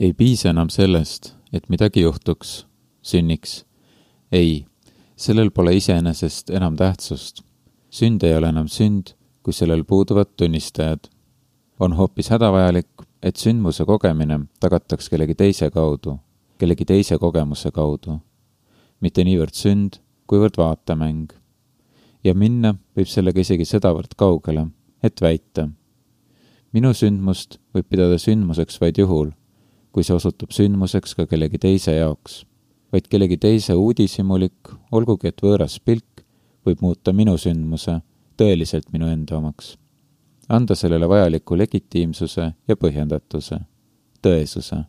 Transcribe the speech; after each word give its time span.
ei 0.00 0.12
piisa 0.12 0.50
enam 0.50 0.68
sellest, 0.68 1.34
et 1.52 1.68
midagi 1.68 2.02
juhtuks, 2.02 2.66
sünniks. 3.02 3.64
ei, 4.32 4.66
sellel 5.16 5.50
pole 5.50 5.76
iseenesest 5.76 6.50
enam 6.50 6.76
tähtsust. 6.76 7.42
sünd 7.90 8.22
ei 8.22 8.36
ole 8.36 8.48
enam 8.48 8.68
sünd, 8.68 9.14
kui 9.42 9.52
sellel 9.52 9.84
puuduvad 9.84 10.34
tunnistajad. 10.36 11.06
on 11.80 11.92
hoopis 11.92 12.30
hädavajalik, 12.30 12.88
et 13.22 13.36
sündmuse 13.36 13.84
kogemine 13.84 14.40
tagataks 14.60 15.08
kellegi 15.08 15.34
teise 15.34 15.70
kaudu, 15.70 16.18
kellegi 16.58 16.84
teise 16.84 17.18
kogemuse 17.18 17.70
kaudu. 17.70 18.18
mitte 19.00 19.24
niivõrd 19.24 19.54
sünd, 19.54 20.00
kuivõrd 20.26 20.58
vaatemäng. 20.58 21.32
ja 22.24 22.34
minna 22.34 22.74
võib 22.96 23.06
sellega 23.06 23.40
isegi 23.40 23.64
sedavõrd 23.64 24.14
kaugele, 24.16 24.66
et 25.02 25.20
väita. 25.20 25.68
minu 26.72 26.92
sündmust 26.94 27.60
võib 27.74 27.86
pidada 27.88 28.18
sündmuseks 28.18 28.80
vaid 28.80 28.98
juhul 28.98 29.30
kui 29.94 30.02
see 30.02 30.16
osutub 30.16 30.50
sündmuseks 30.50 31.14
ka 31.14 31.28
kellegi 31.30 31.60
teise 31.62 31.94
jaoks, 31.94 32.42
vaid 32.92 33.06
kellegi 33.10 33.38
teise 33.38 33.76
uudishimulik, 33.78 34.72
olgugi 34.90 35.30
et 35.30 35.42
võõras 35.42 35.78
pilk, 35.78 36.24
võib 36.66 36.82
muuta 36.82 37.12
minu 37.14 37.36
sündmuse 37.38 38.00
tõeliselt 38.40 38.90
minu 38.92 39.06
enda 39.10 39.38
omaks. 39.38 39.76
anda 40.48 40.74
sellele 40.74 41.08
vajaliku 41.08 41.56
legitiimsuse 41.56 42.52
ja 42.68 42.76
põhjendatuse, 42.76 43.60
tõesuse. 44.22 44.84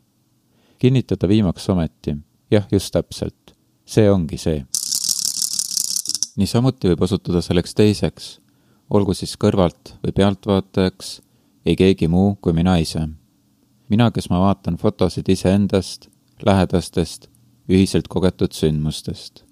kinnitada 0.80 1.28
viimaks 1.28 1.70
ometi, 1.70 2.17
jah, 2.52 2.66
just 2.72 2.94
täpselt, 2.94 3.53
see 3.86 4.09
ongi 4.12 4.38
see. 4.38 4.66
niisamuti 6.38 6.90
võib 6.90 7.02
osutuda 7.02 7.42
selleks 7.42 7.76
teiseks, 7.76 8.40
olgu 8.90 9.14
siis 9.14 9.38
kõrvalt 9.38 9.94
või 10.03 10.12
pealtvaatajaks, 10.12 11.22
ei 11.66 11.76
keegi 11.76 12.08
muu 12.08 12.36
kui 12.42 12.53
mina 12.53 12.78
ise 12.78 13.06
mina, 13.89 14.12
kes 14.12 14.30
ma 14.30 14.39
vaatan 14.39 14.77
fotosid 14.77 15.30
iseendast, 15.30 16.09
lähedastest, 16.45 17.27
ühiselt 17.70 18.08
kogetud 18.08 18.53
sündmustest. 18.53 19.44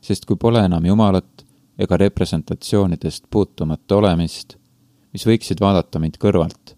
sest 0.00 0.24
kui 0.24 0.36
pole 0.36 0.64
enam 0.64 0.84
Jumalat 0.86 1.44
ega 1.78 1.96
representatsioonidest 1.96 3.24
puutumata 3.30 3.96
olemist, 3.96 4.56
mis 5.12 5.26
võiksid 5.26 5.60
vaadata 5.60 5.98
mind 5.98 6.16
kõrvalt, 6.20 6.74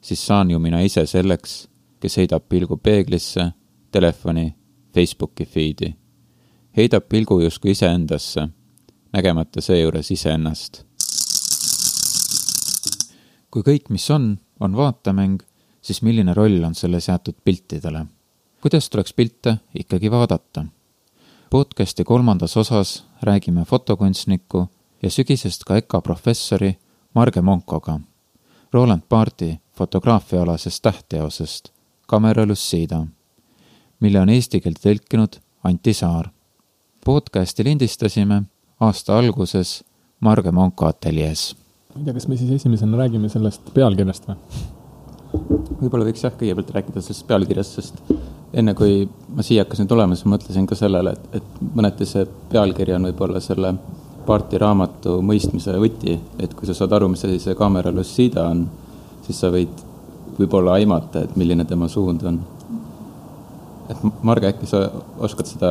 siis 0.00 0.26
saan 0.26 0.50
ju 0.50 0.58
mina 0.58 0.80
ise 0.82 1.06
selleks, 1.06 1.68
kes 2.00 2.16
heidab 2.16 2.48
pilgu 2.48 2.76
peeglisse, 2.76 3.52
telefoni, 3.90 4.54
Facebooki 4.94 5.46
feed'i. 5.46 5.94
heidab 6.76 7.08
pilgu 7.08 7.40
justkui 7.40 7.70
iseendasse, 7.70 8.48
nägemata 9.12 9.60
seejuures 9.60 10.10
iseennast. 10.10 10.84
kui 13.50 13.62
kõik, 13.62 13.90
mis 13.90 14.10
on, 14.10 14.38
on 14.60 14.76
vaatemäng 14.76 15.40
siis 15.86 16.02
milline 16.02 16.34
roll 16.34 16.64
on 16.66 16.74
selles 16.74 17.08
jäetud 17.08 17.34
piltidele? 17.44 18.06
kuidas 18.62 18.90
tuleks 18.90 19.12
pilte 19.12 19.58
ikkagi 19.78 20.10
vaadata? 20.10 20.64
podcasti 21.50 22.04
kolmandas 22.04 22.56
osas 22.56 23.04
räägime 23.22 23.64
fotokunstniku 23.64 24.66
ja 25.02 25.10
sügisest 25.10 25.64
ka 25.64 25.76
EKA 25.76 26.00
professori 26.00 26.76
Marge 27.14 27.40
Monkoga, 27.42 28.00
Roland 28.72 29.02
Barthi 29.08 29.60
fotograafiaalasest 29.72 30.82
tähtteosest 30.82 31.68
Camera 32.10 32.46
Lucida, 32.46 33.06
mille 34.00 34.20
on 34.20 34.28
eesti 34.28 34.60
keelde 34.60 34.82
tõlkinud 34.82 35.38
Anti 35.64 35.94
Saar. 35.94 36.28
podcasti 37.04 37.64
lindistasime 37.64 38.42
aasta 38.80 39.18
alguses 39.18 39.84
Marge 40.20 40.50
Monko 40.50 40.86
ateljees. 40.86 41.56
ma 41.94 42.00
ei 42.00 42.04
tea, 42.04 42.14
kas 42.14 42.28
me 42.28 42.36
siis 42.36 42.50
esimesena 42.50 42.96
räägime 42.96 43.28
sellest 43.28 43.74
pealkirjast 43.74 44.26
või? 44.28 44.36
Võib-olla 45.80 46.06
võiks 46.08 46.24
jah, 46.24 46.34
kõigepealt 46.38 46.72
rääkida 46.74 47.02
sellest 47.02 47.26
pealkirjast, 47.28 47.78
sest 47.80 48.16
enne 48.56 48.74
kui 48.74 49.04
ma 49.36 49.44
siia 49.44 49.64
hakkasin 49.64 49.88
tulema, 49.90 50.16
siis 50.16 50.28
mõtlesin 50.30 50.66
ka 50.68 50.78
sellele, 50.78 51.12
et, 51.16 51.40
et 51.40 51.62
mõneti 51.76 52.08
see 52.08 52.26
pealkiri 52.52 52.96
on 52.96 53.10
võib-olla 53.10 53.42
selle 53.44 53.74
Paarti 54.26 54.58
raamatu 54.58 55.20
mõistmise 55.22 55.76
võti, 55.78 56.16
et 56.42 56.54
kui 56.58 56.66
sa 56.66 56.74
saad 56.74 56.96
aru, 56.96 57.12
mis 57.12 57.22
asi 57.22 57.38
see 57.38 57.54
Camera 57.54 57.92
Lucida 57.94 58.48
on, 58.50 58.64
siis 59.22 59.38
sa 59.38 59.52
võid 59.54 59.84
võib-olla 60.36 60.80
aimata, 60.80 61.22
et 61.22 61.36
milline 61.38 61.64
tema 61.64 61.86
suund 61.88 62.24
on. 62.26 62.40
et 63.86 64.02
Marge, 64.26 64.48
äkki 64.50 64.66
sa 64.66 64.80
oskad 65.22 65.46
seda 65.46 65.70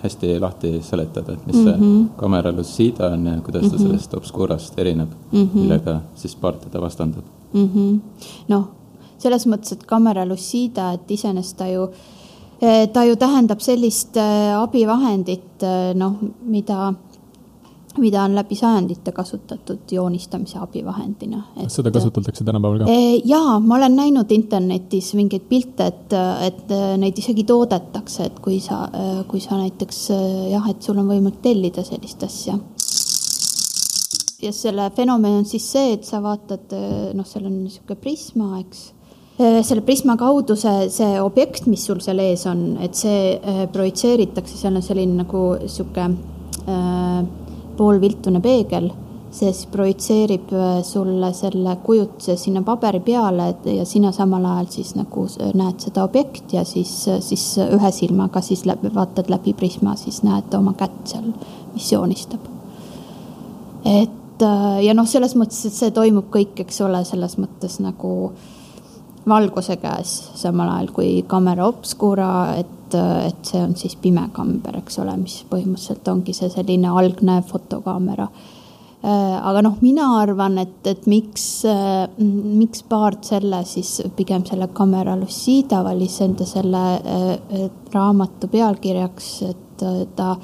hästi 0.00 0.38
lahti 0.40 0.78
seletada, 0.80 1.34
et 1.34 1.46
mis 1.46 1.56
mm 1.56 1.60
-hmm. 1.60 1.64
see 1.64 1.76
mhm. 1.76 2.08
Camera 2.16 2.52
Lucida 2.52 3.10
on 3.12 3.26
ja 3.26 3.40
kuidas 3.40 3.62
ta 3.62 3.68
mm 3.68 3.76
-hmm. 3.76 3.86
sellest 3.86 4.14
Obscurast 4.14 4.78
erineb 4.78 5.08
mm, 5.32 5.38
-hmm. 5.42 5.54
millega 5.54 6.00
siis 6.14 6.36
Paart 6.36 6.60
teda 6.60 6.80
vastandab 6.80 7.24
mm? 7.52 7.68
-hmm. 7.68 8.00
noh 8.48 8.79
selles 9.20 9.46
mõttes, 9.50 9.76
et 9.76 9.84
Camera 9.88 10.24
Lucida, 10.28 10.94
et 10.96 11.12
iseenesest 11.12 11.58
ta 11.60 11.68
ju, 11.70 11.86
eh, 12.60 12.86
ta 12.92 13.04
ju 13.08 13.18
tähendab 13.20 13.62
sellist 13.64 14.16
eh, 14.20 14.56
abivahendit, 14.56 15.62
eh, 15.62 15.92
noh, 15.98 16.16
mida, 16.48 16.90
mida 18.00 18.24
on 18.24 18.36
läbi 18.38 18.56
sajandite 18.56 19.12
kasutatud 19.12 19.92
joonistamise 19.92 20.60
abivahendina. 20.62 21.42
seda 21.68 21.90
kasutatakse 21.90 22.44
tänapäeval 22.44 22.84
ka? 22.84 22.98
jaa, 23.24 23.58
ma 23.60 23.76
olen 23.76 23.96
näinud 23.98 24.32
internetis 24.32 25.12
mingeid 25.18 25.48
pilte, 25.48 25.90
et, 25.90 26.18
et 26.46 26.76
neid 27.02 27.18
isegi 27.18 27.44
toodetakse, 27.44 28.30
et 28.30 28.38
kui 28.40 28.60
sa, 28.60 28.86
kui 29.28 29.42
sa 29.42 29.58
näiteks 29.60 30.04
jah, 30.52 30.70
et 30.70 30.82
sul 30.82 31.02
on 31.02 31.10
võimalik 31.10 31.42
tellida 31.42 31.84
sellist 31.84 32.22
asja 32.24 32.56
ja 34.40 34.54
selle 34.56 34.86
fenomen 34.96 35.42
on 35.42 35.44
siis 35.44 35.66
see, 35.68 35.90
et 35.98 36.06
sa 36.08 36.22
vaatad, 36.24 36.72
noh, 37.12 37.26
seal 37.28 37.44
on 37.50 37.58
niisugune 37.58 37.98
prisma, 38.00 38.54
eks 38.62 38.86
selle 39.40 39.80
prisma 39.84 40.16
kaudu 40.20 40.56
see, 40.58 40.88
see 40.92 41.20
objekt, 41.20 41.66
mis 41.70 41.84
sul 41.88 42.00
seal 42.04 42.20
ees 42.22 42.44
on, 42.50 42.74
et 42.84 42.96
see 42.98 43.36
äh, 43.36 43.62
projitseeritakse, 43.72 44.56
seal 44.58 44.76
on 44.76 44.84
selline 44.84 45.22
nagu 45.22 45.44
sihuke 45.64 46.04
äh, 46.04 47.22
poolviltune 47.78 48.42
peegel, 48.44 48.90
see 49.30 49.52
siis 49.54 49.70
projitseerib 49.72 50.52
äh, 50.52 50.68
sulle 50.84 51.32
selle 51.36 51.78
kujutise 51.86 52.36
sinna 52.40 52.64
paberi 52.66 53.00
peale 53.06 53.48
ja 53.72 53.88
sina 53.88 54.12
samal 54.12 54.44
ajal 54.52 54.70
siis 54.74 54.92
nagu 54.98 55.24
näed 55.56 55.88
seda 55.88 56.04
objekti 56.04 56.60
ja 56.60 56.66
siis, 56.68 56.92
siis 57.24 57.46
ühe 57.64 57.94
silmaga 57.96 58.44
siis 58.44 58.66
läbi, 58.68 58.92
vaatad 58.94 59.32
läbi 59.32 59.56
prisma, 59.56 59.96
siis 59.96 60.20
näed 60.26 60.52
oma 60.58 60.76
kätt 60.76 61.14
seal, 61.14 61.32
mis 61.72 61.92
joonistab. 61.92 62.44
et 63.88 64.44
ja 64.84 64.92
noh, 64.96 65.08
selles 65.08 65.32
mõttes, 65.36 65.64
et 65.68 65.76
see 65.76 65.92
toimub 65.92 66.28
kõik, 66.32 66.58
eks 66.60 66.80
ole, 66.84 67.04
selles 67.08 67.36
mõttes 67.40 67.80
nagu 67.80 68.10
äh, 68.30 68.56
valguse 69.28 69.76
käes, 69.80 70.12
samal 70.38 70.70
ajal 70.74 70.92
kui 70.94 71.10
camera 71.28 71.66
obscura, 71.68 72.30
et, 72.60 72.94
et 72.94 73.42
see 73.46 73.60
on 73.62 73.74
siis 73.78 73.96
pime 74.00 74.24
kamber, 74.36 74.80
eks 74.80 75.00
ole, 75.02 75.16
mis 75.20 75.40
põhimõtteliselt 75.50 76.08
ongi 76.12 76.34
see 76.36 76.50
selline 76.52 76.90
algne 76.90 77.40
fotokaamera. 77.46 78.28
aga 79.02 79.62
noh, 79.64 79.76
mina 79.80 80.06
arvan, 80.20 80.58
et, 80.60 80.80
et 80.86 81.06
miks, 81.08 81.64
miks 82.18 82.82
Paart 82.88 83.30
selle 83.30 83.62
siis 83.64 84.02
pigem 84.16 84.44
selle 84.44 84.68
Camera 84.76 85.16
Lucida 85.16 85.82
valis 85.84 86.18
enda 86.20 86.44
selle 86.48 86.82
raamatu 87.94 88.50
pealkirjaks, 88.52 89.30
et 89.48 89.86
ta 90.16 90.34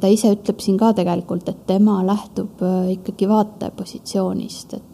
ta 0.00 0.08
ise 0.08 0.30
ütleb 0.32 0.62
siin 0.64 0.78
ka 0.80 0.94
tegelikult, 0.96 1.48
et 1.50 1.66
tema 1.68 1.98
lähtub 2.06 2.62
ikkagi 2.94 3.28
vaataja 3.28 3.74
positsioonist, 3.76 4.78
et 4.78 4.91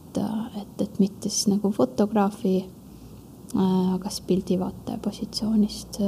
et, 0.61 0.83
et, 0.83 0.99
mitte 1.03 1.31
siis 1.31 1.49
nagu 1.53 1.71
fotograafi 1.75 2.57
äh, 2.63 3.95
aga 3.95 4.11
siis 4.11 4.25
pildivaataja 4.29 4.99
positsioonist 5.03 6.01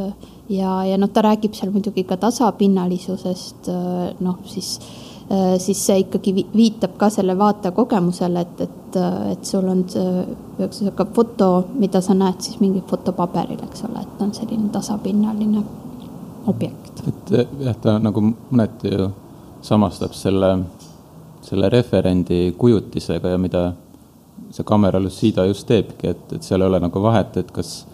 ja, 0.50 0.72
ja 0.87 0.98
noh, 0.98 1.10
ta 1.12 1.25
räägib 1.26 1.54
seal 1.56 1.72
muidugi 1.75 2.04
ka 2.09 2.19
tasapinnalisusest, 2.21 3.71
äh, 3.72 4.03
noh 4.25 4.41
siis, 4.50 4.76
äh, 5.31 5.56
siis 5.62 5.84
see 5.87 6.03
ikkagi 6.04 6.34
viitab 6.54 6.98
ka 7.00 7.10
selle 7.12 7.38
vaataja 7.38 7.75
kogemusele, 7.76 8.47
et, 8.47 8.65
et, 8.66 9.00
et 9.32 9.44
sul 9.47 9.69
on 9.71 9.84
ühesõnaga 9.87 11.06
foto, 11.15 11.50
mida 11.78 12.03
sa 12.04 12.16
näed 12.19 12.42
siis 12.44 12.60
mingi 12.60 12.82
fotopaberil, 12.91 13.60
eks 13.69 13.87
ole, 13.88 14.03
et 14.04 14.22
on 14.25 14.34
selline 14.37 14.68
tasapinnaline 14.74 15.65
objekt. 16.51 17.03
et 17.06 17.34
jah, 17.60 17.77
ta 17.80 17.98
nagu 18.03 18.22
mõneti 18.33 18.92
ju 18.95 19.10
samastab 19.63 20.15
selle, 20.16 20.51
selle 21.45 21.68
referendi 21.72 22.54
kujutisega 22.59 23.34
ja 23.34 23.39
mida 23.39 23.65
see 24.51 24.65
Camera 24.67 25.01
Lucida 25.01 25.47
just 25.47 25.67
teebki, 25.69 26.11
et, 26.11 26.33
et 26.35 26.47
seal 26.47 26.63
ei 26.63 26.71
ole 26.71 26.81
nagu 26.83 27.03
vahet, 27.03 27.37
et 27.41 27.51
kas, 27.55 27.85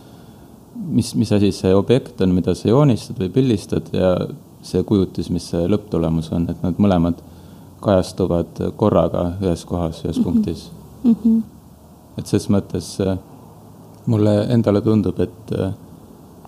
mis, 0.75 1.12
mis 1.19 1.32
asi 1.32 1.53
see 1.53 1.75
objekt 1.76 2.20
on, 2.25 2.35
mida 2.37 2.55
sa 2.56 2.70
joonistad 2.70 3.20
või 3.20 3.31
pildistad 3.35 3.91
ja 3.93 4.14
see 4.67 4.82
kujutis, 4.87 5.31
mis 5.31 5.50
see 5.53 5.67
lõpptulemus 5.70 6.31
on, 6.35 6.49
et 6.50 6.62
nad 6.64 6.81
mõlemad 6.82 7.20
kajastuvad 7.85 8.62
korraga 8.81 9.29
ühes 9.43 9.64
kohas, 9.69 10.03
ühes 10.05 10.17
-hmm. 10.17 10.25
punktis 10.25 10.70
mm. 11.05 11.17
-hmm. 11.25 11.43
et 12.19 12.26
ses 12.26 12.49
mõttes 12.50 12.97
äh, 13.00 13.19
mulle 14.06 14.47
endale 14.55 14.81
tundub, 14.81 15.20
et, 15.20 15.53
äh, 15.58 15.73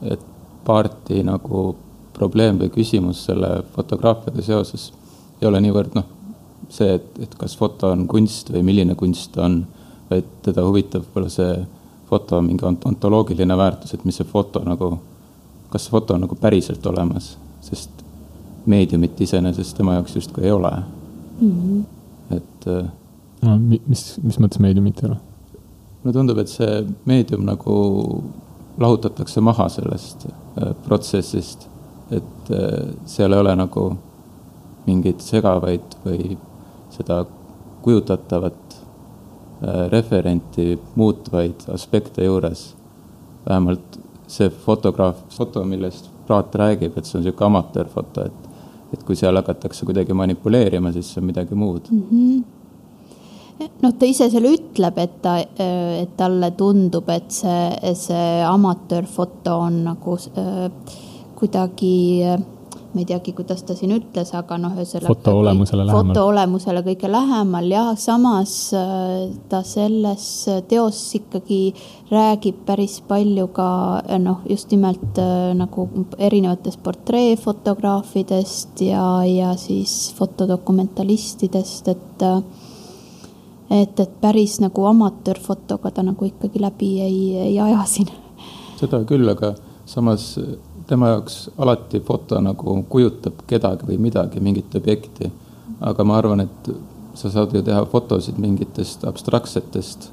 et 0.02 0.24
Paarti 0.64 1.22
nagu 1.24 1.76
probleem 2.12 2.58
või 2.60 2.68
küsimus 2.68 3.24
selle 3.24 3.62
fotograafiaga 3.72 4.42
seoses 4.42 4.92
ei 5.40 5.48
ole 5.48 5.60
niivõrd 5.60 5.94
noh, 5.94 6.04
see, 6.68 6.94
et, 6.98 7.06
et 7.22 7.34
kas 7.34 7.56
foto 7.56 7.92
on 7.94 8.06
kunst 8.10 8.50
või 8.52 8.62
milline 8.66 8.94
kunst 8.94 9.32
ta 9.32 9.46
on 9.46 9.62
vaid 10.10 10.28
teda 10.42 10.64
huvitab 10.66 11.04
võib-olla 11.04 11.30
see 11.32 11.52
foto 12.08 12.40
mingi 12.42 12.64
ont 12.64 12.84
ontoloogiline 12.88 13.56
väärtus, 13.56 13.94
et 13.94 14.04
mis 14.08 14.16
see 14.16 14.28
foto 14.28 14.62
nagu, 14.64 14.94
kas 15.72 15.86
see 15.86 15.92
foto 15.92 16.16
on 16.16 16.24
nagu 16.24 16.38
päriselt 16.40 16.86
olemas, 16.86 17.34
sest 17.64 18.04
meediumit 18.68 19.20
iseenesest 19.20 19.76
tema 19.76 19.98
jaoks 19.98 20.16
justkui 20.16 20.44
ei 20.44 20.52
ole 20.52 20.70
mm. 21.40 21.50
-hmm. 21.50 21.84
et 22.36 22.66
äh, 22.66 22.90
no, 23.42 23.58
mis, 23.58 24.04
mis 24.22 24.38
mõttes 24.38 24.60
meediumit 24.60 25.02
ei 25.02 25.10
ole? 25.10 25.16
mulle 26.02 26.12
tundub, 26.12 26.38
et 26.38 26.48
see 26.48 26.84
meedium 27.04 27.44
nagu 27.44 27.78
lahutatakse 28.78 29.40
maha 29.40 29.68
sellest 29.68 30.26
äh, 30.26 30.74
protsessist, 30.84 31.68
et 32.10 32.50
äh, 32.50 32.94
seal 33.06 33.32
ei 33.32 33.40
ole 33.40 33.56
nagu 33.56 33.90
mingeid 34.86 35.20
segavaid 35.20 35.98
või 36.04 36.38
seda 36.94 37.24
kujutatavat 37.82 38.67
referenti 39.90 40.78
muutvaid 40.94 41.64
aspekte 41.74 42.24
juures. 42.24 42.74
vähemalt 43.48 43.98
see 44.28 44.50
fotograaf, 44.50 45.16
foto, 45.28 45.64
millest 45.64 46.10
Praat 46.28 46.54
räägib, 46.54 46.98
et 46.98 47.06
see 47.08 47.16
on 47.16 47.24
niisugune 47.24 47.46
amatöörfoto, 47.46 48.26
et 48.26 48.48
et 48.92 49.02
kui 49.04 49.16
seal 49.18 49.36
hakatakse 49.36 49.86
kuidagi 49.88 50.16
manipuleerima, 50.16 50.92
siis 50.94 51.10
see 51.12 51.22
on 51.22 51.28
midagi 51.28 51.56
muud 51.58 51.90
mm. 51.90 52.02
-hmm. 52.10 53.66
noh, 53.82 53.94
ta 53.98 54.06
ise 54.08 54.30
seal 54.32 54.48
ütleb, 54.48 54.98
et 54.98 55.18
ta, 55.22 55.36
et 55.38 56.16
talle 56.16 56.50
tundub, 56.56 57.08
et 57.08 57.30
see, 57.30 57.94
see 57.94 58.30
amatöörfoto 58.48 59.58
on 59.66 59.82
nagu 59.84 60.16
äh, 60.16 60.70
kuidagi 61.36 62.24
äh, 62.24 62.40
ma 62.94 63.02
ei 63.02 63.06
teagi, 63.08 63.34
kuidas 63.36 63.62
ta 63.68 63.74
siin 63.76 63.92
ütles, 63.92 64.30
aga 64.36 64.56
noh, 64.60 64.72
ühesõnaga. 64.76 65.10
foto 65.12 65.34
olemusele 65.42 65.84
lähemal. 65.84 66.06
foto 66.08 66.26
olemusele 66.30 66.82
kõige 66.86 67.10
lähemal 67.12 67.68
jah, 67.72 67.90
samas 68.00 68.54
äh, 68.76 69.28
ta 69.48 69.60
selles 69.66 70.24
teos 70.70 71.02
ikkagi 71.18 71.60
räägib 72.10 72.62
päris 72.68 73.00
palju 73.08 73.48
ka 73.52 73.68
noh, 74.24 74.40
just 74.48 74.72
nimelt 74.72 75.20
äh, 75.20 75.52
nagu 75.58 75.88
erinevatest 76.16 76.80
portreefotograafidest 76.82 78.80
ja, 78.88 79.04
ja 79.28 79.52
siis 79.60 80.14
fotodokumentalistidest, 80.16 81.92
et 81.92 82.24
äh, 82.24 82.40
et, 83.70 84.00
et 84.00 84.20
päris 84.20 84.58
nagu 84.64 84.86
amatöörfotoga 84.88 85.92
ta 85.92 86.02
nagu 86.06 86.24
ikkagi 86.24 86.60
läbi 86.62 86.92
ei, 87.04 87.20
ei 87.50 87.60
aja 87.60 87.84
siin. 87.84 88.08
seda 88.80 89.02
küll, 89.04 89.28
aga 89.28 89.54
samas 89.88 90.32
tema 90.88 91.08
jaoks 91.12 91.50
alati 91.58 92.00
foto 92.00 92.40
nagu 92.40 92.76
kujutab 92.88 93.42
kedagi 93.46 93.86
või 93.88 93.98
midagi, 94.08 94.40
mingit 94.40 94.74
objekti. 94.74 95.30
aga 95.80 96.04
ma 96.04 96.16
arvan, 96.18 96.40
et 96.40 96.70
sa 97.14 97.30
saad 97.30 97.52
ju 97.54 97.60
teha 97.62 97.84
fotosid 97.86 98.38
mingitest 98.42 99.04
abstraktsetest 99.06 100.08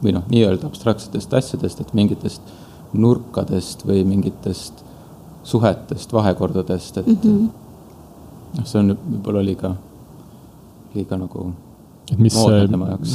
või 0.00 0.14
noh, 0.16 0.24
nii-öelda 0.32 0.68
abstraktsetest 0.68 1.34
asjadest, 1.36 1.80
et 1.80 1.92
mingitest 1.96 2.52
nurkadest 2.92 3.84
või 3.88 4.04
mingitest 4.08 4.80
suhetest, 5.44 6.12
vahekordadest, 6.12 7.02
et 7.02 7.06
mm 7.06 7.18
-hmm. 7.22 7.48
noh, 8.58 8.66
see 8.66 8.80
on 8.80 8.94
võib-olla 8.96 9.44
liiga, 9.44 9.74
liiga 10.94 11.18
nagu 11.20 11.50
et 12.10 12.18
mis, 12.18 12.36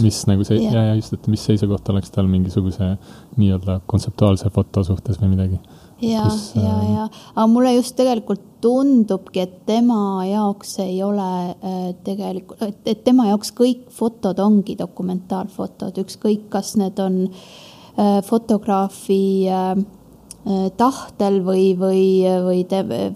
mis 0.02 0.22
nagu 0.28 0.44
see 0.48 0.60
yeah., 0.62 0.74
ja, 0.74 0.84
ja 0.90 0.96
just, 0.96 1.14
et 1.14 1.28
mis 1.28 1.42
seisukoht 1.44 1.90
oleks 1.90 2.12
tal 2.12 2.30
mingisuguse 2.32 2.96
nii-öelda 3.38 3.80
kontseptuaalse 3.86 4.50
foto 4.50 4.84
suhtes 4.84 5.20
või 5.22 5.34
midagi 5.34 5.60
ja, 6.02 6.26
ja, 6.56 6.76
ja, 6.90 7.08
aga 7.36 7.48
mulle 7.48 7.76
just 7.76 7.96
tegelikult 7.96 8.44
tundubki, 8.64 9.44
et 9.46 9.60
tema 9.68 10.26
jaoks 10.28 10.80
ei 10.84 10.98
ole 11.06 11.28
äh, 11.54 11.92
tegelikult, 12.06 12.80
et 12.86 13.04
tema 13.06 13.30
jaoks 13.30 13.54
kõik 13.56 13.90
fotod 13.94 14.40
ongi 14.42 14.78
dokumentaalfotod, 14.80 16.00
ükskõik, 16.04 16.48
kas 16.54 16.74
need 16.82 17.00
on 17.04 17.22
äh, 17.28 18.20
fotograafi 18.26 19.22
äh, 19.52 19.76
tahtel 20.78 21.40
või, 21.42 21.72
või, 21.74 22.22
või, 22.46 22.60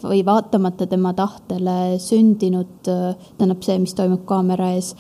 või 0.01 0.21
vaatamata 0.25 0.87
tema 0.89 1.11
tahtele 1.13 1.99
sündinud, 2.01 2.79
tähendab 2.81 3.61
see, 3.61 3.75
mis 3.83 3.93
toimub 3.93 4.23
kaamera 4.25 4.71
ees 4.73 4.95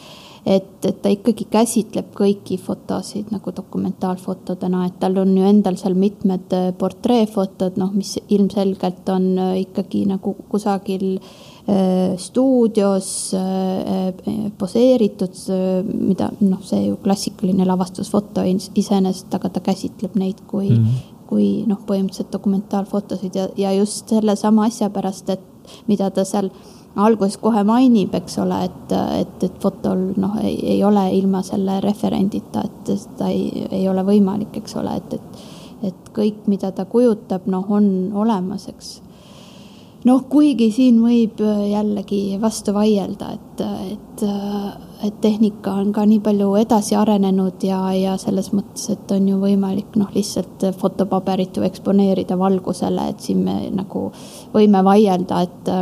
et, 0.49 0.85
et 0.85 0.97
ta 1.01 1.11
ikkagi 1.13 1.45
käsitleb 1.51 2.09
kõiki 2.17 2.57
fotosid 2.61 3.29
nagu 3.33 3.51
dokumentaalfotodena, 3.55 4.85
et 4.87 4.97
tal 5.01 5.19
on 5.21 5.35
ju 5.37 5.45
endal 5.45 5.77
seal 5.77 5.97
mitmed 5.99 6.55
äh, 6.57 6.71
portreefotod, 6.77 7.77
noh, 7.81 7.91
mis 7.93 8.15
ilmselgelt 8.33 9.09
on 9.13 9.29
äh, 9.37 9.51
ikkagi 9.65 10.05
nagu 10.09 10.33
kusagil 10.49 11.19
äh, 11.19 12.15
stuudios 12.17 13.11
poseeritud, 14.57 15.37
mida 15.93 16.31
noh, 16.41 16.63
see 16.65 16.87
ju 16.87 16.97
klassikaline 17.03 17.67
lavastusfoto 17.69 18.43
iseenesest, 18.49 19.29
aga 19.37 19.53
ta 19.53 19.63
käsitleb 19.69 20.17
neid 20.17 20.41
kui 20.49 20.71
mm, 20.71 20.83
-hmm. 20.83 21.15
kui 21.29 21.47
noh, 21.69 21.77
põhimõtteliselt 21.85 22.33
dokumentaalfotosid 22.33 23.37
ja, 23.37 23.47
ja 23.57 23.73
just 23.77 24.09
sellesama 24.09 24.65
asja 24.65 24.89
pärast, 24.89 25.29
et 25.29 25.45
mida 25.87 26.09
ta 26.09 26.25
seal 26.25 26.49
alguses 26.99 27.37
kohe 27.41 27.63
mainib, 27.67 28.13
eks 28.17 28.39
ole, 28.43 28.63
et, 28.69 28.95
et, 29.21 29.43
et 29.47 29.59
fotol 29.61 30.09
noh, 30.19 30.39
ei, 30.43 30.79
ole 30.85 31.09
ilma 31.17 31.43
selle 31.45 31.79
referendita, 31.83 32.65
et 32.65 32.93
seda 32.95 33.29
ei, 33.33 33.67
ei 33.71 33.85
ole 33.89 34.05
võimalik, 34.07 34.61
eks 34.61 34.79
ole, 34.79 34.95
et, 34.99 35.19
et, 35.19 35.43
et 35.91 36.09
kõik, 36.15 36.47
mida 36.51 36.73
ta 36.75 36.87
kujutab, 36.89 37.47
noh, 37.51 37.67
on 37.75 37.85
olemas, 38.15 38.67
eks. 38.71 38.89
noh, 40.09 40.25
kuigi 40.31 40.69
siin 40.75 40.99
võib 41.03 41.41
jällegi 41.43 42.39
vastu 42.41 42.73
vaielda, 42.75 43.31
et, 43.37 43.63
et, 43.93 44.25
et 45.07 45.21
tehnika 45.21 45.77
on 45.83 45.93
ka 45.95 46.03
nii 46.09 46.19
palju 46.25 46.51
edasi 46.59 46.97
arenenud 46.99 47.63
ja, 47.63 47.79
ja 47.95 48.17
selles 48.21 48.51
mõttes, 48.55 48.89
et 48.95 49.15
on 49.15 49.31
ju 49.31 49.39
võimalik 49.39 49.95
noh, 49.99 50.11
lihtsalt 50.15 50.69
fotopaberit 50.81 51.57
ju 51.57 51.65
eksponeerida 51.67 52.37
valgusele, 52.39 53.09
et 53.13 53.25
siin 53.25 53.43
me 53.47 53.61
nagu 53.71 54.09
võime 54.53 54.83
vaielda, 54.85 55.47
et 55.47 55.73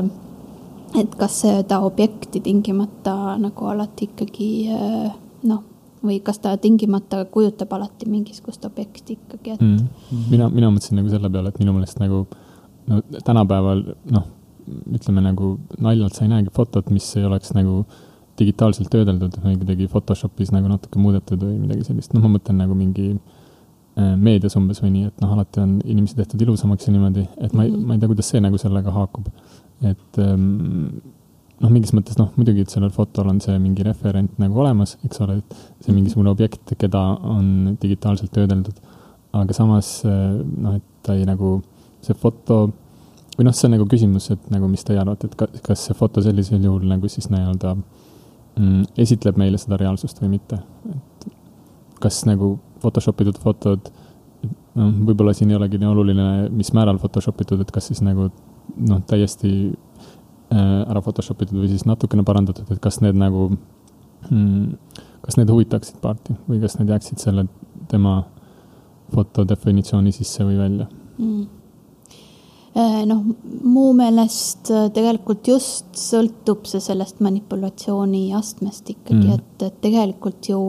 et 0.95 1.15
kas 1.19 1.41
seda 1.43 1.81
objekti 1.85 2.39
tingimata 2.43 3.35
nagu 3.41 3.67
alati 3.71 4.07
ikkagi 4.07 4.49
eh, 4.71 5.09
noh, 5.49 5.63
või 6.05 6.19
kas 6.23 6.39
ta 6.39 6.55
tingimata 6.61 7.23
kujutab 7.31 7.73
alati 7.75 8.09
mingisugust 8.09 8.65
objekti 8.65 9.17
ikkagi, 9.17 9.55
et 9.57 9.61
mm.. 9.61 10.27
mina, 10.31 10.49
mina 10.53 10.71
mõtlesin 10.71 10.99
nagu 10.99 11.11
selle 11.11 11.31
peale, 11.33 11.51
et 11.51 11.61
minu 11.61 11.75
meelest 11.75 11.99
nagu 12.01 12.25
no 12.87 13.01
tänapäeval 13.25 13.83
noh, 14.13 14.27
ütleme 14.95 15.23
nagu 15.23 15.55
naljalt 15.83 16.17
sa 16.17 16.25
ei 16.25 16.31
näegi 16.31 16.53
fotot, 16.53 16.91
mis 16.93 17.07
ei 17.17 17.25
oleks 17.27 17.53
nagu 17.57 17.81
digitaalselt 18.37 18.91
töödeldud 18.93 19.39
või 19.41 19.57
kuidagi 19.57 19.87
Photoshopis 19.89 20.51
nagu 20.53 20.69
natuke 20.69 21.01
muudetud 21.01 21.41
või 21.41 21.57
midagi 21.57 21.87
sellist, 21.87 22.13
noh, 22.13 22.23
ma 22.23 22.35
mõtlen 22.35 22.59
nagu 22.61 22.75
mingi 22.77 23.09
äh, 23.15 24.13
meedias 24.13 24.55
umbes 24.59 24.81
või 24.83 24.93
nii, 24.93 25.11
et 25.11 25.23
noh, 25.23 25.33
alati 25.33 25.63
on 25.63 25.77
inimesi 25.83 26.19
tehtud 26.19 26.43
ilusamaks 26.45 26.87
ja 26.87 26.93
niimoodi, 26.93 27.25
et 27.41 27.55
ma 27.57 27.65
ei 27.65 27.71
mm, 27.71 27.75
-hmm. 27.75 27.87
ma 27.87 27.95
ei 27.95 28.03
tea, 28.03 28.11
kuidas 28.11 28.29
see 28.33 28.43
nagu 28.43 28.61
sellega 28.61 28.93
haakub 28.93 29.31
et 29.85 30.19
ähm, 30.23 30.47
noh, 31.61 31.71
mingis 31.73 31.93
mõttes 31.95 32.17
noh, 32.19 32.31
muidugi, 32.37 32.65
et 32.65 32.73
sellel 32.73 32.93
fotol 32.93 33.29
on 33.31 33.41
see 33.43 33.57
mingi 33.61 33.85
referent 33.85 34.37
nagu 34.41 34.61
olemas, 34.63 34.95
eks 35.05 35.21
ole, 35.25 35.39
et 35.41 35.85
see 35.85 35.95
mingisugune 35.95 36.31
objekt, 36.31 36.73
keda 36.79 37.03
on 37.35 37.77
digitaalselt 37.81 38.33
töödeldud. 38.33 38.77
aga 39.37 39.53
samas 39.53 40.01
äh, 40.07 40.37
noh, 40.41 40.77
et 40.79 40.85
ta 41.05 41.15
ei 41.17 41.25
nagu, 41.27 41.59
see 42.01 42.15
foto 42.17 42.67
või 43.37 43.45
noh, 43.45 43.53
see 43.53 43.67
on 43.67 43.75
nagu 43.75 43.85
küsimus, 43.89 44.31
et 44.33 44.49
nagu, 44.53 44.69
mis 44.71 44.83
teie 44.85 44.97
arvate, 45.01 45.29
et 45.29 45.37
kas, 45.37 45.61
kas 45.65 45.85
see 45.87 45.97
foto 45.97 46.23
sellisel 46.25 46.63
juhul 46.63 46.87
nagu 46.89 47.09
siis 47.11 47.29
nii-öelda 47.29 47.75
mm, 47.77 48.83
esitleb 49.05 49.37
meile 49.37 49.59
seda 49.61 49.77
reaalsust 49.81 50.21
või 50.23 50.33
mitte, 50.37 50.61
et 50.93 51.27
kas 52.01 52.23
nagu 52.29 52.55
Photoshop 52.81 53.21
itud 53.23 53.37
fotod, 53.41 53.89
noh, 54.77 54.89
võib-olla 55.09 55.33
siin 55.37 55.49
ei 55.49 55.57
olegi 55.57 55.79
nii 55.81 55.89
oluline, 55.89 56.27
mis 56.53 56.69
määral 56.77 56.99
Photoshop 57.01 57.41
itud, 57.45 57.61
et 57.61 57.73
kas 57.73 57.89
siis 57.89 58.03
nagu 58.05 58.29
noh, 58.75 59.01
täiesti 59.07 59.51
äh, 60.51 60.81
ära 60.89 61.01
Photoshop 61.03 61.43
itud 61.45 61.59
või 61.61 61.71
siis 61.71 61.85
natukene 61.87 62.25
parandatud, 62.27 62.69
et 62.71 62.81
kas 62.83 63.01
need 63.03 63.17
nagu 63.19 63.49
mm,, 64.29 65.03
kas 65.25 65.39
need 65.39 65.51
huvitaksid 65.51 66.01
paarti 66.03 66.37
või 66.47 66.61
kas 66.63 66.77
need 66.79 66.91
jääksid 66.93 67.23
selle 67.23 67.47
tema 67.91 68.21
foto 69.13 69.45
definitsiooni 69.47 70.11
sisse 70.15 70.45
või 70.45 70.59
välja 70.59 70.89
mm.? 71.17 71.45
Äh, 72.77 73.05
noh, 73.09 73.23
mu 73.63 73.87
meelest 73.97 74.69
äh, 74.69 74.89
tegelikult 74.93 75.47
just 75.49 75.95
sõltub 75.97 76.67
see 76.69 76.81
sellest 76.83 77.23
manipulatsiooni 77.25 78.27
astmest 78.37 78.91
ikkagi 78.91 79.23
mm., 79.23 79.31
et, 79.33 79.63
et 79.65 79.79
tegelikult 79.81 80.49
ju 80.51 80.59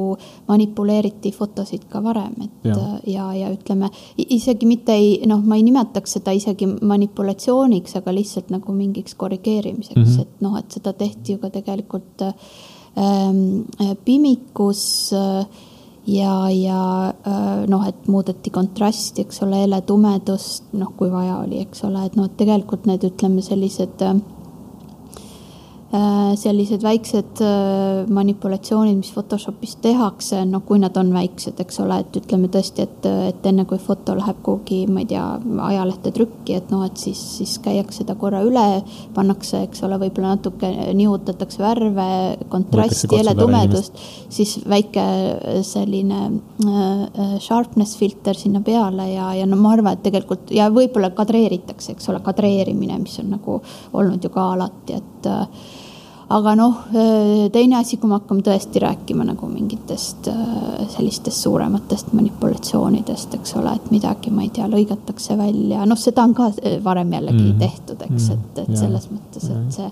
manipuleeriti 0.49 1.35
fotosid 1.37 1.85
ka 1.93 2.01
varem, 2.07 2.33
et 2.47 2.71
ja, 2.71 2.79
äh, 2.79 2.95
ja, 3.13 3.27
ja 3.37 3.53
ütleme 3.53 3.91
isegi 4.25 4.71
mitte 4.71 4.97
ei, 4.97 5.19
noh, 5.29 5.43
ma 5.45 5.59
ei 5.61 5.67
nimetaks 5.67 6.17
seda 6.17 6.33
isegi 6.39 6.71
manipulatsiooniks, 6.71 7.99
aga 8.01 8.17
lihtsalt 8.17 8.55
nagu 8.57 8.73
mingiks 8.73 9.19
korrigeerimiseks 9.19 9.99
mm, 9.99 10.15
-hmm. 10.15 10.25
et 10.25 10.47
noh, 10.47 10.57
et 10.63 10.79
seda 10.79 10.97
tehti 10.97 11.37
ju 11.37 11.43
ka 11.45 11.53
tegelikult 11.59 12.25
ähm, 12.25 13.67
pimikus 14.09 15.13
äh, 15.13 15.45
ja, 16.09 16.33
ja 16.55 16.81
äh, 17.13 17.67
noh, 17.69 17.85
et 17.89 18.09
muudeti 18.09 18.53
kontrasti, 18.55 19.27
eks 19.27 19.43
ole, 19.47 19.63
heletumedust, 19.67 20.73
noh, 20.79 20.93
kui 20.97 21.13
vaja 21.13 21.43
oli, 21.45 21.61
eks 21.67 21.85
ole, 21.89 22.07
et 22.09 22.19
noh, 22.19 22.29
et 22.29 22.37
tegelikult 22.41 22.89
need, 22.89 23.05
ütleme 23.13 23.45
sellised 23.45 24.03
Äh, 24.09 24.38
sellised 26.37 26.83
väiksed 26.85 27.41
äh, 27.41 28.09
manipulatsioonid, 28.13 28.99
mis 28.99 29.09
Photoshopis 29.15 29.79
tehakse, 29.81 30.43
noh, 30.45 30.61
kui 30.69 30.77
nad 30.83 30.97
on 31.01 31.15
väiksed, 31.15 31.57
eks 31.65 31.81
ole, 31.81 32.03
et 32.03 32.19
ütleme 32.21 32.51
tõesti, 32.53 32.85
et, 32.85 33.09
et 33.31 33.49
enne 33.49 33.65
kui 33.69 33.81
foto 33.81 34.13
läheb 34.19 34.43
kuhugi, 34.45 34.83
ma 34.93 35.01
ei 35.01 35.09
tea, 35.09 35.25
ajalehte 35.65 36.13
trükki, 36.13 36.59
et 36.61 36.69
noh, 36.75 36.85
et 36.85 37.01
siis, 37.01 37.23
siis 37.39 37.57
käiakse 37.65 38.05
ta 38.05 38.19
korra 38.21 38.43
üle, 38.45 38.67
pannakse, 39.17 39.63
eks 39.65 39.81
ole, 39.89 39.97
võib-olla 40.05 40.35
natuke 40.37 40.69
nihutatakse 40.99 41.65
värve, 41.65 42.11
kontrasti, 42.53 43.09
heletumedust, 43.17 44.05
siis 44.29 44.59
väike 44.69 45.09
selline 45.65 46.21
äh, 46.69 47.35
sharpness 47.41 47.97
filter 47.97 48.37
sinna 48.37 48.61
peale 48.61 49.09
ja, 49.15 49.33
ja 49.41 49.49
no 49.49 49.57
ma 49.57 49.73
arvan, 49.79 49.97
et 49.97 50.05
tegelikult 50.05 50.53
ja 50.53 50.69
võib-olla 50.69 51.15
kadreeritakse, 51.17 51.97
eks 51.97 52.13
ole, 52.13 52.21
kadreerimine, 52.29 53.01
mis 53.01 53.17
on 53.25 53.33
nagu 53.39 53.61
olnud 53.97 54.21
ju 54.21 54.37
ka 54.37 54.51
alati, 54.53 55.01
et 55.01 55.33
aga 56.31 56.55
noh, 56.59 56.75
teine 57.53 57.79
asi, 57.79 57.97
kui 57.97 58.09
me 58.11 58.19
hakkame 58.19 58.43
tõesti 58.45 58.83
rääkima 58.83 59.25
nagu 59.25 59.47
mingitest 59.49 60.29
sellistest 60.93 61.43
suurematest 61.47 62.13
manipulatsioonidest, 62.13 63.35
eks 63.39 63.55
ole, 63.57 63.73
et 63.75 63.91
midagi, 63.95 64.31
ma 64.31 64.43
ei 64.45 64.51
tea, 64.53 64.67
lõigatakse 64.69 65.37
välja, 65.39 65.87
noh, 65.89 65.97
seda 65.97 66.27
on 66.29 66.35
ka 66.37 66.51
varem 66.85 67.13
jällegi 67.13 67.43
mm 67.43 67.51
-hmm. 67.53 67.59
tehtud, 67.59 68.03
eks, 68.03 68.29
Mhm. 68.29 68.33
et, 68.33 68.59
et 68.59 68.69
ja, 68.69 68.77
selles 68.77 69.09
mõttes, 69.11 69.51
et 69.51 69.73
see. 69.73 69.91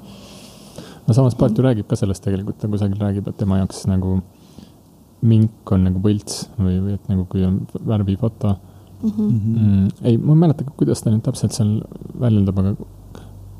no 1.06 1.14
samas 1.14 1.34
Part 1.34 1.56
ju 1.58 1.62
räägib 1.64 1.86
ka 1.86 1.96
sellest 1.96 2.22
tegelikult, 2.24 2.58
ta 2.58 2.68
kusagil 2.68 2.98
räägib, 3.00 3.28
et 3.28 3.36
tema 3.36 3.58
jaoks 3.58 3.86
nagu 3.86 4.20
mink 5.22 5.72
on 5.72 5.84
nagu 5.84 6.00
põlts 6.00 6.48
või, 6.58 6.76
või 6.82 6.94
et 6.94 7.08
nagu 7.08 7.24
kui 7.24 7.44
on 7.44 7.66
värvifoto 7.86 8.56
mm. 9.02 9.10
-hmm. 9.10 9.30
Mm, 9.56 9.88
ei, 10.02 10.16
ma 10.18 10.32
ei 10.32 10.38
mäleta, 10.38 10.64
kuidas 10.76 11.02
ta 11.02 11.10
nüüd 11.10 11.22
täpselt 11.22 11.52
seal 11.52 11.80
väljendab, 12.20 12.58
aga 12.58 12.74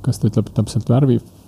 kas 0.03 0.19
ta 0.19 0.29
ütleb 0.29 0.53
täpselt 0.55 0.89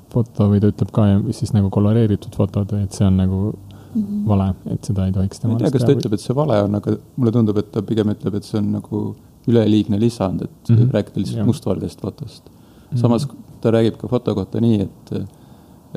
värvifoto 0.08 0.48
või 0.50 0.60
ta 0.60 0.68
ütleb 0.72 0.90
ka 0.92 1.06
siis 1.32 1.52
nagu 1.52 1.70
koloreeritud 1.70 2.34
fotod 2.36 2.72
või 2.72 2.84
et 2.84 2.92
see 2.92 3.06
on 3.06 3.16
nagu 3.16 3.54
mm 3.94 4.02
-hmm. 4.02 4.26
vale, 4.26 4.54
et 4.66 4.84
seda 4.84 5.06
ei 5.06 5.12
tohiks 5.12 5.42
ma 5.44 5.52
ei 5.52 5.58
tea, 5.58 5.70
kas 5.70 5.84
ta 5.84 5.92
ütleb, 5.92 6.12
et 6.12 6.20
see 6.20 6.34
vale 6.34 6.62
on, 6.62 6.74
aga 6.74 6.96
mulle 7.16 7.32
tundub, 7.32 7.58
et 7.58 7.72
ta 7.72 7.82
pigem 7.82 8.08
ütleb, 8.08 8.34
et 8.34 8.44
see 8.44 8.58
on 8.58 8.72
nagu 8.72 9.16
üleliigne 9.46 9.98
lisand, 10.00 10.42
et 10.42 10.68
mm 10.68 10.76
-hmm. 10.76 10.90
rääkida 10.92 11.20
lihtsalt 11.20 11.46
mustvalgest 11.46 12.00
fotost. 12.00 12.50
samas 12.94 13.26
mm 13.26 13.30
-hmm. 13.30 13.60
ta 13.60 13.70
räägib 13.70 13.96
ka 13.96 14.08
foto 14.08 14.34
kohta 14.34 14.60
nii, 14.60 14.80
et, 14.80 15.28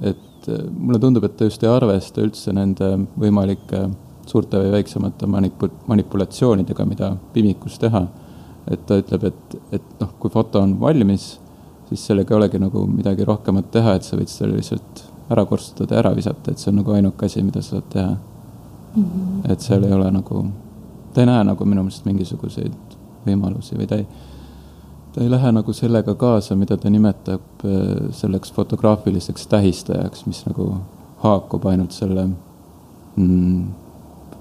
et 0.01 0.47
mulle 0.79 0.99
tundub, 0.99 1.23
et 1.23 1.37
ta 1.37 1.43
just 1.43 1.63
ei 1.63 1.69
arvesta 1.69 2.21
üldse 2.21 2.53
nende 2.53 2.97
võimalike 3.19 3.89
suurte 4.25 4.57
või 4.57 4.71
väiksemate 4.71 5.25
manipu-, 5.25 5.71
manipulatsioonidega, 5.87 6.85
mida 6.85 7.17
pimikus 7.33 7.79
teha. 7.79 8.07
et 8.71 8.85
ta 8.85 8.97
ütleb, 8.97 9.23
et, 9.23 9.55
et 9.71 9.83
noh, 9.99 10.09
kui 10.19 10.29
foto 10.29 10.59
on 10.59 10.79
valmis, 10.79 11.40
siis 11.91 12.05
sellega 12.07 12.33
ei 12.33 12.37
olegi 12.37 12.59
nagu 12.59 12.85
midagi 12.87 13.25
rohkemat 13.27 13.71
teha, 13.71 13.95
et 13.95 14.07
sa 14.07 14.17
võid 14.19 14.31
selle 14.31 14.57
lihtsalt 14.59 15.03
ära 15.31 15.45
korstutada 15.47 15.95
ja 15.95 16.03
ära 16.03 16.15
visata, 16.15 16.51
et 16.51 16.59
see 16.59 16.71
on 16.71 16.81
nagu 16.81 16.95
ainuke 16.95 17.27
asi, 17.27 17.43
mida 17.43 17.61
sa 17.61 17.77
saad 17.77 17.89
teha 17.93 18.09
mm. 18.11 19.03
-hmm. 19.03 19.51
et 19.51 19.59
seal 19.61 19.83
ei 19.83 19.93
ole 19.93 20.11
nagu, 20.11 20.45
ta 21.13 21.21
ei 21.21 21.29
näe 21.29 21.43
nagu 21.43 21.65
minu 21.65 21.83
meelest 21.83 22.05
mingisuguseid 22.05 22.97
võimalusi 23.25 23.77
või 23.77 23.87
ta 23.87 23.99
ei, 24.01 24.07
ta 25.13 25.23
ei 25.23 25.31
lähe 25.31 25.51
nagu 25.51 25.73
sellega 25.73 26.15
kaasa, 26.15 26.55
mida 26.55 26.77
ta 26.77 26.89
nimetab 26.89 27.65
selleks 28.11 28.51
fotograafiliseks 28.51 29.47
tähistajaks, 29.47 30.25
mis 30.25 30.45
nagu 30.45 30.73
haakub 31.23 31.65
ainult 31.65 31.91
selle 31.91 32.27
mm, 33.15 33.65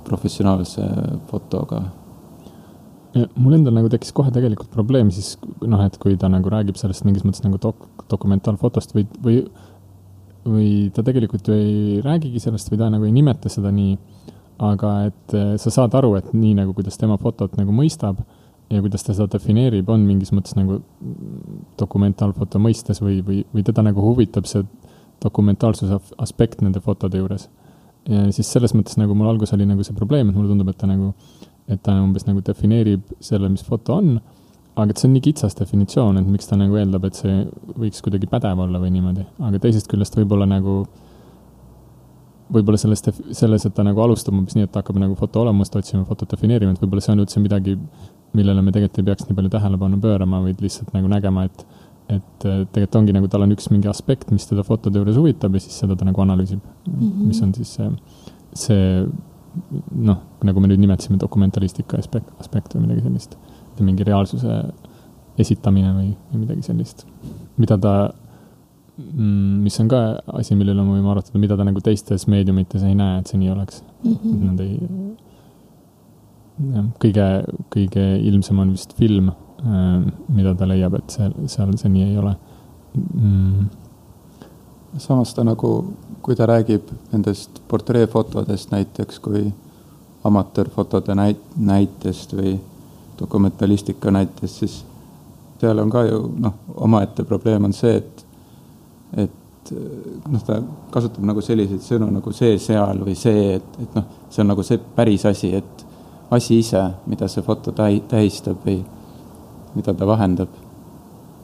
professionaalse 0.05 0.83
fotoga. 1.31 1.83
Mul 3.15 3.57
endal 3.57 3.75
nagu 3.75 3.91
tekkis 3.91 4.13
kohe 4.15 4.31
tegelikult 4.35 4.71
probleem 4.75 5.11
siis 5.15 5.35
noh, 5.67 5.81
et 5.83 5.97
kui 6.03 6.17
ta 6.21 6.31
nagu 6.31 6.51
räägib 6.53 6.79
sellest 6.79 7.07
mingis 7.07 7.25
mõttes 7.27 7.43
nagu 7.43 7.59
dok-, 7.63 7.89
dokumentaalfotost 8.13 8.95
või, 8.95 9.07
või, 9.25 9.39
või 10.47 10.69
ta 10.95 11.05
tegelikult 11.07 11.51
ju 11.51 11.57
ei 11.57 12.03
räägigi 12.05 12.43
sellest 12.47 12.71
või 12.71 12.83
ta 12.83 12.91
nagu 12.95 13.09
ei 13.09 13.15
nimeta 13.15 13.51
seda 13.53 13.73
nii, 13.75 13.97
aga 14.67 14.93
et 15.09 15.35
eh, 15.35 15.55
sa 15.63 15.75
saad 15.75 15.97
aru, 15.99 16.15
et 16.21 16.31
nii 16.37 16.55
nagu, 16.61 16.75
kuidas 16.77 17.01
tema 17.01 17.19
fotot 17.21 17.57
nagu 17.59 17.75
mõistab 17.75 18.21
ja 18.71 18.83
kuidas 18.85 19.03
ta 19.03 19.15
seda 19.17 19.27
defineerib, 19.33 19.89
on 19.91 20.05
mingis 20.07 20.31
mõttes 20.35 20.55
nagu 20.55 20.79
dokumentaalfoto 21.81 22.61
mõistes 22.63 23.03
või, 23.03 23.19
või, 23.27 23.43
või 23.51 23.67
teda 23.67 23.83
nagu 23.87 24.05
huvitab 24.05 24.47
see 24.47 24.63
dokumentaalsuse 25.21 25.99
aspekt 26.23 26.63
nende 26.63 26.81
fotode 26.85 27.19
juures. 27.19 27.49
Ja 28.09 28.29
siis 28.33 28.49
selles 28.49 28.73
mõttes 28.77 28.97
nagu 28.97 29.15
mul 29.19 29.29
alguses 29.29 29.53
oli 29.57 29.67
nagu 29.69 29.85
see 29.85 29.97
probleem, 29.97 30.31
et 30.31 30.37
mulle 30.37 30.53
tundub, 30.53 30.71
et 30.73 30.79
ta 30.81 30.89
nagu, 30.89 31.11
et 31.71 31.83
ta 31.83 31.97
umbes 32.03 32.27
nagu 32.29 32.43
defineerib 32.45 33.03
selle, 33.23 33.51
mis 33.53 33.65
foto 33.67 33.99
on, 34.01 34.15
aga 34.77 34.93
et 34.93 35.01
see 35.01 35.09
on 35.09 35.15
nii 35.17 35.25
kitsas 35.25 35.57
definitsioon, 35.59 36.21
et 36.21 36.29
miks 36.31 36.49
ta 36.49 36.59
nagu 36.59 36.79
eeldab, 36.81 37.07
et 37.09 37.19
see 37.19 37.37
võiks 37.79 38.03
kuidagi 38.05 38.29
pädev 38.31 38.63
olla 38.67 38.81
või 38.83 38.93
niimoodi, 38.95 39.27
aga 39.49 39.61
teisest 39.63 39.91
küljest 39.91 40.17
võib-olla 40.19 40.47
nagu, 40.49 40.79
võib-olla 42.55 42.81
sellest, 42.81 43.11
selles, 43.37 43.67
et 43.67 43.77
ta 43.77 43.85
nagu 43.87 44.03
alustab 44.05 44.37
umbes 44.39 44.57
nii, 44.57 44.69
et 44.69 44.73
ta 44.73 44.85
hakkab 44.85 45.01
nagu 45.03 45.19
foto 45.19 45.45
olemust 45.45 45.77
otsima, 45.77 46.07
fotot 46.09 46.33
defineerima, 46.35 46.75
et 46.75 46.83
võib-olla 46.83 47.05
see 47.05 47.15
on 47.17 47.25
üldse 47.27 47.43
midagi, 47.43 47.77
millele 48.37 48.63
me 48.63 48.75
tegelikult 48.75 49.03
ei 49.03 49.11
peaks 49.11 49.29
nii 49.29 49.39
palju 49.39 49.53
tähelepanu 49.57 50.01
pöörama, 50.03 50.43
vaid 50.47 50.63
lihtsalt 50.63 50.93
nagu 50.97 51.11
nägema, 51.11 51.47
et 51.51 51.67
et 52.11 52.43
tegelikult 52.43 52.97
ongi 52.99 53.15
nagu 53.15 53.29
tal 53.31 53.45
on 53.45 53.55
üks 53.55 53.69
mingi 53.71 53.87
aspekt, 53.91 54.33
mis 54.35 54.47
teda 54.49 54.65
fotode 54.67 54.99
juures 54.99 55.19
huvitab 55.21 55.55
ja 55.55 55.63
siis 55.63 55.77
seda 55.83 55.95
ta 55.95 56.07
nagu 56.09 56.23
analüüsib 56.25 56.59
mm, 56.59 56.95
-hmm. 56.95 57.27
mis 57.29 57.43
on 57.45 57.53
siis 57.55 57.75
see, 57.77 57.91
see 58.65 58.81
noh, 59.91 60.19
nagu 60.47 60.63
me 60.63 60.71
nüüd 60.71 60.81
nimetasime, 60.83 61.19
dokumentalistika 61.21 61.99
aspekt, 62.01 62.31
aspekt 62.43 62.75
või 62.77 62.87
midagi 62.87 63.07
sellist. 63.07 63.39
mingi 63.81 64.05
reaalsuse 64.05 64.55
esitamine 65.41 65.95
või, 65.97 66.11
või 66.29 66.43
midagi 66.43 66.67
sellist, 66.67 67.07
mida 67.57 67.79
ta, 67.81 67.93
mm, 68.99 69.63
mis 69.65 69.79
on 69.81 69.89
ka 69.89 70.01
asi, 70.37 70.53
mille 70.55 70.75
üle 70.75 70.85
me 70.85 70.99
võime 70.99 71.09
arutada, 71.15 71.41
mida 71.41 71.57
ta 71.57 71.65
nagu 71.65 71.81
teistes 71.81 72.27
meediumites 72.29 72.85
ei 72.85 72.95
näe, 72.99 73.23
et 73.23 73.31
see 73.31 73.41
nii 73.41 73.51
oleks 73.55 73.81
mm. 74.05 74.13
-hmm. 74.13 74.45
Nad 74.45 74.61
ei, 74.61 74.75
kõige, 77.01 77.27
kõige 77.73 78.05
ilmsem 78.21 78.59
on 78.59 78.77
vist 78.77 78.93
film 78.99 79.33
mida 80.29 80.55
ta 80.57 80.69
leiab, 80.69 80.97
et 81.01 81.13
seal, 81.13 81.35
seal 81.51 81.73
see 81.81 81.93
nii 81.93 82.07
ei 82.07 82.17
ole 82.21 82.35
mm.. 82.95 83.67
Samas 84.99 85.35
ta 85.35 85.45
nagu, 85.45 85.95
kui 86.23 86.37
ta 86.37 86.47
räägib 86.47 86.91
nendest 87.13 87.63
portreefotodest 87.69 88.71
näiteks 88.71 89.19
kui 89.23 89.53
amatöörfotode 90.25 91.15
näit-, 91.15 91.45
näitest 91.57 92.35
või 92.37 92.59
dokumentalistika 93.19 94.11
näitest, 94.11 94.55
siis 94.63 94.85
seal 95.61 95.79
on 95.79 95.91
ka 95.93 96.05
ju 96.09 96.23
noh, 96.41 96.57
omaette 96.77 97.25
probleem 97.25 97.65
on 97.69 97.77
see, 97.77 97.97
et, 97.97 98.25
et 99.27 99.73
noh, 100.29 100.43
ta 100.45 100.59
kasutab 100.93 101.25
nagu 101.29 101.45
selliseid 101.45 101.85
sõnu 101.85 102.09
nagu 102.13 102.33
see 102.37 102.59
seal 102.59 103.05
või 103.05 103.17
see, 103.19 103.55
et, 103.59 103.79
et 103.83 103.95
noh, 103.97 104.09
see 104.31 104.43
on 104.45 104.53
nagu 104.53 104.65
see 104.67 104.81
päris 104.97 105.27
asi, 105.29 105.53
et 105.57 105.87
asi 106.31 106.61
ise, 106.63 106.83
mida 107.11 107.29
see 107.29 107.45
foto 107.47 107.75
tähi-, 107.77 108.03
tähistab 108.09 108.67
või 108.67 108.81
mida 109.77 109.95
ta 109.95 110.09
vahendab, 110.09 110.51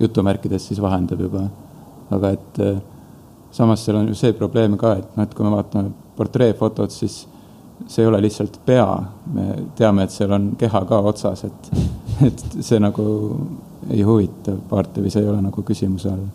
jutumärkides 0.00 0.68
siis 0.68 0.82
vahendab 0.82 1.20
juba. 1.20 1.46
aga 2.10 2.30
et 2.36 2.58
samas 3.56 3.84
seal 3.84 3.96
on 3.96 4.10
ju 4.10 4.14
see 4.18 4.34
probleem 4.36 4.76
ka, 4.76 4.96
et 5.00 5.16
noh, 5.16 5.24
et 5.24 5.34
kui 5.34 5.46
me 5.46 5.54
vaatame 5.54 5.92
portreefotot, 6.16 6.92
siis 6.92 7.22
see 7.86 8.02
ei 8.02 8.08
ole 8.08 8.20
lihtsalt 8.24 8.58
pea, 8.66 8.88
me 9.32 9.46
teame, 9.76 10.04
et 10.04 10.12
seal 10.12 10.32
on 10.36 10.50
keha 10.60 10.82
ka 10.88 11.00
otsas, 11.10 11.44
et, 11.48 11.70
et 12.28 12.44
see 12.60 12.80
nagu 12.82 13.06
ei 13.90 14.02
huvita 14.04 14.56
paarte 14.68 15.04
või 15.04 15.12
see 15.12 15.24
ei 15.24 15.30
ole 15.30 15.40
nagu 15.44 15.64
küsimuse 15.66 16.10
all. 16.12 16.26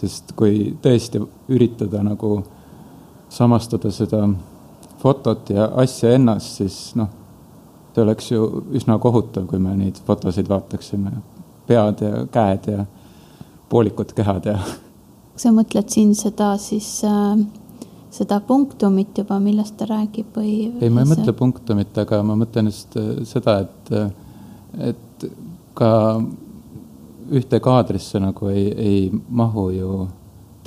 sest 0.00 0.32
kui 0.36 0.74
tõesti 0.82 1.20
üritada 1.52 2.00
nagu 2.02 2.38
samastada 3.30 3.92
seda 3.92 4.24
fotot 5.00 5.50
ja 5.52 5.68
asja 5.82 6.14
ennast, 6.16 6.56
siis 6.60 6.78
noh, 6.98 7.08
see 7.94 8.04
oleks 8.04 8.30
ju 8.30 8.46
üsna 8.76 8.98
kohutav, 9.02 9.46
kui 9.48 9.60
me 9.62 9.74
neid 9.76 10.00
fotosid 10.06 10.48
vaataksime. 10.48 11.12
pead 11.66 12.00
ja 12.02 12.24
käed 12.32 12.66
ja 12.66 12.84
poolikud 13.68 14.12
kehad 14.16 14.46
ja. 14.50 14.58
kas 15.40 15.48
sa 15.48 15.54
mõtled 15.56 15.88
siin 15.88 16.10
seda 16.12 16.50
siis 16.60 17.00
äh, 17.08 17.38
seda 18.12 18.42
punktumit 18.44 19.16
juba, 19.16 19.38
millest 19.40 19.78
ta 19.80 19.86
räägib 19.88 20.36
või? 20.36 20.68
ei, 20.82 20.90
ma 20.92 21.00
ei 21.00 21.08
mõtle 21.08 21.32
punktumit, 21.32 21.96
aga 22.02 22.20
ma 22.26 22.36
mõtlen 22.36 22.68
just 22.68 22.92
äh, 23.00 23.22
seda, 23.24 23.62
et, 23.64 23.92
äh, 23.96 24.90
et 24.90 25.26
ka 25.78 25.92
ühte 27.30 27.60
kaadrisse 27.64 28.20
nagu 28.20 28.52
ei, 28.52 28.66
ei 28.68 29.00
mahu 29.28 29.70
ju 29.72 30.04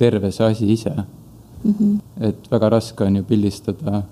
terve 0.00 0.32
see 0.34 0.48
asi 0.48 0.72
ise 0.72 0.90
mm. 0.90 1.70
-hmm. 1.70 1.94
et 2.30 2.50
väga 2.50 2.74
raske 2.74 3.04
on 3.04 3.16
ju 3.16 3.24
pildistada 3.24 4.02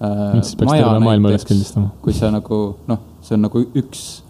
maailma 0.00 1.28
üles 1.28 1.44
pildistama. 1.44 1.90
kui 2.00 2.12
sa 2.16 2.30
nagu 2.30 2.76
noh, 2.88 2.98
see 3.20 3.36
on 3.36 3.44
nagu 3.44 3.60
üks, 3.60 4.22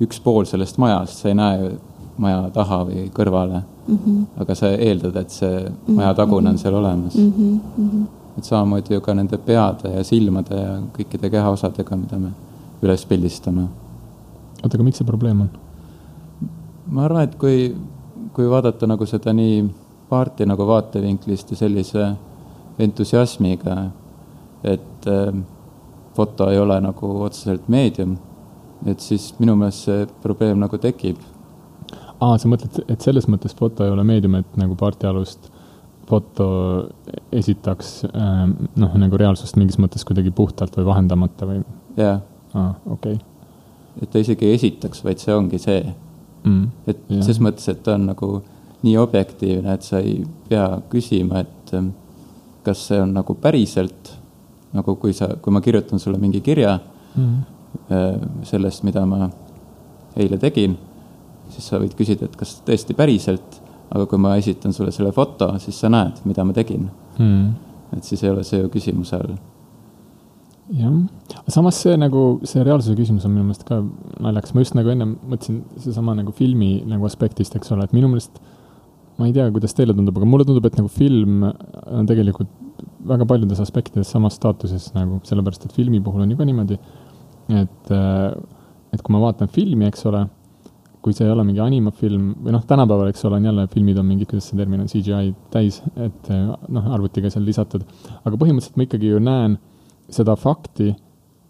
üks 0.00 0.20
pool 0.20 0.44
sellest 0.44 0.76
majast, 0.78 1.22
sa 1.22 1.28
ei 1.28 1.34
näe 1.34 1.78
maja 2.18 2.50
taha 2.54 2.82
või 2.88 3.08
kõrvale 3.14 3.62
mm. 3.62 3.98
-hmm. 3.98 4.26
aga 4.42 4.54
sa 4.54 4.70
eeldad, 4.74 5.16
et 5.16 5.30
see 5.30 5.64
maja 5.86 6.14
tagune 6.14 6.50
on 6.50 6.58
seal 6.58 6.74
olemas 6.74 7.14
mm. 7.14 7.32
-hmm. 7.78 8.06
et 8.38 8.44
samamoodi 8.44 8.94
ju 8.94 9.00
ka 9.00 9.14
nende 9.14 9.38
peade 9.38 9.94
ja 9.94 10.04
silmade 10.04 10.56
ja 10.56 10.78
kõikide 10.98 11.30
kehaosadega, 11.30 11.96
mida 11.96 12.18
me 12.18 12.32
üles 12.82 13.06
pildistame. 13.06 13.68
oota, 14.62 14.74
aga 14.74 14.84
miks 14.84 14.98
see 14.98 15.06
probleem 15.06 15.40
on? 15.40 15.50
ma 16.86 17.04
arvan, 17.04 17.22
et 17.22 17.34
kui, 17.34 17.76
kui 18.32 18.50
vaadata 18.50 18.86
nagu 18.86 19.06
seda 19.06 19.32
nii 19.32 19.68
paarti 20.08 20.46
nagu 20.46 20.66
vaatevinklist 20.66 21.50
ja 21.50 21.56
sellise 21.56 22.12
entusiasmiga, 22.78 23.90
et 24.64 25.06
äh, 25.06 25.34
foto 26.14 26.50
ei 26.50 26.58
ole 26.58 26.80
nagu 26.80 27.10
otseselt 27.22 27.68
meedium, 27.68 28.16
et 28.86 29.00
siis 29.00 29.32
minu 29.38 29.56
meelest 29.58 29.88
see 29.88 30.06
probleem 30.22 30.58
nagu 30.62 30.78
tekib. 30.78 31.18
Aa, 32.20 32.38
sa 32.38 32.50
mõtled, 32.50 32.82
et 32.90 33.04
selles 33.04 33.28
mõttes 33.30 33.54
foto 33.58 33.86
ei 33.86 33.94
ole 33.94 34.04
meedium, 34.06 34.38
et 34.40 34.58
nagu 34.60 34.76
partialust 34.78 35.50
foto 36.08 36.48
esitaks 37.36 38.02
äh, 38.08 38.44
noh, 38.80 38.98
nagu 39.00 39.20
reaalsust 39.20 39.58
mingis 39.60 39.78
mõttes 39.82 40.06
kuidagi 40.08 40.32
puhtalt 40.34 40.76
või 40.78 40.88
vahendamata 40.88 41.48
või? 41.48 41.62
jaa. 42.00 42.18
aa, 42.54 42.70
okei 42.86 43.18
okay. 43.18 44.02
et 44.02 44.12
ta 44.12 44.22
isegi 44.22 44.48
ei 44.48 44.56
esitaks, 44.56 45.04
vaid 45.04 45.20
see 45.22 45.34
ongi 45.36 45.60
see 45.62 45.82
mm,. 45.84 46.64
et 46.88 47.02
yeah. 47.10 47.24
ses 47.26 47.42
mõttes, 47.44 47.68
et 47.70 47.82
ta 47.84 47.98
on 47.98 48.08
nagu 48.08 48.30
nii 48.86 48.96
objektiivne, 49.00 49.74
et 49.74 49.84
sa 49.84 50.00
ei 50.00 50.22
pea 50.48 50.66
küsima, 50.90 51.42
et 51.44 51.74
ähm, 51.76 51.92
kas 52.66 52.86
see 52.90 53.00
on 53.02 53.12
nagu 53.16 53.34
päriselt, 53.42 54.12
nagu 54.76 54.94
kui 55.00 55.14
sa, 55.16 55.32
kui 55.42 55.52
ma 55.54 55.62
kirjutan 55.64 56.00
sulle 56.00 56.20
mingi 56.20 56.40
kirja 56.44 56.76
mm. 57.16 57.38
sellest, 58.46 58.84
mida 58.84 59.04
ma 59.08 59.30
eile 60.20 60.38
tegin, 60.40 60.76
siis 61.54 61.68
sa 61.70 61.80
võid 61.82 61.94
küsida, 61.98 62.28
et 62.28 62.36
kas 62.38 62.58
tõesti 62.66 62.96
päriselt, 62.98 63.60
aga 63.88 64.04
kui 64.08 64.20
ma 64.20 64.34
esitan 64.40 64.74
sulle 64.76 64.92
selle 64.94 65.12
foto, 65.16 65.50
siis 65.62 65.78
sa 65.80 65.90
näed, 65.92 66.20
mida 66.28 66.44
ma 66.44 66.56
tegin. 66.56 66.88
Mm.. 67.18 67.54
et 67.96 68.04
siis 68.04 68.20
ei 68.22 68.30
ole 68.30 68.44
see 68.44 68.60
ju 68.60 68.68
küsimuse 68.70 69.16
all. 69.16 69.38
Jah, 70.76 70.92
samas 71.48 71.78
see 71.80 71.96
nagu, 71.96 72.42
see 72.46 72.60
reaalsuse 72.60 72.92
küsimus 72.98 73.24
on 73.24 73.32
minu 73.32 73.46
meelest 73.46 73.64
ka 73.64 73.80
naljakas, 74.20 74.52
ma 74.52 74.60
just 74.60 74.76
nagu 74.76 74.92
ennem 74.92 75.14
mõtlesin 75.24 75.62
seesama 75.80 76.12
nagu 76.18 76.34
filmi 76.36 76.82
nagu 76.86 77.08
aspektist, 77.08 77.56
eks 77.56 77.72
ole, 77.72 77.86
et 77.88 77.94
minu 77.96 78.10
meelest 78.12 78.36
ma 79.18 79.26
ei 79.26 79.34
tea, 79.34 79.48
kuidas 79.54 79.74
teile 79.74 79.96
tundub, 79.96 80.18
aga 80.20 80.28
mulle 80.28 80.46
tundub, 80.46 80.66
et 80.68 80.76
nagu 80.78 80.90
film 80.92 81.42
on 81.48 82.08
tegelikult 82.08 82.52
väga 83.08 83.26
paljudes 83.28 83.60
aspektides 83.62 84.10
samas 84.12 84.36
staatuses 84.38 84.90
nagu, 84.94 85.18
sellepärast 85.26 85.66
et 85.66 85.74
filmi 85.74 86.00
puhul 86.04 86.22
on 86.22 86.34
ju 86.34 86.38
ka 86.38 86.46
niimoodi, 86.46 86.78
et, 87.58 87.92
et 88.94 89.02
kui 89.02 89.14
ma 89.14 89.22
vaatan 89.24 89.50
filmi, 89.54 89.88
eks 89.88 90.06
ole, 90.10 90.22
kui 91.02 91.14
see 91.16 91.26
ei 91.26 91.32
ole 91.32 91.44
mingi 91.46 91.62
animafilm 91.62 92.30
või 92.44 92.54
noh, 92.54 92.64
tänapäeval, 92.68 93.10
eks 93.12 93.24
ole, 93.28 93.40
on 93.40 93.48
jälle 93.50 93.66
filmid 93.72 94.00
on 94.00 94.08
mingid, 94.08 94.30
kuidas 94.30 94.48
see 94.50 94.58
termin 94.58 94.84
on, 94.84 94.90
CGI 94.90 95.34
täis, 95.52 95.80
et 95.96 96.32
noh, 96.32 96.88
arvutiga 96.94 97.30
seal 97.32 97.46
lisatud, 97.48 97.84
aga 98.22 98.34
põhimõtteliselt 98.34 98.80
ma 98.80 98.88
ikkagi 98.88 99.12
ju 99.12 99.22
näen 99.22 99.58
seda 100.12 100.34
fakti, 100.40 100.92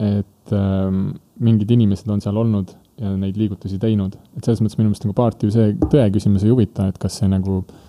et 0.02 0.54
ähm, 0.54 1.10
mingid 1.42 1.70
inimesed 1.74 2.10
on 2.12 2.22
seal 2.22 2.38
olnud 2.38 2.74
ja 2.98 3.12
neid 3.14 3.38
liigutusi 3.38 3.78
teinud, 3.82 4.16
et 4.36 4.44
selles 4.44 4.62
mõttes 4.62 4.78
minu 4.78 4.90
meelest 4.90 5.06
nagu 5.06 5.16
paarti 5.16 5.46
ju 5.46 5.54
see 5.54 5.74
tõe 5.86 6.08
küsimus 6.14 6.46
ei 6.46 6.54
huvita, 6.54 6.88
et 6.90 6.98
kas 7.00 7.20
see 7.20 7.30
nagu 7.30 7.60
äh, 7.62 7.87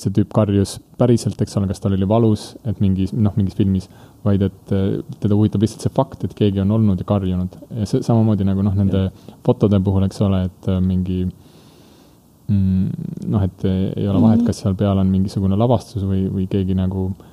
see 0.00 0.12
tüüp 0.16 0.30
karjus 0.32 0.78
päriselt, 0.96 1.40
eks 1.44 1.58
ole, 1.60 1.68
kas 1.68 1.82
tal 1.82 1.96
oli 1.96 2.08
valus, 2.08 2.54
et 2.64 2.78
mingis, 2.80 3.12
noh, 3.12 3.34
mingis 3.36 3.56
filmis, 3.58 3.90
vaid 4.24 4.46
et 4.46 4.72
äh, 4.72 5.02
teda 5.20 5.36
huvitab 5.36 5.64
lihtsalt 5.64 5.84
see 5.84 5.94
fakt, 5.94 6.24
et 6.24 6.32
keegi 6.38 6.62
on 6.62 6.72
olnud 6.78 7.00
ja 7.00 7.08
karjunud. 7.08 7.58
ja 7.80 7.88
see 7.88 8.04
samamoodi 8.06 8.46
nagu 8.48 8.64
noh, 8.64 8.76
nende 8.78 9.10
fotode 9.44 9.80
puhul, 9.84 10.08
eks 10.08 10.22
ole, 10.24 10.46
et 10.48 10.70
äh, 10.72 10.80
mingi 10.80 11.20
mm, 11.26 13.28
noh, 13.28 13.44
et 13.44 13.68
ei 13.68 14.08
ole 14.08 14.24
vahet, 14.24 14.46
kas 14.48 14.64
seal 14.64 14.78
peal 14.80 15.02
on 15.02 15.12
mingisugune 15.12 15.60
lavastus 15.60 16.08
või, 16.08 16.24
või 16.32 16.48
keegi 16.48 16.76
nagu 16.78 17.10
äh, 17.10 17.30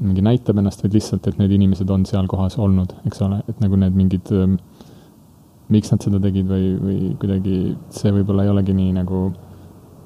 mingi 0.00 0.24
näitab 0.24 0.58
ennast, 0.60 0.82
vaid 0.84 0.96
lihtsalt, 0.96 1.28
et 1.28 1.38
need 1.40 1.52
inimesed 1.54 1.90
on 1.92 2.06
seal 2.08 2.28
kohas 2.30 2.56
olnud, 2.60 2.94
eks 3.08 3.20
ole, 3.26 3.40
et 3.50 3.60
nagu 3.62 3.78
need 3.80 3.96
mingid, 3.96 4.32
ähm, 4.32 4.56
miks 5.72 5.92
nad 5.92 6.04
seda 6.04 6.20
tegid 6.22 6.48
või, 6.50 6.72
või 6.80 6.98
kuidagi 7.20 7.58
see 7.94 8.12
võib-olla 8.14 8.46
ei 8.46 8.52
olegi 8.54 8.74
nii 8.76 8.94
nagu 8.96 9.28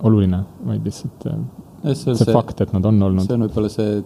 oluline, 0.04 0.44
vaid 0.66 0.86
lihtsalt 0.86 1.26
äh, 1.30 1.40
see, 1.82 1.96
see, 2.02 2.14
see 2.22 2.36
fakt, 2.36 2.60
et 2.64 2.72
nad 2.76 2.86
on 2.90 3.02
olnud. 3.08 3.26
see 3.26 3.36
on 3.36 3.46
võib-olla 3.46 3.72
see, 3.72 3.98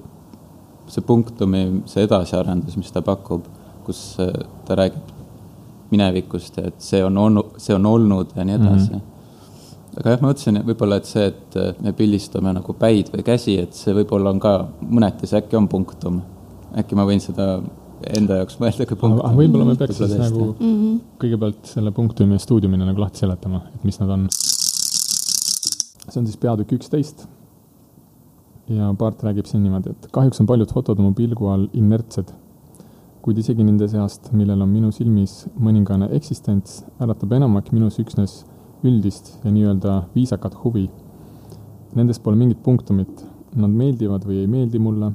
see 0.89 1.05
punktumi, 1.05 1.63
see 1.91 2.07
edasiarendus, 2.09 2.79
mis 2.81 2.95
ta 2.95 3.05
pakub, 3.05 3.47
kus 3.87 4.03
äh, 4.23 4.33
ta 4.69 4.79
räägib 4.79 5.15
minevikust 5.93 6.59
ja 6.61 6.69
et 6.69 6.83
see 6.85 7.01
on 7.05 7.17
olnud, 7.17 7.55
see 7.63 7.77
on 7.77 7.87
olnud 7.89 8.35
ja 8.37 8.45
nii 8.45 8.59
edasi 8.59 8.91
mm. 8.91 8.99
-hmm 8.99 9.15
aga 9.99 10.15
jah, 10.15 10.21
ma 10.23 10.31
mõtlesin 10.31 10.61
võib-olla, 10.63 11.01
et 11.01 11.09
see, 11.11 11.27
et 11.33 11.59
äh, 11.59 11.75
me 11.83 11.93
pildistame 11.97 12.53
nagu 12.55 12.75
päid 12.79 13.11
või 13.15 13.25
käsi, 13.27 13.57
et 13.59 13.75
see 13.75 13.95
võib-olla 13.97 14.31
on 14.35 14.41
ka 14.43 14.55
mõneti, 14.85 15.27
see 15.27 15.41
äkki 15.41 15.59
on 15.59 15.69
punktum. 15.71 16.21
äkki 16.79 16.99
ma 16.99 17.07
võin 17.09 17.23
seda 17.25 17.57
enda 18.19 18.39
jaoks 18.43 18.59
mõelda 18.63 18.87
kui 18.87 19.01
punktum. 19.01 19.39
võib-olla 19.41 19.67
me 19.67 19.77
peaks 19.81 19.99
siis 19.99 20.15
nagu 20.21 20.53
mm 20.53 20.75
-hmm. 20.75 21.01
kõigepealt 21.23 21.73
selle 21.73 21.91
punktumi 21.91 22.37
ja 22.37 22.45
stuudiumina 22.45 22.87
nagu 22.87 23.01
lahti 23.01 23.25
seletama, 23.25 23.63
et 23.75 23.85
mis 23.85 23.99
nad 24.01 24.11
on. 24.11 24.29
See 26.09 26.23
on 26.23 26.27
siis 26.29 26.41
peatükk 26.41 26.73
üksteist. 26.79 27.27
ja 28.69 28.93
Paart 28.99 29.23
räägib 29.25 29.47
siin 29.49 29.63
niimoodi, 29.65 29.95
et 29.95 30.11
kahjuks 30.13 30.43
on 30.43 30.47
paljud 30.47 30.73
fotod 30.73 30.99
oma 31.01 31.15
pilgu 31.17 31.47
all 31.49 31.69
inertsed, 31.73 32.35
kuid 33.25 33.39
isegi 33.41 33.65
nende 33.65 33.89
seast, 33.89 34.29
millel 34.37 34.61
on 34.63 34.69
minu 34.69 34.91
silmis 34.93 35.47
mõningane 35.57 36.11
eksistents, 36.17 36.83
äratab 37.01 37.33
enamik 37.39 37.73
minus 37.73 37.97
üksnes 38.03 38.43
üldist 38.85 39.39
ja 39.45 39.53
nii-öelda 39.55 40.03
viisakat 40.15 40.59
huvi. 40.65 40.87
Nendes 41.97 42.21
pole 42.21 42.37
mingit 42.37 42.61
punktumit, 42.63 43.25
nad 43.57 43.73
meeldivad 43.73 44.27
või 44.29 44.43
ei 44.43 44.51
meeldi 44.51 44.79
mulle, 44.83 45.15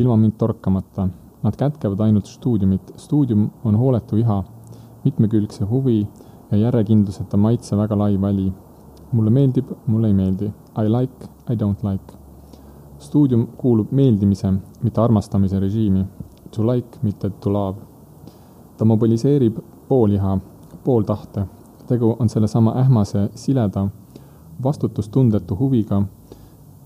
ilma 0.00 0.16
mind 0.16 0.38
torkamata. 0.40 1.08
Nad 1.42 1.56
kätkevad 1.58 2.00
ainult 2.08 2.26
stuudiumit, 2.26 2.94
stuudium 2.96 3.50
on 3.64 3.76
hooletu 3.78 4.16
iha, 4.18 4.40
mitmekülgse 5.04 5.68
huvi 5.70 6.00
ja 6.50 6.58
järjekindluseta 6.64 7.36
maitse 7.36 7.76
väga 7.76 7.98
lai 7.98 8.16
vali. 8.20 8.48
Mulle 9.12 9.30
meeldib, 9.30 9.70
mulle 9.86 10.08
ei 10.08 10.14
meeldi. 10.14 10.52
I 10.78 10.88
like, 10.88 11.26
I 11.50 11.56
don't 11.56 11.90
like. 11.90 12.14
stuudium 12.98 13.46
kuulub 13.56 13.92
meeldimise, 13.92 14.52
mitte 14.82 15.00
armastamise 15.00 15.60
režiimi. 15.60 16.04
To 16.50 16.66
like, 16.66 16.98
mitte 17.02 17.30
to 17.30 17.52
love. 17.52 17.78
ta 18.76 18.84
mobiliseerib 18.84 19.58
pool 19.88 20.10
iha, 20.10 20.38
pool 20.84 21.02
tahte 21.02 21.46
tegu 21.88 22.16
on 22.18 22.28
sellesama 22.28 22.74
ähmase, 22.76 23.30
sileda, 23.34 23.88
vastutustundetu 24.62 25.56
huviga, 25.58 26.02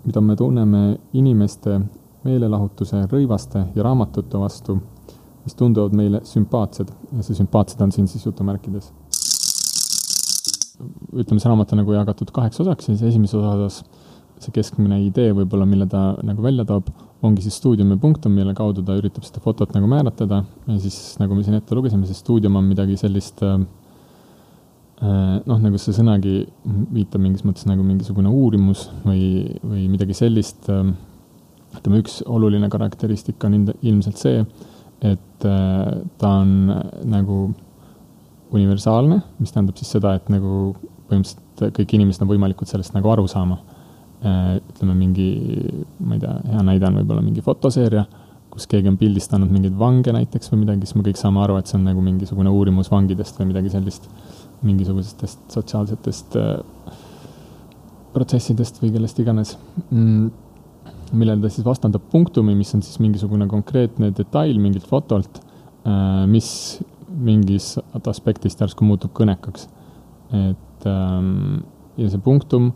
mida 0.05 0.21
me 0.21 0.37
tunneme 0.37 0.99
inimeste 1.13 1.81
meelelahutuse, 2.25 3.07
rõivaste 3.13 3.65
ja 3.75 3.83
raamatute 3.83 4.39
vastu, 4.39 4.79
mis 5.45 5.55
tunduvad 5.59 5.97
meile 5.99 6.21
sümpaatsed 6.25 6.93
ja 7.13 7.23
see 7.23 7.35
sümpaatsed 7.35 7.83
on 7.83 7.93
siin 7.93 8.09
siis 8.09 8.27
jutumärkides. 8.27 8.93
Ütleme, 11.13 11.41
see 11.41 11.51
raamat 11.51 11.75
on 11.75 11.83
nagu 11.83 11.95
jagatud 11.97 12.33
kaheks 12.35 12.63
osaks 12.65 12.91
siis 12.91 13.05
esimeses 13.13 13.39
osas 13.39 13.83
see 14.43 14.55
keskmine 14.55 14.99
idee 15.05 15.31
võib-olla, 15.37 15.67
mille 15.69 15.87
ta 15.87 16.17
nagu 16.27 16.43
välja 16.43 16.65
toob, 16.67 16.89
ongi 17.23 17.45
siis 17.45 17.61
stuudiumi 17.61 17.95
punktum, 18.03 18.35
mille 18.35 18.55
kaudu 18.59 18.83
ta 18.83 18.97
üritab 18.99 19.23
seda 19.27 19.43
fotot 19.45 19.71
nagu 19.77 19.87
määratleda 19.91 20.43
ja 20.43 20.79
siis, 20.83 20.99
nagu 21.23 21.37
me 21.39 21.47
siin 21.47 21.61
ette 21.61 21.79
lugesime, 21.79 22.09
see 22.09 22.19
stuudium 22.19 22.59
on 22.59 22.67
midagi 22.67 22.99
sellist 22.99 23.45
äh, 23.47 23.61
Äh, 25.03 25.39
noh, 25.51 25.59
nagu 25.59 25.79
see 25.83 25.95
sõnagi 25.97 26.45
viitab 26.95 27.23
mingis 27.25 27.43
mõttes 27.43 27.67
nagu 27.67 27.83
mingisugune 27.83 28.31
uurimus 28.31 28.85
või, 29.03 29.49
või 29.67 29.89
midagi 29.91 30.15
sellist. 30.15 30.69
Ähm, 30.71 30.93
ütleme, 31.75 32.03
üks 32.05 32.21
oluline 32.31 32.69
karakteristika 32.71 33.49
on 33.49 33.73
ilmselt 33.81 34.21
see, 34.21 34.45
et 35.03 35.47
äh, 35.49 35.89
ta 36.23 36.31
on 36.45 36.55
nagu 37.11 37.39
universaalne, 38.53 39.21
mis 39.41 39.53
tähendab 39.55 39.79
siis 39.81 39.93
seda, 39.97 40.17
et 40.19 40.29
nagu 40.33 40.73
põhimõtteliselt 41.11 41.77
kõik 41.77 41.95
inimesed 41.99 42.25
on 42.25 42.31
võimalikud 42.33 42.69
sellest 42.69 42.95
nagu 42.97 43.11
aru 43.13 43.29
saama. 43.31 43.59
Äh, 44.23 44.59
ütleme 44.61 44.95
mingi, 44.97 45.29
ma 46.01 46.17
ei 46.17 46.23
tea, 46.23 46.35
hea 46.53 46.67
näide 46.67 46.89
on 46.89 47.01
võib-olla 47.01 47.25
mingi 47.25 47.43
fotoseeria, 47.45 48.05
kus 48.53 48.69
keegi 48.71 48.91
on 48.91 48.99
pildistanud 49.01 49.51
mingeid 49.51 49.75
vange 49.79 50.13
näiteks 50.15 50.53
või 50.53 50.63
midagi, 50.67 50.87
siis 50.87 50.99
me 50.99 51.07
kõik 51.07 51.19
saame 51.19 51.41
aru, 51.43 51.57
et 51.59 51.71
see 51.71 51.79
on 51.79 51.89
nagu 51.89 52.05
mingisugune 52.05 52.53
uurimus 52.53 52.93
vangidest 52.93 53.41
või 53.41 53.51
midagi 53.51 53.73
sellist 53.73 54.07
mingisugustest 54.63 55.51
sotsiaalsetest 55.51 56.37
äh, 56.39 56.95
protsessidest 58.13 58.79
või 58.83 58.93
kellest 58.95 59.19
iganes 59.23 59.57
mm,, 59.89 60.29
millele 61.17 61.43
ta 61.43 61.51
siis 61.53 61.67
vastandab 61.67 62.05
punktumi, 62.13 62.55
mis 62.57 62.71
on 62.77 62.85
siis 62.85 63.01
mingisugune 63.03 63.49
konkreetne 63.51 64.13
detail 64.17 64.61
mingilt 64.63 64.87
fotolt, 64.89 65.41
äh, 65.89 66.23
mis 66.31 66.53
mingis 67.13 67.75
aspektist 68.09 68.61
järsku 68.61 68.87
muutub 68.87 69.13
kõnekaks. 69.17 69.69
et 70.33 70.87
ähm, 70.89 71.61
ja 71.97 72.09
see 72.09 72.23
punktum 72.25 72.73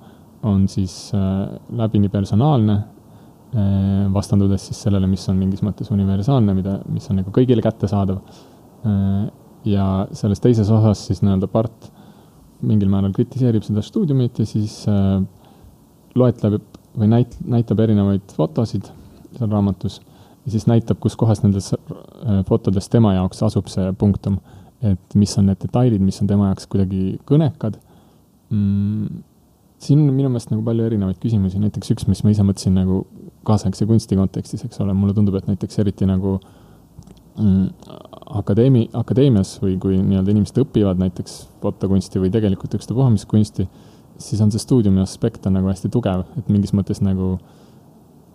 on 0.47 0.69
siis 0.69 1.11
äh, 1.17 1.49
läbini 1.73 2.09
personaalne, 2.13 2.83
vastandudes 4.13 4.67
siis 4.69 4.81
sellele, 4.83 5.07
mis 5.09 5.23
on 5.31 5.39
mingis 5.39 5.63
mõttes 5.65 5.89
universaalne, 5.95 6.53
mida, 6.53 6.75
mis 6.93 7.07
on 7.09 7.17
nagu 7.23 7.31
kõigile 7.33 7.63
kättesaadav 7.65 8.19
ja 9.65 9.87
selles 10.13 10.43
teises 10.43 10.69
osas 10.71 11.07
siis 11.09 11.23
nii-öelda 11.23 11.49
part 11.51 11.89
mingil 12.67 12.91
määral 12.91 13.15
kritiseerib 13.17 13.65
seda 13.67 13.83
stuudiumit 13.85 14.41
ja 14.41 14.47
siis 14.49 14.79
äh, 14.91 15.19
loetleb 16.17 16.61
või 16.97 17.09
näit-, 17.13 17.37
näitab 17.45 17.81
erinevaid 17.85 18.33
fotosid 18.37 18.89
seal 19.37 19.51
raamatus 19.53 20.01
ja 20.47 20.55
siis 20.55 20.67
näitab, 20.71 21.01
kus 21.03 21.17
kohas 21.19 21.43
nendes 21.43 21.73
äh, 21.75 22.43
fotodes 22.49 22.89
tema 22.93 23.17
jaoks 23.17 23.43
asub 23.47 23.71
see 23.73 23.93
punktum. 23.99 24.39
et 24.85 25.15
mis 25.17 25.33
on 25.41 25.47
need 25.49 25.57
detailid, 25.63 26.03
mis 26.05 26.21
on 26.21 26.29
tema 26.29 26.51
jaoks 26.51 26.67
kuidagi 26.69 27.17
kõnekad 27.27 27.79
mm,. 28.51 29.23
siin 29.81 30.03
on 30.03 30.13
minu 30.13 30.29
meelest 30.29 30.53
nagu 30.53 30.63
palju 30.65 30.85
erinevaid 30.85 31.17
küsimusi, 31.23 31.59
näiteks 31.63 31.95
üks, 31.95 32.07
mis 32.11 32.23
ma 32.25 32.35
ise 32.35 32.45
mõtlesin 32.45 32.77
nagu 32.77 33.01
kaasaegse 33.47 33.87
kunsti 33.89 34.19
kontekstis, 34.19 34.67
eks 34.67 34.81
ole, 34.85 34.95
mulle 34.97 35.15
tundub, 35.17 35.39
et 35.39 35.49
näiteks 35.49 35.81
eriti 35.81 36.07
nagu 36.09 36.37
mm, 37.41 37.67
akadeemi, 38.41 38.87
akadeemias 39.01 39.57
või 39.63 39.77
kui 39.81 39.99
nii-öelda 40.01 40.35
inimesed 40.35 40.61
õpivad 40.65 41.01
näiteks 41.01 41.39
fotokunsti 41.63 42.23
või 42.23 42.33
tegelikult 42.35 42.77
ükstapuha 42.79 43.09
mis 43.15 43.27
kunsti, 43.29 43.69
siis 44.19 44.43
on 44.45 44.53
see 44.53 44.63
stuudiumi 44.63 45.03
aspekt 45.05 45.47
on 45.49 45.57
nagu 45.59 45.71
hästi 45.71 45.91
tugev, 45.93 46.27
et 46.39 46.53
mingis 46.53 46.75
mõttes 46.77 47.03
nagu 47.05 47.37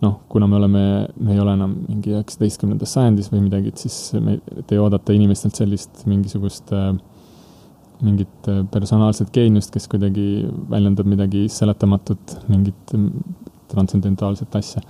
noh, 0.02 0.18
kuna 0.28 0.48
me 0.50 0.56
oleme, 0.58 0.82
me 1.20 1.34
ei 1.34 1.40
ole 1.40 1.54
enam 1.56 1.74
mingi 1.86 2.12
üheksateistkümnendas 2.12 2.96
sajandis 2.96 3.30
või 3.32 3.44
midagi, 3.44 3.70
et 3.72 3.82
siis 3.84 3.98
me, 4.22 4.38
et 4.58 4.74
ei 4.74 4.80
oodata 4.82 5.14
inimestelt 5.14 5.58
sellist 5.58 6.02
mingisugust 6.10 6.72
äh, 6.74 6.90
mingit 8.02 8.50
äh, 8.50 8.62
personaalset 8.72 9.30
geeniust, 9.34 9.70
kes 9.74 9.86
kuidagi 9.92 10.26
väljendab 10.70 11.08
midagi 11.10 11.46
seletamatut, 11.52 12.36
mingit 12.50 12.94
transcendentaalset 13.72 14.58
asja, 14.58 14.82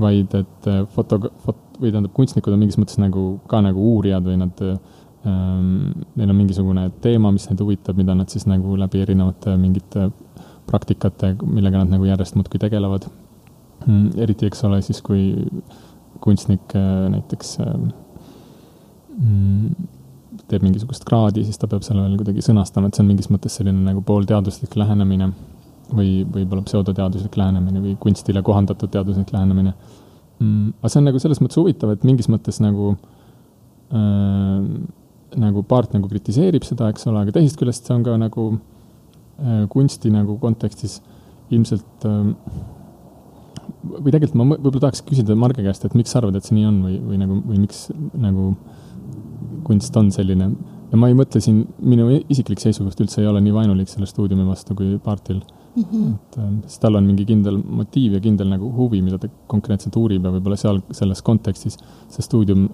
vaid 0.00 0.38
et 0.38 0.70
äh, 0.70 0.84
foto, 0.94 1.18
fot-, 1.44 1.80
või 1.80 1.90
tähendab, 1.90 2.14
kunstnikud 2.14 2.54
on 2.54 2.62
mingis 2.62 2.78
mõttes 2.78 3.00
nagu 3.02 3.24
ka 3.50 3.62
nagu 3.64 3.88
uurijad 3.96 4.26
või 4.26 4.38
nad 4.44 4.62
ähm,, 4.66 6.04
neil 6.14 6.30
on 6.30 6.38
mingisugune 6.38 6.86
teema, 7.02 7.32
mis 7.34 7.48
neid 7.50 7.64
huvitab, 7.64 7.98
mida 7.98 8.14
nad 8.14 8.30
siis 8.30 8.46
nagu 8.46 8.78
läbi 8.78 9.02
erinevate 9.02 9.56
mingite 9.58 10.12
praktikate, 10.70 11.34
millega 11.42 11.82
nad 11.82 11.96
nagu 11.96 12.06
järjest 12.06 12.38
muudkui 12.38 12.62
tegelevad 12.62 13.10
mm,. 13.10 13.29
Eriti, 13.88 14.48
eks 14.50 14.64
ole, 14.68 14.80
siis 14.84 15.00
kui 15.04 15.30
kunstnik 16.20 16.74
äh, 16.76 17.08
näiteks 17.14 17.54
äh, 17.64 17.76
mm, 19.16 19.88
teeb 20.50 20.66
mingisugust 20.66 21.06
kraadi, 21.08 21.44
siis 21.46 21.58
ta 21.60 21.68
peab 21.70 21.84
selle 21.86 22.04
veel 22.04 22.18
kuidagi 22.20 22.44
sõnastama, 22.44 22.90
et 22.90 22.98
see 22.98 23.04
on 23.04 23.10
mingis 23.12 23.30
mõttes 23.32 23.56
selline 23.56 23.84
nagu 23.86 24.02
poolteaduslik 24.06 24.76
lähenemine 24.78 25.30
või 25.90 26.20
võib-olla 26.28 26.62
pseudoteaduslik 26.66 27.36
lähenemine 27.38 27.82
või 27.82 27.96
kunstile 28.00 28.42
kohandatud 28.46 28.92
teaduslik 28.92 29.32
lähenemine 29.34 29.72
mm,. 29.72 30.80
aga 30.80 30.92
see 30.92 31.00
on 31.00 31.08
nagu 31.10 31.22
selles 31.22 31.40
mõttes 31.42 31.58
huvitav, 31.60 31.94
et 31.94 32.06
mingis 32.06 32.30
mõttes 32.30 32.60
nagu 32.62 32.92
äh,, 33.94 34.66
nagu 35.40 35.62
part 35.66 35.94
nagu 35.94 36.10
kritiseerib 36.10 36.66
seda, 36.66 36.90
eks 36.90 37.06
ole, 37.10 37.24
aga 37.24 37.34
teisest 37.34 37.58
küljest 37.60 37.86
see 37.86 37.96
on 37.96 38.04
ka 38.06 38.16
nagu 38.20 38.50
äh, 38.54 39.64
kunsti 39.72 40.12
nagu 40.14 40.36
kontekstis 40.42 41.00
ilmselt 41.50 42.06
äh, 42.06 42.30
või 43.82 44.10
tegelikult 44.10 44.38
ma 44.40 44.48
võib-olla 44.56 44.84
tahaks 44.86 45.04
küsida 45.06 45.36
Marge 45.38 45.64
käest, 45.64 45.84
et 45.84 45.96
miks 45.98 46.12
sa 46.12 46.20
arvad, 46.20 46.36
et 46.38 46.46
see 46.46 46.58
nii 46.58 46.68
on 46.68 46.82
või, 46.86 46.98
või 47.12 47.22
nagu, 47.22 47.40
või 47.46 47.62
miks 47.62 47.88
nagu 48.18 48.52
kunst 49.66 49.96
on 50.00 50.10
selline 50.14 50.50
ja 50.90 50.98
ma 50.98 51.10
ei 51.10 51.16
mõtle 51.18 51.40
siin, 51.42 51.62
minu 51.86 52.08
isiklik 52.32 52.62
seisukoht 52.62 53.00
üldse 53.02 53.22
ei 53.22 53.30
ole 53.30 53.42
nii 53.44 53.54
vaenulik 53.54 53.90
selle 53.90 54.08
stuudiumi 54.10 54.46
vastu 54.48 54.74
kui 54.78 54.98
Partil 55.02 55.40
mm. 55.40 55.82
-hmm. 55.82 56.14
et 56.14 56.38
äh, 56.38 56.52
sest 56.66 56.82
tal 56.82 56.98
on 56.98 57.06
mingi 57.06 57.26
kindel 57.28 57.60
motiiv 57.62 58.18
ja 58.18 58.20
kindel 58.20 58.50
nagu 58.50 58.70
huvi, 58.76 59.02
mida 59.02 59.18
ta 59.18 59.30
konkreetselt 59.46 59.96
uurib 59.96 60.24
ja 60.24 60.32
võib-olla 60.36 60.58
seal 60.58 60.82
selles 60.90 61.22
kontekstis 61.22 61.78
see 62.08 62.26
stuudium 62.26 62.68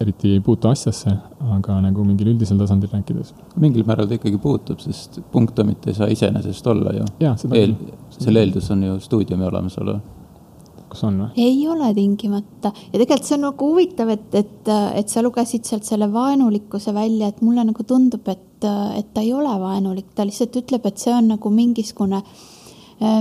eriti 0.00 0.32
ei 0.34 0.40
puutu 0.40 0.66
asjasse, 0.68 1.12
aga 1.54 1.76
nagu 1.84 2.04
mingil 2.04 2.32
üldisel 2.32 2.58
tasandil 2.58 2.90
rääkides. 2.90 3.30
mingil 3.62 3.84
määral 3.86 4.08
ta 4.10 4.16
ikkagi 4.18 4.40
puutub, 4.42 4.80
sest 4.82 5.20
punktumit 5.32 5.86
ei 5.86 5.94
saa 5.94 6.08
iseenesest 6.10 6.66
olla 6.66 6.96
ju. 6.96 7.04
Eel, 7.54 7.76
selle 8.10 8.42
eeldus 8.42 8.70
on 8.74 8.82
ju 8.82 8.98
stuudiumi 9.00 9.46
olemasolu 9.46 9.94
kas 10.94 11.04
on 11.08 11.20
või? 11.24 11.44
ei 11.44 11.60
ole 11.68 11.90
tingimata 11.96 12.72
ja 12.72 12.96
tegelikult 12.96 13.28
see 13.28 13.36
on 13.38 13.46
nagu 13.48 13.70
huvitav, 13.74 14.14
et, 14.14 14.26
et, 14.40 14.72
et 15.02 15.12
sa 15.12 15.22
lugesid 15.24 15.66
sealt 15.68 15.86
selle 15.88 16.08
vaenulikkuse 16.12 16.94
välja, 16.96 17.30
et 17.30 17.44
mulle 17.44 17.66
nagu 17.66 17.86
tundub, 17.86 18.28
et, 18.32 18.66
et 18.98 19.14
ta 19.14 19.22
ei 19.24 19.32
ole 19.36 19.54
vaenulik, 19.60 20.12
ta 20.14 20.26
lihtsalt 20.26 20.62
ütleb, 20.62 20.86
et 20.88 21.00
see 21.02 21.14
on 21.14 21.34
nagu 21.34 21.54
mingisugune 21.54 22.22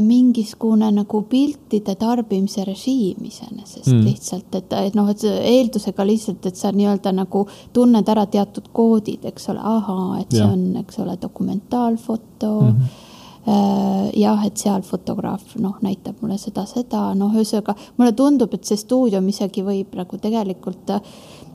mingisugune 0.06 0.86
nagu 0.94 1.24
piltide 1.26 1.96
tarbimise 1.98 2.62
režiim 2.68 3.24
iseenesest 3.26 3.90
mm. 3.90 4.04
lihtsalt, 4.06 4.58
et, 4.60 4.76
et 4.78 4.94
noh, 4.96 5.10
et 5.10 5.24
eeldusega 5.26 6.06
lihtsalt, 6.06 6.46
et 6.46 6.60
sa 6.60 6.70
nii-öelda 6.72 7.12
nagu 7.18 7.42
tunned 7.74 8.12
ära 8.14 8.28
teatud 8.30 8.70
koodid, 8.72 9.26
eks 9.26 9.50
ole, 9.52 9.64
ahaa, 9.74 10.20
et 10.22 10.38
see 10.38 10.44
ja. 10.44 10.52
on, 10.54 10.68
eks 10.84 11.02
ole, 11.02 11.18
dokumentaalfoto 11.26 12.54
mm. 12.62 12.70
-hmm 12.70 13.03
Äh, 13.03 13.03
jah, 13.46 14.46
et 14.46 14.58
seal 14.58 14.82
fotograaf 14.88 15.56
noh, 15.60 15.76
näitab 15.84 16.22
mulle 16.22 16.38
seda, 16.40 16.64
seda, 16.70 17.10
noh, 17.18 17.34
ühesõnaga 17.36 17.76
mulle 17.98 18.14
tundub, 18.16 18.54
et 18.54 18.64
see 18.66 18.80
stuudium 18.80 19.28
isegi 19.28 19.66
võib 19.66 19.98
nagu 20.00 20.20
tegelikult 20.22 20.94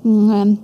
mm, 0.04 0.58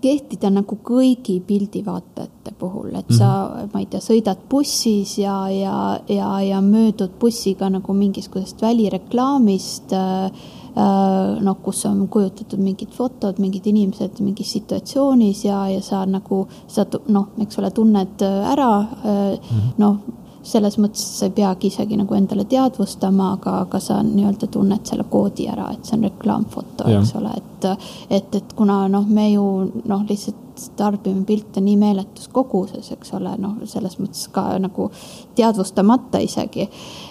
kehtida 0.00 0.50
nagu 0.52 0.78
kõigi 0.84 1.38
pildivaatajate 1.44 2.54
puhul, 2.58 2.94
et 2.98 3.10
sa 3.12 3.28
mm, 3.28 3.56
-hmm. 3.56 3.72
ma 3.72 3.80
ei 3.80 3.86
tea, 3.90 4.00
sõidad 4.00 4.38
bussis 4.50 5.18
ja, 5.18 5.36
ja, 5.50 6.00
ja, 6.08 6.30
ja 6.40 6.60
möödud 6.60 7.18
bussiga 7.20 7.68
nagu 7.70 7.92
mingisugusest 7.92 8.62
välireklaamist 8.62 9.92
äh, 9.92 10.24
äh 10.24 11.42
noh, 11.42 11.56
kus 11.62 11.84
on 11.86 12.08
kujutatud 12.08 12.60
mingid 12.60 12.92
fotod, 12.96 13.38
mingid 13.38 13.66
inimesed 13.66 14.20
mingis 14.20 14.52
situatsioonis 14.52 15.44
ja, 15.44 15.68
ja 15.68 15.82
sa 15.82 16.06
nagu, 16.06 16.46
sa 16.66 16.86
noh, 17.08 17.28
eks 17.40 17.58
ole, 17.58 17.70
tunned 17.70 18.22
ära 18.22 18.80
mm 18.80 19.36
-hmm. 19.36 19.72
noh, 19.78 19.96
selles 20.42 20.78
mõttes 20.80 21.02
sa 21.18 21.28
ei 21.28 21.34
peagi 21.36 21.68
isegi 21.68 21.98
nagu 22.00 22.14
endale 22.16 22.46
teadvustama, 22.48 23.32
aga, 23.36 23.56
aga 23.66 23.80
sa 23.82 24.00
nii-öelda 24.04 24.48
tunned 24.52 24.86
selle 24.88 25.04
koodi 25.10 25.48
ära, 25.52 25.68
et 25.74 25.84
see 25.84 25.98
on 25.98 26.06
reklaamfoto, 26.08 26.88
eks 26.88 27.12
ole, 27.20 27.34
et, 27.36 27.68
et, 28.08 28.40
et 28.40 28.54
kuna 28.56 28.82
noh, 28.92 29.04
me 29.08 29.28
ju 29.32 29.44
noh, 29.84 30.06
lihtsalt 30.08 30.64
tarbime 30.76 31.24
pilte 31.28 31.62
nii 31.64 31.76
meeletus 31.80 32.28
koguses, 32.32 32.90
eks 32.96 33.14
ole, 33.16 33.36
noh, 33.40 33.60
selles 33.68 33.96
mõttes 34.00 34.26
ka 34.32 34.50
nagu 34.60 34.90
teadvustamata 35.38 36.20
isegi, 36.24 36.68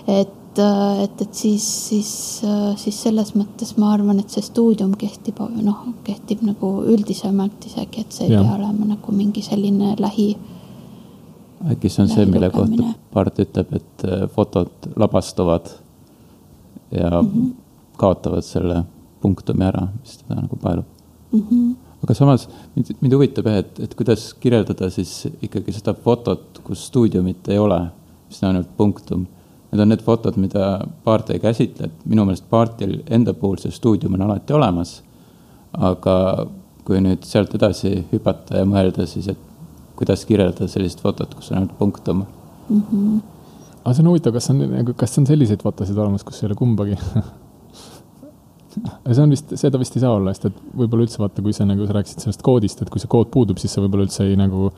et 0.07 0.35
et, 0.59 1.21
et 1.21 1.33
siis, 1.35 1.63
siis, 1.63 2.11
siis 2.81 3.01
selles 3.05 3.33
mõttes 3.37 3.75
ma 3.77 3.93
arvan, 3.93 4.19
et 4.19 4.33
see 4.33 4.43
stuudium 4.43 4.95
kehtib, 4.99 5.39
noh, 5.63 5.83
kehtib 6.03 6.41
nagu 6.43 6.71
üldisemalt 6.89 7.67
isegi, 7.69 8.03
et 8.03 8.15
see 8.15 8.27
ei 8.27 8.33
ja. 8.33 8.41
pea 8.43 8.57
olema 8.57 8.89
nagu 8.89 9.15
mingi 9.15 9.43
selline 9.45 9.93
lähi 10.01 10.33
äkki 11.67 11.89
see 11.91 12.03
on 12.03 12.09
see, 12.11 12.25
mille 12.29 12.49
kohta 12.53 12.93
Part 13.13 13.39
ütleb, 13.41 13.73
et 13.75 14.05
äh, 14.07 14.25
fotod 14.31 14.89
labastuvad 14.95 15.71
ja 16.91 17.21
mm 17.21 17.27
-hmm. 17.27 17.51
kaotavad 17.97 18.45
selle 18.45 18.83
punktumi 19.21 19.65
ära, 19.65 19.87
mis 19.99 20.17
teda 20.17 20.41
nagu 20.41 20.55
paelub 20.55 20.85
mm. 21.31 21.39
-hmm. 21.39 21.75
aga 22.03 22.13
samas 22.13 22.49
mind, 22.75 22.95
mind 23.01 23.13
huvitab 23.13 23.45
jah, 23.45 23.57
et, 23.57 23.79
et 23.79 23.95
kuidas 23.95 24.33
kirjeldada 24.33 24.89
siis 24.89 25.27
ikkagi 25.41 25.71
seda 25.71 25.93
fotot, 25.93 26.61
kus 26.63 26.87
stuudiumit 26.87 27.47
ei 27.47 27.57
ole, 27.57 27.79
mis 28.27 28.43
on 28.43 28.49
ainult 28.49 28.77
punktum. 28.77 29.27
Need 29.71 29.81
on 29.81 29.89
need 29.89 30.01
fotod, 30.01 30.37
mida 30.37 30.87
Part 31.03 31.29
ei 31.29 31.39
käsitle, 31.39 31.85
et 31.85 32.05
minu 32.05 32.25
meelest 32.25 32.49
Partil 32.49 33.03
enda 33.09 33.33
puhul 33.33 33.57
see 33.57 33.71
stuudium 33.71 34.13
on 34.13 34.21
alati 34.21 34.53
olemas. 34.53 35.03
aga 35.73 36.47
kui 36.83 36.97
nüüd 36.97 37.21
sealt 37.21 37.53
edasi 37.53 38.05
hüpata 38.11 38.57
ja 38.57 38.65
mõelda, 38.65 39.05
siis 39.05 39.27
et 39.27 39.37
kuidas 39.99 40.23
kirjeldada 40.29 40.69
sellist 40.71 41.03
fotot, 41.03 41.33
kus 41.35 41.51
on 41.51 41.59
ainult 41.61 41.75
punktum 41.79 42.23
mm. 42.23 42.81
-hmm. 42.81 43.19
aga 43.83 43.93
see 43.93 44.05
on 44.05 44.11
huvitav, 44.13 44.35
kas 44.37 44.49
on 44.53 44.63
nagu, 44.63 44.95
kas 45.03 45.17
on 45.21 45.27
selliseid 45.29 45.63
fotosid 45.65 45.97
olemas, 45.97 46.23
kus 46.27 46.41
ei 46.41 46.49
ole 46.49 46.57
kumbagi 46.59 46.97
see 49.13 49.23
on 49.23 49.33
vist, 49.33 49.57
seda 49.59 49.81
vist 49.81 49.97
ei 49.97 50.05
saa 50.05 50.13
olla, 50.15 50.33
sest 50.35 50.49
et 50.51 50.61
võib-olla 50.77 51.07
üldse 51.07 51.19
vaata, 51.21 51.43
kui 51.43 51.55
sa 51.55 51.67
nagu, 51.67 51.87
sa 51.87 51.97
rääkisid 51.97 52.23
sellest 52.23 52.45
koodist, 52.45 52.81
et 52.81 52.93
kui 52.93 53.01
see 53.01 53.11
kood 53.11 53.31
puudub, 53.33 53.59
siis 53.61 53.75
sa 53.75 53.83
võib-olla 53.83 54.07
üldse 54.07 54.27
ei 54.27 54.37
nagu, 54.39 54.71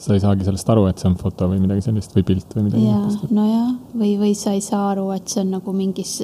sa 0.00 0.16
ei 0.16 0.22
saagi 0.22 0.46
sellest 0.48 0.72
aru, 0.74 0.86
et 0.90 1.00
see 1.00 1.08
on 1.10 1.16
foto 1.20 1.48
või 1.48 1.60
midagi 1.62 1.84
sellist 1.86 2.16
või 2.16 2.24
pilt 2.32 2.56
või 2.56 2.66
midagi 2.68 2.86
sellist. 2.88 3.34
nojah, 3.36 3.68
või, 3.94 4.14
või 4.20 4.32
sa 4.38 4.56
ei 4.56 4.64
saa 4.64 4.90
aru, 4.94 5.06
et 5.16 5.26
see 5.30 5.44
on 5.44 5.54
nagu 5.56 5.76
mingis, 5.76 6.16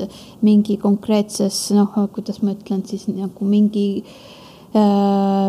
mingi 0.45 0.79
konkreetses, 0.83 1.61
noh, 1.77 1.93
kuidas 2.17 2.43
ma 2.43 2.57
ütlen 2.57 2.83
siis 2.89 3.07
nagu 3.13 3.49
mingi 3.49 3.87
Äh, 4.05 4.36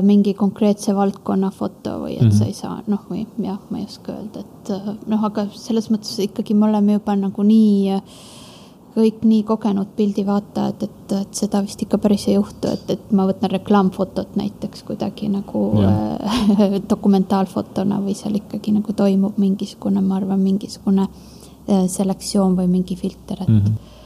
mingi 0.08 0.34
konkreetse 0.38 0.96
valdkonna 0.96 1.50
foto 1.52 1.98
või 2.04 2.16
et 2.16 2.22
mm 2.22 2.30
-hmm. 2.30 2.38
sa 2.38 2.46
ei 2.46 2.54
saa, 2.54 2.82
noh, 2.88 3.00
või 3.10 3.26
jah, 3.44 3.60
ma 3.70 3.80
ei 3.80 3.86
oska 3.86 4.14
öelda, 4.14 4.40
et 4.40 4.70
äh, 4.72 4.90
noh, 5.08 5.24
aga 5.24 5.48
selles 5.54 5.90
mõttes 5.92 6.20
ikkagi 6.24 6.54
me 6.54 6.66
oleme 6.66 6.94
juba 6.94 7.16
nagu 7.16 7.44
nii 7.44 8.02
kõik 8.98 9.26
nii 9.30 9.44
kogenud 9.44 9.88
pildivaatajad, 9.96 10.84
et, 10.84 11.12
et 11.12 11.34
seda 11.36 11.62
vist 11.62 11.82
ikka 11.82 11.98
päris 12.02 12.28
ei 12.28 12.34
juhtu, 12.34 12.68
et, 12.68 12.90
et 12.90 13.12
ma 13.12 13.28
võtan 13.30 13.52
reklaamfotot 13.54 14.36
näiteks 14.36 14.84
kuidagi 14.84 15.30
nagu 15.30 15.66
äh, 15.84 16.80
dokumentaalfotona 16.94 18.00
või 18.02 18.16
seal 18.18 18.36
ikkagi 18.36 18.72
nagu 18.72 18.94
toimub 18.94 19.38
mingisugune, 19.38 20.02
ma 20.02 20.16
arvan, 20.16 20.40
mingisugune 20.40 21.06
äh, 21.06 21.86
selektsioon 21.88 22.58
või 22.58 22.68
mingi 22.68 22.96
filter, 22.96 23.44
et 23.44 23.50
mm. 23.50 23.62
-hmm 23.62 23.76
äh, 23.76 23.97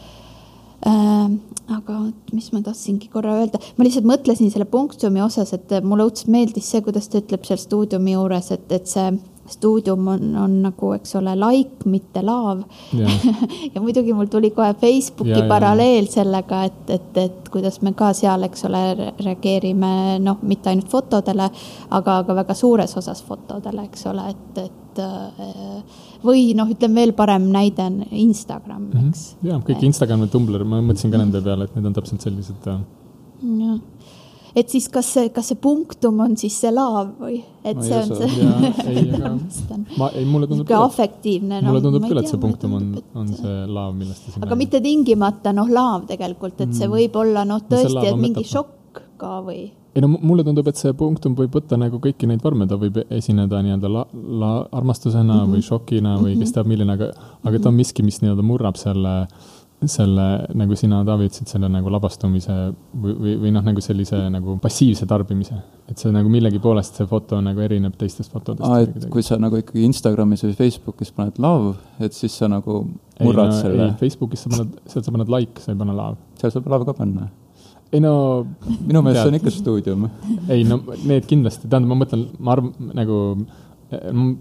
aga 0.85 1.97
mis 2.33 2.51
ma 2.53 2.61
tahtsingi 2.65 3.09
korra 3.13 3.35
öelda, 3.41 3.59
ma 3.77 3.85
lihtsalt 3.85 4.07
mõtlesin 4.09 4.51
selle 4.53 4.65
punktumi 4.69 5.21
osas, 5.23 5.53
et 5.57 5.75
mulle 5.85 6.07
õudselt 6.07 6.31
meeldis 6.33 6.71
see, 6.71 6.81
kuidas 6.85 7.09
ta 7.11 7.21
ütleb 7.21 7.45
seal 7.47 7.61
stuudiumi 7.61 8.15
juures, 8.15 8.51
et, 8.55 8.65
et 8.73 8.89
see 8.89 9.11
stuudium 9.51 10.07
on, 10.07 10.35
on 10.35 10.53
nagu, 10.63 10.91
eks 10.95 11.15
ole, 11.19 11.33
laik, 11.35 11.85
mitte 11.89 12.23
laav. 12.23 12.63
ja, 13.73 13.81
muidugi 13.81 14.13
mul 14.15 14.29
tuli 14.31 14.51
kohe 14.55 14.73
Facebooki 14.79 15.33
ja, 15.33 15.47
paralleel 15.49 16.07
ja. 16.07 16.11
sellega, 16.19 16.63
et, 16.69 16.83
et, 16.95 17.17
et 17.25 17.49
kuidas 17.51 17.81
me 17.85 17.93
ka 17.97 18.11
seal, 18.17 18.47
eks 18.47 18.67
ole, 18.69 18.83
reageerime 19.19 20.19
noh, 20.23 20.39
mitte 20.47 20.71
ainult 20.71 20.91
fotodele, 20.91 21.49
aga, 21.89 22.21
aga 22.23 22.37
väga 22.43 22.57
suures 22.57 22.95
osas 23.01 23.23
fotodele, 23.27 23.89
eks 23.89 24.07
ole, 24.11 24.29
et, 24.31 24.63
et 24.65 24.79
või 26.25 26.51
noh, 26.57 26.69
ütleme 26.71 27.01
veel 27.01 27.13
parem 27.17 27.47
näide 27.53 27.85
on 27.89 28.01
Instagram, 28.09 28.89
eks 28.91 28.97
mm. 29.01 29.11
-hmm. 29.11 29.49
ja 29.49 29.59
kõik 29.67 29.85
Instagram 29.89 30.25
ja 30.25 30.33
Tumblr, 30.33 30.65
ma 30.65 30.81
mõtlesin 30.81 31.13
ka 31.13 31.21
nende 31.21 31.41
peale, 31.41 31.67
et 31.67 31.77
need 31.77 31.89
on 31.89 31.97
täpselt 31.97 32.21
sellised. 32.27 32.67
jah, 32.67 33.79
et 34.55 34.69
siis 34.69 34.87
kas 34.91 35.09
see, 35.15 35.29
kas 35.33 35.51
see 35.51 35.59
punktum 35.61 36.19
on 36.25 36.37
siis 36.37 36.59
see 36.61 36.71
laav 36.75 37.13
või, 37.19 37.41
et 37.63 37.77
Ma 37.77 37.87
see 37.87 37.99
on 38.01 38.15
see 38.19 38.29
ei, 38.91 39.05
aga- 39.17 39.79
ma, 39.99 40.11
ei, 40.13 40.25
mulle 40.25 40.47
tundub 40.51 40.71
afektiivne. 40.77 41.61
mulle 41.65 41.81
tundub 41.81 42.01
ma 42.01 42.07
ei 42.07 42.13
küll, 42.13 42.23
et 42.23 42.31
see 42.31 42.37
mulle 42.37 42.47
punktum 42.47 42.73
on 42.77 42.87
tundub,, 42.87 43.11
on 43.15 43.35
see 43.41 43.59
laav, 43.67 43.93
millest 43.97 44.41
aga 44.41 44.59
mitte 44.63 44.81
tingimata 44.83 45.55
noh, 45.55 45.69
laav 45.69 46.07
tegelikult, 46.11 46.61
et 46.61 46.73
see 46.77 46.89
võib 46.91 47.15
olla 47.23 47.45
noh, 47.47 47.63
tõesti, 47.69 48.07
et 48.07 48.19
mingi 48.19 48.45
šokk 48.47 49.05
ka 49.21 49.39
või 49.45 49.69
ei 49.95 50.01
no 50.01 50.07
mu- 50.07 50.19
mulle 50.31 50.43
tundub, 50.47 50.67
et 50.71 50.79
see 50.79 50.93
punktum 50.97 51.35
võib 51.35 51.55
võtta 51.57 51.77
nagu 51.79 51.99
kõiki 52.01 52.27
neid 52.29 52.43
vorme, 52.43 52.67
ta 52.67 52.77
võib 52.79 53.01
esineda 53.09 53.59
nii-öelda 53.63 53.89
la, 53.91 54.03
la, 54.43 54.51
armastusena 54.79 55.33
mm 55.33 55.39
-hmm. 55.41 55.55
või 55.55 55.65
šokina 55.67 56.17
või 56.21 56.37
kes 56.39 56.53
teab 56.55 56.69
milline, 56.71 56.95
aga, 56.95 57.09
aga 57.43 57.59
ta 57.59 57.71
on 57.71 57.79
miski, 57.79 58.05
mis 58.05 58.21
nii-öelda 58.23 58.45
murrab 58.45 58.79
selle, 58.79 59.15
selle, 59.91 60.27
nagu 60.55 60.77
sina, 60.77 61.01
Taavi, 61.03 61.27
ütlesid, 61.27 61.49
selle 61.51 61.67
nagu 61.73 61.91
labastumise 61.91 62.55
või, 62.93 63.15
või, 63.17 63.35
või 63.41 63.51
noh, 63.51 63.65
nagu 63.65 63.83
sellise 63.83 64.21
nagu 64.31 64.55
passiivse 64.61 65.05
tarbimise. 65.09 65.59
et 65.91 65.99
see 65.99 66.11
nagu 66.11 66.29
millegipoolest 66.31 66.95
see 66.95 67.05
foto 67.05 67.41
nagu 67.41 67.59
erineb 67.59 67.97
teistest 67.99 68.31
fotodest. 68.31 68.63
aa, 68.63 68.79
et 68.85 69.09
kui 69.11 69.23
sa 69.23 69.35
nagu 69.37 69.59
ikkagi 69.59 69.83
Instagramis 69.83 70.45
või 70.45 70.55
Facebookis 70.55 71.11
paned 71.11 71.39
love, 71.39 71.75
et 71.99 72.13
siis 72.13 72.37
sa 72.37 72.47
nagu 72.47 72.85
murrad 73.19 73.51
ei, 73.51 73.57
no, 73.57 73.61
selle 73.61 73.91
Facebookis 73.99 74.45
sa 74.45 74.55
paned, 74.55 74.79
sealt 74.87 75.05
sa 75.05 75.11
paned 75.11 75.27
like, 75.27 75.59
sa 75.59 75.73
ei 75.73 75.77
pane 75.77 75.93
love. 75.97 76.17
seal 76.39 76.51
saab 76.51 76.71
love 76.71 76.87
ka 76.87 76.93
panna. 76.93 77.27
Ei 77.91 77.99
no 78.03 78.13
minu 78.87 79.01
meelest 79.03 79.25
see 79.25 79.31
on 79.31 79.39
ikka 79.39 79.51
stuudium. 79.55 80.05
ei 80.51 80.63
no 80.67 80.79
need 81.07 81.27
kindlasti, 81.29 81.67
tähendab, 81.67 81.91
ma 81.91 81.99
mõtlen, 82.03 82.23
ma 82.39 82.55
arvan 82.55 82.93
nagu, 82.95 83.17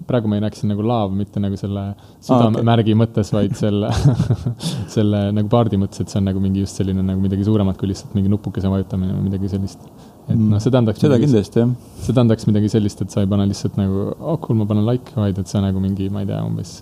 praegu 0.07 0.31
ma 0.31 0.39
ei 0.39 0.45
rääkinud 0.45 0.71
nagu 0.71 0.85
laav, 0.87 1.15
mitte 1.19 1.43
nagu 1.43 1.59
selle 1.59 1.89
südamemärgi 2.23 2.95
okay. 2.95 3.01
mõttes, 3.03 3.33
vaid 3.35 3.57
selle, 3.59 3.91
selle 4.95 5.25
nagu 5.35 5.51
paardi 5.51 5.81
mõttes, 5.83 6.05
et 6.05 6.13
see 6.13 6.21
on 6.23 6.29
nagu 6.31 6.43
mingi 6.43 6.63
just 6.63 6.79
selline 6.79 7.03
nagu 7.07 7.23
midagi 7.23 7.47
suuremat 7.49 7.81
kui 7.81 7.91
lihtsalt 7.91 8.15
mingi 8.19 8.31
nupukese 8.31 8.71
vajutamine 8.71 9.17
või 9.17 9.27
midagi 9.27 9.51
sellist. 9.51 9.83
et 10.29 10.39
noh, 10.39 10.63
see 10.63 10.71
tähendaks. 10.71 11.03
seda 11.03 11.19
kindlasti 11.19 11.65
jah. 11.65 11.75
see 12.05 12.15
tähendaks 12.15 12.47
midagi 12.51 12.71
sellist, 12.77 13.03
et 13.03 13.17
sa 13.17 13.25
ei 13.25 13.31
pane 13.35 13.49
lihtsalt 13.51 13.81
nagu, 13.81 14.13
oh 14.21 14.39
cool, 14.45 14.61
ma 14.63 14.71
panen 14.71 14.87
like, 14.87 15.17
vaid 15.19 15.43
et 15.43 15.51
sa 15.51 15.65
nagu 15.65 15.83
mingi, 15.83 16.07
ma 16.15 16.23
ei 16.23 16.31
tea, 16.31 16.45
umbes 16.47 16.79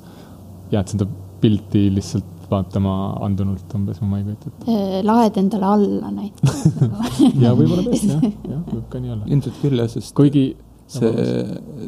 jääd 0.74 0.92
seda 0.92 1.08
pilti 1.40 1.88
lihtsalt 1.96 2.37
vaatama 2.50 2.94
andunult 3.26 3.74
umbes, 3.76 4.00
ma 4.02 4.18
ei 4.20 4.24
kujuta 4.24 4.52
ette. 4.52 4.72
Eh, 4.72 5.02
laed 5.04 5.36
endale 5.42 5.66
alla 5.74 6.10
näiteks 6.14 6.64
ja 7.44 7.52
võib-olla 7.58 7.84
tõesti 7.88 8.14
jah, 8.14 8.24
jah, 8.52 8.64
võib 8.72 8.88
ka 8.92 9.02
nii 9.02 9.12
olla. 9.16 9.28
ilmselt 9.28 9.60
küll 9.62 9.82
jah, 9.82 9.90
sest 9.92 10.14
kuigi 10.16 10.46
see, 10.88 11.12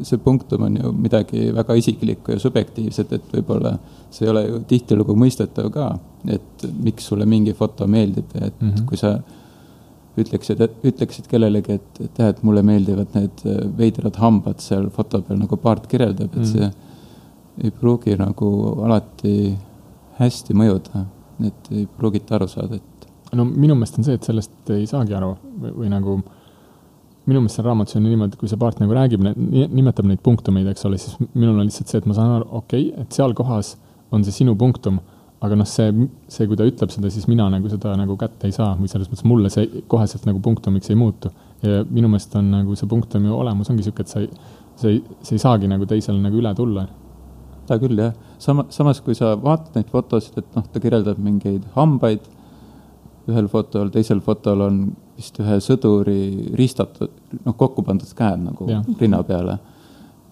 see 0.05 0.21
punktum 0.21 0.67
on 0.67 0.77
ju 0.77 0.91
midagi 0.93 1.47
väga 1.57 1.73
isiklikku 1.79 2.35
ja 2.35 2.39
subjektiivset, 2.39 3.13
et 3.17 3.35
võib-olla 3.35 3.75
see 4.13 4.27
ei 4.27 4.31
ole 4.33 4.45
ju 4.47 4.59
tihtilugu 4.69 5.15
mõistetav 5.17 5.71
ka, 5.73 5.91
et 6.29 6.65
miks 6.85 7.07
sulle 7.09 7.25
mingi 7.25 7.53
foto 7.57 7.87
meeldib 7.89 8.35
et 8.35 8.61
mm. 8.61 8.69
-hmm. 8.69 8.85
kui 8.85 8.97
sa 8.97 9.15
ütleksid, 10.21 10.59
et 10.61 10.85
ütleksid 10.85 11.27
kellelegi, 11.31 11.79
et, 11.79 11.99
et 12.03 12.19
jah, 12.19 12.29
et 12.33 12.43
mulle 12.43 12.61
meeldivad 12.67 13.13
need 13.15 13.43
äh, 13.47 13.59
veidrad 13.77 14.19
hambad 14.19 14.59
seal 14.59 14.89
foto 14.93 15.21
peal 15.21 15.39
nagu 15.39 15.57
Paart 15.57 15.87
kirjeldab, 15.87 16.33
et 16.35 16.35
Mhm. 16.35 16.45
see 16.45 16.71
ei 17.63 17.71
pruugi 17.71 18.15
nagu 18.17 18.47
alati 18.85 19.57
hästi 20.21 20.55
mõjuda, 20.57 21.05
et 21.47 21.71
ei 21.73 21.87
pruugita 21.97 22.37
aru 22.37 22.47
saada, 22.51 22.77
et 22.77 23.37
no 23.37 23.45
minu 23.47 23.75
meelest 23.77 23.97
on 23.99 24.07
see, 24.07 24.17
et 24.19 24.27
sellest 24.27 24.71
ei 24.75 24.87
saagi 24.89 25.15
aru 25.17 25.33
või, 25.61 25.73
või 25.83 25.91
nagu 25.91 26.17
minu 27.29 27.41
meelest 27.41 27.59
seal 27.59 27.67
raamatus 27.69 27.97
on 27.99 28.05
niimoodi, 28.05 28.35
et 28.35 28.41
kui 28.41 28.49
see 28.49 28.59
part 28.59 28.81
nagu 28.81 28.95
räägib, 28.97 29.23
nimetab 29.23 30.07
neid 30.09 30.21
punktumeid, 30.25 30.67
eks 30.71 30.85
ole, 30.89 30.99
siis 31.01 31.17
minul 31.31 31.55
on 31.55 31.67
lihtsalt 31.67 31.91
see, 31.91 32.01
et 32.01 32.09
ma 32.09 32.17
saan 32.17 32.35
aru, 32.39 32.47
okei 32.61 32.89
okay,, 32.89 33.05
et 33.05 33.17
seal 33.17 33.35
kohas 33.37 33.75
on 34.11 34.25
see 34.27 34.41
sinu 34.41 34.55
punktum, 34.59 34.99
aga 35.41 35.57
noh, 35.57 35.67
see, 35.69 36.07
see, 36.29 36.47
kui 36.49 36.57
ta 36.57 36.65
ütleb 36.69 36.91
seda, 36.93 37.09
siis 37.13 37.27
mina 37.29 37.47
nagu 37.49 37.69
seda 37.69 37.93
nagu 37.97 38.17
kätte 38.19 38.49
ei 38.49 38.55
saa 38.55 38.75
või 38.77 38.89
selles 38.91 39.09
mõttes 39.09 39.25
mulle 39.25 39.49
see 39.53 39.83
koheselt 39.89 40.27
nagu 40.29 40.41
punktumiks 40.43 40.91
ei 40.93 40.97
muutu. 40.99 41.31
ja 41.61 41.81
minu 41.89 42.09
meelest 42.09 42.35
on 42.37 42.51
nagu 42.53 42.75
see 42.77 42.89
punktum 42.89 43.25
ju 43.25 43.37
olemus 43.37 43.69
ongi 43.73 43.85
sihuke, 43.85 44.05
et 44.05 44.11
sa 44.11 44.21
ei, 44.21 44.29
sa 44.77 44.89
ei, 44.89 45.01
sa 45.21 45.33
ei 45.35 45.41
saagi 45.41 45.69
nagu 45.69 45.85
teisele 45.89 46.21
nagu 46.21 46.37
üle 46.37 46.53
tulla. 46.57 46.85
seda 47.65 47.79
küll 47.81 48.03
jah, 48.03 48.13
sama, 48.41 48.65
samas 48.73 49.01
kui 49.05 49.15
sa 49.17 49.35
vaatad 49.39 49.77
neid 49.77 49.89
fotosid, 49.93 50.37
et 50.41 50.55
noh, 50.57 50.65
ta 50.73 50.81
kirjeldab 50.83 51.19
mingeid 51.21 51.65
hambaid 51.75 52.23
ühel 53.29 53.49
fotol, 53.51 53.91
teisel 53.93 54.21
fotol 54.25 54.63
on 54.65 54.79
vist 55.17 55.37
ühe 55.41 55.59
sõduri 55.61 56.53
ristatud, 56.57 57.11
noh, 57.45 57.55
kokku 57.57 57.85
pandud 57.85 58.09
käed 58.17 58.41
nagu 58.47 58.69
ja. 58.69 58.81
rinna 58.99 59.21
peale. 59.27 59.59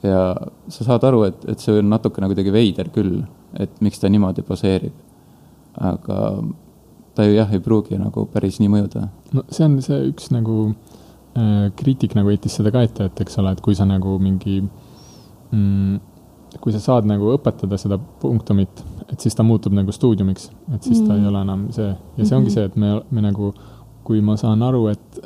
ja 0.04 0.24
sa 0.72 0.88
saad 0.88 1.06
aru, 1.06 1.26
et, 1.28 1.46
et 1.52 1.62
see 1.62 1.78
on 1.82 1.90
natukene 1.92 2.30
kuidagi 2.32 2.54
veider 2.56 2.90
küll, 2.96 3.22
et 3.60 3.82
miks 3.84 4.02
ta 4.02 4.10
niimoodi 4.10 4.46
poseerib. 4.48 4.96
aga 5.80 6.18
ta 7.16 7.26
ju 7.28 7.36
jah, 7.36 7.52
ei 7.54 7.62
pruugi 7.64 8.00
nagu 8.00 8.26
päris 8.34 8.60
nii 8.62 8.72
mõjuda. 8.74 9.08
no 9.36 9.46
see 9.52 9.66
on 9.68 9.80
see 9.86 10.02
üks 10.10 10.32
nagu 10.34 10.70
äh, 11.38 11.70
kriitik 11.80 12.16
nagu 12.18 12.32
heitis 12.32 12.58
seda 12.58 12.74
ka 12.74 12.84
ette, 12.88 13.10
et 13.12 13.26
eks 13.26 13.38
ole, 13.42 13.54
et 13.54 13.62
kui 13.62 13.78
sa 13.78 13.86
nagu 13.90 14.18
mingi 14.24 14.62
mm,, 14.64 16.00
kui 16.62 16.72
sa 16.74 16.80
saad 16.80 17.06
nagu 17.06 17.34
õpetada 17.38 17.78
seda 17.78 17.98
punktumit, 18.22 18.82
et 19.12 19.20
siis 19.22 19.36
ta 19.38 19.44
muutub 19.44 19.74
nagu 19.74 19.92
stuudiumiks, 19.94 20.50
et 20.74 20.84
siis 20.84 21.00
ta 21.06 21.14
Mm. 21.14 21.20
ei 21.24 21.28
ole 21.28 21.42
enam 21.42 21.68
see 21.72 21.90
ja 22.18 22.26
see 22.26 22.36
ongi 22.38 22.52
see, 22.52 22.64
et 22.66 22.76
me, 22.76 23.02
me 23.12 23.22
nagu, 23.22 23.54
kui 24.04 24.22
ma 24.22 24.36
saan 24.38 24.62
aru, 24.66 24.88
et, 24.90 25.20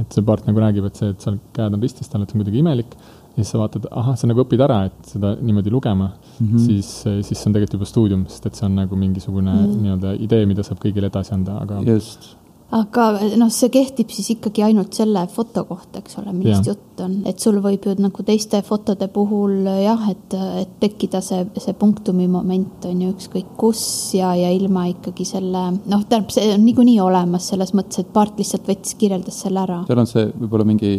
et 0.00 0.12
see 0.12 0.22
part 0.22 0.46
nagu 0.46 0.58
räägib, 0.58 0.84
et 0.86 0.96
see, 0.96 1.10
et 1.14 1.20
seal 1.20 1.38
käed 1.54 1.74
on 1.74 1.80
ristis 1.82 2.08
tal, 2.08 2.22
et 2.22 2.30
see 2.30 2.38
on 2.38 2.42
kuidagi 2.44 2.58
imelik 2.64 2.96
ja 3.36 3.44
siis 3.44 3.52
sa 3.54 3.58
vaatad, 3.62 3.86
ahah, 3.92 4.16
sa 4.18 4.26
nagu 4.26 4.42
õpid 4.42 4.60
ära, 4.66 4.80
et 4.90 5.06
seda 5.12 5.36
niimoodi 5.40 5.70
lugema 5.70 6.08
mm, 6.08 6.46
Mhm. 6.46 6.56
-hmm. 6.56 6.66
siis, 6.66 6.90
siis 7.26 7.38
see 7.38 7.48
on 7.48 7.52
tegelikult 7.54 7.74
juba 7.78 7.84
stuudium, 7.86 8.26
sest 8.28 8.46
et 8.46 8.54
see 8.54 8.66
on 8.66 8.74
nagu 8.74 8.96
mingisugune 8.96 9.52
mm. 9.52 9.66
Mm. 9.66 9.82
nii-öelda 9.82 10.14
idee, 10.26 10.46
mida 10.46 10.62
saab 10.62 10.78
kõigile 10.82 11.06
edasi 11.06 11.34
anda, 11.34 11.58
aga 11.62 11.80
just, 11.86 12.34
aga 12.68 13.04
noh, 13.40 13.48
see 13.52 13.70
kehtib 13.72 14.10
siis 14.12 14.26
ikkagi 14.34 14.60
ainult 14.66 14.92
selle 14.96 15.22
foto 15.32 15.62
kohta, 15.64 16.02
eks 16.02 16.18
ole, 16.20 16.34
millest 16.36 16.66
Jah. 16.66 16.74
jutt 16.74 17.00
on, 17.00 17.14
et 17.30 17.40
sul 17.40 17.56
võib 17.64 17.86
ju 17.88 17.94
nagu 17.96 18.24
teiste 18.26 18.60
fotode 18.66 19.06
puhul 19.12 19.64
jah, 19.80 20.02
et, 20.12 20.36
et 20.60 20.74
tekkida 20.82 21.22
see, 21.24 21.46
see 21.64 21.72
punktumi 21.80 22.26
moment 22.28 22.84
on 22.90 23.00
ju 23.04 23.12
ükskõik 23.14 23.54
kus 23.60 23.80
ja, 24.18 24.34
ja 24.36 24.50
ilma 24.52 24.84
ikkagi 24.92 25.24
selle 25.28 25.62
noh, 25.78 26.02
tähendab, 26.04 26.34
see 26.34 26.50
on 26.52 26.66
niikuinii 26.66 26.98
olemas 27.00 27.48
selles 27.54 27.72
mõttes, 27.76 28.02
et 28.02 28.12
Part 28.12 28.36
lihtsalt 28.40 28.68
võttis, 28.68 28.98
kirjeldas 29.00 29.40
selle 29.46 29.64
ära. 29.64 29.80
seal 29.88 30.02
on 30.04 30.10
see 30.10 30.26
võib-olla 30.34 30.68
mingi 30.68 30.92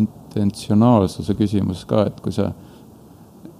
intentsionaalsuse 0.00 1.36
küsimus 1.36 1.84
ka, 1.90 2.06
et 2.08 2.24
kui 2.24 2.32
sa, 2.32 2.48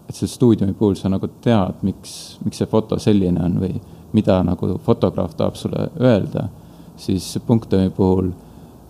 et 0.08 0.16
see 0.16 0.32
stuudiumi 0.32 0.72
puhul 0.78 0.96
sa 0.96 1.12
nagu 1.12 1.28
tead, 1.44 1.84
miks, 1.84 2.38
miks 2.46 2.62
see 2.62 2.72
foto 2.72 2.96
selline 2.96 3.44
on 3.44 3.60
või 3.60 3.76
mida 4.16 4.40
nagu 4.48 4.78
fotograaf 4.86 5.36
tahab 5.36 5.60
sulle 5.60 5.90
öelda, 6.00 6.48
siis 7.00 7.32
punktumi 7.46 7.90
puhul 7.96 8.30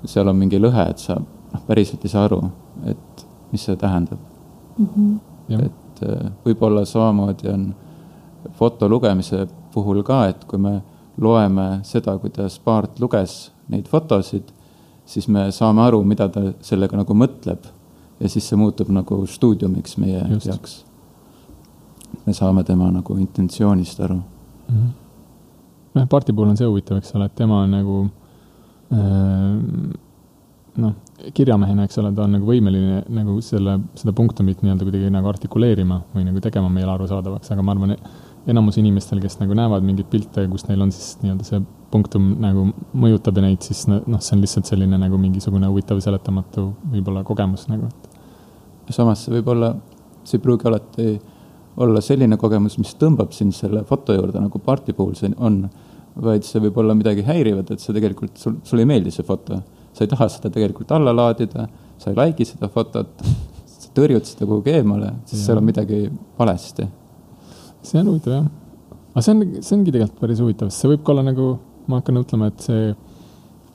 seal 0.09 0.29
on 0.31 0.39
mingi 0.39 0.59
lõhe, 0.61 0.87
et 0.91 0.99
sa 0.99 1.19
noh, 1.21 1.63
päriselt 1.67 2.05
ei 2.05 2.13
saa 2.13 2.27
aru, 2.29 2.41
et 2.91 3.25
mis 3.53 3.65
see 3.67 3.77
tähendab. 3.79 4.19
jah, 5.51 5.65
et 5.67 6.05
äh, 6.07 6.31
võib-olla 6.45 6.85
samamoodi 6.89 7.51
on 7.53 7.75
foto 8.57 8.89
lugemise 8.89 9.47
puhul 9.75 10.03
ka, 10.07 10.25
et 10.31 10.45
kui 10.49 10.59
me 10.59 10.81
loeme 11.21 11.81
seda, 11.85 12.17
kuidas 12.19 12.59
Paart 12.65 13.01
luges 13.01 13.51
neid 13.69 13.89
fotosid, 13.89 14.49
siis 15.05 15.29
me 15.29 15.51
saame 15.53 15.83
aru, 15.85 16.03
mida 16.05 16.29
ta 16.33 16.53
sellega 16.65 16.97
nagu 16.97 17.15
mõtleb 17.15 17.67
ja 18.21 18.29
siis 18.29 18.49
see 18.49 18.59
muutub 18.61 18.89
nagu 18.95 19.21
stuudiumiks 19.27 19.99
meie 20.01 20.23
Just. 20.31 20.47
Jaoks. 20.47 20.85
me 22.27 22.33
saame 22.37 22.65
tema 22.65 22.91
nagu 22.91 23.17
intentsioonist 23.19 24.01
aru. 24.01 24.21
noh, 25.97 26.07
parti 26.11 26.35
puhul 26.37 26.53
on 26.53 26.61
see 26.61 26.69
huvitav, 26.69 27.01
eks 27.01 27.15
ole, 27.19 27.27
et 27.31 27.37
tema 27.39 27.63
on 27.65 27.75
nagu 27.75 27.99
äh, 28.95 29.99
noh, 30.81 30.97
kirjamehena, 31.37 31.85
eks 31.87 32.01
ole, 32.01 32.13
ta 32.17 32.25
on 32.25 32.37
nagu 32.37 32.49
võimeline 32.49 33.03
nagu 33.15 33.39
selle, 33.45 33.77
seda 33.99 34.15
punktumit 34.17 34.63
nii-öelda 34.65 34.87
kuidagi 34.87 35.13
nagu 35.13 35.31
artikuleerima 35.31 36.01
või 36.15 36.27
nagu 36.29 36.43
tegema 36.45 36.71
meile 36.73 36.95
arusaadavaks, 36.95 37.53
aga 37.53 37.65
ma 37.65 37.75
arvan, 37.75 37.97
enamus 38.51 38.79
inimestel, 38.81 39.21
kes 39.23 39.39
nagu 39.41 39.57
näevad 39.57 39.85
mingeid 39.85 40.09
pilte, 40.13 40.47
kus 40.51 40.67
neil 40.69 40.87
on 40.87 40.93
siis 40.95 41.19
nii-öelda 41.25 41.47
see 41.47 41.61
punktum 41.93 42.33
nagu 42.41 42.69
mõjutab 42.97 43.41
neid, 43.43 43.61
siis 43.67 43.85
noh, 43.91 44.21
see 44.23 44.37
on 44.37 44.45
lihtsalt 44.45 44.71
selline 44.71 45.01
nagu 45.01 45.19
mingisugune 45.21 45.69
huvitav 45.71 46.01
seletamatu 46.05 46.71
võib-olla 46.93 47.25
kogemus 47.27 47.67
nagu, 47.71 47.91
et 47.91 48.95
samas 48.95 49.27
see 49.27 49.37
võib 49.37 49.53
olla, 49.53 49.75
see 50.25 50.39
ei 50.39 50.45
pruugi 50.45 50.71
alati 50.71 51.11
olla 51.81 52.01
selline 52.05 52.37
kogemus, 52.41 52.77
mis 52.81 52.93
tõmbab 53.01 53.33
sind 53.37 53.55
selle 53.57 53.83
foto 53.89 54.15
juurde, 54.17 54.41
nagu 54.43 54.61
Parti 54.65 54.95
puhul 54.97 55.17
see 55.19 55.33
on, 55.39 55.63
vaid 56.21 56.45
see 56.47 56.63
võib 56.65 56.79
olla 56.83 56.97
midagi 56.99 57.25
häirivat, 57.27 57.73
et 57.73 57.83
see 57.83 57.95
tegelikult, 57.97 58.37
sul, 58.41 58.59
sulle 58.67 58.85
ei 58.85 58.91
meeldi 58.91 59.13
see 59.15 59.27
foto. 59.27 59.61
sa 59.91 60.05
ei 60.05 60.11
taha 60.11 60.29
seda 60.31 60.53
tegelikult 60.55 60.93
alla 60.95 61.13
laadida, 61.13 61.67
sa 61.99 62.13
ei 62.13 62.17
like'i 62.19 62.47
seda 62.47 62.69
fotot, 62.71 63.25
sa 63.67 63.91
tõrjud 63.97 64.29
seda 64.29 64.47
kuhugi 64.47 64.75
eemale, 64.79 65.11
sest 65.27 65.49
seal 65.49 65.59
on 65.59 65.67
midagi 65.67 66.05
valesti. 66.39 66.87
see 67.83 68.01
on 68.01 68.13
huvitav 68.13 68.37
jah. 68.37 68.49
aga 69.15 69.25
see 69.27 69.35
on, 69.35 69.47
see 69.59 69.77
ongi 69.79 69.95
tegelikult 69.95 70.21
päris 70.21 70.43
huvitav, 70.45 70.71
sest 70.71 70.85
see 70.85 70.93
võib 70.93 71.07
ka 71.07 71.15
olla 71.15 71.25
nagu, 71.27 71.53
ma 71.91 72.03
hakkan 72.03 72.21
mõtlema, 72.21 72.51
et 72.53 72.67
see 72.67 72.91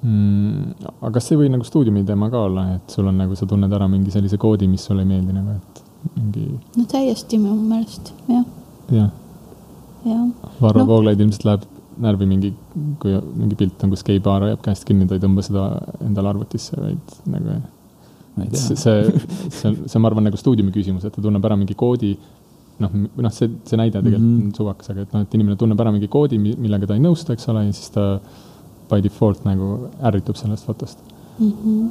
mm,, 0.05 0.91
aga 1.01 1.15
kas 1.17 1.27
see 1.27 1.35
ei 1.35 1.41
või 1.43 1.51
nagu 1.55 1.67
stuudiumi 1.67 2.05
teema 2.07 2.29
ka 2.33 2.45
olla, 2.47 2.67
et 2.77 2.95
sul 2.95 3.09
on 3.11 3.17
nagu, 3.19 3.35
sa 3.35 3.49
tunned 3.49 3.73
ära 3.73 3.89
mingi 3.91 4.13
sellise 4.13 4.39
koodi, 4.41 4.69
mis 4.71 4.85
sulle 4.87 5.03
ei 5.03 5.09
meeldi 5.09 5.35
nagu, 5.35 5.57
et 5.57 5.74
mingi, 6.15 6.47
no 6.77 6.85
täiesti 6.91 7.39
minu 7.41 7.55
meelest, 7.69 8.13
jah. 8.29 8.43
jah. 8.91 9.13
jah. 10.05 10.27
Varro 10.61 10.83
no. 10.83 10.89
Vooglaid 10.93 11.23
ilmselt 11.23 11.47
läheb 11.49 11.65
närvi 12.05 12.27
mingi, 12.27 12.51
kui 12.99 13.15
mingi 13.35 13.57
pilt 13.59 13.83
on, 13.85 13.93
kus 13.93 14.03
geipaar 14.07 14.47
hoiab 14.47 14.63
käest 14.65 14.85
kinni, 14.87 15.07
ta 15.07 15.15
ei 15.15 15.23
tõmba 15.23 15.43
seda 15.45 15.67
endale 16.03 16.33
arvutisse, 16.33 16.75
vaid 16.79 17.19
nagu 17.31 17.59
see, 18.51 18.75
see, 18.75 19.03
see 19.49 19.69
on, 19.69 19.77
see 19.85 19.95
on, 19.95 20.03
ma 20.03 20.11
arvan, 20.11 20.25
nagu 20.27 20.39
stuudiumi 20.39 20.73
küsimus, 20.75 21.05
et 21.07 21.15
ta 21.15 21.23
tunneb 21.23 21.45
ära 21.47 21.55
mingi 21.59 21.77
koodi, 21.79 22.11
noh, 22.83 22.97
noh, 23.15 23.33
see, 23.33 23.51
see 23.67 23.79
näide 23.79 24.01
tegelikult 24.01 24.21
mm 24.21 24.39
-hmm. 24.41 24.49
on 24.49 24.57
suvakas, 24.59 24.91
aga 24.91 25.05
et 25.05 25.13
noh, 25.15 25.23
et 25.23 25.37
inimene 25.39 25.55
tunneb 25.59 25.79
ära 25.79 25.93
mingi 25.95 26.11
koodi, 26.11 26.39
millega 26.39 26.89
ta 26.89 26.97
ei 26.99 27.03
nõustu, 27.03 27.31
eks 27.31 27.47
ole, 27.53 27.65
ja 27.69 27.75
siis 27.75 27.93
ta 27.95 28.19
by 28.89 29.01
default 29.01 29.45
nagu 29.47 29.89
ärritub 30.03 30.37
sellest 30.37 30.65
fotost 30.65 30.99
mm. 31.39 31.51
-hmm. 31.51 31.89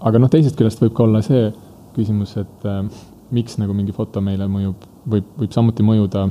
aga 0.00 0.18
noh, 0.18 0.30
teisest 0.30 0.56
küljest 0.58 0.82
võib 0.82 0.92
ka 0.96 1.06
olla 1.06 1.22
see 1.22 1.52
küsimus, 1.94 2.36
et 2.36 2.66
äh, 2.66 2.82
miks 3.30 3.58
nagu 3.58 3.74
mingi 3.74 3.92
foto 3.92 4.20
meile 4.20 4.46
mõjub, 4.50 4.86
võib, 5.08 5.30
võib 5.40 5.54
samuti 5.54 5.82
mõjuda 5.86 6.28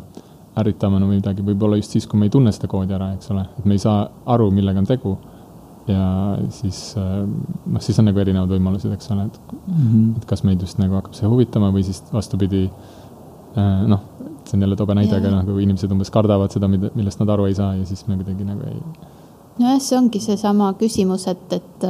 ärritama 0.55 1.01
või 1.03 1.17
midagi, 1.17 1.43
võib-olla 1.43 1.79
just 1.79 1.95
siis, 1.95 2.08
kui 2.08 2.19
me 2.19 2.29
ei 2.29 2.34
tunne 2.34 2.51
seda 2.55 2.69
koodi 2.71 2.95
ära, 2.95 3.12
eks 3.17 3.31
ole, 3.34 3.43
et 3.60 3.65
me 3.67 3.75
ei 3.75 3.81
saa 3.84 4.05
aru, 4.31 4.49
millega 4.55 4.79
on 4.79 4.88
tegu 4.88 5.17
ja 5.88 6.38
siis 6.49 6.95
äh, 6.97 7.25
noh, 7.27 7.81
siis 7.84 7.99
on 8.01 8.08
nagu 8.10 8.21
erinevad 8.21 8.49
võimalused, 8.55 8.93
eks 8.95 9.12
ole, 9.13 9.27
et 9.29 9.39
mm, 9.51 9.75
-hmm. 9.75 10.05
et 10.17 10.25
kas 10.29 10.43
meid 10.47 10.62
just 10.62 10.79
nagu 10.81 10.97
hakkab 10.97 11.17
see 11.17 11.29
huvitama 11.29 11.69
või 11.75 11.84
siis 11.86 12.01
vastupidi, 12.13 12.63
äh, 13.58 13.84
noh, 13.91 14.01
see 14.45 14.58
on 14.58 14.65
jälle 14.65 14.75
tobe 14.79 14.95
näide, 14.97 15.17
aga 15.17 15.36
nagu 15.41 15.60
inimesed 15.60 15.91
umbes 15.91 16.10
kardavad 16.13 16.51
seda, 16.55 16.67
mida, 16.71 16.89
millest 16.95 17.21
nad 17.21 17.29
aru 17.29 17.45
ei 17.51 17.55
saa 17.55 17.75
ja 17.75 17.86
siis 17.86 18.08
me 18.08 18.17
kuidagi 18.21 18.47
nagu 18.47 18.65
ei. 18.71 18.81
Nojah, 19.62 19.82
see 19.82 19.98
ongi 19.98 20.22
seesama 20.24 20.72
küsimus, 20.80 21.28
et, 21.32 21.58
et, 21.58 21.88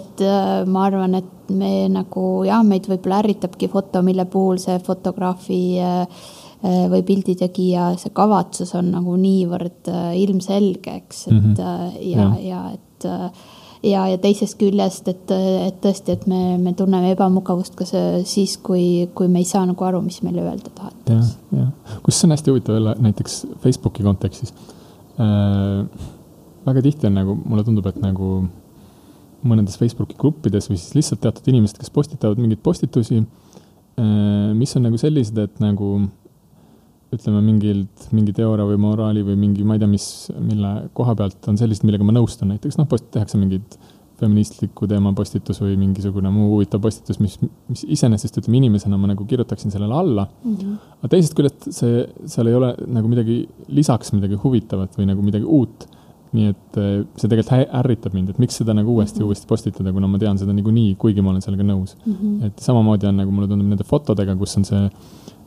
et 0.00 0.24
äh, 0.26 0.50
ma 0.66 0.86
arvan, 0.88 1.16
et 1.20 1.52
me 1.52 1.72
nagu 1.92 2.26
jah, 2.48 2.62
meid 2.66 2.88
võib-olla 2.90 3.22
ärritabki 3.22 3.68
foto, 3.72 4.02
mille 4.06 4.24
puhul 4.30 4.60
see 4.62 4.78
fotograafi 4.82 5.62
või 6.62 7.00
pilditegija, 7.02 7.88
see 7.98 8.12
kavatsus 8.14 8.70
on 8.78 8.92
nagu 8.94 9.16
niivõrd 9.18 9.88
ilmselge, 10.14 10.92
eks, 11.00 11.24
et 11.26 11.34
mm 11.34 11.56
-hmm. 11.56 11.96
ja, 12.06 12.28
ja, 12.38 12.60
et 12.70 13.08
ja, 13.82 14.04
ja 14.08 14.18
teisest 14.22 14.58
küljest, 14.60 15.08
et, 15.10 15.32
et 15.32 15.78
tõesti, 15.82 16.16
et 16.16 16.26
me, 16.30 16.56
me 16.62 16.74
tunneme 16.78 17.12
ebamugavust 17.16 17.76
ka 17.78 17.86
siis, 17.88 18.56
kui, 18.62 19.08
kui 19.14 19.30
me 19.32 19.42
ei 19.42 19.48
saa 19.48 19.64
nagu 19.68 19.86
aru, 19.88 20.02
mis 20.04 20.20
meile 20.26 20.44
öelda 20.44 20.72
tahetakse. 20.74 21.36
jah, 21.50 21.60
jah, 21.60 22.00
kus 22.04 22.18
see 22.18 22.28
on 22.28 22.36
hästi 22.36 22.54
huvitav 22.54 22.78
jälle 22.78 22.96
näiteks 23.08 23.38
Facebooki 23.64 24.06
kontekstis 24.06 24.54
äh,. 25.20 25.86
Väga 26.66 26.82
tihti 26.84 27.08
on 27.08 27.16
nagu, 27.18 27.36
mulle 27.44 27.64
tundub, 27.66 27.86
et 27.90 28.00
nagu 28.02 28.32
mõnedes 29.42 29.78
Facebooki 29.80 30.16
gruppides 30.18 30.68
või 30.70 30.78
siis 30.78 30.94
lihtsalt 30.96 31.22
teatud 31.24 31.48
inimesed, 31.50 31.78
kes 31.80 31.90
postitavad 31.90 32.38
mingeid 32.38 32.62
postitusi 32.62 33.20
äh,, 33.22 34.52
mis 34.54 34.76
on 34.78 34.86
nagu 34.86 35.00
sellised, 35.00 35.38
et 35.42 35.62
nagu 35.62 35.96
ütleme, 37.12 37.42
mingilt, 37.44 38.06
mingi 38.16 38.32
teooria 38.36 38.64
või 38.68 38.78
moraali 38.80 39.24
või 39.26 39.36
mingi, 39.36 39.66
ma 39.68 39.76
ei 39.76 39.82
tea, 39.82 39.90
mis, 39.90 40.06
mille 40.40 40.70
koha 40.96 41.16
pealt 41.18 41.50
on 41.50 41.58
sellised, 41.60 41.84
millega 41.84 42.06
ma 42.08 42.14
nõustun, 42.16 42.54
näiteks 42.54 42.78
noh, 42.80 42.88
post-, 42.88 43.10
tehakse 43.12 43.40
mingid 43.40 43.76
feministliku 44.22 44.86
teema 44.90 45.12
postitus 45.16 45.58
või 45.62 45.74
mingisugune 45.80 46.30
muu 46.32 46.52
huvitav 46.54 46.82
postitus, 46.84 47.18
mis, 47.22 47.38
mis 47.70 47.82
iseenesest 47.96 48.38
ütleme 48.40 48.60
inimesena 48.60 48.98
ma 49.00 49.10
nagu 49.10 49.26
kirjutaksin 49.28 49.74
sellele 49.74 49.96
alla 49.98 50.26
mm. 50.28 50.54
-hmm. 50.54 50.76
aga 51.00 51.10
teisest 51.14 51.34
küljest 51.38 51.66
see, 51.74 52.04
seal 52.30 52.50
ei 52.50 52.58
ole 52.58 52.70
nagu 52.86 53.10
midagi 53.10 53.40
lisaks 53.80 54.14
midagi 54.14 54.38
huvitavat 54.44 54.94
või 54.98 55.08
nagu 55.10 55.26
midagi 55.26 55.48
uut. 55.58 55.88
Nii 56.32 56.48
et 56.48 56.78
eh, 56.80 56.92
see 57.20 57.28
tegelikult 57.28 57.74
ärritab 57.82 58.14
mind, 58.16 58.30
et 58.32 58.38
miks 58.40 58.56
seda 58.60 58.72
nagu 58.76 58.94
uuesti 58.94 59.20
ja 59.20 59.24
-hmm. 59.24 59.32
uuesti 59.32 59.46
postitada, 59.48 59.92
kuna 59.92 60.08
ma 60.08 60.18
tean 60.18 60.38
seda 60.40 60.52
niikuinii, 60.56 60.94
kuigi 61.00 61.20
ma 61.24 61.30
olen 61.34 61.44
sellega 61.44 61.66
nõus 61.66 61.96
mm. 62.06 62.12
-hmm. 62.12 62.46
et 62.46 62.58
samamoodi 62.58 63.06
on 63.06 63.16
nagu 63.20 63.30
mulle 63.30 63.48
tundub 63.48 63.68
nende 63.68 63.84
fotodega, 63.84 64.36
kus 64.36 64.56
on 64.56 64.64
see 64.64 64.88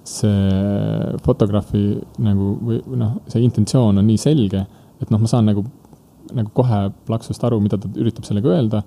see 0.05 1.17
fotograafi 1.25 1.81
nagu 2.21 2.51
või 2.61 2.77
noh, 3.01 3.17
see 3.31 3.41
intentsioon 3.41 3.97
on 3.97 4.05
nii 4.05 4.19
selge, 4.21 4.61
et 5.01 5.09
noh, 5.09 5.21
ma 5.21 5.29
saan 5.29 5.49
nagu, 5.49 5.65
nagu 6.37 6.51
kohe 6.53 6.91
plaksust 7.07 7.43
aru, 7.47 7.59
mida 7.63 7.79
ta 7.81 7.89
üritab 7.89 8.27
sellega 8.27 8.53
öelda. 8.53 8.83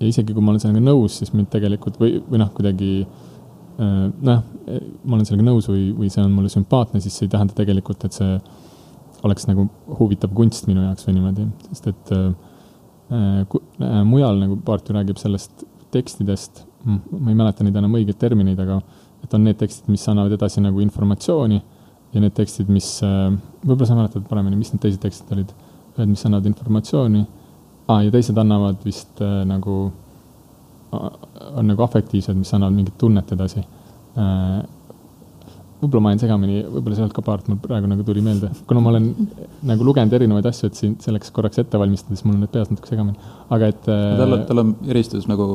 ja 0.00 0.08
isegi 0.08 0.32
kui 0.32 0.40
ma 0.40 0.54
olen 0.54 0.62
sellega 0.62 0.80
nõus, 0.80 1.18
siis 1.18 1.32
mind 1.34 1.50
tegelikult 1.52 1.98
või, 2.00 2.22
või 2.30 2.38
noh, 2.40 2.48
kuidagi 2.56 3.02
äh, 3.02 4.06
noh, 4.08 4.44
ma 5.04 5.18
olen 5.18 5.26
sellega 5.28 5.44
nõus 5.50 5.68
või, 5.68 5.90
või 5.98 6.08
see 6.08 6.22
on 6.22 6.32
mulle 6.32 6.48
sümpaatne, 6.48 7.02
siis 7.04 7.18
see 7.18 7.26
ei 7.26 7.34
tähenda 7.34 7.56
tegelikult, 7.58 8.06
et 8.06 8.16
see 8.16 8.38
oleks 9.26 9.46
nagu 9.48 9.66
huvitav 9.98 10.32
kunst 10.36 10.68
minu 10.70 10.84
jaoks 10.86 11.06
või 11.06 11.18
niimoodi, 11.18 11.46
sest 11.70 11.90
et 11.92 12.12
äh, 12.16 12.30
äh, 13.12 14.00
mujal 14.08 14.40
nagu 14.40 14.58
Paart 14.64 14.88
ju 14.88 14.96
räägib 14.96 15.20
sellest 15.20 15.64
tekstidest, 15.94 16.64
ma 16.86 17.32
ei 17.32 17.36
mäleta 17.36 17.66
neid 17.66 17.76
enam 17.76 17.96
õigeid 17.98 18.18
termineid, 18.20 18.60
aga 18.62 18.78
et 19.24 19.34
on 19.36 19.44
need 19.44 19.58
tekstid, 19.60 19.90
mis 19.92 20.06
annavad 20.08 20.32
edasi 20.36 20.62
nagu 20.64 20.80
informatsiooni 20.80 21.58
ja 22.14 22.22
need 22.22 22.34
tekstid, 22.36 22.70
mis, 22.72 22.88
äh, 23.06 23.28
võib-olla 23.64 23.88
sa 23.88 23.98
mäletad 23.98 24.26
paremini, 24.28 24.58
mis 24.58 24.72
need 24.72 24.82
teised 24.84 25.02
tekstid 25.02 25.34
olid, 25.36 25.52
ühed, 25.96 26.10
mis 26.10 26.24
annavad 26.26 26.48
informatsiooni 26.50 27.24
ah,, 27.90 28.00
ja 28.04 28.10
teised 28.14 28.38
annavad 28.40 28.80
vist 28.86 29.20
äh, 29.24 29.42
nagu, 29.48 29.80
on 30.94 31.68
nagu 31.70 31.86
afektiivsed, 31.86 32.38
mis 32.38 32.50
annavad 32.56 32.78
mingit 32.78 32.96
tunnet 32.98 33.30
edasi. 33.36 33.62
Äh, 34.18 34.60
võib-olla 35.80 36.04
ma 36.04 36.12
jäin 36.12 36.22
segamini, 36.22 36.60
võib-olla 36.68 36.98
olnud 37.00 37.14
ka 37.16 37.22
part, 37.24 37.46
mul 37.48 37.58
praegu 37.62 37.88
nagu 37.88 38.04
tuli 38.04 38.22
meelde, 38.24 38.50
kuna 38.68 38.82
ma 38.84 38.92
olen 38.92 39.06
nagu 39.70 39.86
lugenud 39.86 40.12
erinevaid 40.16 40.48
asju, 40.50 40.68
et 40.68 40.80
siin 40.80 40.96
selleks 41.00 41.32
korraks 41.36 41.62
ette 41.62 41.80
valmistades 41.80 42.24
mul 42.26 42.36
on 42.36 42.44
need 42.44 42.52
peas 42.52 42.68
natuke 42.72 42.90
segamini, 42.90 43.30
aga 43.56 43.70
et 43.72 43.88
äh.... 43.88 44.02
tal 44.20 44.36
on, 44.36 44.44
tal 44.50 44.62
on 44.64 44.74
eristus 44.92 45.28
nagu 45.30 45.46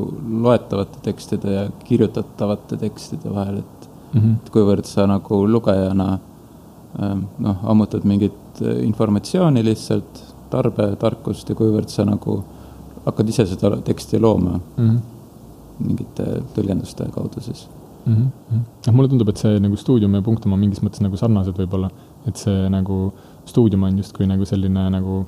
loetavate 0.46 1.02
tekstide 1.06 1.54
ja 1.54 1.66
kirjutatavate 1.86 2.80
tekstide 2.82 3.30
vahel, 3.32 3.62
et 3.62 3.88
mm, 3.88 4.20
-hmm. 4.20 4.34
et 4.42 4.50
kuivõrd 4.56 4.90
sa 4.90 5.06
nagu 5.10 5.42
lugejana 5.46 6.08
ähm, 7.02 7.26
noh, 7.38 7.62
ammutad 7.62 8.04
mingit 8.04 8.62
äh, 8.62 8.82
informatsiooni 8.88 9.64
lihtsalt, 9.64 10.24
tarbetarkust 10.50 11.48
ja 11.50 11.58
kuivõrd 11.58 11.90
sa 11.90 12.04
nagu 12.06 12.40
hakkad 13.06 13.28
ise 13.30 13.46
seda 13.46 13.76
teksti 13.86 14.18
looma 14.18 14.58
mm 14.58 14.90
-hmm. 14.90 15.00
mingite 15.86 16.26
tõlgenduste 16.54 17.10
kaudu 17.14 17.40
siis 17.40 17.68
mm. 18.06 18.28
-hmm. 18.50 18.92
mulle 18.92 19.08
tundub, 19.08 19.28
et 19.28 19.42
see 19.42 19.60
nagu 19.62 19.76
stuudium 19.76 20.14
ja 20.14 20.22
punktum 20.22 20.52
on 20.52 20.60
mingis 20.60 20.82
mõttes 20.82 21.02
nagu 21.04 21.16
sarnased 21.16 21.58
võib-olla, 21.58 21.90
et 22.26 22.36
see 22.36 22.68
nagu 22.72 23.12
stuudium 23.46 23.82
on 23.88 23.98
justkui 23.98 24.26
nagu 24.26 24.44
selline 24.44 24.88
nagu 24.90 25.24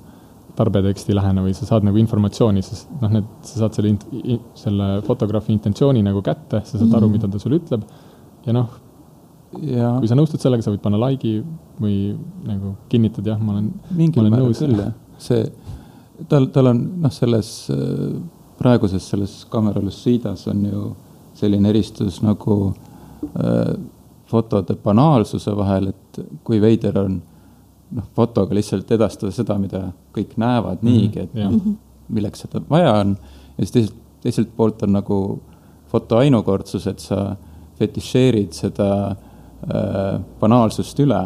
tarbeteksti 0.58 1.14
lähene 1.14 1.42
või 1.44 1.54
sa 1.54 1.68
saad 1.68 1.84
nagu 1.86 1.98
informatsiooni, 2.00 2.62
sest 2.66 2.90
noh, 3.00 3.12
need, 3.14 3.26
sa 3.46 3.62
saad 3.62 3.76
selle, 3.78 4.38
selle 4.58 4.88
fotograafi 5.06 5.52
intentsiooni 5.54 6.02
nagu 6.02 6.22
kätte, 6.26 6.64
sa 6.64 6.78
saad 6.78 6.94
aru, 6.94 7.06
mhm. 7.06 7.12
mida 7.12 7.30
ta 7.30 7.38
sulle 7.42 7.60
ütleb 7.60 7.84
ja 8.46 8.54
noh, 8.56 8.70
kui 9.52 10.08
sa 10.10 10.18
nõustud 10.18 10.42
sellega, 10.42 10.64
sa 10.64 10.72
võid 10.74 10.82
panna 10.84 10.98
like'i 11.06 11.42
või 11.80 11.98
nagu 12.48 12.74
kinnitad, 12.90 13.26
jah, 13.26 13.38
ma 13.40 13.56
olen, 13.56 13.70
olen 13.94 14.34
nõus. 14.34 14.58
küll, 14.58 14.82
jah, 14.82 14.92
see, 15.22 15.46
tal, 16.28 16.50
tal 16.52 16.72
on 16.72 16.82
noh, 17.04 17.14
selles 17.14 17.52
praeguses 18.58 19.06
selles 19.06 19.44
kaamera 19.50 19.80
Lucidas 19.84 20.46
on 20.50 20.64
ju 20.66 20.82
selline 21.38 21.70
eristus 21.70 22.20
nagu 22.22 22.58
äh, 22.68 23.74
fotode 24.28 24.76
banaalsuse 24.84 25.54
vahel, 25.56 25.92
et 25.92 26.20
kui 26.44 26.60
veider 26.60 26.98
on 27.00 27.20
noh, 27.96 28.08
fotoga 28.16 28.56
lihtsalt 28.56 28.90
edastada 28.92 29.32
seda, 29.34 29.56
mida 29.60 29.88
kõik 30.14 30.36
näevad 30.36 30.82
mm 30.82 30.88
-hmm. 30.88 30.92
niigi, 30.92 31.20
et 31.20 31.34
yeah. 31.36 31.52
noh, 31.52 31.76
milleks 32.08 32.44
seda 32.44 32.62
vaja 32.70 32.94
on. 33.00 33.16
ja 33.58 33.64
siis 33.64 33.72
teiselt, 33.72 34.00
teiselt 34.20 34.56
poolt 34.56 34.82
on 34.82 34.92
nagu 34.92 35.40
foto 35.88 36.16
ainukordsus, 36.16 36.86
et 36.86 36.98
sa 37.00 37.36
fetišeerid 37.78 38.52
seda 38.52 38.88
äh, 39.10 40.20
banaalsust 40.40 41.00
üle 41.00 41.22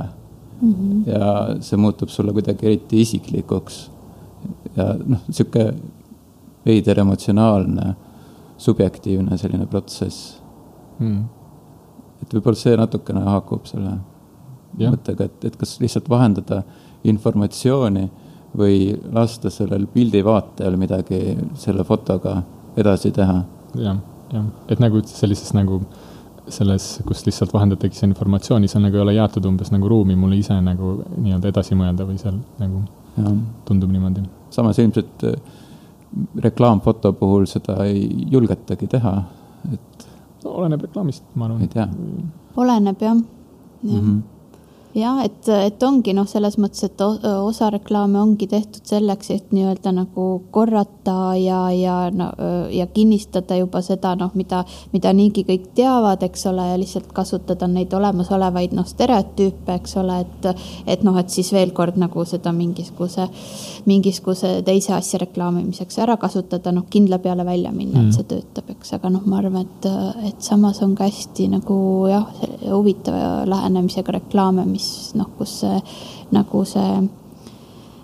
mm. 0.61 0.75
-hmm. 0.75 1.11
ja 1.11 1.57
see 1.61 1.77
muutub 1.77 2.09
sulle 2.09 2.33
kuidagi 2.33 2.67
eriti 2.67 3.01
isiklikuks. 3.01 3.91
ja 4.77 4.95
noh, 5.07 5.19
sihuke 5.31 5.75
veider 6.67 7.01
emotsionaalne 7.01 7.95
subjektiivne 8.63 9.39
selline 9.41 9.67
protsess 9.71 10.39
mm.. 11.01 11.23
et 12.23 12.35
võib-olla 12.37 12.59
see 12.59 12.79
natukene 12.79 13.25
haakub 13.27 13.67
selle 13.71 13.97
ja. 14.79 14.93
mõttega, 14.93 15.29
et, 15.29 15.49
et 15.51 15.59
kas 15.59 15.79
lihtsalt 15.83 16.11
vahendada 16.13 16.63
informatsiooni 17.09 18.07
või 18.59 18.93
lasta 19.13 19.51
sellel 19.51 19.87
pildivaatajal 19.91 20.77
midagi 20.81 21.21
selle 21.61 21.85
fotoga 21.89 22.41
edasi 22.79 23.13
teha 23.15 23.39
ja,. 23.41 23.93
jah, 23.93 24.01
jah, 24.33 24.49
et 24.69 24.83
nagu 24.83 25.03
sellises 25.09 25.55
nagu 25.57 25.81
selles, 26.53 26.87
kus 27.07 27.23
lihtsalt 27.27 27.53
vahendatakse 27.55 28.07
informatsiooni, 28.09 28.69
see 28.69 28.83
nagu 28.83 28.99
ei 28.99 29.05
ole 29.05 29.15
jäetud 29.15 29.45
umbes 29.47 29.71
nagu 29.73 29.89
ruumi 29.89 30.17
mulle 30.19 30.41
ise 30.41 30.57
nagu 30.65 30.97
nii-öelda 31.15 31.53
edasi 31.53 31.79
mõelda 31.79 32.07
või 32.09 32.19
seal 32.21 32.39
nagu 32.59 32.83
ja. 33.17 33.35
tundub 33.69 33.93
niimoodi. 33.95 34.25
samas 34.53 34.81
ilmselt 34.83 35.23
reklaamfoto 36.45 37.13
puhul 37.13 37.47
seda 37.51 37.79
ei 37.85 38.07
julgetagi 38.31 38.87
teha, 38.87 39.15
et 39.73 40.07
no,. 40.45 40.51
oleneb 40.51 40.85
reklaamist, 40.89 41.25
ma 41.35 41.49
arvan. 41.49 41.63
oleneb 42.57 43.03
jah, 43.03 43.17
jah 43.83 44.01
mm. 44.01 44.01
-hmm. 44.01 44.21
Jah, 44.95 45.23
et, 45.25 45.49
et 45.49 45.83
ongi 45.87 46.13
noh, 46.17 46.27
selles 46.29 46.59
mõttes, 46.61 46.85
et 46.85 47.01
osa 47.03 47.71
reklaame 47.73 48.21
ongi 48.21 48.47
tehtud 48.51 48.85
selleks, 48.89 49.31
et 49.33 49.53
nii-öelda 49.55 49.93
nagu 49.97 50.27
korrata 50.53 51.33
ja, 51.41 51.63
ja 51.73 51.97
no, 52.13 52.29
ja 52.73 52.87
kinnistada 52.93 53.57
juba 53.57 53.83
seda 53.85 54.15
noh, 54.19 54.35
mida, 54.39 54.63
mida 54.93 55.13
niigi 55.17 55.47
kõik 55.49 55.71
teavad, 55.77 56.23
eks 56.27 56.45
ole, 56.51 56.67
ja 56.73 56.81
lihtsalt 56.81 57.13
kasutada 57.17 57.69
neid 57.71 57.93
olemasolevaid 57.97 58.77
noh, 58.77 58.89
stereotüüpe, 58.89 59.79
eks 59.81 59.97
ole, 60.03 60.21
et, 60.27 60.51
et 60.97 61.07
noh, 61.07 61.17
et 61.21 61.33
siis 61.33 61.53
veel 61.57 61.73
kord 61.77 61.97
nagu 62.01 62.27
seda 62.29 62.53
mingisuguse, 62.57 63.29
mingisuguse 63.89 64.55
teise 64.67 64.95
asja 64.99 65.23
reklaamimiseks 65.25 66.03
ära 66.05 66.19
kasutada, 66.21 66.75
noh, 66.75 66.87
kindla 66.93 67.21
peale 67.23 67.47
välja 67.49 67.73
minna 67.73 68.03
mm., 68.03 68.13
et 68.13 68.21
see 68.21 68.29
töötab, 68.29 68.69
eks, 68.77 68.93
aga 68.99 69.13
noh, 69.17 69.25
ma 69.25 69.41
arvan, 69.41 69.65
et, 69.65 69.89
et 70.29 70.45
samas 70.45 70.83
on 70.85 70.93
ka 70.99 71.09
hästi 71.09 71.49
nagu 71.57 71.81
jah, 72.11 72.29
huvitava 72.69 73.47
lähenemisega 73.49 74.19
reklaame, 74.21 74.67
mis 74.69 74.82
mis 74.83 75.13
noh, 75.19 75.29
kus 75.39 75.61
nagu 76.33 76.63
see, 76.69 76.91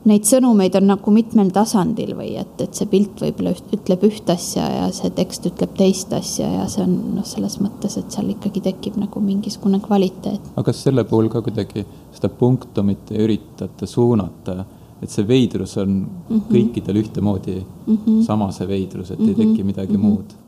neid 0.09 0.29
sõnumeid 0.29 0.77
on 0.79 0.89
nagu 0.89 1.13
mitmel 1.13 1.51
tasandil 1.55 2.15
või 2.17 2.31
et, 2.41 2.55
et 2.63 2.77
see 2.77 2.89
pilt 2.91 3.21
võib-olla 3.23 3.53
ütleb 3.75 4.07
üht 4.09 4.31
asja 4.33 4.65
ja 4.65 4.87
see 4.95 5.11
tekst 5.17 5.49
ütleb 5.51 5.75
teist 5.79 6.13
asja 6.17 6.49
ja 6.55 6.65
see 6.71 6.85
on 6.87 6.97
noh, 7.19 7.27
selles 7.29 7.59
mõttes, 7.63 7.99
et 8.01 8.15
seal 8.15 8.31
ikkagi 8.35 8.63
tekib 8.65 8.99
nagu 9.01 9.23
mingisugune 9.25 9.83
kvaliteet. 9.85 10.53
aga 10.55 10.67
kas 10.71 10.83
selle 10.87 11.05
puhul 11.09 11.31
ka 11.33 11.43
kuidagi 11.45 11.85
seda 12.15 12.31
punktumit 12.41 13.13
ei 13.13 13.25
üritata 13.27 13.89
suunata, 13.89 14.65
et 15.03 15.13
see 15.13 15.27
veidrus 15.27 15.77
on 15.79 15.95
mm 15.95 16.35
-hmm. 16.35 16.51
kõikidel 16.51 17.03
ühtemoodi 17.05 17.57
mm 17.61 17.97
-hmm. 17.97 18.23
sama 18.27 18.53
see 18.53 18.69
veidrus, 18.69 19.11
et 19.11 19.19
mm 19.19 19.27
-hmm. 19.27 19.41
ei 19.41 19.47
teki 19.47 19.65
midagi 19.65 19.97
mm 19.97 20.03
-hmm. 20.03 20.09
muud 20.09 20.48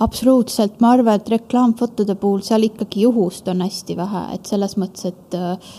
absoluutselt, 0.00 0.80
ma 0.80 0.92
arvan, 0.96 1.20
et 1.20 1.32
reklaamfotode 1.36 2.16
puhul 2.20 2.42
seal 2.46 2.68
ikkagi 2.68 3.06
juhust 3.06 3.48
on 3.52 3.64
hästi 3.64 3.96
vähe, 3.98 4.26
et 4.36 4.50
selles 4.50 4.76
mõttes, 4.80 5.10
et 5.12 5.38
äh, 5.38 5.74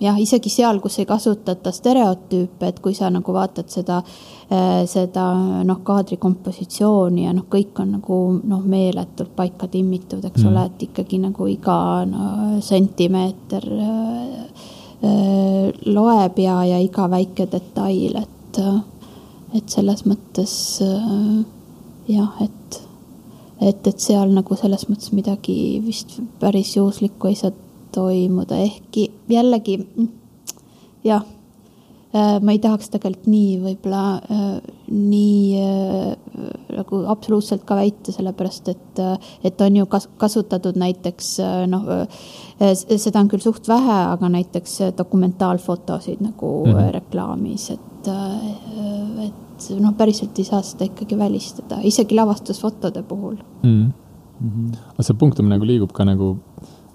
jah, 0.00 0.18
isegi 0.20 0.50
seal, 0.52 0.78
kus 0.82 1.00
ei 1.02 1.08
kasutata 1.08 1.72
stereotüüpe, 1.74 2.68
et 2.68 2.78
kui 2.82 2.94
sa 2.94 3.10
nagu 3.10 3.34
vaatad 3.34 3.70
seda 3.72 3.98
äh,, 3.98 4.84
seda 4.90 5.26
noh, 5.66 5.80
kaadri 5.86 6.18
kompositsiooni 6.22 7.26
ja 7.26 7.32
noh, 7.34 7.48
kõik 7.50 7.80
on 7.82 7.96
nagu 7.96 8.20
noh, 8.38 8.62
meeletult 8.62 9.34
paika 9.36 9.68
timmitud, 9.70 10.22
eks 10.22 10.44
mm. 10.44 10.52
ole, 10.52 10.68
et 10.70 10.86
ikkagi 10.86 11.18
nagu 11.24 11.48
iga 11.50 11.78
no, 12.06 12.28
sentimeeter 12.62 13.66
äh, 13.88 14.38
äh, 15.02 15.82
loeb 15.90 16.38
ja, 16.44 16.60
ja 16.70 16.78
iga 16.82 17.08
väike 17.10 17.48
detail, 17.50 18.22
et, 18.22 18.62
et 19.58 19.78
selles 19.78 20.06
mõttes 20.06 20.54
äh, 20.86 21.42
jah, 22.08 22.32
et, 22.44 22.80
et, 23.60 23.86
et 23.86 24.00
seal 24.00 24.32
nagu 24.34 24.56
selles 24.58 24.88
mõttes 24.90 25.12
midagi 25.16 25.80
vist 25.84 26.18
päris 26.40 26.76
juhuslikku 26.76 27.30
ei 27.30 27.38
saa 27.38 27.52
toimuda, 27.94 28.58
ehkki 28.58 29.08
jällegi 29.30 29.78
jah, 31.04 31.24
äh, 32.14 32.38
ma 32.42 32.54
ei 32.54 32.60
tahaks 32.62 32.90
tegelikult 32.92 33.28
nii 33.30 33.52
võib-olla 33.62 34.02
äh, 34.18 34.56
nii 34.90 35.60
äh, 35.60 36.08
nagu 36.74 37.02
absoluutselt 37.12 37.64
ka 37.68 37.78
väita, 37.78 38.12
sellepärast 38.14 38.72
et, 38.72 39.02
et 39.46 39.62
on 39.62 39.78
ju 39.78 39.86
kas-, 39.90 40.08
kasutatud 40.20 40.78
näiteks 40.80 41.28
noh, 41.70 41.86
seda 42.80 43.20
on 43.20 43.30
küll 43.30 43.44
suht 43.44 43.68
vähe, 43.70 44.00
aga 44.16 44.30
näiteks 44.32 44.80
dokumentaalfotosid 44.98 46.24
nagu 46.24 46.50
mm 46.64 46.72
-hmm. 46.72 46.92
reklaamis, 46.98 47.70
et, 47.70 48.10
et 49.28 49.53
et 49.70 49.82
noh, 49.82 49.94
päriselt 49.98 50.38
ei 50.38 50.48
saa 50.48 50.62
seda 50.62 50.88
ikkagi 50.88 51.18
välistada, 51.18 51.80
isegi 51.82 52.16
lavastusfotode 52.18 53.02
puhul 53.08 53.36
mm. 53.62 53.84
Mm 54.40 54.50
-hmm. 54.50 54.78
aga 54.94 55.02
see 55.02 55.14
punktum 55.14 55.48
nagu 55.48 55.64
liigub 55.66 55.92
ka 55.92 56.04
nagu, 56.04 56.36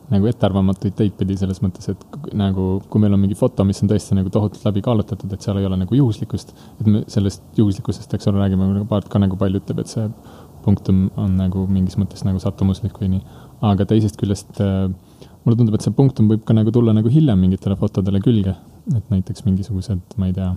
nagu 0.09 0.27
ettearvamatuid 0.27 0.95
teid 0.95 1.13
pidi 1.17 1.37
selles 1.37 1.61
mõttes, 1.63 1.89
et 1.89 2.33
nagu 2.33 2.81
kui 2.89 3.01
meil 3.01 3.13
on 3.13 3.19
mingi 3.19 3.35
foto, 3.35 3.63
mis 3.63 3.81
on 3.83 3.89
tõesti 3.89 4.17
nagu 4.17 4.29
tohutult 4.29 4.65
läbi 4.65 4.81
kaalutletud, 4.81 5.33
et 5.33 5.41
seal 5.41 5.57
ei 5.57 5.65
ole 5.65 5.77
nagu 5.77 5.95
juhuslikkust, 5.95 6.53
et 6.81 6.87
me 6.87 7.03
sellest 7.07 7.41
juhuslikkusest, 7.57 8.13
eks 8.13 8.27
ole, 8.27 8.41
räägime, 8.43 8.67
nagu 8.73 8.85
Paart 8.85 9.07
ka 9.09 9.19
nagu 9.19 9.37
palju 9.37 9.61
ütleb, 9.61 9.79
et 9.79 9.87
see 9.87 10.09
punktum 10.65 11.09
on 11.17 11.37
nagu 11.37 11.65
mingis 11.67 11.97
mõttes 11.97 12.25
nagu 12.27 12.39
sattumuslik 12.43 12.99
või 13.01 13.13
nii. 13.15 13.21
aga 13.61 13.85
teisest 13.85 14.19
küljest 14.19 14.59
äh, 14.63 14.91
mulle 15.45 15.57
tundub, 15.57 15.75
et 15.75 15.85
see 15.85 15.95
punktum 15.95 16.27
võib 16.31 16.43
ka 16.47 16.53
nagu 16.53 16.71
tulla 16.71 16.93
nagu 16.95 17.11
hiljem 17.11 17.39
mingitele 17.39 17.75
fotodele 17.79 18.19
külge, 18.23 18.55
et 18.95 19.09
näiteks 19.13 19.45
mingisugused, 19.47 20.01
ma 20.17 20.29
ei 20.29 20.35
tea 20.35 20.51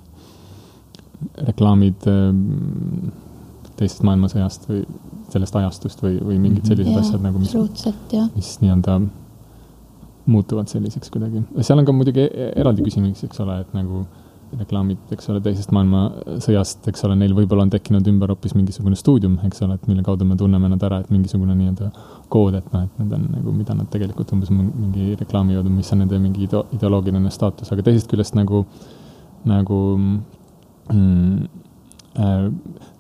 reklaamid 1.49 2.07
ähm, 2.11 3.11
teisest 3.79 4.05
maailmasõjast 4.07 4.69
või 4.71 4.85
sellest 5.33 5.57
ajastust 5.57 6.03
või, 6.05 6.17
või 6.21 6.39
mingid 6.39 6.63
mhm. 6.63 6.71
sellised 6.71 6.93
ja, 6.93 7.03
asjad 7.03 7.25
nagu, 7.25 7.43
mis, 7.43 7.55
mis 8.37 8.55
nii-öelda 8.63 9.01
muutuvad 10.33 10.71
selliseks 10.71 11.11
kuidagi. 11.11 11.43
seal 11.61 11.81
on 11.81 11.87
ka 11.89 11.95
muidugi 11.97 12.27
e-, 12.29 12.53
eraldi 12.63 12.85
küsimus, 12.87 13.25
eks 13.27 13.41
ole, 13.43 13.59
et 13.65 13.73
nagu 13.75 14.05
reklaamid, 14.59 15.01
eks 15.15 15.31
ole, 15.33 15.41
teisest 15.45 15.73
maailmasõjast, 15.73 16.85
eks 16.91 17.07
ole, 17.07 17.17
neil 17.19 17.33
võib-olla 17.37 17.65
on 17.65 17.71
tekkinud 17.73 18.09
ümber 18.11 18.35
hoopis 18.35 18.53
mingisugune 18.57 18.99
stuudium, 19.01 19.39
eks 19.49 19.65
ole, 19.65 19.79
et 19.79 19.87
mille 19.89 20.05
kaudu 20.05 20.27
me 20.29 20.37
tunneme 20.39 20.69
nad 20.69 20.85
ära, 20.85 21.01
et 21.03 21.09
mingisugune 21.13 21.57
nii-öelda 21.57 21.89
kood, 22.33 22.59
et 22.59 22.69
noh, 22.75 22.85
et 22.85 23.01
need 23.01 23.17
on 23.17 23.25
nagu, 23.33 23.55
mida 23.57 23.77
nad 23.79 23.89
tegelikult 23.93 24.35
umbes 24.37 24.53
mingi 24.53 25.17
reklaamivad, 25.21 25.71
mis 25.73 25.89
on 25.97 26.05
nende 26.05 26.21
mingi 26.21 26.45
ideoloogiline 26.47 27.33
staatus, 27.33 27.73
aga 27.73 27.87
teisest 27.89 28.13
küljest 28.13 28.37
nagu, 28.37 28.67
nagu 29.49 29.81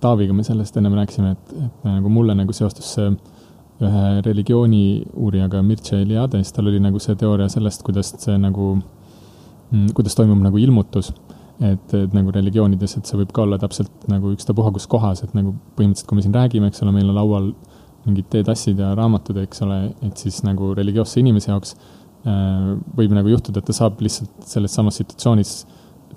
Taaviga 0.02 0.32
me 0.32 0.44
sellest 0.46 0.76
ennem 0.80 0.94
rääkisime, 0.96 1.34
et, 1.36 1.52
et 1.66 1.84
nagu 1.84 2.08
mulle 2.12 2.34
nagu 2.38 2.54
seostus 2.56 2.94
see 2.96 3.10
ühe 3.82 4.04
religiooni 4.24 4.84
uurijaga 5.18 5.62
Mircea 5.66 6.00
Eliades, 6.04 6.52
tal 6.54 6.70
oli 6.70 6.80
nagu 6.82 7.00
see 7.02 7.16
teooria 7.18 7.48
sellest, 7.52 7.82
kuidas 7.86 8.14
see 8.22 8.36
nagu 8.40 8.74
mm,, 8.76 9.92
kuidas 9.96 10.16
toimub 10.18 10.42
nagu 10.44 10.60
ilmutus. 10.62 11.12
et, 11.62 11.92
et 11.94 12.14
nagu 12.16 12.32
religioonides, 12.34 12.96
et 12.98 13.06
see 13.06 13.18
võib 13.20 13.30
ka 13.34 13.44
olla 13.44 13.58
täpselt 13.60 14.06
nagu 14.10 14.32
ükstapuha 14.34 14.72
kus 14.74 14.88
kohas, 14.90 15.20
et 15.22 15.34
nagu 15.36 15.52
põhimõtteliselt, 15.76 16.08
kui 16.08 16.18
me 16.18 16.24
siin 16.24 16.34
räägime, 16.34 16.70
eks 16.72 16.82
ole, 16.82 16.94
meil 16.96 17.10
on 17.12 17.14
laual 17.14 17.50
mingid 18.06 18.26
teetassid 18.32 18.80
ja 18.82 18.88
raamatud, 18.98 19.36
eks 19.44 19.62
ole, 19.62 19.76
et 20.02 20.18
siis 20.18 20.40
nagu 20.46 20.72
religioosse 20.74 21.20
inimese 21.20 21.52
jaoks 21.52 21.76
äh, 21.76 22.72
võib 22.98 23.14
nagu 23.14 23.30
juhtuda, 23.30 23.62
et 23.62 23.68
ta 23.68 23.76
saab 23.76 24.02
lihtsalt 24.02 24.48
selles 24.48 24.74
samas 24.74 24.98
situatsioonis 24.98 25.52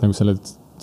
nagu 0.01 0.17
selle 0.17 0.33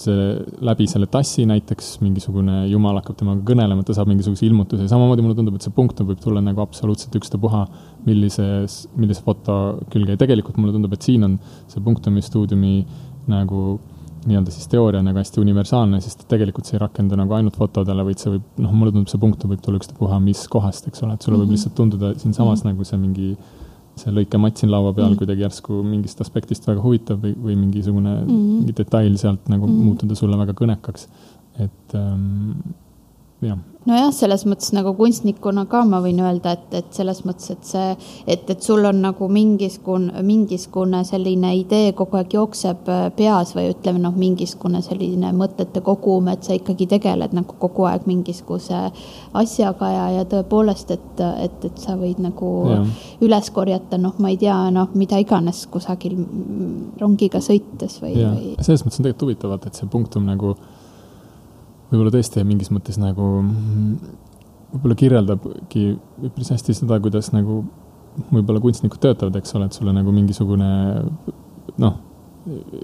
see 0.00 0.26
läbi 0.64 0.86
selle 0.90 1.06
tassi 1.12 1.44
näiteks 1.48 1.94
mingisugune 2.02 2.62
jumal 2.70 2.96
hakkab 3.00 3.18
temaga 3.20 3.44
kõnelema, 3.50 3.84
ta 3.84 3.96
saab 3.96 4.10
mingisuguse 4.10 4.46
ilmutuse 4.46 4.86
ja 4.86 4.92
samamoodi 4.92 5.24
mulle 5.24 5.36
tundub, 5.38 5.56
et 5.58 5.66
see 5.66 5.74
punktum 5.76 6.08
võib 6.08 6.20
tulla 6.22 6.42
nagu 6.44 6.62
absoluutselt 6.64 7.14
ükstapuha, 7.20 7.62
millises, 8.06 8.82
millise 8.96 9.24
foto 9.26 9.58
külge 9.92 10.16
ja 10.16 10.20
tegelikult 10.20 10.60
mulle 10.60 10.74
tundub, 10.76 10.92
et 10.96 11.08
siin 11.08 11.26
on 11.28 11.38
see 11.70 11.82
punktumi 11.84 12.24
stuudiumi 12.24 12.76
nagu 13.32 13.80
nii-öelda 14.26 14.52
siis 14.54 14.68
teooria 14.70 15.02
nagu 15.02 15.18
hästi 15.18 15.40
universaalne, 15.42 15.98
sest 16.02 16.26
tegelikult 16.30 16.68
see 16.68 16.76
ei 16.78 16.82
rakendu 16.84 17.18
nagu 17.18 17.34
ainult 17.34 17.56
fotodele, 17.58 18.04
vaid 18.06 18.22
see 18.22 18.36
võib, 18.36 18.44
noh, 18.62 18.74
mulle 18.76 18.94
tundub, 18.94 19.10
see 19.10 19.22
punktum 19.22 19.50
võib 19.50 19.64
tulla 19.64 19.80
ükstapuha 19.82 20.20
mis 20.22 20.44
kohast, 20.50 20.86
eks 20.88 21.02
ole, 21.02 21.16
et 21.16 21.26
sulle 21.26 21.36
mm 21.36 21.42
-hmm. 21.42 21.42
võib 21.42 21.48
mhm. 21.48 21.56
lihtsalt 21.56 21.74
tunduda 21.74 22.14
siinsamas 22.14 22.62
mm 22.62 22.70
-hmm. 22.70 22.72
nagu 22.72 22.84
see 22.84 22.98
mingi 22.98 23.36
see 24.00 24.12
lõikematt 24.14 24.60
siin 24.60 24.70
laua 24.72 24.92
peal 24.96 25.10
mm. 25.10 25.18
kuidagi 25.20 25.44
järsku 25.44 25.82
mingist 25.84 26.20
aspektist 26.24 26.66
väga 26.68 26.80
huvitav 26.84 27.20
või, 27.22 27.34
või 27.36 27.56
mingisugune 27.60 28.14
mm. 28.22 28.38
mingi 28.60 28.76
detail 28.78 29.18
sealt 29.20 29.50
nagu 29.52 29.68
mm. 29.68 29.88
muutuda 29.88 30.16
sulle 30.18 30.38
väga 30.40 30.56
kõnekaks. 30.58 31.08
et 31.60 31.96
ähm, 31.98 32.54
nojah, 33.88 34.10
selles 34.14 34.44
mõttes 34.46 34.70
nagu 34.74 34.92
kunstnikuna 34.96 35.64
ka 35.70 35.82
ma 35.88 35.98
võin 36.04 36.20
öelda, 36.22 36.54
et, 36.56 36.74
et 36.78 36.94
selles 36.94 37.22
mõttes, 37.26 37.50
et 37.54 37.66
see, 37.66 37.94
et, 38.30 38.50
et 38.50 38.62
sul 38.62 38.84
on 38.86 39.00
nagu 39.02 39.28
mingisugune, 39.32 40.22
mingisugune 40.26 41.02
selline 41.06 41.52
idee 41.58 41.92
kogu 41.98 42.20
aeg 42.20 42.36
jookseb 42.36 42.90
äh, 42.92 43.04
peas 43.16 43.54
või 43.56 43.72
ütleme 43.72 44.02
noh, 44.02 44.14
mingisugune 44.18 44.82
selline 44.84 45.32
mõtete 45.36 45.82
kogum, 45.84 46.30
et 46.32 46.46
sa 46.46 46.56
ikkagi 46.56 46.86
tegeled 46.94 47.34
nagu 47.36 47.58
kogu 47.62 47.86
aeg 47.90 48.06
mingisuguse 48.10 48.84
asjaga 49.38 49.90
ja, 49.90 50.04
ja 50.18 50.26
tõepoolest, 50.30 50.94
et, 50.94 51.24
et, 51.46 51.66
et 51.70 51.82
sa 51.82 51.96
võid 51.98 52.22
nagu 52.22 52.52
ja. 52.70 52.82
üles 53.24 53.50
korjata, 53.54 53.98
noh, 54.00 54.14
ma 54.22 54.32
ei 54.32 54.38
tea, 54.40 54.58
noh, 54.74 54.92
mida 54.98 55.18
iganes 55.22 55.64
kusagil 55.72 56.18
rongiga 57.00 57.42
sõites 57.42 57.98
või, 58.02 58.14
või. 58.20 58.54
selles 58.60 58.86
mõttes 58.86 59.02
on 59.02 59.08
tegelikult 59.08 59.26
huvitav, 59.26 59.58
et 59.58 59.82
see 59.82 59.90
punktum 59.90 60.28
nagu 60.28 60.54
võib-olla 61.92 62.12
tõesti 62.14 62.42
mingis 62.48 62.72
mõttes 62.72 62.98
nagu 63.00 63.28
võib-olla 64.72 64.96
kirjeldabki 64.98 65.84
üpris 66.28 66.52
hästi 66.54 66.76
seda, 66.76 66.98
kuidas 67.04 67.30
nagu 67.34 67.62
võib-olla 68.32 68.60
kunstnikud 68.62 69.00
töötavad, 69.02 69.36
eks 69.38 69.54
ole, 69.56 69.68
et 69.68 69.76
sulle 69.76 69.92
nagu 69.94 70.12
mingisugune 70.14 70.68
noh, 71.80 71.98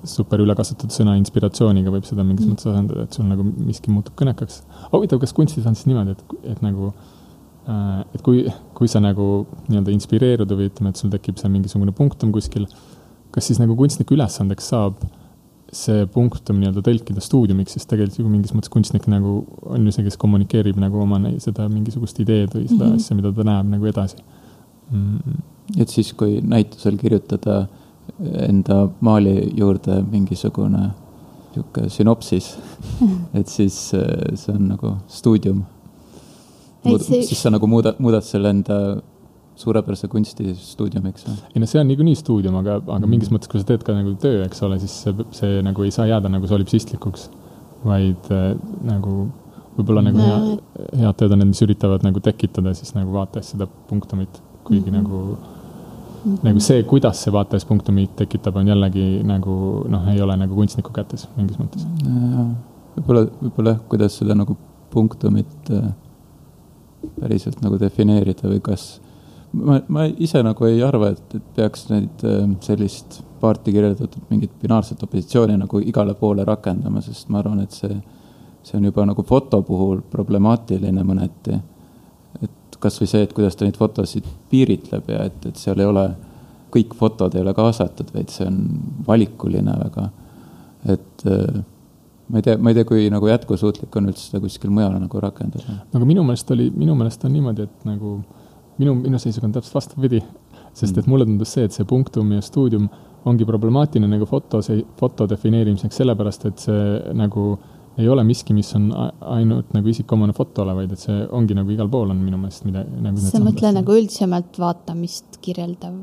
super 0.08 0.40
ülekasutatud 0.44 0.94
sõna 0.94 1.16
inspiratsiooniga 1.18 1.92
võib 1.92 2.06
seda 2.08 2.24
mingis 2.24 2.46
mm. 2.46 2.54
mõttes 2.54 2.68
asendada, 2.70 3.06
et 3.08 3.16
sul 3.16 3.26
nagu 3.28 3.44
miski 3.44 3.92
muutub 3.92 4.16
kõnekaks. 4.20 4.62
huvitav, 4.92 5.20
kas 5.24 5.34
kunstis 5.36 5.66
on 5.66 5.76
siis 5.76 5.88
niimoodi, 5.90 6.14
et, 6.14 6.36
et 6.54 6.60
nagu 6.64 6.92
äh, 6.92 8.04
et 8.14 8.22
kui, 8.24 8.44
kui 8.78 8.90
sa 8.90 9.02
nagu 9.02 9.46
nii-öelda 9.66 9.94
inspireerud 9.96 10.54
või 10.54 10.70
ütleme, 10.70 10.92
et 10.92 11.00
sul 11.00 11.12
tekib 11.12 11.40
seal 11.40 11.52
mingisugune 11.52 11.96
punktum 11.96 12.32
kuskil, 12.36 12.68
kas 13.34 13.50
siis 13.50 13.60
nagu 13.60 13.76
kunstniku 13.76 14.16
ülesandeks 14.16 14.70
saab 14.72 15.02
äh, 15.02 15.17
see 15.72 16.06
punkt 16.12 16.48
on 16.50 16.60
nii-öelda 16.62 16.82
tõlkida 16.84 17.22
stuudiumiks, 17.24 17.74
sest 17.76 17.90
tegelikult 17.90 18.22
ju 18.22 18.30
mingis 18.30 18.54
mõttes 18.56 18.72
kunstnik 18.72 19.08
nagu 19.10 19.42
on 19.68 19.84
ju 19.84 19.92
see, 19.92 20.06
kes 20.06 20.16
kommunikeerib 20.20 20.78
nagu 20.80 21.02
oma 21.02 21.20
seda 21.44 21.68
mingisugust 21.68 22.20
ideed 22.24 22.54
või 22.54 22.68
seda 22.68 22.84
mm 22.86 22.92
-hmm. 22.92 23.02
asja, 23.02 23.16
mida 23.16 23.32
ta 23.32 23.44
näeb 23.44 23.74
nagu 23.74 23.90
edasi 23.90 24.16
mm.. 24.90 25.42
et 25.76 25.88
siis, 25.88 26.12
kui 26.12 26.40
näitusel 26.40 26.96
kirjutada 26.96 27.66
enda 28.48 28.88
maali 29.00 29.52
juurde 29.56 30.00
mingisugune 30.10 30.88
niisugune 31.58 31.90
sünopsis, 31.90 32.56
et 33.34 33.48
siis 33.48 33.94
äh, 33.94 34.36
see 34.36 34.54
on 34.54 34.68
nagu 34.68 34.96
stuudium. 35.08 35.64
Siis 36.84 37.42
sa 37.42 37.50
nagu 37.50 37.66
muudad, 37.66 37.98
muudad 37.98 38.24
selle 38.24 38.50
enda 38.54 39.00
suurepärase 39.58 40.08
kunsti 40.12 40.54
stuudiumiks 40.54 41.26
või? 41.26 41.36
ei 41.54 41.62
no 41.62 41.68
see 41.70 41.80
on 41.80 41.90
niikuinii 41.90 42.18
stuudium, 42.18 42.60
aga, 42.60 42.78
aga 42.84 43.00
mm. 43.00 43.10
mingis 43.10 43.32
mõttes, 43.34 43.50
kui 43.50 43.60
sa 43.60 43.66
teed 43.68 43.84
ka 43.86 43.96
nagu 43.96 44.14
töö, 44.22 44.44
eks 44.46 44.62
ole, 44.66 44.78
siis 44.82 44.94
see, 45.04 45.26
see 45.34 45.60
nagu 45.66 45.86
ei 45.86 45.92
saa 45.94 46.06
jääda 46.10 46.30
nagu 46.32 46.50
solipsistlikuks, 46.50 47.28
vaid 47.86 48.30
äh, 48.34 48.52
nagu 48.86 49.18
võib-olla 49.78 50.02
nagu 50.08 50.22
hea, 50.22 50.38
head 51.02 51.18
tööd 51.18 51.34
on 51.34 51.42
need, 51.42 51.52
mis 51.52 51.62
üritavad 51.66 52.06
nagu 52.06 52.22
tekitada 52.24 52.74
siis 52.78 52.94
nagu 52.96 53.14
vaates 53.14 53.52
seda 53.54 53.68
punktumit, 53.90 54.40
kuigi 54.66 54.90
mm 54.90 54.96
-hmm. 54.96 55.02
nagu 55.02 55.18
mm 55.18 56.32
-hmm. 56.32 56.40
nagu 56.48 56.60
see, 56.60 56.82
kuidas 56.82 57.22
see 57.24 57.32
vaates 57.32 57.64
punktumit 57.64 58.16
tekitab, 58.16 58.56
on 58.56 58.68
jällegi 58.68 59.22
nagu 59.24 59.84
noh, 59.88 60.08
ei 60.08 60.22
ole 60.22 60.36
nagu 60.36 60.54
kunstniku 60.54 60.92
kätes 60.92 61.28
mingis 61.36 61.58
mõttes. 61.58 61.86
võib-olla, 62.96 63.26
võib-olla 63.42 63.70
jah, 63.70 63.80
kuidas 63.88 64.18
seda 64.18 64.34
nagu 64.34 64.56
punktumit 64.90 65.70
äh, 65.70 65.92
päriselt 67.20 67.60
nagu 67.62 67.78
defineerida 67.80 68.48
või 68.48 68.60
kas 68.60 69.00
ma, 69.52 69.80
ma 69.88 70.04
ise 70.06 70.42
nagu 70.42 70.68
ei 70.68 70.82
arva, 70.82 71.12
et, 71.14 71.34
et 71.34 71.48
peaks 71.56 71.88
neid 71.92 72.24
äh, 72.26 72.44
sellist 72.64 73.22
paarti 73.40 73.72
kirjeldatud 73.72 74.30
mingit 74.30 74.54
binaarset 74.62 75.02
opositsiooni 75.02 75.56
nagu 75.58 75.80
igale 75.80 76.14
poole 76.18 76.44
rakendama, 76.44 77.00
sest 77.04 77.28
ma 77.30 77.38
arvan, 77.42 77.62
et 77.62 77.76
see 77.76 78.00
see 78.68 78.78
on 78.78 78.84
juba 78.84 79.06
nagu 79.06 79.22
foto 79.22 79.62
puhul 79.62 80.00
problemaatiline 80.10 81.04
mõneti. 81.06 81.58
et 82.42 82.78
kasvõi 82.78 83.08
see, 83.10 83.24
et 83.26 83.32
kuidas 83.34 83.56
ta 83.56 83.66
neid 83.66 83.78
fotosid 83.80 84.26
piiritleb 84.50 85.08
ja 85.10 85.24
et, 85.30 85.46
et 85.50 85.56
seal 85.56 85.80
ei 85.80 85.88
ole, 85.88 86.04
kõik 86.74 86.94
fotod 86.98 87.34
ei 87.34 87.42
ole 87.42 87.54
kaasatud, 87.56 88.12
vaid 88.14 88.32
see 88.34 88.46
on 88.46 88.60
valikuline 89.06 89.74
väga. 89.84 90.08
et 90.94 91.26
äh, 91.26 91.62
ma 92.28 92.40
ei 92.40 92.46
tea, 92.46 92.58
ma 92.58 92.70
ei 92.70 92.78
tea, 92.78 92.88
kui 92.88 93.08
nagu 93.10 93.30
jätkusuutlik 93.30 93.96
on 93.96 94.10
üldse 94.12 94.28
seda 94.28 94.42
kuskil 94.44 94.70
mujal 94.74 94.98
nagu 94.98 95.20
rakendada. 95.24 95.80
aga 95.94 96.04
minu 96.04 96.26
meelest 96.26 96.50
oli, 96.56 96.70
minu 96.74 96.98
meelest 96.98 97.24
on 97.24 97.32
niimoodi, 97.32 97.68
et 97.68 97.88
nagu 97.88 98.18
minu, 98.78 98.94
minu 98.98 99.20
seisukoht 99.20 99.50
on 99.50 99.56
täpselt 99.58 99.80
vastupidi. 99.80 100.22
sest 100.78 100.94
et 100.94 101.06
mm. 101.06 101.10
mulle 101.10 101.26
tundus 101.26 101.52
see, 101.56 101.64
et 101.66 101.74
see 101.74 101.86
punktum 101.88 102.30
ja 102.36 102.42
stuudium 102.44 102.86
ongi 103.26 103.46
problemaatiline 103.48 104.06
nagu 104.12 104.28
foto, 104.28 104.60
foto 105.00 105.26
defineerimiseks, 105.28 105.96
sellepärast 106.02 106.46
et 106.46 106.62
see 106.68 106.84
nagu 107.18 107.48
ei 107.98 108.06
ole 108.08 108.22
miski, 108.22 108.54
mis 108.54 108.68
on 108.78 108.92
ainult 109.26 109.72
nagu 109.74 109.90
isikuomane 109.90 110.34
fotole, 110.36 110.70
vaid 110.76 110.92
et 110.94 111.02
see 111.02 111.16
ongi 111.34 111.56
nagu 111.58 111.72
igal 111.74 111.88
pool 111.90 112.12
on 112.12 112.20
minu 112.22 112.38
meelest 112.38 112.62
mida 112.68 112.84
nagu. 112.86 113.18
sa 113.18 113.40
mõtled 113.42 113.74
nagu 113.74 113.96
üldisemalt 113.98 114.60
vaatamist 114.62 115.40
kirjeldav? 115.42 115.96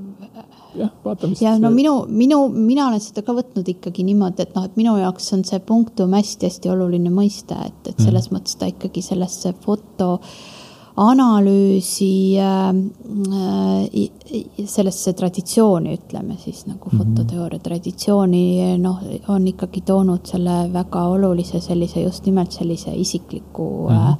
jah, 0.75 0.91
vaatamist. 1.05 1.45
ja 1.45 1.53
no 1.61 1.71
minu, 1.71 1.93
minu, 2.11 2.41
mina 2.51 2.89
olen 2.89 3.03
seda 3.03 3.23
ka 3.23 3.37
võtnud 3.37 3.71
ikkagi 3.77 4.03
niimoodi, 4.09 4.43
et 4.43 4.59
noh, 4.59 4.67
et 4.67 4.75
minu 4.75 4.97
jaoks 4.99 5.31
on 5.37 5.47
see 5.47 5.61
punktum 5.63 6.17
hästi-hästi 6.19 6.73
oluline 6.73 7.13
mõiste, 7.15 7.55
et, 7.63 7.79
et 7.93 8.03
selles 8.03 8.27
mm. 8.27 8.35
mõttes 8.35 8.59
ta 8.59 8.67
ikkagi 8.73 9.05
sellesse 9.05 9.55
foto 9.63 10.17
äh, 10.17 10.35
analüüsi 10.97 12.37
äh, 12.39 12.69
äh, 12.69 14.65
sellesse 14.65 15.13
traditsiooni, 15.13 15.93
ütleme 15.93 16.37
siis 16.43 16.65
nagu 16.67 16.89
-hmm. 16.89 16.97
fototeooria 16.97 17.59
traditsiooni, 17.59 18.77
noh, 18.77 18.99
on 19.27 19.47
ikkagi 19.47 19.81
toonud 19.81 20.25
selle 20.25 20.73
väga 20.73 21.03
olulise 21.07 21.61
sellise 21.61 22.01
just 22.01 22.25
nimelt 22.25 22.51
sellise 22.51 22.95
isikliku 22.95 23.87
mm, 23.89 23.95
-hmm. 23.95 24.15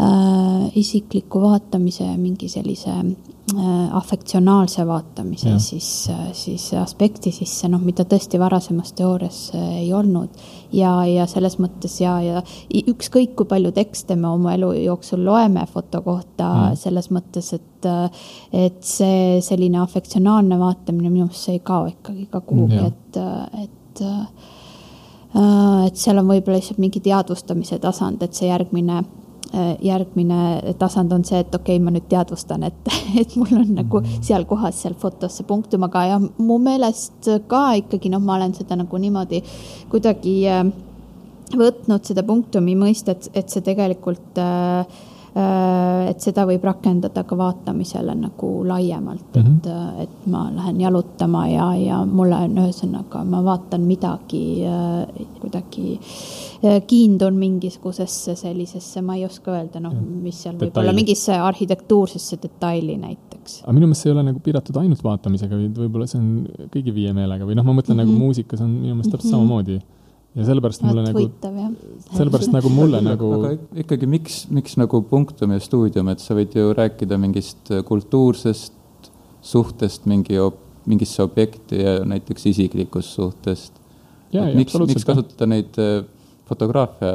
Äh, 0.00 0.70
isikliku 0.78 1.40
vaatamise 1.42 2.06
mingi 2.16 2.48
sellise 2.48 2.90
äh, 2.92 3.96
afektsionaalse 3.96 4.86
vaatamise 4.86 5.48
ja. 5.48 5.58
siis, 5.58 5.88
siis 6.32 6.70
aspekti 6.80 7.32
sisse, 7.34 7.68
noh, 7.68 7.82
mida 7.84 8.06
tõesti 8.08 8.40
varasemas 8.40 8.94
teoorias 8.96 9.40
ei 9.58 9.92
olnud 9.92 10.40
ja, 10.72 10.94
ja 11.08 11.26
selles 11.30 11.58
mõttes 11.60 11.98
ja, 12.00 12.16
ja 12.24 12.42
ükskõik, 12.88 13.36
kui 13.36 13.50
palju 13.50 13.74
tekste 13.76 14.16
me 14.16 14.30
oma 14.32 14.56
elu 14.56 14.72
jooksul 14.86 15.24
loeme 15.26 15.66
foto 15.70 16.02
kohta 16.02 16.48
mm., 16.48 16.80
selles 16.82 17.12
mõttes, 17.12 17.52
et, 17.58 17.92
et 18.52 18.82
see 18.86 19.40
selline 19.44 19.82
afektsionaalne 19.82 20.58
vaatamine 20.58 21.12
minu 21.12 21.28
arust 21.28 21.48
see 21.48 21.58
ei 21.60 21.64
kao 21.64 21.86
ikkagi 21.92 22.28
ka 22.32 22.44
kuhugi 22.46 22.80
et, 22.86 23.24
et 23.62 24.04
et 25.32 25.96
seal 25.96 26.18
on 26.20 26.26
võib-olla 26.28 26.58
lihtsalt 26.58 26.80
mingi 26.82 27.00
teadvustamise 27.00 27.78
tasand, 27.80 28.20
et 28.20 28.36
see 28.36 28.50
järgmine 28.50 28.98
Äh, 29.00 29.21
järgmine 29.84 30.74
tasand 30.80 31.12
on 31.12 31.24
see, 31.28 31.42
et 31.42 31.54
okei 31.54 31.76
okay,, 31.76 31.84
ma 31.84 31.92
nüüd 31.92 32.06
teadvustan, 32.08 32.64
et, 32.68 32.92
et 33.20 33.36
mul 33.36 33.52
on 33.58 33.74
nagu 33.82 34.00
mhm. 34.00 34.22
seal 34.24 34.46
kohas 34.48 34.80
seal 34.84 34.96
fotos 34.98 35.36
see 35.38 35.48
punktum, 35.48 35.84
aga 35.88 36.06
jah, 36.14 36.26
mu 36.38 36.58
meelest 36.62 37.30
ka 37.50 37.64
ikkagi 37.82 38.12
noh, 38.12 38.22
ma 38.24 38.38
olen 38.38 38.56
seda 38.56 38.78
nagu 38.80 39.02
niimoodi 39.04 39.42
kuidagi 39.92 40.36
äh, 40.48 40.64
võtnud 41.52 42.08
seda 42.08 42.24
punktumi 42.24 42.76
mõistet, 42.80 43.28
et 43.36 43.52
see 43.52 43.64
tegelikult 43.64 44.40
äh, 44.40 44.86
Äh, 44.86 45.11
et 45.32 46.20
seda 46.20 46.44
võib 46.44 46.64
rakendada 46.66 47.22
ka 47.24 47.36
vaatamisele 47.38 48.12
nagu 48.18 48.48
laiemalt 48.68 49.36
mm, 49.36 49.42
-hmm. 49.42 49.54
et, 49.56 49.66
äh, 49.66 50.02
et 50.04 50.26
ma 50.32 50.42
lähen 50.52 50.80
jalutama 50.80 51.46
ja, 51.48 51.68
ja 51.78 52.00
mulle 52.04 52.36
on 52.36 52.58
ühesõnaga, 52.64 53.22
ma 53.24 53.40
vaatan 53.44 53.86
midagi 53.88 54.42
äh, 54.68 55.06
kuidagi 55.40 55.98
kiindun 56.86 57.34
mingisugusesse 57.34 58.36
sellisesse, 58.38 59.00
ma 59.02 59.16
ei 59.16 59.24
oska 59.24 59.50
öelda, 59.56 59.80
noh, 59.82 59.96
mis 60.22 60.42
seal 60.44 60.54
võib 60.60 60.76
olla, 60.78 60.92
mingisse 60.94 61.34
arhitektuursesse 61.34 62.38
detaili 62.42 62.94
näiteks. 63.00 63.62
aga 63.64 63.72
minu 63.72 63.88
meelest 63.88 64.04
see 64.04 64.12
ei 64.12 64.14
ole 64.14 64.22
nagu 64.28 64.38
piiratud 64.44 64.76
ainult 64.76 65.02
vaatamisega, 65.02 65.56
vaid 65.56 65.80
võib-olla 65.82 66.06
see 66.06 66.20
on 66.20 66.68
kõigi 66.76 66.94
viie 66.94 67.16
meelega 67.16 67.48
või 67.48 67.58
noh, 67.58 67.66
ma 67.66 67.74
mõtlen 67.80 67.96
mm 67.96 68.04
-hmm. 68.04 68.14
nagu 68.14 68.26
muusikas 68.26 68.60
on 68.60 68.70
minu 68.70 68.94
meelest 68.94 69.10
täpselt 69.16 69.32
mm 69.32 69.38
-hmm. 69.38 69.48
samamoodi 69.48 69.80
ja 70.32 70.46
sellepärast 70.48 70.84
mulle 70.86 71.02
nagu, 71.04 71.24
sellepärast 72.16 72.54
nagu 72.54 72.70
mulle 72.78 73.02
nagu. 73.04 73.32
aga 73.38 73.82
ikkagi, 73.84 74.08
miks, 74.08 74.44
miks 74.54 74.78
nagu 74.80 75.02
punktum 75.08 75.52
ja 75.52 75.60
stuudium, 75.60 76.08
et 76.12 76.22
sa 76.24 76.36
võid 76.38 76.56
ju 76.56 76.72
rääkida 76.76 77.18
mingist 77.20 77.72
kultuursest 77.88 78.78
suhtest 79.42 80.06
mingi, 80.06 80.38
mingisse 80.86 81.22
objekti 81.22 81.82
ja 81.82 81.98
näiteks 82.06 82.46
isiklikust 82.52 83.18
suhtest. 83.18 83.74
miks, 84.32 84.78
miks 84.86 85.04
kasutada 85.04 85.48
neid 85.50 85.76
äh, 85.82 86.00
fotograafia 86.48 87.12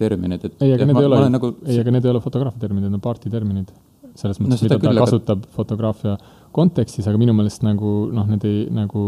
termineid, 0.00 0.44
et. 0.48 0.56
ei, 0.64 0.74
aga 0.74 0.88
need 0.88 1.00
ei 1.02 1.08
ole, 1.10 1.22
nagu... 1.30 1.54
ei, 1.66 1.78
aga 1.82 1.94
need 1.94 2.06
ei 2.08 2.14
ole 2.14 2.22
fotograafia 2.24 2.64
terminid, 2.64 2.88
need 2.88 2.98
on 2.98 3.04
party 3.04 3.30
terminid. 3.30 3.70
selles 4.18 4.40
mõttes 4.40 4.58
no,, 4.58 4.66
mida 4.66 4.78
ta 4.78 4.82
küll, 4.82 5.00
kasutab 5.04 5.44
aga... 5.44 5.54
fotograafia 5.54 6.16
kontekstis, 6.56 7.06
aga 7.06 7.20
minu 7.20 7.36
meelest 7.36 7.62
nagu 7.62 8.08
noh, 8.10 8.26
need 8.32 8.46
ei 8.48 8.62
nagu, 8.74 9.04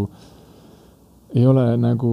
ei 1.34 1.46
ole 1.48 1.64
nagu 1.80 2.12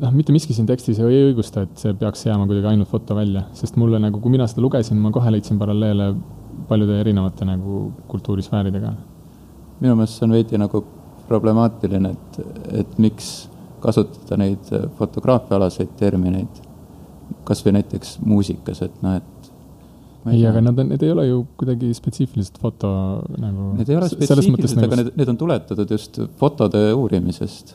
noh, 0.00 0.12
mitte 0.14 0.34
miski 0.34 0.54
siin 0.56 0.68
tekstis 0.68 1.00
ei 1.02 1.24
õigusta, 1.30 1.64
et 1.66 1.82
see 1.82 1.94
peaks 1.98 2.24
jääma 2.26 2.46
kuidagi 2.48 2.70
ainult 2.72 2.90
foto 2.90 3.16
välja, 3.18 3.46
sest 3.56 3.78
mulle 3.80 4.00
nagu, 4.02 4.20
kui 4.22 4.32
mina 4.32 4.46
seda 4.50 4.64
lugesin, 4.64 5.00
ma 5.02 5.12
kohe 5.14 5.32
leidsin 5.34 5.58
paralleele 5.60 6.12
paljude 6.68 7.00
erinevate 7.00 7.46
nagu 7.48 7.86
kultuurisfääridega. 8.10 8.92
minu 9.80 9.96
meelest 9.96 10.18
see 10.18 10.26
on 10.26 10.36
veidi 10.36 10.60
nagu 10.60 10.84
problemaatiline, 11.28 12.10
et, 12.10 12.40
et 12.82 12.98
miks 13.00 13.48
kasutada 13.80 14.36
neid 14.40 14.72
fotograafiaalaseid 14.98 15.94
termineid, 16.00 16.62
kas 17.48 17.64
või 17.64 17.78
näiteks 17.78 18.18
muusikas, 18.26 18.82
et 18.86 19.04
noh, 19.04 19.16
et 19.20 19.52
ei, 20.28 20.42
aga 20.44 20.60
nad 20.60 20.76
on, 20.76 20.90
need 20.92 21.02
ei 21.06 21.12
ole 21.14 21.22
ju 21.30 21.44
kuidagi 21.56 21.94
spetsiifiliselt 21.96 22.58
foto 22.60 22.90
nagu. 23.40 23.70
Need 23.78 23.88
ei 23.88 23.96
ole 23.96 24.08
spetsiifilised, 24.10 24.76
aga 24.76 24.90
nagu... 24.90 24.98
need, 25.00 25.14
need 25.16 25.30
on 25.32 25.38
tuletatud 25.40 25.94
just 25.96 26.20
fotode 26.36 26.82
uurimisest 26.92 27.72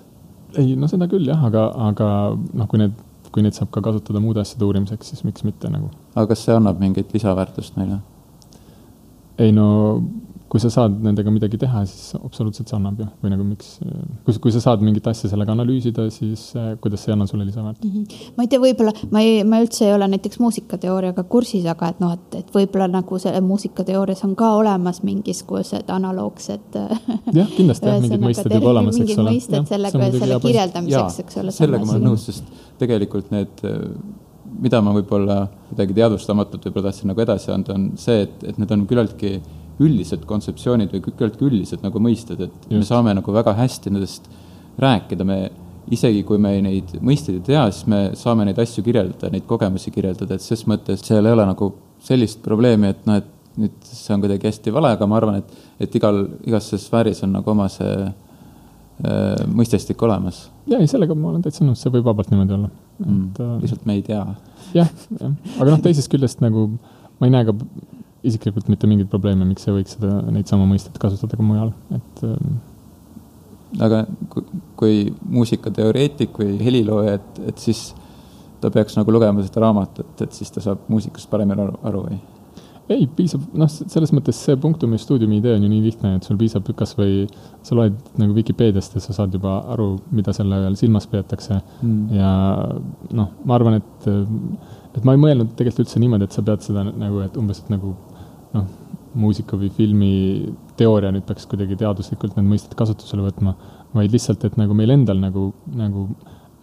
ei, 0.57 0.75
no 0.79 0.89
seda 0.91 1.07
küll 1.11 1.27
jah, 1.27 1.41
aga, 1.49 1.67
aga 1.89 2.09
noh, 2.35 2.67
kui 2.71 2.81
need, 2.81 2.97
kui 3.33 3.43
neid 3.45 3.57
saab 3.57 3.71
ka 3.73 3.83
kasutada 3.85 4.21
muude 4.23 4.41
asjade 4.43 4.67
uurimiseks, 4.67 5.11
siis 5.11 5.25
miks 5.27 5.45
mitte 5.47 5.71
nagu. 5.71 5.89
aga 6.15 6.27
kas 6.33 6.45
see 6.45 6.55
annab 6.55 6.79
mingit 6.83 7.13
lisaväärtust 7.15 7.79
meile? 7.79 7.99
ei 9.41 9.51
no 9.51 9.67
kui 10.55 10.61
sa 10.63 10.69
saad 10.71 10.93
nendega 11.03 11.31
midagi 11.35 11.57
teha, 11.59 11.81
siis 11.89 12.15
absoluutselt 12.15 12.69
see 12.71 12.77
annab 12.77 13.01
ju, 13.01 13.05
või 13.19 13.31
nagu 13.33 13.43
miks, 13.43 13.73
kui, 14.23 14.37
kui 14.45 14.53
sa 14.55 14.61
saad 14.63 14.85
mingit 14.87 15.03
asja 15.11 15.27
sellega 15.27 15.51
analüüsida, 15.51 16.05
siis 16.15 16.45
eh, 16.55 16.69
kuidas 16.79 17.03
see 17.03 17.11
ei 17.11 17.15
anna 17.17 17.27
sulle 17.27 17.43
lisaväärtust 17.49 17.83
mm? 17.89 18.05
-hmm. 18.05 18.29
ma 18.37 18.45
ei 18.45 18.51
tea, 18.53 18.61
võib-olla 18.63 18.93
ma 19.11 19.23
ei, 19.25 19.41
ma 19.43 19.59
üldse 19.65 19.83
ei 19.89 19.91
ole 19.97 20.07
näiteks 20.13 20.39
muusikateooriaga 20.39 21.25
kursis, 21.27 21.65
aga 21.67 21.89
et 21.91 21.99
noh, 21.99 22.13
et, 22.15 22.37
et 22.39 22.55
võib-olla 22.55 22.87
nagu 22.93 23.19
selle 23.19 23.41
muusikateoorias 23.43 24.23
on 24.23 24.37
ka 24.39 24.53
olemas 24.61 25.01
mingisugused 25.03 25.91
analoogsed. 25.91 26.79
jah, 27.39 27.51
kindlasti 27.57 27.91
jah, 27.91 27.99
mingid 28.05 28.23
mõisted 28.23 28.55
juba 28.55 28.71
olemas, 28.71 28.95
eks 28.95 29.11
ole. 29.17 29.17
mingid 29.17 29.33
mõisted 29.33 29.73
sellega, 29.73 30.11
selle 30.21 30.39
kirjeldamiseks, 30.47 31.19
eks 31.25 31.41
ole. 31.43 31.57
sellega 31.59 31.89
ma 31.89 31.97
olen 31.97 32.07
nõus, 32.13 32.29
sest 32.31 32.55
tegelikult 32.79 33.35
need 33.35 33.67
mida 34.55 34.79
ma 34.79 34.95
võib-olla 34.95 35.41
kuidagi 35.67 35.99
teadvustamatult 35.99 36.63
võib-olla 36.69 36.87
tahtsin 36.93 37.11
nagu 37.11 37.27
edasi 37.27 37.51
anda, 37.51 37.75
on 37.75 37.91
see, 37.99 38.23
et, 38.23 38.43
et 38.47 38.59
need 38.61 38.71
on 38.71 38.87
küllaltki 38.87 39.35
üldised 39.83 40.23
kontseptsioonid 40.29 40.93
või 40.93 41.03
küllaltki 41.05 41.47
üldised 41.49 41.83
nagu 41.83 41.99
mõisted, 41.99 42.39
et 42.39 42.67
Just. 42.69 42.79
me 42.79 42.87
saame 42.87 43.15
nagu 43.17 43.35
väga 43.35 43.55
hästi 43.57 43.91
nendest 43.91 44.29
rääkida, 44.79 45.27
me 45.27 45.39
isegi 45.93 46.23
kui 46.25 46.39
me 46.41 46.55
neid 46.65 46.95
mõisteid 47.05 47.39
ei 47.39 47.45
tea, 47.51 47.65
siis 47.71 47.87
me 47.91 48.01
saame 48.17 48.47
neid 48.47 48.59
asju 48.61 48.83
kirjeldada, 48.85 49.29
neid 49.33 49.45
kogemusi 49.49 49.93
kirjeldada, 49.93 50.37
et 50.37 50.45
ses 50.45 50.65
mõttes 50.69 51.03
seal 51.05 51.25
ei 51.25 51.35
ole 51.35 51.45
nagu 51.45 51.71
sellist 52.05 52.41
probleemi, 52.45 52.93
et 52.93 53.05
noh, 53.09 53.19
et 53.21 53.59
nüüd 53.59 53.87
see 53.87 54.15
on 54.15 54.23
kuidagi 54.23 54.49
hästi 54.49 54.73
vale, 54.75 54.91
aga 54.95 55.07
ma 55.07 55.19
arvan, 55.19 55.39
et, 55.43 55.67
et 55.85 55.99
igal, 55.99 56.25
igas 56.47 56.71
sfääris 56.81 57.23
on 57.27 57.35
nagu 57.37 57.51
oma 57.53 57.67
see 57.71 57.93
äh, 58.07 59.45
mõistestik 59.51 60.01
olemas. 60.07 60.45
ja 60.71 60.79
ei, 60.81 60.89
sellega 60.91 61.15
ma 61.17 61.31
olen 61.31 61.45
täitsa 61.45 61.67
nõus, 61.67 61.83
see 61.83 61.93
võib 61.93 62.07
vabalt 62.07 62.33
niimoodi 62.33 62.57
olla 62.57 62.71
mm,. 62.99 63.61
lihtsalt 63.63 63.85
me 63.87 63.99
ei 63.99 64.03
tea. 64.07 64.23
jah, 64.75 64.91
jah, 65.19 65.35
aga 65.59 65.69
noh, 65.69 65.83
teisest 65.85 66.11
küljest 66.11 66.43
nagu 66.43 66.71
ma 67.19 67.29
ei 67.29 67.35
näe 67.35 67.47
ka 67.47 67.55
isiklikult 68.25 68.69
mitte 68.71 68.89
mingeid 68.89 69.09
probleeme, 69.11 69.47
miks 69.47 69.67
ei 69.67 69.75
võiks 69.77 69.97
seda, 69.97 70.19
neid 70.33 70.49
sama 70.51 70.67
mõistet 70.69 70.97
kasutada 71.01 71.37
ka 71.37 71.45
mujal, 71.45 71.73
et 71.95 72.23
ähm, 72.27 72.55
aga 73.85 74.03
kui, 74.31 74.45
kui 74.79 75.01
muusikateoreetik 75.37 76.37
või 76.41 76.55
helilooja, 76.61 77.17
et, 77.19 77.41
et 77.51 77.61
siis 77.61 77.89
ta 78.61 78.71
peaks 78.73 78.97
nagu 78.97 79.13
lugema 79.13 79.43
seda 79.45 79.65
raamatut, 79.65 80.15
et 80.23 80.37
siis 80.37 80.53
ta 80.53 80.63
saab 80.63 80.87
muusikast 80.91 81.29
paremini 81.31 81.65
aru, 81.65 81.77
aru 81.85 82.07
või? 82.07 82.21
ei, 82.91 83.07
piisab, 83.17 83.41
noh, 83.57 83.69
selles 83.69 84.11
mõttes 84.13 84.37
see 84.45 84.55
Punktumi 84.61 84.99
stuudiumi 85.01 85.39
idee 85.39 85.55
on 85.57 85.63
ju 85.65 85.69
nii 85.71 85.81
lihtne, 85.87 86.11
et 86.19 86.27
sul 86.27 86.37
piisab 86.37 86.67
kasvõi, 86.77 87.25
sa 87.65 87.77
loed 87.77 87.95
nagu 88.21 88.35
Vikipeediast 88.37 88.97
ja 88.97 89.01
sa 89.01 89.15
saad 89.17 89.33
juba 89.33 89.57
aru, 89.73 89.95
mida 90.13 90.33
selle 90.37 90.59
all 90.67 90.77
silmas 90.77 91.09
peetakse 91.09 91.57
mm. 91.57 92.03
ja 92.13 92.31
noh, 93.17 93.31
ma 93.41 93.57
arvan, 93.57 93.79
et, 93.81 94.09
et 94.93 95.07
ma 95.07 95.15
ei 95.15 95.23
mõelnud 95.23 95.55
tegelikult 95.57 95.87
üldse 95.87 96.01
niimoodi, 96.03 96.29
et 96.29 96.37
sa 96.37 96.45
pead 96.45 96.65
seda 96.65 96.85
nagu, 96.85 97.23
et 97.25 97.41
umbes, 97.41 97.63
et 97.63 97.73
nagu 97.73 97.95
noh, 98.55 98.67
muusika 99.15 99.57
või 99.59 99.69
filmi 99.71 100.13
teooria 100.79 101.11
nüüd 101.15 101.23
peaks 101.27 101.45
kuidagi 101.47 101.77
teaduslikult 101.79 102.35
need 102.35 102.49
mõisted 102.49 102.75
kasutusele 102.75 103.23
võtma, 103.29 103.55
vaid 103.95 104.11
lihtsalt, 104.11 104.43
et 104.43 104.57
nagu 104.59 104.75
meil 104.75 104.91
endal 104.97 105.21
nagu, 105.21 105.51
nagu 105.71 106.09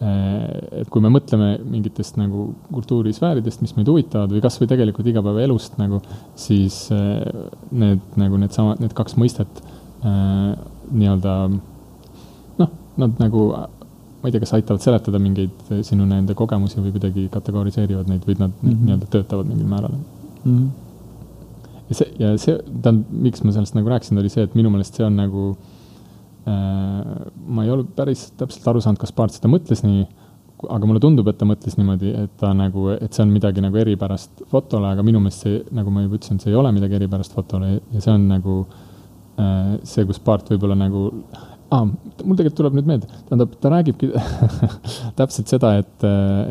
Äh, 0.03 0.81
et 0.81 0.89
kui 0.91 1.03
me 1.03 1.11
mõtleme 1.13 1.53
mingitest 1.69 2.17
nagu 2.19 2.49
kultuurisfääridest, 2.73 3.61
mis 3.63 3.75
meid 3.77 3.87
huvitavad 3.91 4.33
või 4.33 4.41
kasvõi 4.43 4.67
tegelikult 4.71 5.07
igapäevaelust 5.07 5.77
nagu, 5.79 6.01
siis 6.39 6.87
äh, 6.91 7.21
need 7.71 8.17
nagu 8.19 8.39
needsamad, 8.41 8.81
need 8.83 8.95
kaks 8.97 9.15
mõistet 9.21 9.61
äh, 9.61 10.55
nii-öelda 10.89 11.35
noh, 11.53 12.73
nad 12.99 13.21
nagu, 13.21 13.45
ma 13.53 14.27
ei 14.27 14.33
tea, 14.33 14.41
kas 14.43 14.55
aitavad 14.57 14.83
seletada 14.83 15.21
mingeid 15.23 15.71
sinu 15.85 16.09
nende 16.09 16.35
kogemusi 16.35 16.81
või 16.81 16.95
kuidagi 16.97 17.29
kategoriseerivad 17.31 18.09
neid 18.11 18.27
või 18.27 18.39
nad 18.41 18.51
mm 18.51 18.65
-hmm. 18.65 18.83
nii-öelda 18.89 19.11
töötavad 19.13 19.47
mingil 19.51 19.69
määral 19.69 19.93
mm. 19.93 20.49
-hmm. 20.49 20.69
Ja 21.89 21.99
see, 21.99 22.09
ja 22.19 22.33
see, 22.41 22.57
tähendab, 22.73 23.15
miks 23.27 23.43
ma 23.43 23.55
sellest 23.55 23.77
nagu 23.77 23.91
rääkisin, 23.91 24.19
oli 24.21 24.31
see, 24.31 24.45
et 24.47 24.57
minu 24.57 24.71
meelest 24.73 24.99
see 24.99 25.05
on 25.07 25.17
nagu 25.19 25.51
äh, 25.51 25.71
Äh, 26.43 27.31
ma 27.47 27.63
ei 27.63 27.71
ole 27.71 27.85
päris 27.95 28.25
täpselt 28.35 28.65
aru 28.67 28.81
saanud, 28.83 28.99
kas 28.99 29.13
Paart 29.15 29.37
seda 29.37 29.47
mõtles 29.47 29.79
nii, 29.85 30.01
aga 30.75 30.87
mulle 30.89 30.99
tundub, 31.03 31.29
et 31.31 31.37
ta 31.39 31.47
mõtles 31.47 31.77
niimoodi, 31.79 32.11
et 32.19 32.33
ta 32.39 32.49
nagu, 32.55 32.89
et 32.97 33.15
see 33.15 33.23
on 33.23 33.31
midagi 33.31 33.63
nagu 33.63 33.79
eripärast 33.79 34.43
fotole, 34.51 34.89
aga 34.91 35.05
minu 35.07 35.21
meelest 35.23 35.45
see, 35.45 35.61
nagu 35.75 35.93
ma 35.93 36.03
juba 36.03 36.19
ütlesin, 36.19 36.41
see 36.43 36.51
ei 36.51 36.59
ole 36.59 36.73
midagi 36.75 36.99
eripärast 36.99 37.35
fotole 37.35 37.77
ja 37.77 38.03
see 38.03 38.11
on 38.11 38.27
nagu 38.27 38.57
äh, 39.39 39.77
see, 39.87 40.03
kus 40.09 40.19
Paart 40.23 40.51
võib-olla 40.51 40.75
nagu 40.81 41.05
ah,, 41.71 41.87
mul 41.87 42.35
tegelikult 42.35 42.59
tuleb 42.59 42.75
nüüd 42.75 42.91
meelde, 42.91 43.23
tähendab, 43.29 43.55
ta 43.63 43.71
räägibki 43.71 44.11
täpselt 45.19 45.55
seda, 45.55 45.77
et, 45.79 46.07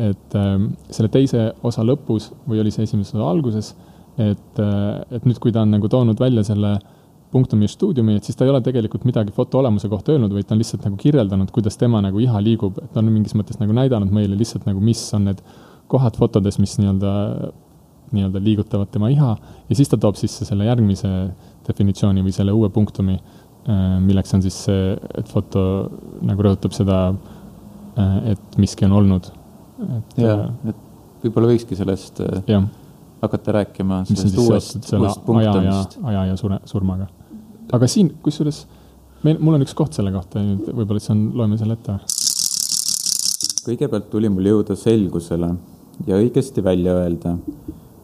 et 0.09 0.37
ähm, 0.41 0.71
selle 0.89 1.13
teise 1.13 1.51
osa 1.61 1.85
lõpus 1.85 2.31
või 2.49 2.65
oli 2.65 2.73
see 2.73 2.89
esimese 2.89 3.19
osa 3.19 3.29
alguses, 3.29 3.75
et, 4.21 4.59
et 4.59 5.23
nüüd, 5.25 5.39
kui 5.41 5.53
ta 5.53 5.63
on 5.63 5.71
nagu 5.73 5.89
toonud 5.89 6.19
välja 6.21 6.43
selle 6.45 6.75
äh, 6.75 6.91
Punktumi 7.33 7.65
stuudiumi, 7.67 8.19
et 8.19 8.27
siis 8.27 8.37
ta 8.37 8.45
ei 8.45 8.51
ole 8.51 8.59
tegelikult 8.61 9.07
midagi 9.09 9.33
foto 9.33 9.57
olemuse 9.57 9.89
kohta 9.89 10.13
öelnud, 10.13 10.35
vaid 10.35 10.45
ta 10.45 10.53
on 10.53 10.59
lihtsalt 10.61 10.83
nagu 10.85 10.99
kirjeldanud, 11.01 11.49
kuidas 11.55 11.79
tema 11.81 11.97
nagu 12.05 12.19
iha 12.21 12.41
liigub, 12.45 12.77
et 12.77 12.91
ta 12.93 13.01
on 13.01 13.09
mingis 13.09 13.33
mõttes 13.33 13.57
nagu 13.57 13.73
näidanud 13.73 14.13
meile 14.13 14.37
lihtsalt 14.37 14.67
nagu, 14.69 14.81
mis 14.85 15.01
on 15.17 15.25
need 15.31 15.41
kohad 15.89 16.19
fotodes, 16.19 16.59
mis 16.61 16.75
nii-öelda, 16.77 17.13
nii-öelda 18.13 18.41
liigutavad 18.49 18.91
tema 18.93 19.09
iha 19.09 19.31
ja 19.39 19.77
siis 19.79 19.89
ta 19.89 19.97
toob 19.97 20.19
sisse 20.19 20.45
selle 20.45 20.67
järgmise 20.67 21.09
definitsiooni 21.65 22.21
või 22.21 22.35
selle 22.37 22.53
uue 22.53 22.69
punktumi, 22.75 23.17
äh, 23.17 23.81
milleks 24.05 24.37
on 24.37 24.45
siis 24.45 24.59
see, 24.67 24.93
et 25.17 25.33
foto 25.33 25.65
nagu 26.21 26.45
rõhutab 26.45 26.77
seda, 26.77 27.01
äh, 27.97 28.15
et 28.35 28.61
miski 28.61 28.85
on 28.85 28.93
olnud. 29.01 29.33
äh, 30.21 30.45
et 30.69 31.25
võib-olla 31.25 31.55
võikski 31.55 31.81
sellest 31.81 32.21
ja. 32.45 32.61
Hakata 33.23 33.57
rääkima, 33.59 34.03
sellest 34.09 34.37
uuest, 34.37 34.79
uuest 34.93 35.25
punktumist. 35.25 35.59
aja 35.59 35.63
ja, 35.63 35.83
aja 36.11 36.25
ja 36.31 36.39
sure, 36.39 36.59
surmaga 36.69 37.07
aga 37.73 37.87
siin, 37.89 38.11
kusjuures 38.23 38.63
meil, 39.23 39.39
mul 39.39 39.57
on 39.57 39.65
üks 39.65 39.75
koht 39.77 39.95
selle 39.95 40.11
kohta 40.13 40.41
võib-olla 40.43 41.01
siis 41.01 41.13
on, 41.13 41.23
loeme 41.37 41.59
selle 41.59 41.77
ette. 41.77 41.97
kõigepealt 43.63 44.09
tuli 44.11 44.31
mul 44.31 44.49
jõuda 44.51 44.77
selgusele 44.79 45.53
ja 46.07 46.19
õigesti 46.19 46.63
välja 46.65 46.97
öelda, 46.99 47.37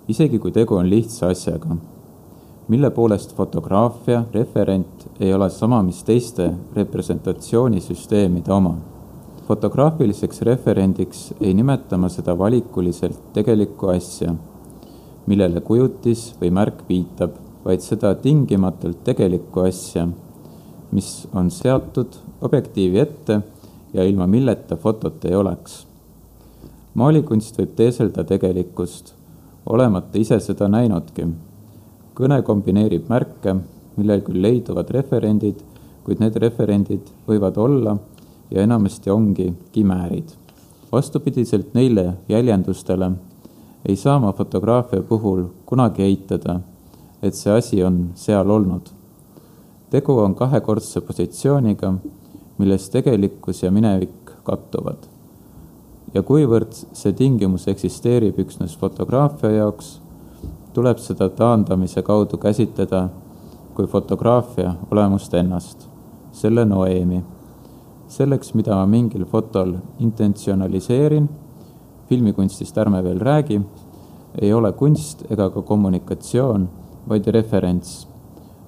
isegi 0.09 0.39
kui 0.39 0.53
tegu 0.55 0.77
on 0.79 0.89
lihtsa 0.89 1.31
asjaga, 1.33 1.77
mille 2.69 2.91
poolest 2.95 3.33
fotograafia 3.37 4.23
referent 4.33 5.07
ei 5.19 5.33
ole 5.33 5.49
sama, 5.49 5.81
mis 5.83 6.03
teiste 6.07 6.51
representatsioonisüsteemide 6.75 8.53
oma. 8.53 8.77
fotograafiliseks 9.49 10.43
referendiks 10.45 11.21
ei 11.41 11.53
nimeta 11.57 11.97
ma 11.97 12.09
seda 12.09 12.35
valikuliselt 12.37 13.33
tegelikku 13.33 13.87
asja, 13.89 14.35
millele 15.29 15.61
kujutis 15.61 16.33
või 16.41 16.49
märk 16.53 16.83
viitab 16.89 17.37
vaid 17.65 17.83
seda 17.83 18.13
tingimatult 18.17 19.03
tegelikku 19.05 19.63
asja, 19.67 20.07
mis 20.95 21.27
on 21.37 21.51
seatud 21.53 22.17
objektiivi 22.41 23.01
ette 23.03 23.41
ja 23.93 24.05
ilma 24.07 24.27
milleta 24.27 24.77
fotot 24.77 25.25
ei 25.25 25.35
oleks. 25.35 25.85
maalikunst 26.93 27.59
võib 27.59 27.75
teeselda 27.75 28.23
tegelikkust, 28.23 29.13
olemata 29.65 30.17
ise 30.17 30.39
seda 30.39 30.67
näinudki. 30.67 31.27
kõne 32.15 32.41
kombineerib 32.43 33.09
märke, 33.09 33.55
millel 33.97 34.21
küll 34.21 34.41
leiduvad 34.41 34.89
referendid, 34.91 35.61
kuid 36.03 36.19
need 36.19 36.35
referendid 36.35 37.11
võivad 37.27 37.57
olla 37.57 37.97
ja 38.51 38.61
enamasti 38.61 39.09
ongi 39.09 39.53
kimäärid. 39.71 40.31
vastupidiselt 40.91 41.73
neile 41.73 42.13
jäljendustele 42.27 43.11
ei 43.85 43.95
saa 43.95 44.19
ma 44.19 44.33
fotograafia 44.33 45.01
puhul 45.01 45.45
kunagi 45.65 46.03
eitada 46.03 46.59
et 47.21 47.35
see 47.35 47.51
asi 47.51 47.83
on 47.83 48.11
seal 48.15 48.49
olnud. 48.49 48.89
tegu 49.89 50.19
on 50.19 50.35
kahekordse 50.35 51.01
positsiooniga, 51.01 51.93
milles 52.57 52.89
tegelikkus 52.89 53.63
ja 53.63 53.71
minevik 53.71 54.31
kattuvad. 54.43 55.07
ja 56.13 56.23
kuivõrd 56.23 56.73
see 56.93 57.13
tingimus 57.13 57.67
eksisteerib 57.67 58.39
üksnes 58.39 58.77
fotograafia 58.77 59.51
jaoks, 59.51 59.99
tuleb 60.73 60.97
seda 60.97 61.29
taandamise 61.29 62.01
kaudu 62.01 62.37
käsitleda 62.37 63.09
kui 63.75 63.87
fotograafia 63.87 64.73
olemust 64.91 65.33
ennast, 65.33 65.87
selle 66.31 66.65
noeemi. 66.65 67.23
selleks, 68.07 68.53
mida 68.53 68.75
ma 68.75 68.85
mingil 68.85 69.25
fotol 69.25 69.75
intentsionaliseerin, 69.99 71.29
filmikunstist 72.09 72.77
ärme 72.77 73.03
veel 73.05 73.19
räägi, 73.21 73.61
ei 74.41 74.53
ole 74.53 74.71
kunst 74.77 75.23
ega 75.31 75.49
ka 75.53 75.61
kommunikatsioon 75.65 76.67
vaid 77.09 77.27
referents, 77.33 78.07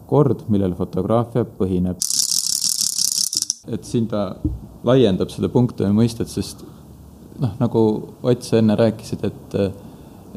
kord, 0.09 0.45
millel 0.49 0.73
fotograafia 0.75 1.45
põhineb. 1.45 1.97
et 3.71 3.85
siin 3.85 4.07
ta 4.09 4.35
laiendab 4.83 5.29
seda 5.29 5.49
punktumi 5.49 5.93
mõistet, 5.93 6.27
sest 6.27 6.63
noh, 7.39 7.53
nagu 7.59 7.83
Ott, 8.23 8.43
sa 8.43 8.57
enne 8.57 8.75
rääkisid, 8.75 9.25
et 9.25 9.57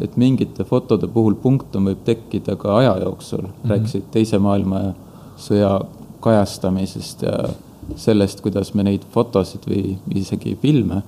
et 0.02 0.16
mingite 0.18 0.64
fotode 0.66 1.06
puhul 1.06 1.36
punktum 1.38 1.84
võib 1.86 2.00
tekkida 2.04 2.56
ka 2.58 2.78
aja 2.80 2.96
jooksul 3.04 3.44
mm, 3.44 3.50
-hmm. 3.50 3.70
rääkisid 3.70 4.08
Teise 4.10 4.38
maailmasõja 4.38 5.80
kajastamisest 6.20 7.22
ja 7.22 7.48
sellest, 7.96 8.40
kuidas 8.40 8.74
me 8.74 8.82
neid 8.82 9.04
fotosid 9.12 9.68
või 9.68 9.96
isegi 10.14 10.56
filme 10.62 11.02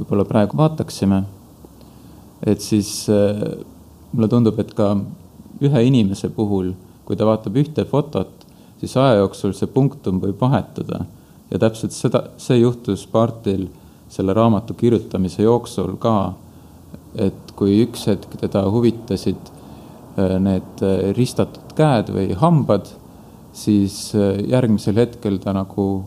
võib-olla 0.00 0.24
praegu 0.24 0.56
vaataksime. 0.56 1.22
et 2.46 2.60
siis 2.64 3.04
äh, 3.12 3.40
mulle 4.12 4.28
tundub, 4.32 4.58
et 4.58 4.72
ka 4.74 4.94
ühe 5.60 5.82
inimese 5.84 6.30
puhul, 6.32 6.72
kui 7.04 7.16
ta 7.16 7.26
vaatab 7.28 7.58
ühte 7.60 7.84
fotot, 7.84 8.46
siis 8.80 8.96
aja 8.96 9.18
jooksul 9.20 9.52
see 9.56 9.68
punktum 9.68 10.20
võib 10.22 10.40
vahetuda. 10.40 11.04
ja 11.50 11.58
täpselt 11.58 11.92
seda, 11.92 12.24
see 12.38 12.60
juhtus 12.60 13.06
Bartil 13.10 13.68
selle 14.08 14.34
raamatu 14.34 14.74
kirjutamise 14.74 15.42
jooksul 15.42 15.96
ka, 15.98 16.34
et 17.14 17.52
kui 17.56 17.82
üks 17.84 18.06
hetk 18.06 18.38
teda 18.40 18.64
huvitasid 18.70 19.52
äh, 20.16 20.38
need 20.40 20.82
äh, 20.82 21.12
ristatud 21.16 21.74
käed 21.76 22.08
või 22.14 22.32
hambad, 22.40 22.88
siis 23.52 24.14
järgmisel 24.46 24.94
hetkel 24.94 25.40
ta 25.42 25.50
nagu 25.52 26.04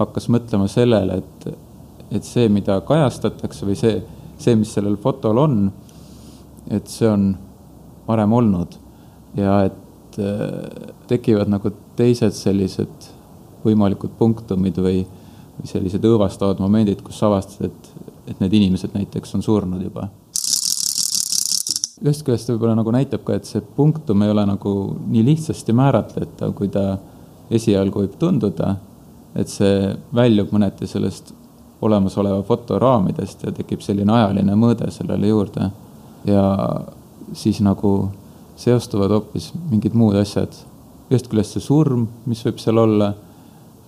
hakkas 0.00 0.26
mõtlema 0.32 0.66
sellele, 0.68 1.20
et, 1.22 1.69
et 2.10 2.26
see, 2.26 2.48
mida 2.50 2.80
kajastatakse 2.86 3.66
või 3.68 3.76
see, 3.78 4.00
see, 4.40 4.56
mis 4.58 4.72
sellel 4.74 4.96
fotol 5.00 5.38
on, 5.38 5.60
et 6.70 6.90
see 6.90 7.08
on 7.08 7.30
varem 8.08 8.32
olnud 8.34 8.76
ja 9.38 9.60
et 9.68 10.18
äh, 10.18 10.92
tekivad 11.10 11.50
nagu 11.50 11.72
teised 11.98 12.34
sellised 12.34 13.10
võimalikud 13.64 14.14
punktumid 14.18 14.78
või, 14.80 15.04
või 15.58 15.70
sellised 15.70 16.04
õõvastavad 16.06 16.62
momendid, 16.62 17.02
kus 17.04 17.20
avastad, 17.26 17.70
et, 17.70 18.10
et 18.32 18.42
need 18.42 18.56
inimesed 18.58 18.96
näiteks 18.96 19.36
on 19.38 19.44
surnud 19.46 19.82
juba. 19.84 20.08
ühest 22.00 22.24
küljest 22.24 22.48
võib-olla 22.48 22.78
nagu 22.78 22.92
näitab 22.94 23.26
ka, 23.26 23.36
et 23.36 23.48
see 23.48 23.60
punktum 23.76 24.22
ei 24.24 24.32
ole 24.32 24.46
nagu 24.48 24.70
nii 25.12 25.24
lihtsasti 25.26 25.74
määratletav, 25.76 26.54
kui 26.56 26.70
ta 26.72 26.96
esialgu 27.50 28.06
võib 28.06 28.16
tunduda. 28.18 28.76
et 29.34 29.46
see 29.48 29.92
väljub 30.10 30.50
mõneti 30.50 30.88
sellest 30.90 31.28
olemasoleva 31.82 32.42
foto 32.42 32.78
raamidest 32.78 33.44
ja 33.46 33.52
tekib 33.56 33.80
selline 33.84 34.12
ajaline 34.12 34.56
mõõde 34.58 34.90
sellele 34.92 35.30
juurde. 35.30 35.70
ja 36.24 36.42
siis 37.32 37.60
nagu 37.64 38.10
seostuvad 38.60 39.10
hoopis 39.10 39.52
mingid 39.70 39.94
muud 39.96 40.16
asjad. 40.20 40.52
ühest 41.10 41.26
küljest 41.30 41.56
see 41.56 41.64
surm, 41.64 42.06
mis 42.26 42.42
võib 42.46 42.60
seal 42.62 42.78
olla 42.78 43.14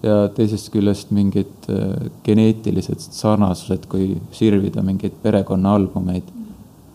ja 0.02 0.28
teisest 0.34 0.72
küljest 0.74 1.12
mingid 1.14 1.68
äh, 1.70 2.08
geneetilised 2.26 3.04
sarnasused, 3.14 3.86
kui 3.90 4.16
sirvida 4.34 4.82
mingeid 4.82 5.20
perekonnaalbumeid. 5.22 6.32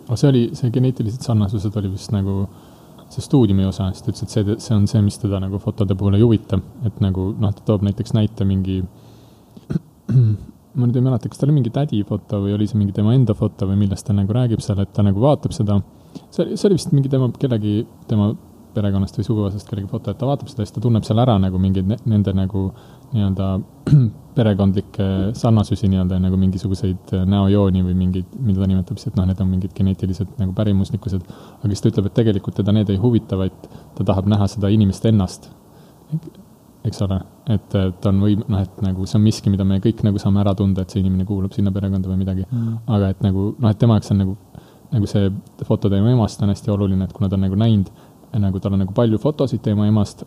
aga 0.08 0.18
see 0.20 0.30
oli, 0.32 0.43
see 0.58 0.74
geneetilised 0.74 1.24
sarnasused 1.24 1.78
oli 1.80 1.93
vist 1.93 2.12
nagu 2.16 2.48
see 3.10 3.24
stuudiumi 3.24 3.66
osa, 3.66 3.88
siis 3.93 4.04
ta 4.04 4.12
ütles, 4.12 4.26
et 4.26 4.36
see, 4.36 4.58
see 4.66 4.76
on 4.76 4.88
see, 4.91 5.02
mis 5.06 5.18
teda 5.22 5.39
nagu 5.39 5.60
fotode 5.64 5.95
puhul 5.95 6.18
ei 6.18 6.26
huvita, 6.26 6.60
et 6.88 7.00
nagu 7.04 7.30
noh, 7.39 7.54
ta 7.56 7.64
toob 7.70 7.86
näiteks 7.88 8.16
näite 8.18 8.48
mingi 8.48 8.82
ma 10.78 10.88
nüüd 10.88 11.00
ei 11.00 11.06
mäleta, 11.06 11.30
kas 11.32 11.42
ta 11.42 11.48
oli 11.48 11.56
mingi 11.58 11.74
tädifoto 11.74 12.42
või 12.44 12.54
oli 12.58 12.68
see 12.70 12.80
mingi 12.80 12.96
tema 12.96 13.16
enda 13.18 13.36
foto 13.38 13.68
või 13.70 13.80
millest 13.84 14.08
ta 14.08 14.16
nagu 14.16 14.34
räägib 14.36 14.62
seal, 14.64 14.82
et 14.84 14.94
ta 14.94 15.06
nagu 15.06 15.22
vaatab 15.24 15.56
seda. 15.56 15.80
see 16.30 16.44
oli, 16.44 16.58
see 16.58 16.70
oli 16.70 16.78
vist 16.78 16.94
mingi 16.94 17.10
tema, 17.10 17.30
kellegi, 17.42 17.80
tema 18.10 18.32
perekonnast 18.78 19.18
või 19.18 19.26
suguvõsast 19.26 19.70
kellegi 19.70 19.90
foto, 19.90 20.14
et 20.14 20.20
ta 20.22 20.30
vaatab 20.30 20.52
seda 20.52 20.66
siis 20.66 20.76
ta 20.76 20.84
tunneb 20.84 21.06
seal 21.08 21.20
ära 21.24 21.38
nagu 21.42 21.60
mingeid 21.62 21.90
nende 22.06 22.34
nagu 22.38 22.68
nii-öelda 23.16 23.48
perekondlikke 24.38 25.08
sarnasusi 25.38 25.90
nii-öelda 25.90 26.20
nagu 26.22 26.38
mingisuguseid 26.40 27.14
näojooni 27.32 27.84
või 27.88 27.96
mingeid, 27.98 28.34
mida 28.38 28.62
ta 28.62 28.70
nimetab 28.70 29.00
siis, 29.00 29.12
et 29.12 29.20
noh, 29.20 29.28
need 29.30 29.42
on 29.44 29.50
mingid 29.50 29.74
geneetilised 29.78 30.36
nagu 30.42 30.54
pärimuslikkused. 30.58 31.24
aga 31.58 31.72
siis 31.72 31.84
ta 31.84 31.94
ütleb, 31.94 32.12
et 32.12 32.20
tegelikult 32.22 32.60
teda 32.60 32.76
need 32.76 32.92
ei 32.94 33.00
huvita, 33.02 33.40
vaid 33.40 33.56
ta 33.98 34.06
tahab 34.12 34.30
näha 34.30 34.50
seda 34.52 34.70
inimest 34.74 35.10
ennast. 35.10 35.50
Eks 36.88 37.04
ole, 37.06 37.20
et 37.54 37.68
ta 37.74 38.12
on 38.12 38.22
võim-, 38.24 38.44
noh, 38.48 38.64
et 38.64 38.82
nagu 38.84 39.06
see 39.08 39.20
on 39.20 39.26
miski, 39.26 39.52
mida 39.54 39.66
me 39.68 39.80
kõik 39.84 40.04
nagu 40.08 40.20
saame 40.22 40.42
ära 40.44 40.54
tunda, 40.58 40.84
et 40.84 40.94
see 40.94 41.04
inimene 41.04 41.28
kuulub 41.28 41.56
sinna 41.56 41.74
perekonda 41.76 42.10
või 42.12 42.22
midagi. 42.24 42.48
Mm.. 42.50 42.82
aga 42.98 43.14
et 43.14 43.24
nagu 43.26 43.52
noh, 43.58 43.70
et 43.70 43.80
tema 43.82 43.98
jaoks 43.98 44.14
on 44.16 44.22
nagu, 44.24 44.36
nagu 44.94 45.10
see 45.12 45.32
foto 45.68 45.92
tema 45.94 46.12
emast 46.14 46.44
on 46.44 46.54
hästi 46.54 46.74
oluline, 46.74 47.08
et 47.08 47.16
kuna 47.16 47.30
ta 47.30 47.38
on 47.40 47.46
nagu 47.48 47.60
näinud, 47.60 47.92
nagu 48.38 48.60
tal 48.64 48.76
on 48.76 48.84
nagu 48.86 48.94
palju 48.96 49.20
fotosid 49.22 49.64
tema 49.66 49.88
emast 49.88 50.26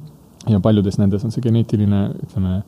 ja 0.52 0.60
paljudes 0.60 0.98
nendes 0.98 1.24
on 1.24 1.34
see 1.34 1.44
geneetiline, 1.44 2.06
ütleme, 2.26 2.62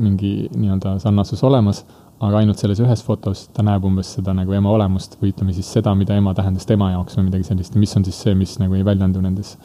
mingi 0.00 0.48
nii-öelda 0.54 0.96
sarnasus 1.02 1.42
olemas, 1.44 1.82
aga 2.24 2.40
ainult 2.40 2.60
selles 2.60 2.80
ühes 2.80 3.02
fotos 3.04 3.48
ta 3.54 3.64
näeb 3.66 3.84
umbes 3.84 4.14
seda 4.16 4.32
nagu 4.36 4.54
ema 4.56 4.70
olemust 4.72 5.18
või 5.20 5.32
ütleme 5.34 5.54
siis 5.56 5.68
seda, 5.76 5.92
mida 5.98 6.16
ema 6.18 6.32
tähendas 6.36 6.66
tema 6.68 6.90
jaoks 6.94 7.18
või 7.18 7.28
midagi 7.28 7.48
sellist. 7.50 7.74
Ja 7.74 7.82
mis 7.82 7.94
on 7.98 8.06
siis 8.06 8.20
see, 8.24 8.34
mis 8.38 8.54
nagu 8.62 8.78
ei 8.78 8.86
väljendu 8.86 9.20
nendes, 9.24 9.56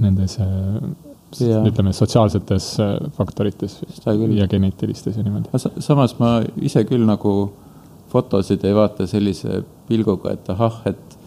nendes 0.00 0.38
ja. 1.38 1.62
ütleme, 1.66 1.92
sotsiaalsetes 1.96 2.68
äh, 2.82 2.94
faktorites 3.16 3.80
ja 4.06 4.48
geneetilistes 4.50 5.16
ja 5.16 5.22
niimoodi. 5.26 5.48
samas 5.78 6.18
ma 6.18 6.40
ise 6.60 6.84
küll 6.88 7.06
nagu 7.06 7.34
fotosid 8.10 8.64
ei 8.66 8.74
vaata 8.74 9.06
sellise 9.06 9.62
pilguga, 9.88 10.34
et 10.34 10.48
ahah, 10.50 10.80
et 10.90 11.18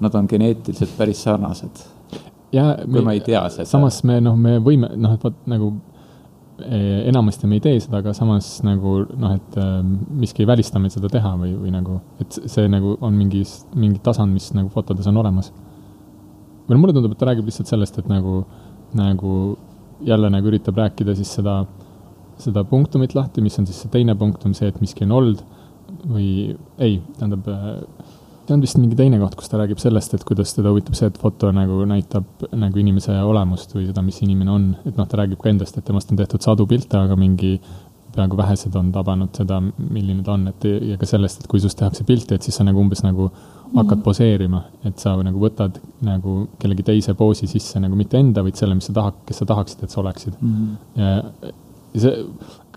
nad 0.00 0.14
on 0.18 0.28
geneetiliselt 0.28 0.96
päris 0.96 1.20
sarnased 1.22 1.84
kui 2.52 3.04
ma 3.04 3.14
ei 3.16 3.22
tea 3.24 3.42
seda. 3.52 3.68
samas 3.68 4.02
me 4.08 4.18
noh, 4.20 4.36
me 4.36 4.58
võime 4.62 4.92
noh, 5.00 5.14
et 5.16 5.24
vot 5.24 5.36
nagu 5.48 5.70
e, 6.60 6.80
enamasti 7.08 7.48
me 7.48 7.58
ei 7.58 7.64
tee 7.64 7.80
seda, 7.80 8.02
aga 8.02 8.12
samas 8.16 8.50
nagu 8.66 8.98
noh, 9.08 9.36
et 9.38 9.58
äh, 9.60 9.78
miski 10.22 10.44
ei 10.44 10.50
välista 10.50 10.82
meil 10.82 10.92
seda 10.92 11.10
teha 11.12 11.32
või, 11.40 11.54
või 11.64 11.72
nagu, 11.74 11.98
et 12.22 12.40
see 12.52 12.68
nagu 12.72 12.96
on 13.00 13.16
mingi, 13.16 13.44
mingi 13.78 14.02
tasand, 14.04 14.34
mis 14.34 14.50
nagu 14.56 14.68
fotodes 14.74 15.08
on 15.08 15.20
olemas. 15.22 15.52
või 16.66 16.76
no 16.76 16.82
mulle 16.82 16.96
tundub, 16.96 17.14
et 17.14 17.22
ta 17.22 17.30
räägib 17.30 17.48
lihtsalt 17.48 17.72
sellest, 17.72 17.98
et 18.02 18.10
nagu, 18.10 18.42
nagu 18.98 19.56
jälle 20.02 20.30
nagu 20.32 20.50
üritab 20.50 20.78
rääkida 20.82 21.14
siis 21.18 21.30
seda, 21.38 21.62
seda 22.42 22.64
punktumit 22.68 23.14
lahti, 23.14 23.44
mis 23.44 23.58
on 23.60 23.68
siis 23.68 23.84
see 23.84 23.92
teine 23.92 24.16
punktum, 24.18 24.54
see, 24.58 24.70
et 24.72 24.80
miski 24.82 25.06
on 25.06 25.14
olnud 25.18 25.44
või 26.08 26.26
ei, 26.82 26.98
tähendab 27.18 27.46
see 28.46 28.56
on 28.56 28.62
vist 28.64 28.78
mingi 28.80 28.98
teine 28.98 29.20
koht, 29.20 29.36
kus 29.38 29.50
ta 29.50 29.60
räägib 29.60 29.80
sellest, 29.80 30.16
et 30.16 30.24
kuidas 30.26 30.52
teda 30.56 30.72
huvitab 30.72 30.96
see, 30.98 31.08
et 31.12 31.18
foto 31.20 31.52
nagu 31.54 31.84
näitab 31.88 32.46
nagu 32.58 32.82
inimese 32.82 33.14
olemust 33.22 33.74
või 33.76 33.86
seda, 33.88 34.02
mis 34.04 34.18
inimene 34.24 34.52
on. 34.52 34.66
et 34.84 34.98
noh, 34.98 35.06
ta 35.08 35.20
räägib 35.22 35.40
ka 35.42 35.50
endast, 35.52 35.78
et 35.78 35.86
temast 35.86 36.10
on 36.10 36.18
tehtud 36.18 36.42
sadu 36.44 36.66
pilte, 36.66 36.98
aga 36.98 37.16
mingi 37.18 37.54
peaaegu 38.14 38.36
vähesed 38.36 38.74
on 38.76 38.92
tabanud 38.92 39.32
seda, 39.36 39.58
milline 39.62 40.22
ta 40.26 40.36
on, 40.36 40.46
et 40.50 40.66
ja 40.90 40.98
ka 41.00 41.08
sellest, 41.08 41.42
et 41.42 41.50
kui 41.50 41.60
sinust 41.62 41.78
tehakse 41.80 42.04
pilti, 42.08 42.36
et 42.36 42.46
siis 42.46 42.58
sa 42.58 42.66
nagu 42.66 42.80
umbes 42.82 43.04
nagu 43.06 43.30
hakkad 43.72 43.98
mm 43.98 44.04
poseerima, 44.04 44.58
et 44.84 45.00
sa 45.00 45.14
nagu 45.24 45.40
võtad 45.40 45.78
nagu 46.04 46.32
kellegi 46.60 46.84
teise 46.84 47.14
poosi 47.16 47.46
sisse 47.48 47.80
nagu 47.80 47.96
mitte 47.96 48.18
enda, 48.20 48.42
vaid 48.44 48.58
selle, 48.58 48.76
mis 48.76 48.88
sa 48.90 48.92
tahad, 48.98 49.22
kes 49.24 49.40
sa 49.40 49.46
tahaksid, 49.48 49.84
et 49.84 49.94
sa 49.94 50.00
oleksid 50.02 50.34
mm. 50.40 50.50
-hmm. 50.52 51.00
ja, 51.00 51.52
see, 52.02 52.26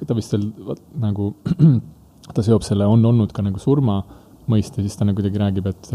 ta 0.07 0.15
vist 0.15 0.31
veel 0.33 0.45
nagu, 1.01 1.33
ta 2.35 2.45
seob 2.45 2.63
selle 2.63 2.87
on 2.87 3.05
olnud 3.05 3.33
ka 3.35 3.43
nagu 3.43 3.59
surma 3.59 4.01
mõiste, 4.47 4.81
siis 4.81 4.95
ta 4.95 5.05
nagu 5.05 5.19
kuidagi 5.19 5.41
räägib, 5.41 5.67
et, 5.67 5.91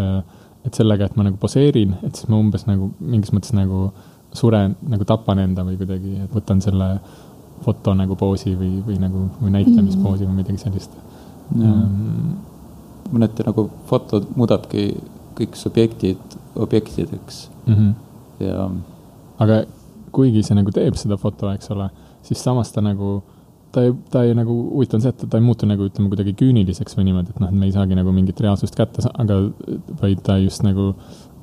et 0.67 0.75
sellega, 0.75 1.07
et 1.07 1.17
ma 1.17 1.25
nagu 1.29 1.37
poseerin, 1.41 1.97
et 2.03 2.15
siis 2.15 2.29
ma 2.29 2.37
umbes 2.37 2.67
nagu 2.67 2.91
mingis 3.01 3.33
mõttes 3.33 3.55
nagu 3.57 3.91
suren, 4.37 4.77
nagu 4.87 5.05
tapan 5.05 5.39
enda 5.39 5.65
või 5.67 5.79
kuidagi, 5.81 6.17
et 6.25 6.35
võtan 6.35 6.61
selle 6.61 6.91
foto 7.65 7.95
nagu 7.95 8.17
poosi 8.17 8.55
või, 8.57 8.79
või 8.87 8.99
nagu, 9.03 9.27
või 9.41 9.55
näitlemispoosi 9.59 10.29
või 10.29 10.41
midagi 10.41 10.63
sellist. 10.63 10.95
Um, 11.51 12.39
mõneti 13.11 13.45
nagu 13.47 13.67
foto 13.91 14.23
muudabki 14.37 14.85
kõik 15.39 15.57
subjektid 15.59 16.37
objektideks 16.61 17.49
mm. 17.67 17.75
-hmm. 17.75 17.93
ja. 18.47 18.69
aga 19.43 19.65
kuigi 20.15 20.43
see 20.47 20.55
nagu 20.59 20.71
teeb 20.75 20.99
seda 20.99 21.19
foto, 21.19 21.51
eks 21.55 21.71
ole, 21.75 21.89
siis 22.27 22.43
samas 22.43 22.73
ta 22.73 22.83
nagu 22.85 23.21
ta 23.73 23.85
ei, 23.87 23.95
ta 24.11 24.23
ei 24.27 24.35
nagu, 24.35 24.55
huvitav 24.75 24.99
on 24.99 25.05
see, 25.05 25.15
et 25.15 25.25
ta 25.31 25.39
ei 25.39 25.45
muutu 25.47 25.67
nagu 25.71 25.87
ütleme 25.87 26.11
kuidagi 26.11 26.35
küüniliseks 26.39 26.97
või 26.99 27.09
niimoodi, 27.09 27.35
et 27.35 27.43
noh, 27.43 27.51
et 27.53 27.59
me 27.59 27.69
ei 27.69 27.75
saagi 27.75 27.99
nagu 27.99 28.13
mingit 28.15 28.41
reaalsust 28.43 28.77
kätte, 28.79 29.05
aga 29.15 29.41
vaid 30.01 30.23
ta 30.27 30.39
just 30.43 30.65
nagu 30.67 30.91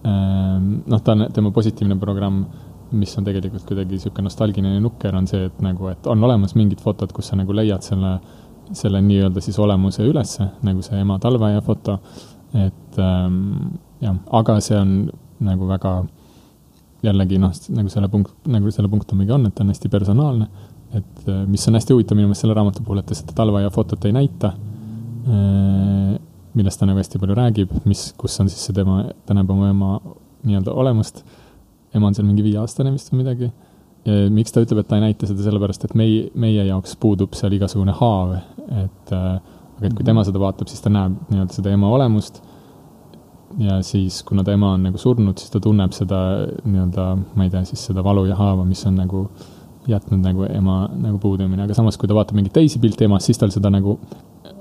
ähm, 0.03 0.81
noh, 0.87 1.01
ta 1.03 1.15
on, 1.15 1.27
tema 1.33 1.53
positiivne 1.55 1.95
programm, 2.01 2.43
mis 2.91 3.13
on 3.19 3.27
tegelikult 3.27 3.65
kuidagi 3.67 3.97
niisugune 3.97 4.27
nostalgiline 4.27 4.79
nukker, 4.83 5.15
on 5.15 5.27
see, 5.29 5.47
et 5.49 5.61
nagu, 5.63 5.89
et 5.91 6.07
on 6.07 6.23
olemas 6.23 6.55
mingid 6.59 6.83
fotod, 6.83 7.11
kus 7.15 7.31
sa 7.31 7.39
nagu 7.39 7.55
leiad 7.55 7.85
selle, 7.85 8.17
selle 8.77 9.01
nii-öelda 9.03 9.43
siis 9.43 9.59
olemuse 9.63 10.05
ülesse, 10.07 10.49
nagu 10.67 10.85
see 10.85 11.01
ema 11.01 11.19
talveaia 11.23 11.63
foto, 11.65 11.99
et 12.55 13.01
ähm, 13.03 13.41
jah, 14.03 14.15
aga 14.39 14.59
see 14.63 14.79
on 14.79 14.95
nagu 15.43 15.67
väga 15.69 15.97
jällegi 17.05 17.37
noh, 17.41 17.53
nagu 17.77 17.91
selle 17.93 18.09
punkt, 18.09 18.33
nagu 18.49 18.71
selle 18.73 18.89
punktumiga 18.91 19.35
on, 19.35 19.49
et 19.49 19.55
ta 19.55 19.65
on 19.65 19.75
hästi 19.75 19.91
personaalne 19.93 20.47
et 20.93 21.27
äh, 21.27 21.45
mis 21.47 21.67
on 21.67 21.75
hästi 21.75 21.95
huvitav 21.95 22.17
minu 22.17 22.29
meelest 22.29 22.45
selle 22.45 22.55
raamatu 22.57 22.83
puhul, 22.85 23.01
et 23.01 23.09
ta 23.09 23.17
seda 23.17 23.35
talveaia 23.35 23.71
fotot 23.73 24.05
ei 24.07 24.15
näita, 24.15 24.53
äh, 25.27 26.13
millest 26.57 26.79
ta 26.79 26.87
nagu 26.87 27.01
hästi 27.01 27.19
palju 27.21 27.35
räägib, 27.37 27.73
mis, 27.89 28.11
kus 28.17 28.39
on 28.41 28.51
siis 28.51 28.63
see 28.69 28.77
tema, 28.77 29.03
ta 29.25 29.35
näeb 29.37 29.51
oma 29.53 29.71
ema 29.73 29.97
nii-öelda 30.47 30.73
olemust. 30.73 31.23
Ema 31.95 32.09
on 32.09 32.17
seal 32.17 32.27
mingi 32.27 32.45
viieaastane 32.45 32.91
vist 32.93 33.13
või 33.13 33.23
midagi. 33.23 33.51
miks 34.31 34.53
ta 34.55 34.61
ütleb, 34.63 34.79
et 34.79 34.87
ta 34.87 34.95
ei 34.95 35.03
näita 35.03 35.27
seda, 35.27 35.43
sellepärast 35.43 35.83
et 35.83 35.93
meie, 35.99 36.27
meie 36.39 36.63
jaoks 36.63 36.95
puudub 36.95 37.33
seal 37.35 37.51
igasugune 37.57 37.91
haav, 37.97 38.37
et 38.83 39.11
äh, 39.11 39.25
aga 39.77 39.89
et 39.89 39.95
kui 39.97 40.05
tema 40.07 40.23
seda 40.23 40.39
vaatab, 40.39 40.69
siis 40.71 40.79
ta 40.83 40.91
näeb 40.93 41.17
nii-öelda 41.27 41.57
seda 41.57 41.73
ema 41.75 41.89
olemust. 41.91 42.39
Ja 43.59 43.81
siis, 43.83 44.21
kuna 44.27 44.43
ta 44.47 44.53
ema 44.55 44.73
on 44.75 44.83
nagu 44.87 44.99
surnud, 44.99 45.37
siis 45.39 45.51
ta 45.51 45.59
tunneb 45.63 45.91
seda 45.95 46.21
nii-öelda, 46.63 47.05
ma 47.35 47.47
ei 47.47 47.51
tea, 47.51 47.65
siis 47.67 47.83
seda 47.89 48.03
valu 48.05 48.25
ja 48.29 48.35
haava, 48.39 48.65
mis 48.67 48.83
on 48.87 48.95
nagu 48.99 49.25
äh, 49.27 49.45
jätnud 49.87 50.23
nagu 50.23 50.45
ema 50.51 50.77
nagu 50.99 51.19
puudumine, 51.21 51.63
aga 51.63 51.75
samas, 51.75 51.97
kui 51.97 52.09
ta 52.09 52.15
vaatab 52.17 52.37
mingeid 52.37 52.55
teisi 52.57 52.79
pilte 52.83 53.07
emast, 53.07 53.29
siis 53.29 53.39
tal 53.39 53.53
seda 53.53 53.71
nagu 53.73 53.97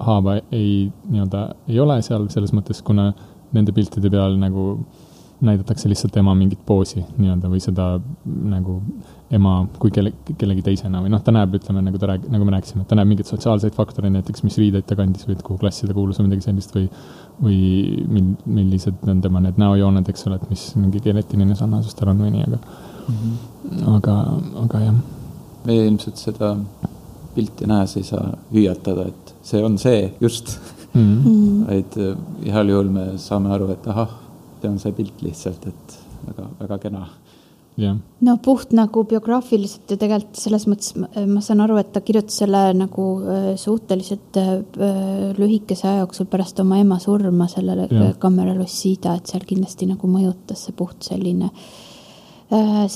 haava 0.07 0.39
ei, 0.55 0.87
nii-öelda 1.11 1.43
ei 1.70 1.81
ole 1.83 1.99
seal 2.07 2.29
selles 2.33 2.55
mõttes, 2.55 2.83
kuna 2.87 3.11
nende 3.57 3.74
piltide 3.74 4.11
peal 4.12 4.37
nagu 4.41 4.68
näidatakse 5.45 5.89
lihtsalt 5.89 6.16
ema 6.16 6.34
mingit 6.34 6.61
poosi 6.66 7.03
nii-öelda 7.18 7.51
või 7.53 7.61
seda 7.61 7.89
nagu 8.24 8.78
ema 9.37 9.57
kui 9.80 9.91
kelle, 9.93 10.12
kellegi 10.39 10.62
teisena 10.64 11.03
või 11.05 11.11
noh, 11.12 11.20
ta 11.24 11.34
näeb, 11.34 11.59
ütleme, 11.59 11.82
nagu 11.84 12.01
ta 12.01 12.09
rääg-, 12.12 12.28
nagu 12.32 12.47
me 12.47 12.55
rääkisime, 12.55 12.87
et 12.87 12.89
ta 12.89 12.97
näeb 12.97 13.11
mingeid 13.11 13.28
sotsiaalseid 13.28 13.74
faktoreid, 13.76 14.14
näiteks 14.14 14.47
mis 14.47 14.57
riideid 14.62 14.87
ta 14.89 14.97
kandis 14.97 15.26
või 15.28 15.37
et 15.37 15.45
kuhu 15.45 15.61
klassi 15.61 15.89
ta 15.89 15.97
kuulus 15.97 16.20
või 16.20 16.30
midagi 16.30 16.49
sellist 16.49 16.76
või 16.76 16.89
või 17.43 17.59
mil-, 18.09 18.32
millised 18.49 19.05
on 19.05 19.20
tema 19.20 19.43
need 19.45 19.61
näojooned, 19.61 20.09
eks 20.09 20.24
ole, 20.30 20.41
et 20.41 20.49
mis 20.49 20.70
mingi 20.78 21.03
geneetiline 21.05 21.59
sarnasus 21.59 21.99
tal 21.99 22.14
on 22.14 22.24
või 22.24 22.32
nii, 22.39 22.47
aga 22.49 22.62
mm, 22.62 23.20
-hmm. 23.20 23.93
aga, 23.97 24.16
aga 24.64 24.84
jah 24.87 25.05
me 25.66 25.76
ilmselt 25.87 26.20
seda 26.20 26.55
pilti 27.34 27.66
nähes 27.68 27.97
ei 27.99 28.07
saa 28.07 28.30
hüüatada, 28.53 29.09
et 29.11 29.34
see 29.45 29.62
on 29.64 29.78
see 29.78 30.12
just 30.20 30.55
mm. 30.95 31.22
-hmm. 31.24 31.66
vaid 31.66 31.99
äh, 32.01 32.53
heal 32.55 32.68
juhul 32.72 32.93
me 32.99 33.07
saame 33.18 33.53
aru, 33.55 33.70
et 33.74 33.89
ahah, 33.93 34.14
see 34.62 34.70
on 34.72 34.78
see 34.82 34.96
pilt 34.96 35.22
lihtsalt, 35.24 35.66
et 35.70 35.96
väga, 36.26 36.50
väga 36.61 36.78
kena. 36.86 37.07
Yeah.. 37.76 37.98
no 38.24 38.38
puht 38.40 38.70
nagu 38.72 39.02
biograafiliselt 39.04 39.90
ja 39.92 39.98
tegelikult 40.00 40.38
selles 40.40 40.62
mõttes 40.64 40.94
ma 40.96 41.42
saan 41.44 41.61
aru, 41.61 41.76
et 41.76 41.90
ta 41.92 42.00
kirjutas 42.00 42.38
selle 42.40 42.62
nagu 42.72 43.04
äh, 43.20 43.50
suhteliselt 43.61 44.38
äh, 44.40 44.54
lühikese 45.36 45.84
aja 45.90 46.07
jooksul 46.07 46.30
pärast 46.32 46.62
oma 46.64 46.78
ema 46.80 46.96
surma 47.02 47.50
sellele 47.52 47.84
yeah. 47.90 48.14
Camera 48.22 48.57
Lucida, 48.57 49.18
et 49.18 49.28
seal 49.28 49.44
kindlasti 49.44 49.90
nagu 49.90 50.09
mõjutas 50.09 50.64
see 50.64 50.76
puht 50.78 51.04
selline, 51.04 51.50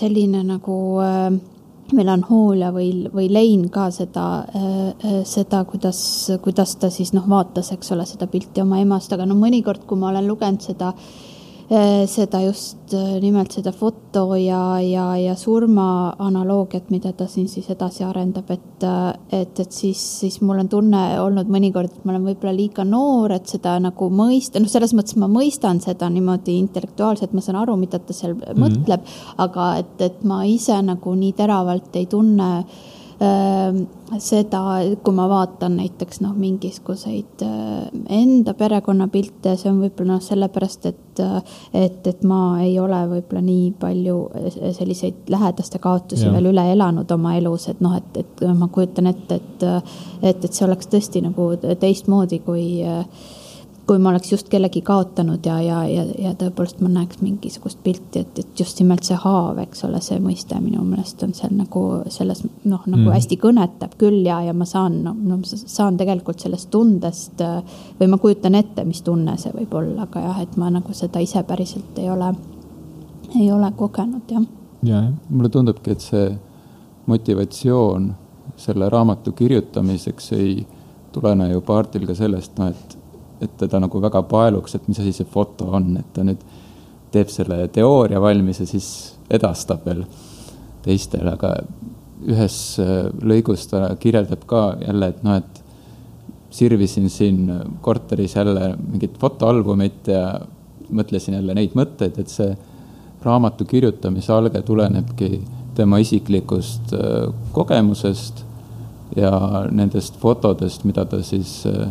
selline 0.00 0.46
nagu 0.48 0.80
äh, 1.04 1.28
melanhoolia 1.92 2.70
või, 2.72 2.88
või 3.12 3.28
lein 3.28 3.66
ka 3.74 3.88
seda, 3.92 4.46
seda, 5.26 5.64
kuidas, 5.68 6.00
kuidas 6.40 6.76
ta 6.78 6.88
siis 6.94 7.10
noh, 7.12 7.26
vaatas, 7.28 7.72
eks 7.74 7.90
ole, 7.92 8.06
seda 8.06 8.30
pilti 8.30 8.62
oma 8.62 8.78
emast, 8.80 9.12
aga 9.12 9.26
no 9.26 9.34
mõnikord, 9.36 9.82
kui 9.90 9.98
ma 9.98 10.12
olen 10.12 10.30
lugenud 10.30 10.62
seda 10.62 10.92
äh, 10.94 11.10
seda 11.70 12.40
just 12.42 12.92
eh, 12.98 13.20
nimelt 13.22 13.52
seda 13.54 13.70
foto 13.70 14.34
ja, 14.34 14.80
ja, 14.82 15.04
ja 15.14 15.36
surma 15.38 16.10
analoogiat, 16.18 16.88
mida 16.90 17.12
ta 17.14 17.28
siin 17.30 17.46
siis 17.48 17.68
edasi 17.70 18.02
arendab, 18.02 18.50
et, 18.50 18.82
eh, 18.82 19.38
et, 19.42 19.60
et 19.62 19.70
siis, 19.70 20.00
siis 20.24 20.40
mul 20.42 20.64
on 20.64 20.70
tunne 20.72 21.02
olnud 21.22 21.50
mõnikord, 21.52 21.92
et 21.94 22.04
ma 22.04 22.16
olen 22.16 22.26
võib-olla 22.26 22.56
liiga 22.56 22.86
noor, 22.86 23.36
et 23.36 23.46
seda 23.46 23.76
nagu 23.82 24.10
mõista, 24.10 24.58
noh, 24.58 24.70
selles 24.70 24.96
mõttes 24.98 25.14
ma 25.20 25.30
mõistan 25.30 25.78
seda 25.84 26.10
niimoodi 26.10 26.58
intellektuaalselt, 26.58 27.36
ma 27.38 27.44
saan 27.44 27.60
aru, 27.62 27.78
mida 27.78 28.02
ta 28.02 28.16
seal 28.18 28.34
mm 28.34 28.42
-hmm. 28.48 28.64
mõtleb, 28.64 29.06
aga 29.38 29.74
et, 29.84 29.94
et 30.02 30.24
ma 30.26 30.42
ise 30.50 30.82
nagu 30.82 31.14
nii 31.14 31.36
teravalt 31.38 31.94
ei 31.94 32.10
tunne 32.10 32.50
seda, 33.20 34.60
kui 35.04 35.14
ma 35.14 35.26
vaatan 35.28 35.74
näiteks 35.76 36.22
noh, 36.24 36.32
mingisuguseid 36.40 37.42
äh, 37.44 37.90
enda 38.16 38.54
perekonnapilte, 38.56 39.52
see 39.60 39.68
on 39.70 39.82
võib-olla 39.82 40.16
noh, 40.16 40.22
sellepärast, 40.24 40.86
et, 40.88 41.20
äh, 41.20 41.58
et, 41.82 42.06
et 42.08 42.24
ma 42.24 42.40
ei 42.64 42.78
ole 42.80 43.00
võib-olla 43.10 43.42
nii 43.44 43.66
palju 43.80 44.16
äh, 44.40 44.70
selliseid 44.76 45.28
lähedaste 45.32 45.82
kaotusi 45.82 46.26
ja. 46.26 46.32
veel 46.32 46.48
üle 46.54 46.64
elanud 46.72 47.12
oma 47.12 47.34
elus, 47.36 47.68
et 47.68 47.82
noh, 47.84 47.98
et, 48.00 48.22
et 48.24 48.46
ma 48.56 48.70
kujutan 48.72 49.12
ette, 49.12 49.40
et, 49.40 49.68
et, 50.22 50.48
et 50.48 50.48
see 50.50 50.64
oleks 50.64 50.88
tõesti 50.88 51.22
nagu 51.26 51.52
teistmoodi, 51.60 52.40
kui 52.46 52.64
kui 53.90 53.98
ma 53.98 54.12
oleks 54.12 54.30
just 54.30 54.46
kellegi 54.46 54.84
kaotanud 54.86 55.42
ja, 55.46 55.56
ja, 55.66 55.80
ja, 55.90 56.04
ja 56.22 56.30
tõepoolest 56.38 56.78
ma 56.78 56.86
näeks 56.92 57.18
mingisugust 57.24 57.80
pilti, 57.82 58.20
et, 58.22 58.36
et 58.38 58.60
just 58.62 58.78
nimelt 58.78 59.02
see 59.02 59.16
haav, 59.18 59.58
eks 59.64 59.82
ole, 59.88 59.98
see 60.04 60.20
mõiste 60.22 60.54
minu 60.62 60.84
meelest 60.86 61.24
on 61.26 61.32
seal 61.34 61.56
nagu 61.58 61.82
selles 62.06 62.44
noh, 62.44 62.84
nagu 62.84 63.00
mm. 63.00 63.08
hästi 63.16 63.38
kõnetab 63.42 63.96
küll 63.98 64.20
ja, 64.28 64.36
ja 64.46 64.54
ma 64.54 64.68
saan, 64.70 65.00
no, 65.02 65.16
no 65.18 65.40
saan 65.42 65.98
tegelikult 65.98 66.38
sellest 66.38 66.70
tundest 66.70 67.42
või 67.98 68.12
ma 68.12 68.20
kujutan 68.22 68.60
ette, 68.60 68.84
mis 68.86 69.02
tunne 69.02 69.34
see 69.42 69.50
võib 69.56 69.74
olla, 69.80 70.06
aga 70.06 70.22
jah, 70.22 70.38
et 70.46 70.54
ma 70.62 70.70
nagu 70.70 70.94
seda 70.94 71.24
ise 71.26 71.42
päriselt 71.50 71.98
ei 71.98 72.06
ole, 72.14 72.30
ei 73.40 73.50
ole 73.50 73.72
kogenud, 73.74 74.30
jah. 74.30 74.46
ja, 74.84 75.00
jah, 75.00 75.10
mulle 75.32 75.50
tundubki, 75.50 75.98
et 75.98 76.06
see 76.06 76.30
motivatsioon 77.10 78.06
selle 78.54 78.94
raamatu 78.94 79.34
kirjutamiseks 79.34 80.32
ei 80.38 80.54
tulene 81.10 81.50
ju 81.56 81.66
Paartil 81.66 82.06
ka 82.06 82.14
sellest, 82.14 82.54
noh, 82.62 82.70
et 82.70 82.99
et 83.40 83.54
teda 83.60 83.80
nagu 83.82 84.02
väga 84.02 84.22
paeluks, 84.28 84.74
et 84.74 84.88
mis 84.88 84.98
asi 85.00 85.12
see 85.16 85.28
foto 85.28 85.70
on, 85.78 85.94
et 86.00 86.10
ta 86.14 86.24
nüüd 86.26 86.42
teeb 87.10 87.30
selle 87.32 87.62
teooria 87.74 88.20
valmis 88.22 88.60
ja 88.62 88.66
siis 88.68 88.90
edastab 89.30 89.86
veel 89.86 90.04
teistele, 90.84 91.34
aga 91.34 91.54
ühes 92.30 92.56
äh, 92.82 93.08
lõigus 93.24 93.66
ta 93.70 93.88
kirjeldab 94.00 94.44
ka 94.48 94.64
jälle, 94.84 95.12
et 95.14 95.24
noh, 95.26 95.40
et 95.40 95.60
sirvisin 96.50 97.10
siin 97.10 97.46
korteris 97.82 98.34
jälle 98.36 98.74
mingit 98.80 99.18
fotoalbumit 99.18 100.10
ja 100.10 100.24
mõtlesin 100.90 101.36
jälle 101.38 101.54
neid 101.54 101.76
mõtteid, 101.78 102.18
et 102.18 102.30
see 102.32 102.50
raamatu 103.22 103.64
kirjutamise 103.68 104.32
alge 104.34 104.62
tulenebki 104.66 105.40
tema 105.78 106.00
isiklikust 106.02 106.94
äh, 106.96 107.30
kogemusest 107.56 108.44
ja 109.16 109.32
nendest 109.70 110.18
fotodest, 110.20 110.84
mida 110.84 111.04
ta 111.08 111.22
siis 111.26 111.60
äh, 111.66 111.88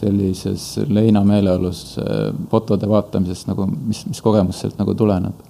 sellises 0.00 0.64
leina 0.88 1.22
meeleolus 1.26 1.84
äh, 2.00 2.30
fotode 2.50 2.88
vaatamisest 2.88 3.48
nagu, 3.50 3.66
mis, 3.70 4.02
mis 4.08 4.20
kogemus 4.24 4.62
sealt 4.62 4.78
nagu 4.80 4.94
tuleneb. 4.98 5.46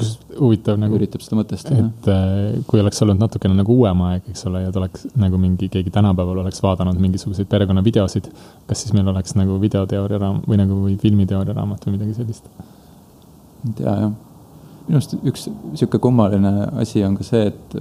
kus 0.00 0.14
huvitav 0.38 0.78
nagu. 0.80 0.96
üritab 0.96 1.20
seda 1.24 1.36
mõtestada. 1.40 1.88
et 1.88 2.08
äh, 2.08 2.62
kui 2.70 2.80
oleks 2.80 3.02
olnud 3.04 3.20
natukene 3.20 3.58
nagu 3.58 3.76
uuem 3.76 4.04
aeg, 4.08 4.30
eks 4.32 4.46
ole, 4.48 4.64
ja 4.64 4.72
oleks 4.82 5.06
nagu 5.20 5.40
mingi, 5.40 5.68
keegi 5.72 5.92
tänapäeval 5.94 6.42
oleks 6.44 6.62
vaadanud 6.64 7.00
mingisuguseid 7.02 7.50
perekonnavideosid, 7.50 8.30
kas 8.70 8.84
siis 8.84 8.96
meil 8.96 9.10
oleks 9.12 9.36
nagu 9.38 9.58
videoteooria 9.62 10.22
raam- 10.22 10.42
või 10.48 10.60
nagu 10.62 10.80
või 10.86 10.96
filmiteooria 11.00 11.56
raamat 11.58 11.86
või 11.86 11.98
midagi 11.98 12.16
sellist? 12.22 12.48
ei 13.66 13.74
tea 13.76 13.96
jah. 14.06 14.14
minu 14.86 14.96
arust 14.96 15.18
üks 15.20 15.50
sihuke 15.50 16.00
kummaline 16.00 16.54
asi 16.80 17.04
on 17.04 17.18
ka 17.18 17.26
see, 17.26 17.50
et 17.52 17.76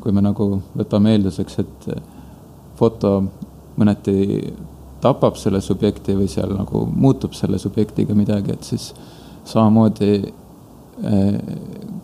kui 0.00 0.14
me 0.14 0.22
nagu 0.24 0.48
võtame 0.78 1.12
eelduseks, 1.16 1.58
et 1.60 1.88
foto 2.78 3.12
mõneti 3.78 4.14
tapab 5.00 5.36
selle 5.38 5.60
subjekti 5.64 6.16
või 6.18 6.28
seal 6.30 6.52
nagu 6.56 6.84
muutub 6.90 7.36
selle 7.38 7.58
subjektiga 7.62 8.16
midagi, 8.18 8.54
et 8.54 8.66
siis 8.66 8.90
samamoodi 9.48 10.12
eh, 10.18 11.38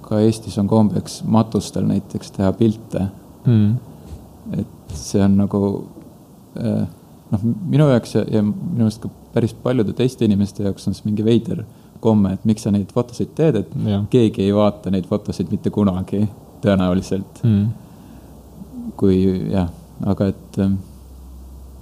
ka 0.05 0.20
Eestis 0.22 0.59
on 0.61 0.68
kombeks 0.70 1.22
matustel 1.24 1.86
näiteks 1.88 2.34
teha 2.36 2.53
pilte. 2.59 3.09
Mm.. 3.45 3.74
et 4.57 4.92
see 4.97 5.20
on 5.20 5.34
nagu 5.36 5.61
eh, 6.57 6.84
noh, 7.32 7.42
minu 7.68 7.88
jaoks 7.90 8.14
ja, 8.16 8.22
ja 8.38 8.42
minu 8.45 8.84
meelest 8.84 9.03
ka 9.03 9.11
päris 9.34 9.53
paljude 9.64 9.92
teiste 9.97 10.24
inimeste 10.24 10.64
jaoks 10.64 10.88
on 10.88 10.97
see 10.97 11.09
mingi 11.09 11.24
veider 11.26 11.64
komme, 12.05 12.34
et 12.36 12.45
miks 12.49 12.64
sa 12.64 12.72
neid 12.72 12.90
fotosid 12.92 13.32
teed, 13.36 13.59
et 13.62 13.76
ja. 13.88 14.03
keegi 14.12 14.45
ei 14.45 14.55
vaata 14.55 14.92
neid 14.92 15.09
fotosid 15.09 15.51
mitte 15.53 15.72
kunagi 15.74 16.26
tõenäoliselt. 16.64 17.42
Mm.. 17.45 17.68
kui 18.97 19.16
jah, 19.51 19.68
aga 20.07 20.28
et 20.30 20.59
eh, 20.62 20.74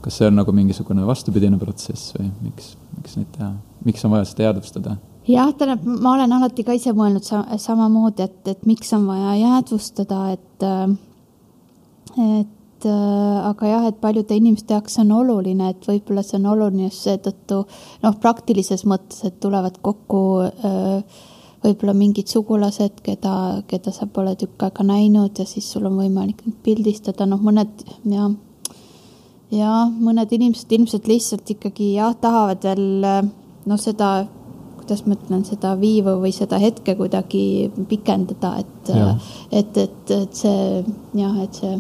kas 0.03 0.19
see 0.19 0.29
on 0.29 0.39
nagu 0.41 0.53
mingisugune 0.55 1.07
vastupidine 1.07 1.59
protsess 1.61 2.15
või 2.17 2.31
miks, 2.43 2.75
miks 2.97 3.19
neid 3.19 3.31
teha, 3.37 3.53
miks 3.87 4.05
on 4.07 4.15
vaja 4.17 4.29
seda 4.29 4.49
jäädvustada? 4.49 4.97
jah, 5.29 5.53
tähendab, 5.59 5.85
ma 5.87 6.17
olen 6.17 6.35
alati 6.39 6.65
ka 6.67 6.75
ise 6.77 6.95
mõelnud 6.97 7.27
sa 7.27 7.45
samamoodi, 7.63 8.27
et, 8.27 8.41
et 8.51 8.67
miks 8.67 8.91
on 8.97 9.07
vaja 9.07 9.37
jäädvustada, 9.39 10.23
et, 10.35 10.67
et 12.19 12.89
aga 12.91 13.69
jah, 13.71 13.87
et 13.87 14.01
paljude 14.03 14.35
inimeste 14.35 14.75
jaoks 14.75 14.99
on 15.05 15.13
oluline, 15.15 15.71
et 15.71 15.87
võib-olla 15.87 16.25
see 16.27 16.41
on 16.41 16.49
oluline 16.57 16.89
just 16.89 17.07
seetõttu 17.07 17.63
noh, 18.03 18.17
praktilises 18.23 18.83
mõttes, 18.91 19.23
et 19.29 19.39
tulevad 19.43 19.79
kokku 19.87 20.23
võib-olla 21.63 21.95
mingid 21.95 22.27
sugulased, 22.27 22.99
keda, 23.07 23.35
keda 23.71 23.93
sa 23.95 24.09
pole 24.11 24.35
tükk 24.39 24.67
aega 24.67 24.87
näinud 24.87 25.39
ja 25.39 25.47
siis 25.47 25.69
sul 25.71 25.87
on 25.87 26.01
võimalik 26.01 26.43
pildistada, 26.67 27.29
noh, 27.31 27.39
mõned 27.39 27.87
jah 28.11 28.33
ja 29.53 29.73
mõned 29.93 30.33
inimesed 30.33 30.73
ilmselt 30.73 31.09
lihtsalt 31.11 31.51
ikkagi 31.57 31.95
jah, 31.97 32.15
tahavad 32.21 32.65
veel 32.65 32.85
noh, 33.69 33.81
seda, 33.81 34.13
kuidas 34.81 35.05
ma 35.07 35.17
ütlen, 35.17 35.45
seda 35.47 35.75
viivu 35.81 36.17
või 36.23 36.33
seda 36.35 36.59
hetke 36.63 36.97
kuidagi 36.99 37.71
pikendada, 37.89 38.57
et, 38.63 38.93
et, 39.53 39.83
et, 39.85 40.15
et 40.17 40.39
see 40.45 40.85
jah, 41.19 41.43
et 41.45 41.61
see 41.61 41.77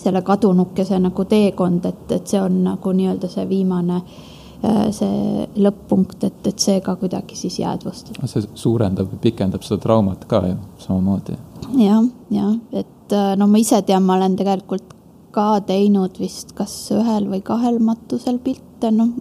selle 0.00 0.22
kadunukese 0.24 0.98
nagu 1.00 1.24
teekond, 1.28 1.86
et, 1.88 2.04
et 2.16 2.28
see 2.28 2.40
on 2.40 2.62
nagu 2.64 2.92
nii-öelda 2.96 3.28
see 3.28 3.44
viimane 3.50 3.98
äh, 4.00 4.86
see 4.96 5.48
lõpp-punkt, 5.60 6.24
et, 6.28 6.46
et 6.52 6.68
see 6.68 6.78
ka 6.84 6.96
kuidagi 7.00 7.36
siis 7.36 7.58
jäädvustab. 7.60 8.22
see 8.30 8.46
suurendab, 8.54 9.12
pikendab 9.20 9.66
seda 9.66 9.80
traumat 9.82 10.24
ka 10.30 10.44
ju 10.46 10.56
samamoodi 10.86 11.36
ja,. 11.36 11.90
jah, 11.90 12.08
jah, 12.36 12.56
et 12.72 13.16
äh, 13.16 13.34
no 13.36 13.50
ma 13.50 13.60
ise 13.60 13.82
tean, 13.88 14.06
ma 14.06 14.16
olen 14.20 14.38
tegelikult 14.40 14.96
ka 15.34 15.60
teinud 15.66 16.18
vist 16.20 16.54
kas 16.58 16.74
ühel 16.94 17.28
või 17.30 17.42
kahel 17.46 17.78
matusel 17.84 18.40
pilte, 18.42 18.90
noh, 18.94 19.12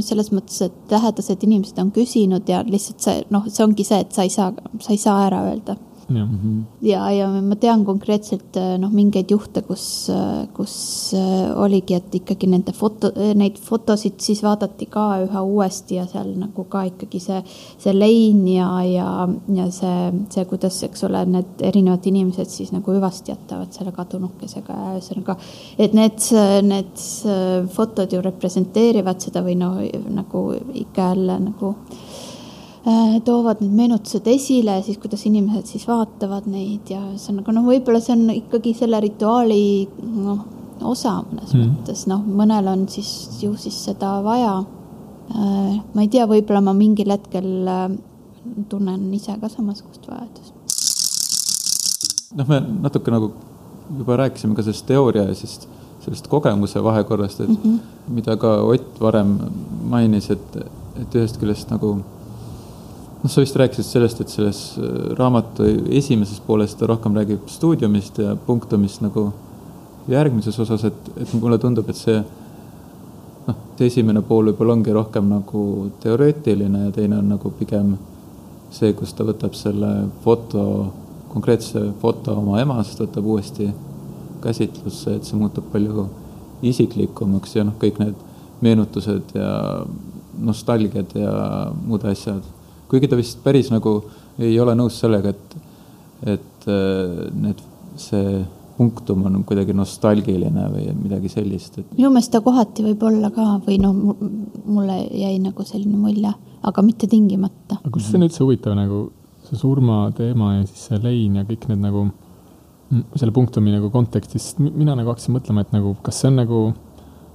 selles 0.00 0.32
mõttes, 0.32 0.58
et 0.64 0.92
lähedased 0.92 1.44
inimesed 1.44 1.78
on 1.82 1.92
küsinud 1.94 2.48
ja 2.48 2.62
lihtsalt 2.66 3.04
see, 3.04 3.24
noh, 3.30 3.46
see 3.48 3.64
ongi 3.64 3.84
see, 3.86 4.00
et 4.02 4.12
sa 4.14 4.26
ei 4.26 4.32
saa, 4.32 4.52
sa 4.80 4.94
ei 4.94 5.00
saa 5.00 5.26
ära 5.26 5.42
öelda 5.50 5.76
ja, 6.16 6.26
ja, 6.82 7.00
ja 7.16 7.28
ma 7.42 7.56
tean 7.60 7.84
konkreetselt 7.86 8.56
äh, 8.60 8.74
noh, 8.80 8.92
mingeid 8.94 9.30
juhte, 9.32 9.62
kus, 9.66 9.84
äh, 10.12 10.44
kus 10.56 10.74
äh, 11.16 11.50
oligi, 11.58 11.96
et 11.98 12.14
ikkagi 12.18 12.48
nende 12.50 12.74
foto, 12.76 13.12
neid 13.38 13.58
fotosid 13.62 14.20
siis 14.22 14.42
vaadati 14.44 14.88
ka 14.92 15.06
üha 15.24 15.42
uuesti 15.46 15.98
ja 15.98 16.06
seal 16.10 16.34
nagu 16.40 16.66
ka 16.70 16.84
ikkagi 16.90 17.20
see, 17.22 17.40
see 17.82 17.94
lein 17.96 18.44
ja, 18.50 18.68
ja, 18.86 19.08
ja 19.56 19.68
see, 19.74 20.12
see, 20.34 20.46
kuidas, 20.50 20.80
eks 20.88 21.06
ole, 21.08 21.24
need 21.36 21.66
erinevad 21.70 22.06
inimesed 22.10 22.50
siis 22.52 22.72
nagu 22.74 22.94
hüvasti 22.94 23.34
jätavad 23.34 23.72
selle 23.74 23.94
kadunukesega 23.96 24.78
ja 24.78 24.94
ühesõnaga, 24.96 25.38
et 25.78 25.96
need, 25.96 26.24
need 26.68 27.06
fotod 27.74 28.12
ju 28.12 28.22
representeerivad 28.24 29.22
seda 29.22 29.44
või 29.44 29.58
no 29.60 29.74
nagu 30.12 30.48
ikka 30.84 31.12
jälle 31.12 31.38
nagu 31.50 31.74
toovad 33.24 33.60
need 33.62 33.74
meenutused 33.78 34.26
esile, 34.26 34.80
siis 34.82 34.98
kuidas 34.98 35.22
inimesed 35.28 35.68
siis 35.70 35.84
vaatavad 35.86 36.48
neid 36.50 36.88
ja 36.90 36.98
ühesõnaga 37.12 37.54
noh, 37.54 37.66
võib-olla 37.68 38.00
see 38.02 38.16
on 38.16 38.32
ikkagi 38.34 38.72
selle 38.74 38.98
rituaali 39.04 39.62
noh, 40.02 40.40
osa 40.82 41.20
mõnes 41.22 41.52
mm. 41.54 41.68
mõttes, 41.76 42.06
noh, 42.10 42.24
mõnel 42.26 42.70
on 42.72 42.86
siis 42.90 43.10
ju 43.42 43.54
siis 43.60 43.76
seda 43.86 44.16
vaja. 44.24 44.56
Äh, 45.32 45.76
ma 45.94 46.02
ei 46.02 46.10
tea, 46.10 46.26
võib-olla 46.26 46.62
ma 46.64 46.74
mingil 46.76 47.12
hetkel 47.14 47.70
äh, 47.70 47.84
tunnen 48.68 49.06
ise 49.14 49.36
ka 49.40 49.50
samasugust 49.52 50.08
vajadust. 50.10 50.54
noh, 52.34 52.48
me 52.48 52.58
natuke 52.88 53.12
nagu 53.14 53.30
juba 53.98 54.16
rääkisime 54.24 54.56
ka 54.56 54.64
sellest 54.64 54.86
teooria 54.88 55.28
ja 55.28 55.34
siis 55.38 55.60
sellest 56.02 56.26
kogemuse 56.26 56.82
vahekorrast, 56.82 57.40
et 57.40 57.48
mm 57.48 57.56
-hmm. 57.62 57.78
mida 58.08 58.36
ka 58.36 58.56
Ott 58.62 59.00
varem 59.00 59.38
mainis, 59.90 60.30
et, 60.30 60.56
et 61.00 61.14
ühest 61.14 61.38
küljest 61.38 61.70
nagu 61.70 62.00
noh, 63.22 63.30
sa 63.30 63.42
vist 63.42 63.56
rääkisid 63.56 63.86
sellest, 63.86 64.20
et 64.20 64.32
selles 64.32 64.60
äh, 64.78 65.14
raamatu 65.18 65.66
esimeses 65.94 66.40
pooles 66.46 66.74
ta 66.74 66.88
rohkem 66.90 67.14
räägib 67.16 67.48
stuudiumist 67.50 68.18
ja 68.18 68.36
punktumist 68.46 69.02
nagu 69.04 69.30
järgmises 70.10 70.58
osas, 70.58 70.84
et, 70.84 71.10
et 71.16 71.34
mulle 71.38 71.58
tundub, 71.62 71.88
et 71.88 71.98
see 71.98 72.16
noh, 73.46 73.60
see 73.78 73.90
esimene 73.90 74.22
pool 74.26 74.50
võib-olla 74.50 74.76
ongi 74.78 74.94
rohkem 74.94 75.28
nagu 75.30 75.66
teoreetiline 76.02 76.88
ja 76.88 76.94
teine 76.94 77.20
on 77.20 77.30
nagu 77.36 77.52
pigem 77.58 77.94
see, 78.72 78.92
kus 78.98 79.12
ta 79.14 79.26
võtab 79.28 79.54
selle 79.58 79.92
foto, 80.24 80.64
konkreetse 81.32 81.84
foto 82.00 82.34
oma 82.40 82.60
emast, 82.62 82.98
võtab 83.00 83.28
uuesti 83.34 83.68
käsitlusse, 84.42 85.18
et 85.18 85.28
see 85.28 85.38
muutub 85.38 85.68
palju 85.70 86.08
isiklikumaks 86.66 87.56
ja 87.56 87.66
noh, 87.68 87.76
kõik 87.78 88.00
need 88.02 88.18
meenutused 88.62 89.34
ja 89.36 89.52
nostalgiad 90.42 91.14
ja 91.18 91.32
muud 91.84 92.04
asjad 92.08 92.42
kuigi 92.92 93.08
ta 93.08 93.18
vist 93.18 93.40
päris 93.44 93.72
nagu 93.72 93.98
ei 94.42 94.54
ole 94.60 94.76
nõus 94.76 94.98
sellega, 95.00 95.32
et, 95.32 95.54
et 96.36 96.66
äh, 96.68 97.22
need, 97.32 97.62
see 98.00 98.42
punktum 98.76 99.26
on 99.28 99.42
kuidagi 99.48 99.74
nostalgiline 99.76 100.68
või 100.72 100.86
midagi 100.96 101.30
sellist 101.32 101.80
et.... 101.80 101.90
minu 101.96 102.12
meelest 102.12 102.32
ta 102.34 102.40
kohati 102.44 102.84
võib 102.86 103.02
olla 103.08 103.32
ka 103.34 103.58
või 103.66 103.78
noh, 103.82 103.96
mulle 104.64 105.02
jäi 105.08 105.36
nagu 105.42 105.66
selline 105.66 105.98
mulje, 105.98 106.32
aga 106.62 106.84
mitte 106.86 107.08
tingimata. 107.10 107.80
aga 107.80 107.92
kus 107.92 108.08
see 108.08 108.20
on 108.20 108.28
üldse 108.28 108.44
huvitav 108.44 108.76
nagu 108.78 109.04
see 109.48 109.60
surmateema 109.60 110.56
ja 110.58 110.66
siis 110.68 110.88
see 110.88 111.00
lein 111.02 111.40
ja 111.40 111.46
kõik 111.48 111.68
need 111.70 111.82
nagu 111.84 112.06
selle 113.16 113.32
punktumi 113.32 113.72
nagu 113.72 113.88
kontekstis, 113.92 114.54
mina 114.60 114.96
nagu 114.98 115.12
hakkasin 115.12 115.36
mõtlema, 115.36 115.64
et 115.64 115.70
nagu 115.72 115.94
kas 116.04 116.18
see 116.20 116.28
on 116.28 116.40
nagu, 116.42 116.58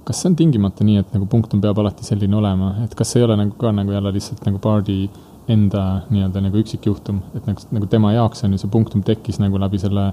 kas 0.06 0.20
see 0.22 0.30
on 0.30 0.36
tingimata 0.38 0.86
nii, 0.86 1.00
et 1.02 1.16
nagu 1.16 1.26
punktum 1.30 1.62
peab 1.62 1.80
alati 1.82 2.06
selline 2.06 2.38
olema, 2.38 2.76
et 2.84 2.94
kas 2.98 3.16
ei 3.18 3.26
ole 3.26 3.38
nagu 3.40 3.56
ka 3.58 3.72
nagu 3.74 3.94
jälle 3.94 4.12
lihtsalt 4.14 4.44
nagu 4.46 4.60
party 4.62 5.00
enda 5.48 5.84
nii-öelda 6.12 6.42
nagu 6.44 6.60
üksikjuhtum, 6.60 7.22
et 7.38 7.46
nagu, 7.48 7.64
nagu 7.72 7.88
tema 7.90 8.12
jaoks 8.12 8.44
on 8.44 8.54
ju 8.54 8.60
see 8.60 8.70
punktum 8.72 9.02
tekkis 9.06 9.40
nagu 9.40 9.60
läbi 9.60 9.80
selle 9.80 10.10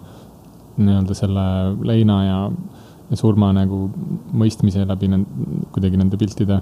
nii-öelda 0.79 1.17
selle 1.17 1.43
leina 1.87 2.17
ja, 2.23 2.39
ja 3.09 3.19
surma 3.19 3.51
nagu 3.55 3.85
mõistmise 4.35 4.85
läbi 4.87 5.11
nende, 5.11 5.49
kuidagi 5.75 5.99
nende 5.99 6.19
piltide. 6.19 6.61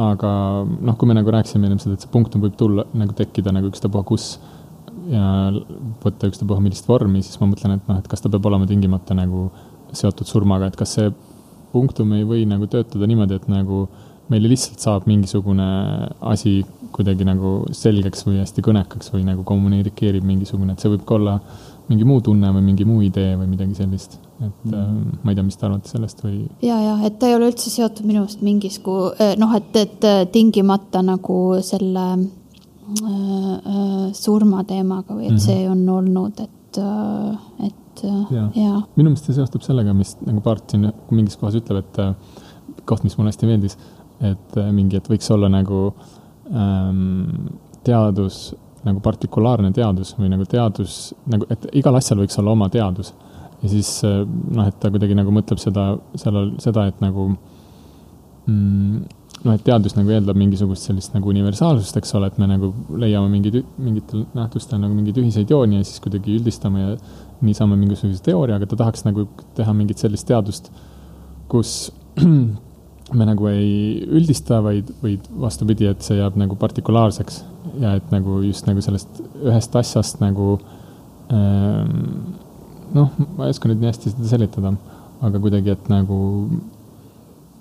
aga 0.00 0.28
noh, 0.66 0.96
kui 0.98 1.06
me 1.06 1.14
nagu 1.14 1.30
rääkisime 1.30 1.68
ennem 1.68 1.78
seda, 1.78 1.94
et 1.94 2.02
see 2.02 2.10
punktum 2.10 2.42
võib 2.42 2.56
tulla 2.58 2.82
nagu 2.98 3.14
tekkida 3.14 3.52
nagu 3.54 3.68
ükstapuha 3.70 4.02
kus 4.08 4.32
ja 5.12 5.52
võtta 6.02 6.30
ükstapuha 6.30 6.62
millist 6.64 6.88
vormi, 6.88 7.22
siis 7.22 7.38
ma 7.40 7.46
mõtlen, 7.50 7.76
et 7.76 7.86
noh, 7.90 8.00
et 8.00 8.08
kas 8.10 8.24
ta 8.24 8.32
peab 8.32 8.48
olema 8.50 8.66
tingimata 8.66 9.14
nagu 9.14 9.46
seotud 9.94 10.26
surmaga, 10.26 10.66
et 10.66 10.78
kas 10.80 10.96
see 10.96 11.12
punktum 11.74 12.12
ei 12.16 12.26
või 12.26 12.42
nagu 12.48 12.66
töötada 12.70 13.06
niimoodi, 13.06 13.38
et 13.38 13.46
nagu 13.50 13.84
meile 14.32 14.50
lihtsalt 14.50 14.82
saab 14.82 15.06
mingisugune 15.10 15.68
asi 16.32 16.62
kuidagi 16.94 17.26
nagu 17.26 17.54
selgeks 17.74 18.26
või 18.28 18.40
hästi 18.40 18.62
kõnekaks 18.64 19.10
või 19.14 19.24
nagu 19.26 19.44
kommunikeerib 19.46 20.26
mingisugune, 20.26 20.74
et 20.74 20.82
see 20.82 20.92
võib 20.92 21.06
ka 21.08 21.16
olla 21.18 21.38
mingi 21.90 22.06
muu 22.08 22.22
tunne 22.24 22.52
või 22.54 22.62
mingi 22.64 22.86
muu 22.88 23.02
idee 23.04 23.34
või 23.36 23.48
midagi 23.50 23.76
sellist. 23.76 24.16
et 24.40 24.64
mm. 24.64 24.78
äh, 24.78 25.18
ma 25.22 25.32
ei 25.32 25.38
tea, 25.38 25.44
mis 25.46 25.58
te 25.58 25.66
arvate 25.68 25.90
sellest 25.90 26.22
või? 26.24 26.44
ja, 26.64 26.78
ja 26.80 26.94
et 27.06 27.18
ta 27.18 27.28
ei 27.28 27.36
ole 27.36 27.50
üldse 27.50 27.72
seotud 27.72 28.06
minu 28.08 28.22
arust 28.22 28.44
mingisgu 28.46 28.96
äh, 29.12 29.34
noh, 29.40 29.52
et, 29.58 29.70
et 29.80 30.08
äh, 30.08 30.24
tingimata 30.32 31.02
nagu 31.04 31.38
selle 31.66 32.06
äh, 32.14 33.04
äh, 33.04 34.08
surmateemaga 34.16 35.18
või 35.18 35.28
et 35.28 35.34
mm 35.34 35.36
-hmm. 35.36 35.46
see 35.48 35.68
on 35.70 35.88
olnud, 35.98 36.40
et 36.46 36.78
äh,, 36.78 37.68
et 37.68 38.04
ja, 38.04 38.48
ja.. 38.54 38.80
minu 38.96 39.10
meelest 39.10 39.30
see 39.30 39.36
seostub 39.36 39.62
sellega, 39.62 39.94
mis 39.94 40.16
nagu 40.24 40.40
Bart 40.42 40.70
siin 40.70 40.90
mingis 41.10 41.36
kohas 41.38 41.58
ütleb, 41.58 41.84
et 41.84 42.84
koht, 42.84 43.04
mis 43.04 43.14
mulle 43.18 43.30
hästi 43.30 43.46
meeldis, 43.46 43.78
et 44.20 44.56
mingi, 44.72 44.98
et 44.98 45.08
võiks 45.08 45.30
olla 45.30 45.48
nagu 45.48 45.86
äh, 45.92 46.23
ähm, 46.52 47.50
teadus 47.84 48.54
nagu 48.84 49.00
partikulaarne 49.04 49.72
teadus 49.72 50.12
või 50.18 50.30
nagu 50.32 50.44
teadus 50.48 51.14
nagu, 51.30 51.48
et 51.52 51.68
igal 51.80 51.96
asjal 51.96 52.20
võiks 52.20 52.38
olla 52.40 52.52
oma 52.52 52.68
teadus. 52.72 53.14
ja 53.62 53.72
siis 53.72 53.96
äh, 54.04 54.22
noh, 54.26 54.68
et 54.68 54.78
ta 54.80 54.90
kuidagi 54.92 55.16
nagu 55.16 55.32
mõtleb 55.32 55.60
seda, 55.62 55.94
sellel, 56.20 56.54
seda, 56.60 56.86
et 56.90 57.00
nagu 57.04 57.30
mm, 58.46 59.04
noh, 59.44 59.54
et 59.54 59.64
teadus 59.64 59.96
nagu 59.96 60.12
eeldab 60.12 60.38
mingisugust 60.40 60.88
sellist 60.88 61.14
nagu 61.16 61.30
universaalsust, 61.32 61.96
eks 62.00 62.14
ole, 62.18 62.28
et 62.28 62.40
me 62.40 62.48
nagu 62.50 62.72
leiame 63.00 63.30
mingeid, 63.32 63.62
mingitel 63.80 64.26
nähtustel 64.36 64.80
nagu 64.82 64.96
mingeid 64.96 65.20
ühiseid 65.22 65.50
jooni 65.52 65.80
ja 65.80 65.86
siis 65.86 66.02
kuidagi 66.04 66.36
üldistame 66.38 66.84
ja 66.84 66.94
nii 67.44 67.56
saame 67.56 67.78
mingisuguse 67.80 68.22
teooria, 68.24 68.58
aga 68.58 68.68
ta 68.70 68.78
tahaks 68.84 69.04
nagu 69.08 69.26
teha 69.56 69.74
mingit 69.76 70.00
sellist 70.00 70.28
teadust, 70.28 70.70
kus 71.52 71.74
me 73.12 73.26
nagu 73.28 73.48
ei 73.50 74.04
üldista, 74.16 74.62
vaid, 74.64 74.88
vaid 75.02 75.26
vastupidi, 75.40 75.88
et 75.90 76.04
see 76.06 76.16
jääb 76.16 76.38
nagu 76.40 76.56
partikulaarseks 76.60 77.42
ja 77.82 77.96
et 77.98 78.14
nagu 78.14 78.38
just 78.46 78.68
nagu 78.68 78.80
sellest 78.84 79.20
ühest 79.42 79.76
asjast 79.76 80.22
nagu 80.22 80.54
ähm, 81.34 82.30
noh, 82.94 83.10
ma 83.36 83.48
ei 83.48 83.54
oska 83.54 83.68
nüüd 83.68 83.82
nii 83.82 83.90
hästi 83.90 84.14
seda 84.14 84.30
seletada, 84.30 84.72
aga 85.24 85.40
kuidagi, 85.42 85.74
et 85.74 85.90
nagu 85.92 86.18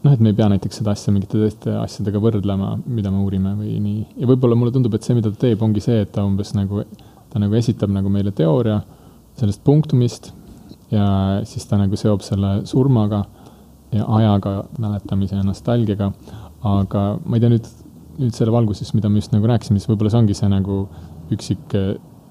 noh, 0.04 0.12
et 0.12 0.22
me 0.22 0.32
ei 0.32 0.38
pea 0.38 0.50
näiteks 0.54 0.82
seda 0.82 0.94
asja 0.94 1.14
mingite 1.16 1.39
teiste 1.39 1.76
asjadega 1.80 2.22
võrdlema, 2.24 2.76
mida 2.86 3.12
me 3.12 3.24
uurime 3.24 3.56
või 3.60 3.78
nii. 3.84 4.06
ja 4.22 4.30
võib-olla 4.30 4.58
mulle 4.60 4.76
tundub, 4.76 4.96
et 4.96 5.06
see, 5.06 5.18
mida 5.18 5.32
ta 5.34 5.44
teeb, 5.46 5.64
ongi 5.66 5.84
see, 5.84 6.04
et 6.06 6.12
ta 6.14 6.26
umbes 6.28 6.54
nagu, 6.58 6.86
ta 7.34 7.41
nagu 7.41 7.60
esitab 7.60 7.91
nagu 7.94 8.12
meile 8.14 8.34
teooria 8.36 8.82
sellest 9.39 9.64
punktumist 9.66 10.32
ja 10.94 11.06
siis 11.50 11.66
ta 11.66 11.80
nagu 11.82 11.98
seob 11.98 12.22
selle 12.26 12.60
surmaga 12.70 13.24
ja 13.94 14.08
ajaga, 14.18 14.56
mäletamise 14.82 15.38
ja 15.38 15.46
nostalgiaga. 15.46 16.12
aga 16.64 17.02
ma 17.26 17.36
ei 17.36 17.44
tea 17.44 17.52
nüüd, 17.52 17.66
nüüd 18.22 18.36
selle 18.38 18.54
valguses, 18.56 18.94
mida 18.96 19.10
me 19.12 19.20
just 19.20 19.34
nagu 19.34 19.48
rääkisime, 19.50 19.82
siis 19.82 19.89
võib-olla 19.91 20.14
see 20.14 20.22
ongi 20.22 20.38
see 20.38 20.52
nagu 20.52 20.78
üksik 21.34 21.76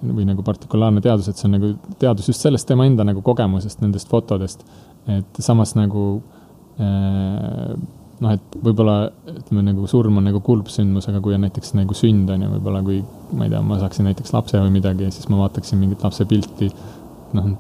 või 0.03 0.25
nagu 0.27 0.43
partikulaarne 0.47 1.03
teadus, 1.05 1.29
et 1.29 1.39
see 1.39 1.49
on 1.49 1.59
nagu 1.59 1.73
teadus 2.01 2.31
just 2.31 2.43
sellest 2.43 2.67
tema 2.69 2.87
enda 2.89 3.05
nagu 3.07 3.23
kogemusest, 3.23 3.83
nendest 3.85 4.09
fotodest. 4.11 4.65
et 5.11 5.43
samas 5.43 5.75
nagu 5.75 6.07
eh, 6.79 7.75
noh, 8.23 8.35
et 8.35 8.57
võib-olla 8.63 8.97
ütleme 9.35 9.65
nagu 9.67 9.87
surm 9.91 10.21
on 10.21 10.27
nagu 10.29 10.41
kurb 10.45 10.71
sündmus, 10.73 11.09
aga 11.11 11.21
kui 11.25 11.35
on 11.37 11.43
näiteks 11.47 11.75
nagu 11.79 11.97
sünd 11.97 12.31
on 12.31 12.45
ju, 12.47 12.51
võib-olla 12.57 12.83
kui 12.87 13.01
ma 13.37 13.47
ei 13.47 13.53
tea, 13.53 13.63
ma 13.67 13.79
saaksin 13.81 14.07
näiteks 14.09 14.35
lapse 14.35 14.61
või 14.63 14.75
midagi 14.79 15.11
siis 15.11 15.29
ma 15.33 15.43
vaataksin 15.43 15.81
mingit 15.81 16.05
lapse 16.07 16.27
pilti, 16.31 16.71
noh, 17.37 17.51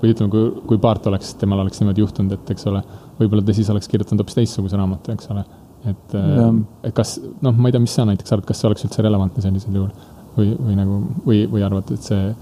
või 0.00 0.14
ütleme, 0.14 0.32
kui, 0.32 0.50
kui 0.66 0.80
Paart 0.82 1.10
oleks, 1.10 1.34
temal 1.40 1.62
oleks 1.62 1.82
niimoodi 1.82 2.02
juhtunud, 2.02 2.34
et 2.34 2.52
eks 2.54 2.66
ole, 2.70 2.82
võib-olla 3.20 3.44
ta 3.44 3.56
siis 3.56 3.68
oleks 3.72 3.88
kirjutanud 3.90 4.22
hoopis 4.22 4.38
teistsuguse 4.38 4.78
raamatu, 4.80 5.14
eks 5.14 5.30
ole. 5.34 5.44
et, 5.90 6.16
äh, 6.16 6.40
et 6.88 6.96
kas, 6.96 7.18
noh, 7.44 7.56
ma 7.56 7.68
ei 7.68 7.76
tea, 7.76 7.82
mis 7.82 7.94
sa 7.96 8.06
näiteks 8.08 8.34
arvad, 8.36 8.48
kas 8.48 8.60
see 8.60 8.70
oleks 8.70 8.86
üldse 8.88 9.04
relevantne 9.04 9.44
sellisel 9.44 9.76
juhul 9.80 9.92
või, 10.36 10.54
või 10.56 10.78
nagu, 10.78 10.98
või, 11.26 11.44
või 11.52 11.64
arvad, 11.66 11.92
et 11.94 12.08
see, 12.10 12.34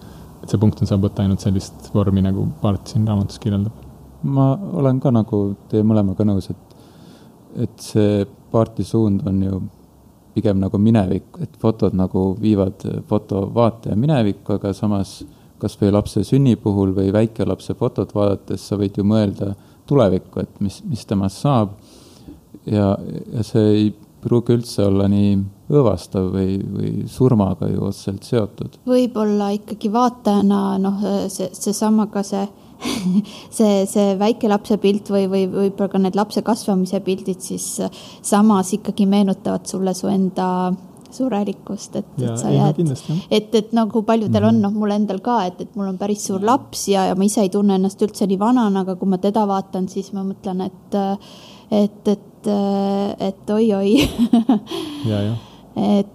et 0.42 0.52
see 0.52 0.60
punkt 0.62 0.82
on, 0.82 0.90
saab 0.90 1.06
võtta 1.06 1.24
ainult 1.24 1.44
sellist 1.44 1.90
vormi, 1.94 2.24
nagu 2.24 2.46
Paart 2.62 2.94
siin 2.94 3.06
raamatus 3.08 3.40
kirjeldab? 3.42 3.84
ma 4.22 4.50
olen 4.80 4.98
ka 4.98 5.12
nagu 5.14 5.42
teie 5.70 5.84
mõlemaga 5.86 6.26
nõus, 6.26 6.50
et, 6.50 6.78
et 7.66 7.82
see 7.82 8.24
Paarti 8.50 8.86
suund 8.86 9.26
on 9.28 9.42
ju 9.44 9.60
pigem 10.34 10.58
nagu 10.62 10.78
minevik, 10.82 11.38
et 11.42 11.54
fotod 11.60 11.94
nagu 11.98 12.32
viivad 12.40 12.82
fotovaataja 13.08 13.96
minevikku, 13.98 14.58
aga 14.58 14.72
samas 14.76 15.20
kas 15.58 15.74
või 15.80 15.92
lapse 15.94 16.22
sünni 16.26 16.54
puhul 16.60 16.92
või 16.94 17.10
väikelapse 17.14 17.74
fotot 17.78 18.12
vaadates 18.14 18.68
sa 18.68 18.78
võid 18.78 18.98
ju 18.98 19.04
mõelda 19.06 19.54
tulevikku, 19.88 20.44
et 20.44 20.60
mis, 20.64 20.82
mis 20.88 21.06
temast 21.08 21.44
saab. 21.44 21.76
ja, 22.68 22.92
ja 23.32 23.46
see 23.46 23.72
ei 23.72 23.88
pruugi 24.22 24.56
üldse 24.58 24.84
olla 24.84 25.06
nii 25.08 25.36
õõvastav 25.68 26.30
või, 26.32 26.56
või 26.62 26.92
surmaga 27.10 27.68
ju 27.70 27.84
otseselt 27.88 28.24
seotud. 28.26 28.78
võib-olla 28.88 29.52
ikkagi 29.56 29.92
vaatajana 29.92 30.62
noh, 30.82 31.04
see, 31.32 31.50
seesama 31.52 32.08
ka 32.12 32.24
see 32.26 32.46
see, 33.58 33.86
see 33.90 34.12
väikelapse 34.18 34.78
pilt 34.82 35.10
või, 35.10 35.26
või 35.30 35.46
võib-olla 35.50 35.90
ka 35.90 36.00
need 36.02 36.18
lapse 36.18 36.42
kasvamise 36.46 37.00
pildid 37.04 37.42
siis 37.42 37.66
samas 38.22 38.70
ikkagi 38.76 39.06
meenutavad 39.10 39.66
sulle 39.66 39.94
su 39.98 40.10
enda 40.10 40.48
surelikkust, 41.14 41.96
et, 42.00 42.06
et 42.18 42.38
sa 42.40 42.50
jääd, 42.52 42.74
et, 43.30 43.54
et 43.54 43.72
nagu 43.76 44.02
paljudel 44.02 44.42
mm 44.42 44.48
-hmm. 44.48 44.56
on, 44.56 44.62
noh, 44.62 44.72
mul 44.82 44.90
endal 44.94 45.20
ka, 45.24 45.46
et, 45.46 45.60
et 45.60 45.76
mul 45.76 45.88
on 45.88 45.98
päris 45.98 46.26
suur 46.26 46.44
laps 46.44 46.88
ja, 46.88 47.04
ja 47.10 47.14
ma 47.14 47.24
ise 47.24 47.40
ei 47.40 47.48
tunne 47.48 47.74
ennast 47.74 48.02
üldse 48.02 48.26
nii 48.26 48.38
vanana, 48.38 48.80
aga 48.80 48.96
kui 48.96 49.08
ma 49.08 49.18
teda 49.18 49.46
vaatan, 49.48 49.88
siis 49.88 50.12
ma 50.12 50.24
mõtlen, 50.24 50.60
et, 50.66 50.94
et, 51.70 52.08
et, 52.08 52.46
et 53.30 53.50
oi-oi 53.50 53.96
et, 55.98 56.06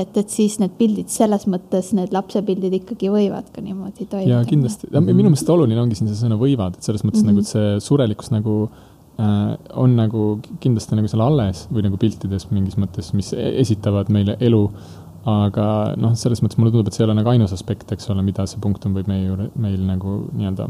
et, 0.00 0.16
et 0.16 0.30
siis 0.30 0.58
need 0.62 0.70
pildid 0.78 1.08
selles 1.12 1.46
mõttes, 1.46 1.92
need 1.96 2.12
lapsepildid 2.12 2.72
ikkagi 2.80 3.10
võivad 3.12 3.44
ka 3.52 3.60
niimoodi 3.64 4.06
toimuda. 4.06 4.30
ja 4.30 4.44
kindlasti, 4.48 4.86
minu 5.00 5.28
meelest 5.28 5.50
oluline 5.50 5.80
ongi 5.80 5.94
siin 5.98 6.08
see 6.10 6.20
sõna 6.24 6.36
võivad, 6.40 6.72
et 6.78 6.82
selles 6.82 7.04
mõttes 7.04 7.22
mm 7.22 7.28
-hmm. 7.28 7.34
nagu, 7.34 7.40
et 7.40 7.46
see 7.80 7.88
surelikkus 7.88 8.30
nagu 8.30 8.70
on 9.16 9.96
nagu 9.96 10.22
kindlasti 10.60 10.96
nagu 10.98 11.08
seal 11.08 11.22
alles 11.24 11.64
või 11.72 11.86
nagu 11.86 11.96
piltides 12.00 12.50
mingis 12.52 12.76
mõttes, 12.80 13.14
mis 13.16 13.32
e-, 13.32 13.54
esitavad 13.62 14.12
meile 14.12 14.36
elu. 14.44 14.62
aga 15.26 15.96
noh, 15.98 16.12
selles 16.14 16.38
mõttes 16.38 16.58
mulle 16.60 16.70
tundub, 16.70 16.86
et 16.86 16.94
see 16.94 17.02
ei 17.02 17.08
ole 17.08 17.16
nagu 17.18 17.30
ainus 17.32 17.50
aspekt, 17.56 17.88
eks 17.90 18.12
ole, 18.12 18.22
mida 18.22 18.44
see 18.46 18.60
punktum 18.62 18.92
võib 18.94 19.08
meie 19.10 19.24
juurde, 19.24 19.48
meil 19.58 19.80
nagu 19.82 20.20
nii-öelda, 20.36 20.68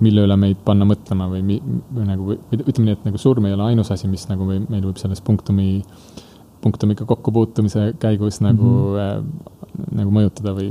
mille 0.00 0.24
üle 0.24 0.38
meid 0.40 0.62
panna 0.64 0.86
mõtlema 0.88 1.26
või, 1.28 1.58
või 1.92 2.06
nagu, 2.08 2.38
või 2.48 2.62
ütleme 2.62 2.86
nii, 2.86 2.96
et 2.96 3.04
nagu 3.10 3.20
surm 3.20 3.50
ei 3.50 3.52
ole 3.52 3.66
ainus 3.66 3.92
asi, 3.92 4.08
mis 4.08 4.24
nagu 4.30 4.46
või 4.48 4.62
meil 4.72 4.86
võib 4.86 5.02
selles 5.02 5.20
punktumi 5.20 5.82
punktumiga 6.62 7.04
kokkupuutumise 7.10 7.90
käigus 8.00 8.40
nagu 8.40 8.70
mm, 8.70 8.94
-hmm. 8.94 9.28
äh, 9.82 9.92
nagu 9.98 10.14
mõjutada 10.14 10.54
või. 10.56 10.70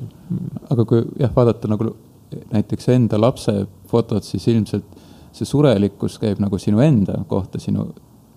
aga 0.72 0.86
kui 0.88 1.04
jah, 1.20 1.36
vaadata 1.36 1.70
nagu 1.70 1.92
näiteks 2.52 2.90
enda 2.96 3.20
lapse 3.20 3.54
fotot, 3.92 4.24
siis 4.24 4.48
ilmselt 4.48 5.01
see 5.32 5.48
surelikkus 5.48 6.18
käib 6.22 6.42
nagu 6.44 6.58
sinu 6.60 6.82
enda 6.84 7.22
kohta, 7.28 7.60
sinu 7.60 7.90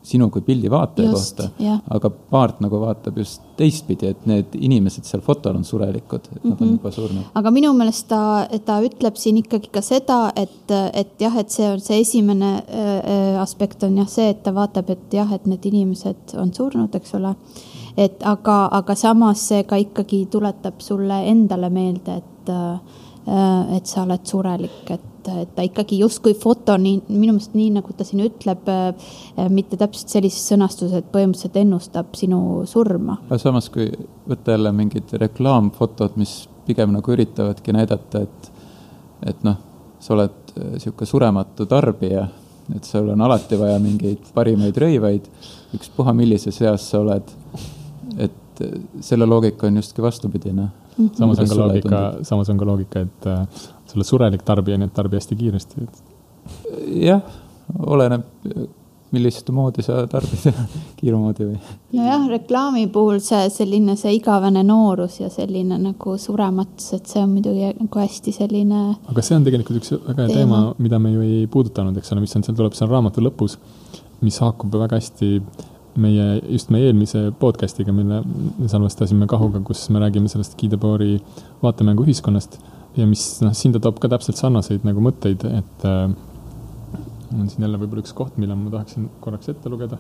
sinu 0.05 0.29
kui 0.31 0.43
pildi 0.45 0.69
vaataja 0.71 1.11
just, 1.11 1.39
kohta. 1.41 1.79
aga 1.97 2.11
paart 2.31 2.61
nagu 2.61 2.81
vaatab 2.83 3.17
just 3.19 3.43
teistpidi, 3.57 4.11
et 4.13 4.27
need 4.29 4.57
inimesed 4.59 5.07
seal 5.09 5.23
fotol 5.25 5.57
on 5.57 5.65
surelikud, 5.65 6.29
et 6.29 6.45
mm 6.45 6.51
-hmm. 6.51 6.51
nad 6.51 6.61
on 6.61 6.67
mhm. 6.67 6.75
juba 6.77 6.91
surnud. 6.91 7.23
aga 7.35 7.51
minu 7.51 7.73
meelest 7.73 8.09
ta, 8.09 8.49
ta 8.65 8.81
ütleb 8.85 9.17
siin 9.17 9.37
ikkagi 9.41 9.71
ka 9.73 9.81
seda, 9.81 10.33
et, 10.37 10.75
et 10.93 11.21
jah, 11.21 11.39
et 11.39 11.51
see 11.51 11.71
on 11.73 11.81
see 11.81 12.01
esimene 12.01 12.53
äh, 12.55 13.41
aspekt 13.43 13.83
on 13.83 13.97
jah 13.97 14.09
see, 14.09 14.29
et 14.29 14.43
ta 14.43 14.55
vaatab, 14.55 14.91
et 14.91 15.15
jah, 15.15 15.33
et 15.33 15.47
need 15.47 15.65
inimesed 15.65 16.37
on 16.37 16.53
surnud, 16.55 16.95
eks 16.95 17.15
ole. 17.15 17.35
et 17.97 18.23
aga, 18.23 18.69
aga 18.73 18.95
samas 18.95 19.49
see 19.49 19.63
ka 19.65 19.77
ikkagi 19.77 20.27
tuletab 20.27 20.81
sulle 20.81 21.25
endale 21.25 21.71
meelde, 21.71 22.17
et, 22.17 22.49
äh, 22.49 23.77
et 23.77 23.87
sa 23.87 24.03
oled 24.03 24.21
surelik, 24.25 24.91
et 24.91 25.14
et, 25.25 25.43
et 25.43 25.55
ta 25.57 25.65
ikkagi 25.65 25.99
justkui 26.03 26.35
foto, 26.39 26.77
nii 26.81 27.01
minu 27.09 27.35
meelest 27.35 27.55
nii, 27.57 27.71
nagu 27.79 27.95
ta 27.97 28.07
siin 28.07 28.25
ütleb, 28.27 28.69
äh, 28.69 29.49
mitte 29.53 29.79
täpselt 29.81 30.13
sellises 30.13 30.45
sõnastuses, 30.53 30.97
et 30.99 31.11
põhimõtteliselt 31.13 31.59
ennustab 31.61 32.15
sinu 32.19 32.41
surma. 32.71 33.19
aga 33.29 33.39
samas, 33.41 33.71
kui 33.73 33.91
võtta 34.29 34.57
jälle 34.57 34.73
mingid 34.77 35.17
reklaamfotod, 35.21 36.19
mis 36.21 36.45
pigem 36.67 36.95
nagu 36.95 37.13
üritavadki 37.13 37.75
näidata, 37.77 38.25
et, 38.25 38.51
et 39.33 39.45
noh, 39.47 39.59
sa 40.01 40.15
oled 40.17 40.55
niisugune 40.55 41.07
äh, 41.07 41.11
surematu 41.11 41.67
tarbija, 41.71 42.29
et 42.75 42.87
sul 42.89 43.11
on 43.13 43.21
alati 43.21 43.59
vaja 43.61 43.77
mingeid 43.83 44.31
parimaid 44.35 44.79
rõivaid, 44.81 45.29
ükspuha 45.77 46.15
millises 46.17 46.61
eas 46.65 46.89
sa 46.93 47.03
oled, 47.03 47.35
et 48.17 48.65
äh, 48.65 48.81
selle 49.05 49.29
loogika 49.29 49.69
on 49.69 49.83
justkui 49.83 50.05
vastupidine 50.05 50.63
mm. 50.63 51.07
-hmm. 51.07 51.17
samas 51.19 51.39
on 51.39 51.49
ka 51.49 51.57
loogika, 51.59 52.03
samas 52.23 52.51
on 52.51 52.59
ka 52.59 52.67
loogika, 52.67 53.01
et 53.01 53.27
sa 53.95 54.01
oled 54.01 54.09
surelik 54.09 54.43
tarbija, 54.47 54.79
nii 54.79 54.91
et 54.91 54.95
tarbi 54.95 55.19
hästi 55.21 55.37
kiiresti. 55.39 55.85
jah, 57.05 57.23
oleneb, 57.87 58.25
millist 59.15 59.51
moodi 59.55 59.85
sa 59.87 60.01
tarbid 60.11 60.49
kiirumoodi 60.99 61.47
või? 61.47 61.59
nojah, 61.95 62.25
reklaami 62.33 62.89
puhul 62.93 63.21
see 63.23 63.47
selline, 63.55 63.95
see 64.01 64.17
igavene 64.19 64.65
noorus 64.67 65.21
ja 65.21 65.31
selline 65.33 65.79
nagu 65.81 66.17
surematus, 66.21 66.91
et 66.99 67.13
see 67.13 67.23
on 67.23 67.37
muidugi 67.37 67.71
nagu 67.79 68.03
hästi 68.03 68.35
selline. 68.35 68.83
aga 69.13 69.25
see 69.25 69.39
on 69.39 69.47
tegelikult 69.47 69.79
üks 69.79 69.95
väga 69.95 70.27
hea 70.27 70.33
teema, 70.33 70.41
teema, 70.41 70.63
mida 70.83 70.99
me 70.99 71.15
ju 71.15 71.23
ei 71.29 71.47
puudutanud, 71.51 71.97
eks 72.01 72.13
ole, 72.15 72.25
mis 72.25 72.35
on, 72.35 72.47
seal 72.47 72.59
tuleb 72.59 72.75
seal 72.75 72.91
raamatu 72.91 73.23
lõpus, 73.25 73.59
mis 74.25 74.41
haakub 74.43 74.75
väga 74.83 74.99
hästi 74.99 75.31
meie, 76.01 76.29
just 76.51 76.75
meie 76.75 76.91
eelmise 76.91 77.29
podcast'iga, 77.39 77.95
mille 77.95 78.23
me 78.27 78.71
salvestasime 78.71 79.29
Kahuga, 79.31 79.63
kus 79.67 79.87
me 79.95 80.03
räägime 80.03 80.31
sellest 80.33 80.59
Guy 80.59 80.71
Debord'i 80.73 81.21
vaatemängu 81.63 82.07
ühiskonnast 82.07 82.59
ja 82.97 83.07
mis 83.09 83.25
noh, 83.43 83.55
siin 83.57 83.75
ta 83.75 83.83
toob 83.83 83.99
ka 84.03 84.11
täpselt 84.13 84.39
sarnaseid 84.39 84.85
nagu 84.87 85.03
mõtteid, 85.03 85.45
et 85.49 85.87
äh, 85.89 86.07
on 87.35 87.49
siin 87.51 87.67
jälle 87.67 87.81
võib-olla 87.81 88.05
üks 88.05 88.15
koht, 88.17 88.37
mille 88.41 88.57
ma 88.59 88.71
tahaksin 88.73 89.09
korraks 89.25 89.51
ette 89.53 89.73
lugeda 89.73 89.99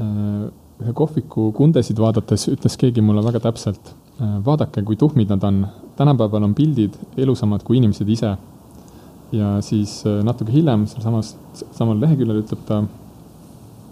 äh,. 0.00 0.46
ühe 0.76 0.92
kohviku 0.92 1.46
kundesid 1.56 1.96
vaadates 1.96 2.50
ütles 2.52 2.74
keegi 2.76 3.00
mulle 3.00 3.24
väga 3.24 3.40
täpselt 3.48 3.94
äh,, 4.20 4.36
vaadake, 4.44 4.84
kui 4.86 4.98
tuhmid 5.00 5.32
nad 5.32 5.44
on. 5.48 5.64
tänapäeval 5.96 6.44
on 6.44 6.54
pildid 6.54 6.98
elusamad 7.16 7.64
kui 7.64 7.78
inimesed 7.80 8.08
ise. 8.08 8.36
ja 9.32 9.56
siis 9.60 10.02
äh, 10.06 10.22
natuke 10.24 10.52
hiljem 10.52 10.86
sealsamas, 10.86 11.34
samal 11.72 12.00
leheküljel 12.00 12.44
ütleb 12.44 12.62
ta, 12.68 12.84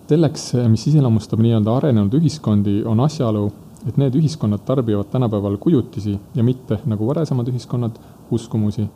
selleks, 0.09 0.52
mis 0.68 0.86
iseloomustab 0.90 1.40
nii-öelda 1.40 1.78
arenenud 1.78 2.14
ühiskondi, 2.14 2.82
on 2.86 3.00
asjaolu, 3.00 3.48
et 3.88 3.96
need 4.00 4.16
ühiskonnad 4.20 4.62
tarbivad 4.68 5.09
tänapäeval 5.12 5.57
kujutisi 5.61 6.18
ja 6.34 6.44
mitte 6.44 6.78
nagu 6.88 7.09
varasemad 7.09 7.48
ühiskonnad 7.48 7.96
uskumusi. 8.31 8.89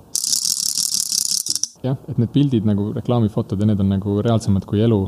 jah, 1.83 1.97
et 2.11 2.17
need 2.19 2.31
pildid 2.35 2.65
nagu 2.67 2.91
reklaamifotod 2.97 3.61
ja 3.61 3.67
need 3.69 3.81
on 3.81 3.93
nagu 3.93 4.17
reaalsemad 4.25 4.65
kui 4.67 4.81
elu 4.83 4.99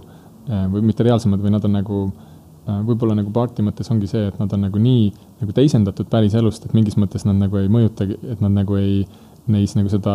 äh, 0.49 0.67
või 0.71 0.85
mitte 0.87 1.07
reaalsemad, 1.07 1.41
või 1.43 1.55
nad 1.57 1.65
on 1.67 1.75
nagu 1.75 2.03
äh, 2.07 2.77
võib-olla 2.87 3.17
nagu 3.19 3.33
party 3.35 3.65
mõttes 3.67 3.91
ongi 3.91 4.07
see, 4.11 4.29
et 4.31 4.39
nad 4.39 4.53
on 4.55 4.69
nagu 4.69 4.79
nii 4.79 5.09
nagu 5.41 5.57
teisendatud 5.57 6.11
päriselust, 6.13 6.67
et 6.67 6.77
mingis 6.77 6.99
mõttes 7.01 7.27
nad 7.27 7.41
nagu 7.41 7.59
ei 7.59 7.73
mõjutagi, 7.73 8.21
et 8.23 8.45
nad 8.45 8.55
nagu 8.55 8.79
ei, 8.79 9.03
neis 9.51 9.75
nagu 9.75 9.91
seda 9.91 10.15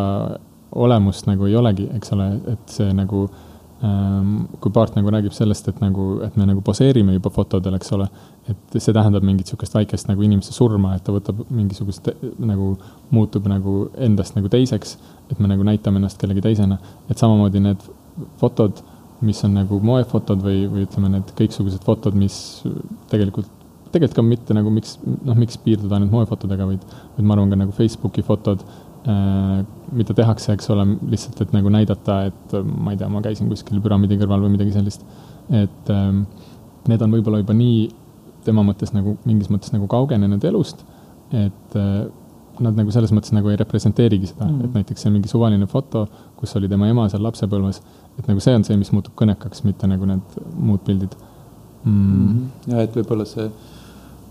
olemust 0.72 1.28
nagu 1.28 1.48
ei 1.48 1.60
olegi, 1.60 1.90
eks 1.98 2.16
ole, 2.16 2.30
et 2.56 2.72
see 2.72 2.88
nagu 2.96 3.26
äh, 3.28 3.44
Ehm, 3.84 4.46
kui 4.64 4.72
paart 4.72 4.96
nagu 4.96 5.12
räägib 5.12 5.34
sellest, 5.36 5.68
et 5.68 5.82
nagu, 5.84 6.22
et 6.24 6.36
me 6.40 6.46
nagu 6.48 6.62
poseerime 6.64 7.18
juba 7.18 7.32
fotodel, 7.34 7.76
eks 7.76 7.92
ole, 7.98 8.08
et 8.52 8.78
see 8.78 8.94
tähendab 8.94 9.26
mingit 9.26 9.48
niisugust 9.48 9.74
väikest 9.78 10.10
nagu 10.10 10.22
inimese 10.26 10.54
surma, 10.54 10.96
et 10.96 11.04
ta 11.06 11.14
võtab 11.16 11.42
mingisugust 11.50 12.12
nagu, 12.38 12.76
muutub 13.16 13.48
nagu 13.50 13.76
endast 14.08 14.38
nagu 14.38 14.52
teiseks, 14.52 14.98
et 15.32 15.40
me 15.42 15.50
nagu 15.50 15.66
näitame 15.66 16.02
ennast 16.02 16.20
kellegi 16.22 16.44
teisena, 16.46 16.78
et 17.10 17.22
samamoodi 17.22 17.64
need 17.66 17.90
fotod, 18.42 18.84
mis 19.26 19.42
on 19.48 19.56
nagu 19.58 19.80
moefotod 19.82 20.44
või, 20.46 20.66
või 20.70 20.86
ütleme, 20.86 21.12
need 21.16 21.32
kõiksugused 21.38 21.86
fotod, 21.88 22.18
mis 22.20 22.38
tegelikult, 23.10 23.50
tegelikult 23.92 24.20
ka 24.20 24.26
mitte 24.28 24.58
nagu 24.58 24.74
miks, 24.74 25.00
noh, 25.06 25.38
miks 25.40 25.58
piirduda 25.64 25.98
ainult 25.98 26.14
moefotodega, 26.14 26.68
vaid, 26.70 26.84
vaid 27.16 27.26
ma 27.26 27.38
arvan 27.38 27.54
ka 27.54 27.64
nagu 27.64 27.74
Facebooki 27.74 28.26
fotod 28.26 28.62
Äh, 29.06 29.66
mida 29.94 30.16
tehakse, 30.18 30.56
eks 30.56 30.72
ole, 30.74 30.82
lihtsalt, 31.12 31.38
et 31.44 31.52
nagu 31.54 31.70
näidata, 31.70 32.24
et 32.32 32.54
ma 32.66 32.96
ei 32.96 32.98
tea, 32.98 33.06
ma 33.14 33.20
käisin 33.22 33.52
kuskil 33.52 33.78
püramiidi 33.84 34.18
kõrval 34.18 34.42
või 34.42 34.56
midagi 34.56 34.74
sellist. 34.74 35.04
et 35.54 35.90
ähm, 35.94 36.24
need 36.90 37.04
on 37.06 37.12
võib-olla 37.14 37.44
juba 37.44 37.54
nii 37.54 37.84
tema 38.46 38.64
mõttes 38.66 38.94
nagu 38.96 39.18
mingis 39.26 39.52
mõttes 39.54 39.74
nagu 39.74 39.88
kaugenenud 39.92 40.44
elust, 40.48 40.86
et 41.34 41.78
äh, 41.80 42.06
nad 42.64 42.78
nagu 42.78 42.94
selles 42.94 43.12
mõttes 43.16 43.34
nagu 43.36 43.52
ei 43.52 43.60
representeerigi 43.60 44.32
seda 44.32 44.46
mm, 44.46 44.58
-hmm. 44.58 44.66
et 44.66 44.80
näiteks 44.80 45.06
see 45.06 45.12
mingi 45.12 45.32
suvaline 45.32 45.68
foto, 45.68 46.06
kus 46.40 46.56
oli 46.56 46.70
tema 46.72 46.88
ema 46.88 47.08
seal 47.12 47.24
lapsepõlves, 47.26 47.82
et 48.20 48.28
nagu 48.28 48.44
see 48.44 48.56
on 48.56 48.64
see, 48.64 48.78
mis 48.80 48.92
muutub 48.96 49.16
kõnekaks, 49.22 49.64
mitte 49.68 49.88
nagu 49.92 50.08
need 50.10 50.38
muud 50.56 50.84
pildid 50.88 51.16
mm.. 51.84 51.92
Mm 51.92 52.28
-hmm. 52.28 52.74
ja 52.74 52.86
et 52.86 52.96
võib-olla 52.96 53.26
see 53.30 53.50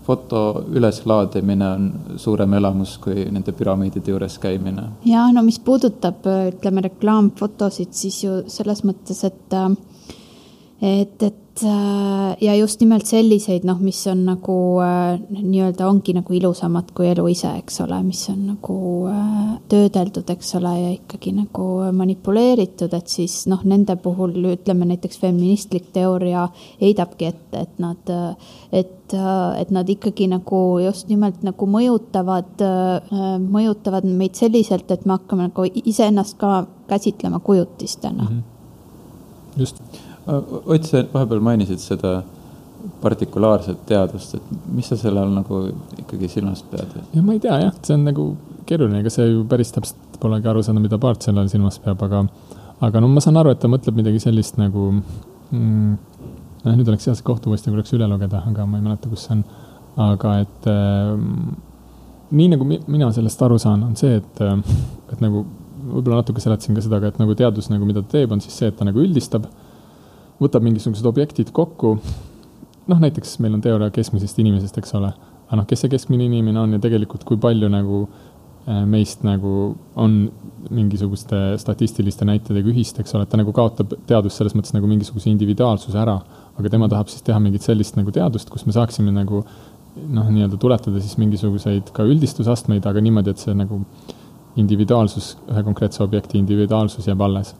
foto 0.05 0.65
üleslaadimine 0.69 1.67
on 1.67 1.85
suurem 2.21 2.53
elamus 2.53 2.97
kui 3.01 3.25
nende 3.31 3.51
püramiidide 3.57 4.13
juures 4.13 4.37
käimine. 4.41 4.83
ja 5.05 5.25
no 5.33 5.43
mis 5.45 5.59
puudutab, 5.59 6.25
ütleme 6.51 6.81
reklaamfotosid, 6.81 7.91
siis 7.91 8.23
ju 8.23 8.43
selles 8.47 8.83
mõttes, 8.85 9.23
et, 9.25 9.55
et, 10.81 11.23
et 11.23 11.45
Äh, 11.63 12.37
ja 12.41 12.55
just 12.55 12.81
nimelt 12.81 13.07
selliseid, 13.07 13.63
noh, 13.63 13.77
mis 13.79 14.01
on 14.11 14.25
nagu 14.27 14.55
äh, 14.83 15.21
nii-öelda 15.31 15.85
ongi 15.87 16.11
nagu 16.17 16.33
ilusamad 16.35 16.89
kui 16.95 17.07
elu 17.07 17.23
ise, 17.31 17.47
eks 17.61 17.77
ole, 17.85 17.95
mis 18.03 18.25
on 18.33 18.41
nagu 18.49 18.79
äh, 19.07 19.53
töödeldud, 19.71 20.27
eks 20.33 20.49
ole, 20.59 20.73
ja 20.81 20.89
ikkagi 20.91 21.31
nagu 21.37 21.67
manipuleeritud, 21.95 22.91
et 22.97 23.07
siis 23.07 23.45
noh, 23.47 23.63
nende 23.63 23.95
puhul 24.03 24.35
ütleme 24.51 24.89
näiteks 24.89 25.21
feministlik 25.21 25.93
teooria 25.95 26.49
heidabki 26.81 27.29
ette, 27.29 27.61
et 27.61 27.79
nad, 27.79 28.11
et, 28.75 29.15
et 29.15 29.71
nad 29.71 29.93
ikkagi 29.93 30.27
nagu 30.33 30.59
just 30.83 31.07
nimelt 31.07 31.45
nagu 31.47 31.69
mõjutavad, 31.71 32.65
mõjutavad 33.45 34.09
meid 34.11 34.35
selliselt, 34.35 34.91
et 34.91 35.07
me 35.07 35.15
hakkame 35.15 35.47
nagu 35.47 35.69
iseennast 35.85 36.35
ka 36.41 36.65
käsitlema 36.91 37.39
kujutistena 37.39 38.27
mm. 38.27 38.35
-hmm. 38.35 39.61
just 39.61 39.79
Ott, 40.25 40.87
sa 40.87 41.03
vahepeal 41.13 41.43
mainisid 41.45 41.81
seda 41.83 42.17
partikulaarset 43.01 43.83
teadust, 43.89 44.35
et 44.37 44.71
mis 44.73 44.87
sa 44.89 44.97
selle 44.97 45.21
all 45.21 45.33
nagu 45.33 45.61
ikkagi 46.01 46.29
silmas 46.29 46.63
pead? 46.69 46.95
ja 47.13 47.21
ma 47.25 47.35
ei 47.35 47.41
tea 47.41 47.57
jah, 47.61 47.75
see 47.85 47.95
on 47.97 48.05
nagu 48.07 48.25
keeruline, 48.69 49.01
ega 49.01 49.11
see 49.13 49.27
ju 49.29 49.43
päris 49.49 49.73
täpselt 49.75 50.19
polegi 50.21 50.49
aru 50.49 50.63
saanud, 50.65 50.85
mida 50.85 50.99
Paart 51.01 51.27
selle 51.27 51.43
all 51.43 51.51
silmas 51.51 51.77
peab, 51.81 52.01
aga, 52.07 52.23
aga 52.85 53.01
no 53.01 53.09
ma 53.11 53.23
saan 53.23 53.37
aru, 53.41 53.53
et 53.53 53.61
ta 53.61 53.69
mõtleb 53.71 53.99
midagi 54.01 54.21
sellist 54.23 54.59
nagu 54.61 54.91
mm,, 54.95 55.91
noh, 56.63 56.77
nüüd 56.77 56.89
oleks 56.89 57.09
hea 57.09 57.17
see 57.17 57.25
koht 57.25 57.45
uuesti 57.49 57.73
korraks 57.73 57.93
üle 57.97 58.09
lugeda, 58.09 58.41
aga 58.49 58.65
ma 58.69 58.79
ei 58.81 58.85
mäleta, 58.85 59.11
kus 59.11 59.27
see 59.27 59.37
on. 59.37 59.43
aga 60.05 60.37
et 60.43 60.69
äh, 60.71 61.13
nii 62.35 62.49
nagu 62.55 62.65
mi 62.67 62.79
mina 62.91 63.11
sellest 63.15 63.45
aru 63.45 63.59
saan, 63.61 63.85
on 63.85 63.93
see, 63.99 64.17
et, 64.21 64.41
et 65.13 65.21
nagu 65.23 65.45
võib-olla 65.85 66.23
natuke 66.23 66.41
seletasin 66.41 66.77
ka 66.77 66.83
seda, 66.83 66.99
aga 66.99 67.13
et 67.13 67.21
nagu 67.21 67.37
teadus 67.37 67.69
nagu, 67.69 67.85
mida 67.87 68.01
ta 68.01 68.17
teeb, 68.17 68.33
on 68.33 68.41
siis 68.41 68.57
see, 68.57 68.71
et 68.71 68.77
ta 68.77 68.87
nagu 68.87 69.01
üldistab 69.01 69.45
võtab 70.41 70.65
mingisugused 70.65 71.05
objektid 71.07 71.51
kokku, 71.55 71.95
noh, 72.91 73.01
näiteks 73.01 73.37
meil 73.43 73.55
on 73.57 73.63
teooria 73.63 73.91
keskmisest 73.93 74.39
inimesest, 74.43 74.77
eks 74.81 74.95
ole, 74.97 75.11
aga 75.47 75.59
noh, 75.61 75.67
kes 75.69 75.85
see 75.85 75.93
keskmine 75.93 76.27
inimene 76.27 76.61
on 76.61 76.75
ja 76.75 76.81
tegelikult 76.83 77.23
kui 77.27 77.39
palju 77.41 77.69
nagu 77.71 78.01
äh, 78.05 78.81
meist 78.89 79.23
nagu 79.27 79.75
on 80.01 80.17
mingisuguste 80.75 81.55
statistiliste 81.61 82.25
näitedega 82.27 82.71
ühist, 82.71 82.99
eks 82.99 83.15
ole, 83.15 83.25
et 83.25 83.31
ta 83.31 83.39
nagu 83.39 83.53
kaotab 83.55 83.93
teadust 84.09 84.41
selles 84.41 84.55
mõttes 84.57 84.73
nagu 84.75 84.89
mingisuguse 84.89 85.29
individuaalsuse 85.31 85.99
ära, 86.01 86.17
aga 86.55 86.71
tema 86.73 86.89
tahab 86.91 87.11
siis 87.11 87.23
teha 87.25 87.39
mingit 87.43 87.65
sellist 87.65 87.97
nagu 87.99 88.13
teadust, 88.13 88.49
kus 88.51 88.65
me 88.65 88.75
saaksime 88.75 89.13
nagu 89.13 89.43
noh, 89.95 90.27
nii-öelda 90.27 90.59
tuletada 90.59 90.99
siis 90.99 91.15
mingisuguseid 91.21 91.93
ka 91.95 92.03
üldistusastmeid, 92.03 92.85
aga 92.89 93.03
niimoodi, 93.03 93.31
et 93.31 93.43
see 93.43 93.55
nagu 93.55 93.83
individuaalsus, 94.59 95.35
ühe 95.51 95.63
konkreetse 95.67 96.03
objekti 96.03 96.39
individuaalsus 96.39 97.07
jääb 97.07 97.21
alles 97.23 97.53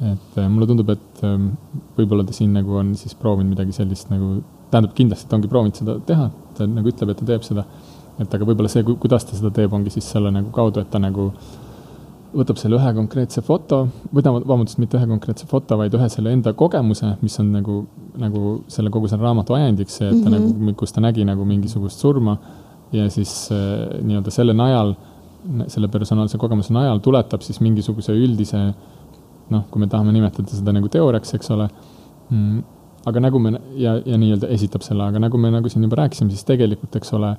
et 0.00 0.38
äh, 0.40 0.48
mulle 0.48 0.66
tundub, 0.70 0.90
et 0.94 1.22
ähm, 1.28 1.50
võib-olla 1.98 2.24
ta 2.24 2.32
siin 2.32 2.54
nagu 2.56 2.78
on 2.80 2.94
siis 2.96 3.14
proovinud 3.20 3.52
midagi 3.52 3.74
sellist 3.76 4.08
nagu, 4.12 4.38
tähendab 4.72 4.94
kindlasti 4.96 5.28
ta 5.28 5.36
ongi 5.36 5.50
proovinud 5.52 5.76
seda 5.76 5.98
teha, 6.08 6.30
ta 6.56 6.68
nagu 6.68 6.88
ütleb, 6.88 7.12
et 7.12 7.20
ta 7.20 7.26
teeb 7.28 7.44
seda. 7.44 7.66
et 8.20 8.34
aga 8.36 8.44
võib-olla 8.44 8.68
see, 8.68 8.84
kuidas 8.84 9.24
ta 9.24 9.36
seda 9.36 9.50
teeb, 9.56 9.72
ongi 9.72 9.92
siis 9.92 10.08
selle 10.12 10.32
nagu 10.32 10.50
kaudu, 10.52 10.80
et 10.80 10.90
ta 10.92 11.00
nagu 11.00 11.30
võtab 12.36 12.58
selle 12.60 12.78
ühe 12.78 12.90
konkreetse 12.94 13.42
foto, 13.42 13.80
või 14.10 14.22
tähendab, 14.22 14.46
vabandust, 14.46 14.78
mitte 14.78 14.98
ühe 14.98 15.08
konkreetse 15.10 15.48
foto, 15.50 15.78
vaid 15.80 15.94
ühe 15.96 16.08
selle 16.12 16.32
enda 16.36 16.52
kogemuse, 16.56 17.14
mis 17.24 17.36
on 17.42 17.50
nagu, 17.56 17.78
nagu 18.20 18.42
selle 18.70 18.92
kogu 18.94 19.10
selle 19.10 19.26
raamatu 19.26 19.56
ajendiks, 19.56 19.98
see, 19.98 20.10
et 20.10 20.20
ta 20.22 20.30
mm 20.30 20.36
-hmm. 20.36 20.60
nagu, 20.68 20.76
kus 20.78 20.92
ta 20.92 21.00
nägi 21.00 21.24
nagu 21.26 21.44
mingisugust 21.44 21.98
surma 22.00 22.38
ja 22.92 23.08
siis 23.10 23.50
äh, 23.52 24.00
nii-öelda 24.02 24.30
selle 24.30 24.54
najal, 24.54 24.94
selle 25.66 25.88
personaalse 25.88 26.38
kogemuse 26.38 26.72
najal 26.72 27.00
tuletab 27.00 27.42
siis 27.42 27.60
mingisuguse 27.60 28.12
üldise 28.12 28.74
noh, 29.50 29.64
kui 29.70 29.82
me 29.82 29.88
tahame 29.90 30.12
nimetada 30.16 30.52
seda 30.54 30.74
nagu 30.76 30.88
teooriaks, 30.92 31.34
eks 31.38 31.50
ole 31.56 31.68
mm,. 32.30 32.60
aga 33.10 33.24
nagu 33.26 33.40
me 33.42 33.56
ja, 33.80 33.96
ja 34.04 34.20
nii-öelda 34.20 34.50
esitab 34.56 34.84
selle, 34.86 35.08
aga 35.08 35.22
nagu 35.22 35.40
me 35.40 35.50
nagu 35.54 35.72
siin 35.72 35.84
juba 35.86 36.02
rääkisime, 36.02 36.32
siis 36.34 36.46
tegelikult, 36.48 36.96
eks 37.00 37.12
ole 37.18 37.34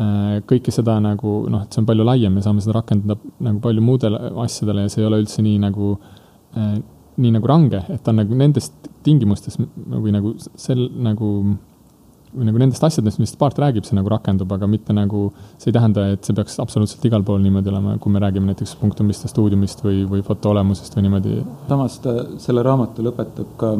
Äh, 0.00 0.38
kõike 0.48 0.72
seda 0.72 0.94
nagu 1.04 1.42
noh, 1.52 1.66
et 1.66 1.74
see 1.74 1.82
on 1.82 1.86
palju 1.88 2.04
laiem, 2.06 2.32
me 2.32 2.42
saame 2.44 2.62
seda 2.64 2.78
rakendada 2.78 3.18
nagu 3.44 3.58
palju 3.60 3.82
muudele 3.84 4.30
asjadele 4.40 4.86
ja 4.86 4.92
see 4.92 5.02
ei 5.02 5.08
ole 5.08 5.18
üldse 5.20 5.42
nii 5.44 5.58
nagu 5.60 5.90
äh,, 6.56 6.78
nii 7.20 7.32
nagu 7.34 7.50
range, 7.50 7.82
et 7.92 8.00
ta 8.00 8.14
on 8.14 8.22
nagu 8.22 8.38
nendest 8.38 8.88
tingimustest 9.04 9.60
või 9.92 10.14
nagu 10.14 10.32
sel 10.40 10.86
nagu 11.04 11.28
nagu 12.32 12.60
nendest 12.60 12.84
asjadest, 12.86 13.20
millest 13.20 13.36
Paart 13.40 13.58
räägib, 13.60 13.84
see 13.84 13.96
nagu 13.96 14.08
rakendub, 14.12 14.52
aga 14.56 14.66
mitte 14.70 14.94
nagu, 14.96 15.26
see 15.60 15.68
ei 15.70 15.76
tähenda, 15.76 16.06
et 16.14 16.24
see 16.24 16.36
peaks 16.36 16.56
absoluutselt 16.62 17.04
igal 17.08 17.24
pool 17.26 17.42
niimoodi 17.44 17.72
olema, 17.72 17.96
kui 18.00 18.12
me 18.12 18.22
räägime 18.22 18.48
näiteks 18.48 18.74
punktumiste 18.80 19.28
stuudiumist 19.28 19.84
või, 19.84 20.02
või 20.08 20.24
foto 20.24 20.52
olemusest 20.54 20.96
või 20.96 21.06
niimoodi. 21.08 21.42
samas 21.68 21.98
ta 22.04 22.14
selle 22.42 22.64
raamatu 22.64 23.04
lõpetab 23.04 23.52
ka 23.60 23.74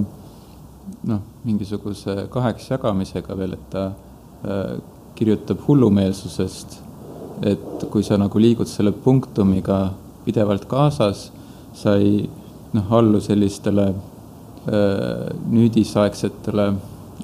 noh, 1.08 1.24
mingisuguse 1.48 2.26
kaheks 2.32 2.68
jagamisega 2.74 3.38
veel, 3.38 3.56
et 3.56 3.66
ta 3.72 3.88
äh, 3.88 4.76
kirjutab 5.16 5.64
hullumeelsusest, 5.66 6.80
et 7.48 7.88
kui 7.90 8.04
sa 8.04 8.20
nagu 8.20 8.38
liigud 8.38 8.68
selle 8.70 8.92
punktumiga 8.92 9.82
pidevalt 10.26 10.68
kaasas, 10.70 11.30
sa 11.74 11.96
ei 11.96 12.28
noh, 12.76 12.96
allu 13.00 13.20
sellistele 13.24 13.88
äh, 13.88 15.28
nüüdisaegsetele 15.48 16.72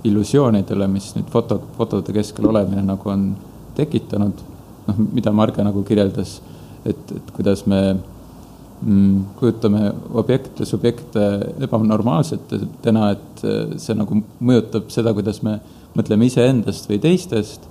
illusioonidele, 0.06 0.86
mis 0.90 1.10
nüüd 1.16 1.30
foto, 1.32 1.58
fotode 1.76 2.14
keskel 2.14 2.46
olemine 2.50 2.84
nagu 2.86 3.10
on 3.10 3.32
tekitanud, 3.78 4.44
noh, 4.88 5.00
mida 5.14 5.32
Marge 5.34 5.64
nagu 5.66 5.82
kirjeldas, 5.86 6.38
et, 6.86 7.12
et 7.16 7.32
kuidas 7.36 7.64
me 7.70 7.80
mm, 7.94 9.24
kujutame 9.38 9.90
objekte, 10.18 10.66
subjekte 10.68 11.24
ebanormaalsetena, 11.66 13.10
et 13.14 13.42
see 13.80 13.98
nagu 13.98 14.22
mõjutab 14.38 14.92
seda, 14.94 15.14
kuidas 15.16 15.42
me 15.46 15.58
mõtleme 15.98 16.28
iseendast 16.28 16.88
või 16.90 17.00
teistest. 17.02 17.66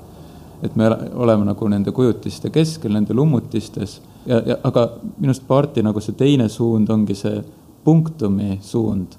Et 0.66 0.74
me 0.74 0.88
oleme 1.14 1.46
nagu 1.46 1.68
nende 1.70 1.92
kujutiste 1.94 2.50
keskel, 2.50 2.96
nende 2.96 3.14
lummutistes. 3.14 4.00
Ja, 4.26 4.40
ja 4.42 4.56
aga 4.66 4.88
minu 5.20 5.30
arust 5.30 5.46
Paarti 5.48 5.84
nagu 5.86 6.02
see 6.02 6.18
teine 6.18 6.48
suund 6.50 6.90
ongi 6.90 7.16
see 7.16 7.44
punktumi 7.86 8.58
suund 8.66 9.14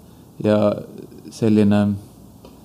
ja 0.45 0.59
selline 1.33 1.79
äh,, 1.87 2.08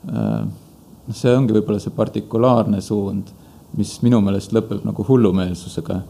see 0.03 1.35
ongi 1.35 1.55
võib-olla 1.55 1.79
see 1.83 1.93
partikulaarne 1.95 2.81
suund, 2.83 3.31
mis 3.77 3.95
minu 4.05 4.21
meelest 4.23 4.53
lõpeb 4.55 4.85
nagu 4.85 5.05
hullumeelsusega. 5.07 6.01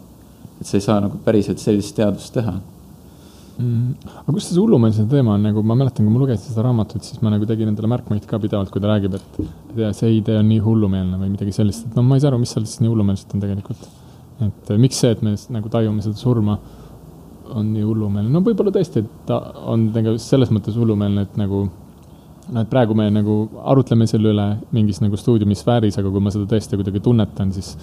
et 0.59 0.67
sa 0.69 0.77
ei 0.77 0.85
saa 0.85 0.99
nagu 1.01 1.17
päriselt 1.25 1.59
sellist 1.59 1.95
teadust 1.95 2.33
teha 2.33 2.53
mm,. 3.57 4.11
aga 4.21 4.35
kus 4.35 4.49
see 4.49 4.59
hullumeelsuse 4.59 5.07
teema 5.11 5.35
on, 5.37 5.43
nagu 5.47 5.63
ma 5.65 5.77
mäletan, 5.79 6.05
kui 6.05 6.13
ma 6.13 6.21
lugesin 6.21 6.53
seda 6.53 6.67
raamatut, 6.67 7.03
siis 7.05 7.21
ma 7.25 7.33
nagu 7.33 7.47
tegin 7.49 7.71
endale 7.71 7.89
märkmeid 7.91 8.27
ka 8.29 8.39
pidevalt, 8.41 8.71
kui 8.73 8.83
ta 8.83 8.91
räägib, 8.91 9.17
et, 9.19 9.41
et 9.75 9.97
see 9.97 10.13
idee 10.19 10.39
on 10.41 10.49
nii 10.49 10.61
hullumeelne 10.63 11.19
või 11.21 11.33
midagi 11.33 11.55
sellist, 11.55 11.87
et 11.87 11.97
no 11.97 12.05
ma 12.07 12.17
ei 12.17 12.23
saa 12.23 12.31
aru, 12.33 12.41
mis 12.43 12.53
seal 12.55 12.65
siis 12.69 12.81
nii 12.83 12.93
hullumeelset 12.93 13.35
on 13.35 13.43
tegelikult. 13.43 13.85
et 14.43 14.73
eh, 14.73 14.81
miks 14.81 14.99
see, 15.03 15.13
et 15.13 15.21
me 15.25 15.35
nagu 15.57 15.71
tajume 15.73 16.05
seda 16.05 16.19
surma, 16.19 16.57
on 17.53 17.69
nii 17.69 17.85
hullumeelne, 17.85 18.31
no 18.33 18.41
võib-olla 18.45 18.73
tõesti, 18.73 19.03
et 19.03 19.25
ta 19.29 19.39
on 19.69 19.89
tegelikult 19.93 20.23
selles 20.25 20.53
mõttes 20.53 20.77
hullumeelne, 20.79 21.27
et 21.27 21.39
nagu 21.39 21.67
noh, 22.51 22.63
et 22.63 22.69
praegu 22.71 22.95
me 22.97 23.09
nagu 23.13 23.37
arutleme 23.71 24.07
selle 24.09 24.33
üle 24.33 24.47
mingis 24.75 25.01
nagu 25.03 25.19
stuudiumisfääris, 25.19 25.99
aga 26.01 26.11
kui 26.11 26.23
ma 26.23 26.33
seda 26.33 26.47
tõesti 26.49 26.79
kuidagi 26.79 27.03
tunnetan, 27.03 27.53
siis 27.55 27.73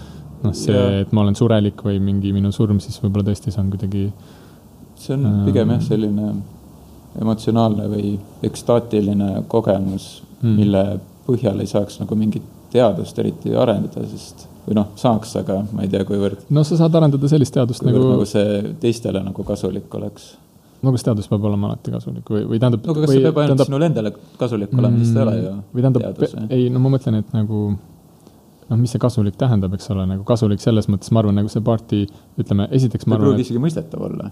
noh, 0.43 0.55
see, 0.57 0.85
et 1.05 1.12
ma 1.16 1.24
olen 1.24 1.39
surelik 1.39 1.82
või 1.87 2.01
mingi 2.03 2.35
minu 2.37 2.53
surm, 2.55 2.81
siis 2.82 3.01
võib-olla 3.03 3.31
tõesti 3.31 3.53
see 3.53 3.62
on 3.62 3.73
kuidagi 3.73 4.07
see 5.01 5.16
on 5.16 5.45
pigem 5.47 5.74
jah, 5.74 5.82
selline 5.85 6.32
emotsionaalne 7.20 7.89
või 7.91 8.15
ekstaatiline 8.47 9.45
kogemus 9.51 10.20
mm., 10.41 10.57
mille 10.57 10.85
põhjal 11.27 11.61
ei 11.62 11.70
saaks 11.70 12.01
nagu 12.03 12.16
mingit 12.19 12.47
teadust 12.70 13.19
eriti 13.19 13.55
arendada, 13.57 14.05
sest 14.11 14.47
või 14.66 14.77
noh, 14.78 14.93
saaks, 14.99 15.32
aga 15.41 15.61
ma 15.73 15.85
ei 15.85 15.91
tea, 15.91 16.05
kuivõrd. 16.07 16.45
no 16.55 16.62
sa 16.66 16.78
saad 16.78 16.95
arendada 17.01 17.31
sellist 17.31 17.55
teadust 17.57 17.85
nagu. 17.87 18.03
nagu 18.12 18.27
see 18.28 18.74
teistele 18.82 19.23
nagu 19.24 19.45
kasulik 19.47 19.95
oleks. 19.99 20.35
No 20.82 20.93
kas 20.94 21.07
teadus 21.07 21.28
peab 21.31 21.47
olema 21.51 21.70
alati 21.70 21.94
kasulik 21.94 22.35
või, 22.35 22.43
või 22.48 22.61
tähendab. 22.62 22.85
no 22.86 22.94
aga 22.94 23.07
kas 23.07 23.15
see 23.15 23.24
peab 23.24 23.40
ainult 23.43 23.48
tähendab... 23.48 23.70
sinule 23.70 23.89
endale 23.90 24.12
kasulik 24.40 24.74
olema 24.77 24.93
mm,, 24.94 25.01
siis 25.05 25.15
ta 25.15 25.23
ei 25.23 25.27
ole 25.27 25.39
ju. 25.40 25.55
või 25.74 25.86
tähendab, 25.86 26.52
ei, 26.59 26.69
no 26.73 26.85
ma 26.85 26.94
mõtlen, 26.97 27.19
et 27.20 27.35
nagu 27.36 27.65
noh, 27.70 28.78
mis 28.78 28.94
see 28.94 29.02
kasulik 29.02 29.36
tähendab, 29.40 29.74
eks 29.77 29.90
ole, 29.94 30.07
nagu 30.11 30.24
kasulik 30.28 30.62
selles 30.62 30.89
mõttes, 30.93 31.11
ma 31.15 31.24
arvan, 31.24 31.40
nagu 31.40 31.51
see 31.52 31.65
party, 31.65 32.05
ütleme, 32.40 32.69
esiteks 32.77 33.09
ma 33.09 33.19
arvan. 33.19 33.27
ei 33.27 33.35
pruugi 33.35 33.48
isegi 33.48 33.62
mõistetav 33.62 34.07
olla 34.09 34.31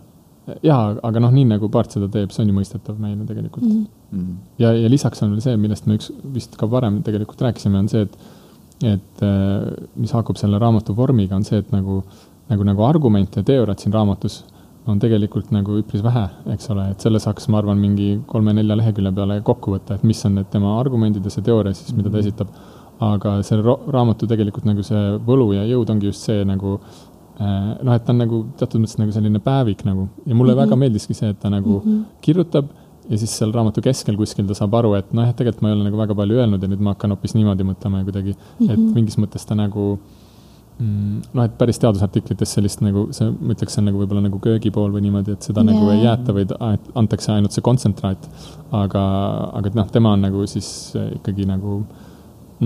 jaa, 0.65 0.83
aga 1.05 1.23
noh, 1.23 1.33
nii 1.35 1.47
nagu 1.51 1.69
Paart 1.73 1.97
seda 1.97 2.09
teeb, 2.13 2.33
see 2.33 2.45
on 2.45 2.53
ju 2.53 2.57
mõistetav 2.57 2.99
meile 3.01 3.27
tegelikult 3.29 3.67
mm. 3.67 3.87
-hmm. 4.13 4.37
ja, 4.63 4.73
ja 4.73 4.91
lisaks 4.91 5.23
on 5.25 5.35
veel 5.35 5.45
see, 5.45 5.57
millest 5.61 5.87
me 5.87 5.99
üks 5.99 6.11
vist 6.35 6.57
ka 6.61 6.69
varem 6.71 7.03
tegelikult 7.07 7.43
rääkisime, 7.45 7.83
on 7.83 7.91
see, 7.93 8.07
et, 8.07 8.19
et 8.95 9.25
äh, 9.27 9.67
mis 9.97 10.15
haakub 10.17 10.41
selle 10.41 10.61
raamatu 10.63 10.97
vormiga, 10.97 11.37
on 11.37 11.45
see, 11.45 11.61
et 11.61 11.73
nagu, 11.75 12.01
nagu, 12.49 12.69
nagu 12.71 12.87
argumente 12.87 13.43
ja 13.43 13.51
teooriat 13.51 13.85
siin 13.85 13.93
raamatus 13.93 14.41
on 14.89 14.99
tegelikult 15.03 15.51
nagu 15.55 15.79
üpris 15.81 16.03
vähe, 16.05 16.25
eks 16.55 16.71
ole, 16.75 16.89
et 16.93 17.05
selle 17.05 17.21
saaks, 17.21 17.49
ma 17.53 17.61
arvan, 17.63 17.79
mingi 17.79 18.23
kolme-nelja 18.27 18.77
lehekülje 18.81 19.13
peale 19.13 19.41
kokku 19.47 19.77
võtta, 19.77 19.99
et 19.99 20.05
mis 20.09 20.25
on 20.27 20.39
need 20.41 20.51
tema 20.51 20.79
argumendid 20.81 21.25
ja 21.25 21.31
see 21.31 21.47
teooria 21.47 21.75
siis, 21.75 21.95
mida 21.97 22.11
ta 22.11 22.19
mhm. 22.19 22.27
esitab. 22.27 22.49
aga 22.99 23.37
selle 23.47 23.77
raamatu 23.95 24.27
tegelikult 24.27 24.65
nagu 24.67 24.83
see 24.83 25.03
võlu 25.27 25.53
ja 25.55 25.63
jõud 25.71 25.91
ongi 25.93 26.09
just 26.09 26.25
see 26.27 26.41
nagu 26.45 26.81
Äh, 27.39 27.75
noh, 27.87 27.95
et 27.95 28.03
ta 28.03 28.11
on 28.11 28.19
nagu 28.19 28.39
teatud 28.59 28.83
mõttes 28.83 28.99
nagu 28.99 29.13
selline 29.15 29.39
päevik 29.39 29.85
nagu 29.87 30.09
ja 30.27 30.35
mulle 30.35 30.57
mm 30.57 30.59
-hmm. 30.59 30.63
väga 30.65 30.77
meeldiski 30.81 31.15
see, 31.15 31.29
et 31.31 31.39
ta 31.39 31.49
nagu 31.49 31.77
mm 31.79 31.85
-hmm. 31.91 32.01
kirjutab 32.21 32.67
ja 33.09 33.19
siis 33.19 33.31
seal 33.39 33.53
raamatu 33.55 33.81
keskel 33.81 34.17
kuskil 34.17 34.47
ta 34.47 34.55
saab 34.59 34.75
aru, 34.75 34.95
et 34.95 35.13
noh, 35.15 35.23
et 35.23 35.37
tegelikult 35.37 35.63
ma 35.63 35.69
ei 35.69 35.75
ole 35.77 35.85
nagu 35.85 35.97
väga 35.97 36.15
palju 36.19 36.35
öelnud 36.35 36.63
ja 36.63 36.69
nüüd 36.69 36.81
ma 36.81 36.91
hakkan 36.95 37.15
hoopis 37.15 37.35
niimoodi 37.35 37.63
mõtlema 37.71 37.99
ja 37.99 38.05
kuidagi 38.09 38.33
mm, 38.33 38.67
-hmm. 38.67 38.73
et 38.73 38.79
mhm. 38.79 38.95
mingis 38.95 39.19
mõttes 39.19 39.47
ta 39.47 39.55
nagu 39.55 39.85
mm, 39.97 40.18
noh, 40.79 41.45
et 41.45 41.55
päris 41.59 41.81
teadusartiklites 41.83 42.53
sellist 42.55 42.83
nagu 42.85 43.09
see, 43.15 43.31
ma 43.35 43.55
ütleks, 43.55 43.75
see 43.75 43.83
on 43.83 43.89
nagu 43.91 44.03
võib-olla 44.03 44.25
nagu 44.29 44.39
köögipool 44.43 44.93
või 44.95 45.07
niimoodi, 45.09 45.35
et 45.35 45.49
seda 45.49 45.65
yeah. 45.65 45.73
nagu 45.73 45.91
ei 45.95 46.05
jäeta, 46.05 46.35
vaid 46.37 46.55
antakse 46.99 47.33
ainult 47.35 47.57
see 47.57 47.65
kontsentraat. 47.67 48.29
aga, 48.71 49.03
aga 49.59 49.73
et 49.73 49.79
noh, 49.79 49.89
tema 49.91 50.13
on 50.15 50.23
nagu 50.29 50.45
siis 50.51 50.69
ikkagi 51.19 51.49
nagu 51.49 51.81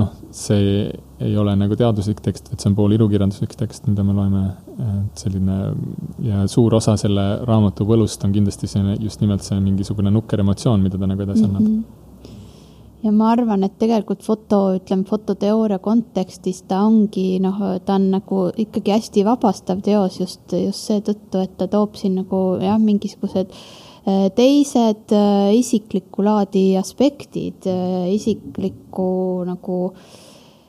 noh, 0.00 0.12
see 0.32 0.84
ei 1.22 1.34
ole 1.36 1.54
nagu 1.56 1.76
teaduslik 1.76 2.20
tekst, 2.24 2.48
vaid 2.50 2.60
see 2.60 2.70
on 2.70 2.76
pool 2.76 2.94
ilukirjanduslik 2.96 3.56
tekst, 3.60 3.88
mida 3.88 4.04
me 4.04 4.16
loeme. 4.16 4.44
et 4.82 5.24
selline 5.24 5.56
ja 6.26 6.46
suur 6.48 6.74
osa 6.74 6.96
selle 7.00 7.26
raamatu 7.48 7.84
võlust 7.86 8.24
on 8.24 8.32
kindlasti 8.32 8.68
see 8.70 8.96
just 9.00 9.20
nimelt 9.20 9.44
see 9.44 9.60
mingisugune 9.60 10.10
nukker 10.10 10.40
emotsioon, 10.40 10.80
mida 10.82 10.98
ta 10.98 11.08
nagu 11.08 11.22
edasi 11.22 11.44
annab 11.44 11.60
mm. 11.62 11.74
-hmm 11.74 12.01
ja 13.02 13.12
ma 13.12 13.30
arvan, 13.34 13.64
et 13.66 13.78
tegelikult 13.80 14.22
foto, 14.22 14.64
ütleme 14.78 15.06
fototeooria 15.08 15.78
kontekstis 15.82 16.62
ta 16.70 16.84
ongi 16.86 17.38
noh, 17.42 17.62
ta 17.84 17.96
on 17.98 18.10
nagu 18.16 18.44
ikkagi 18.64 18.94
hästi 18.94 19.24
vabastav 19.26 19.80
teos 19.82 20.20
just, 20.20 20.44
just 20.52 20.90
seetõttu, 20.90 21.42
et 21.42 21.56
ta 21.58 21.70
toob 21.70 21.96
siin 21.98 22.20
nagu 22.22 22.42
jah, 22.62 22.78
mingisugused 22.82 23.50
Äh, 24.02 24.32
teised 24.34 25.12
äh, 25.14 25.52
isiklikku 25.54 26.24
laadi 26.26 26.72
aspektid, 26.74 27.68
äh, 27.70 28.10
isiklikku 28.16 29.06
nagu 29.46 29.78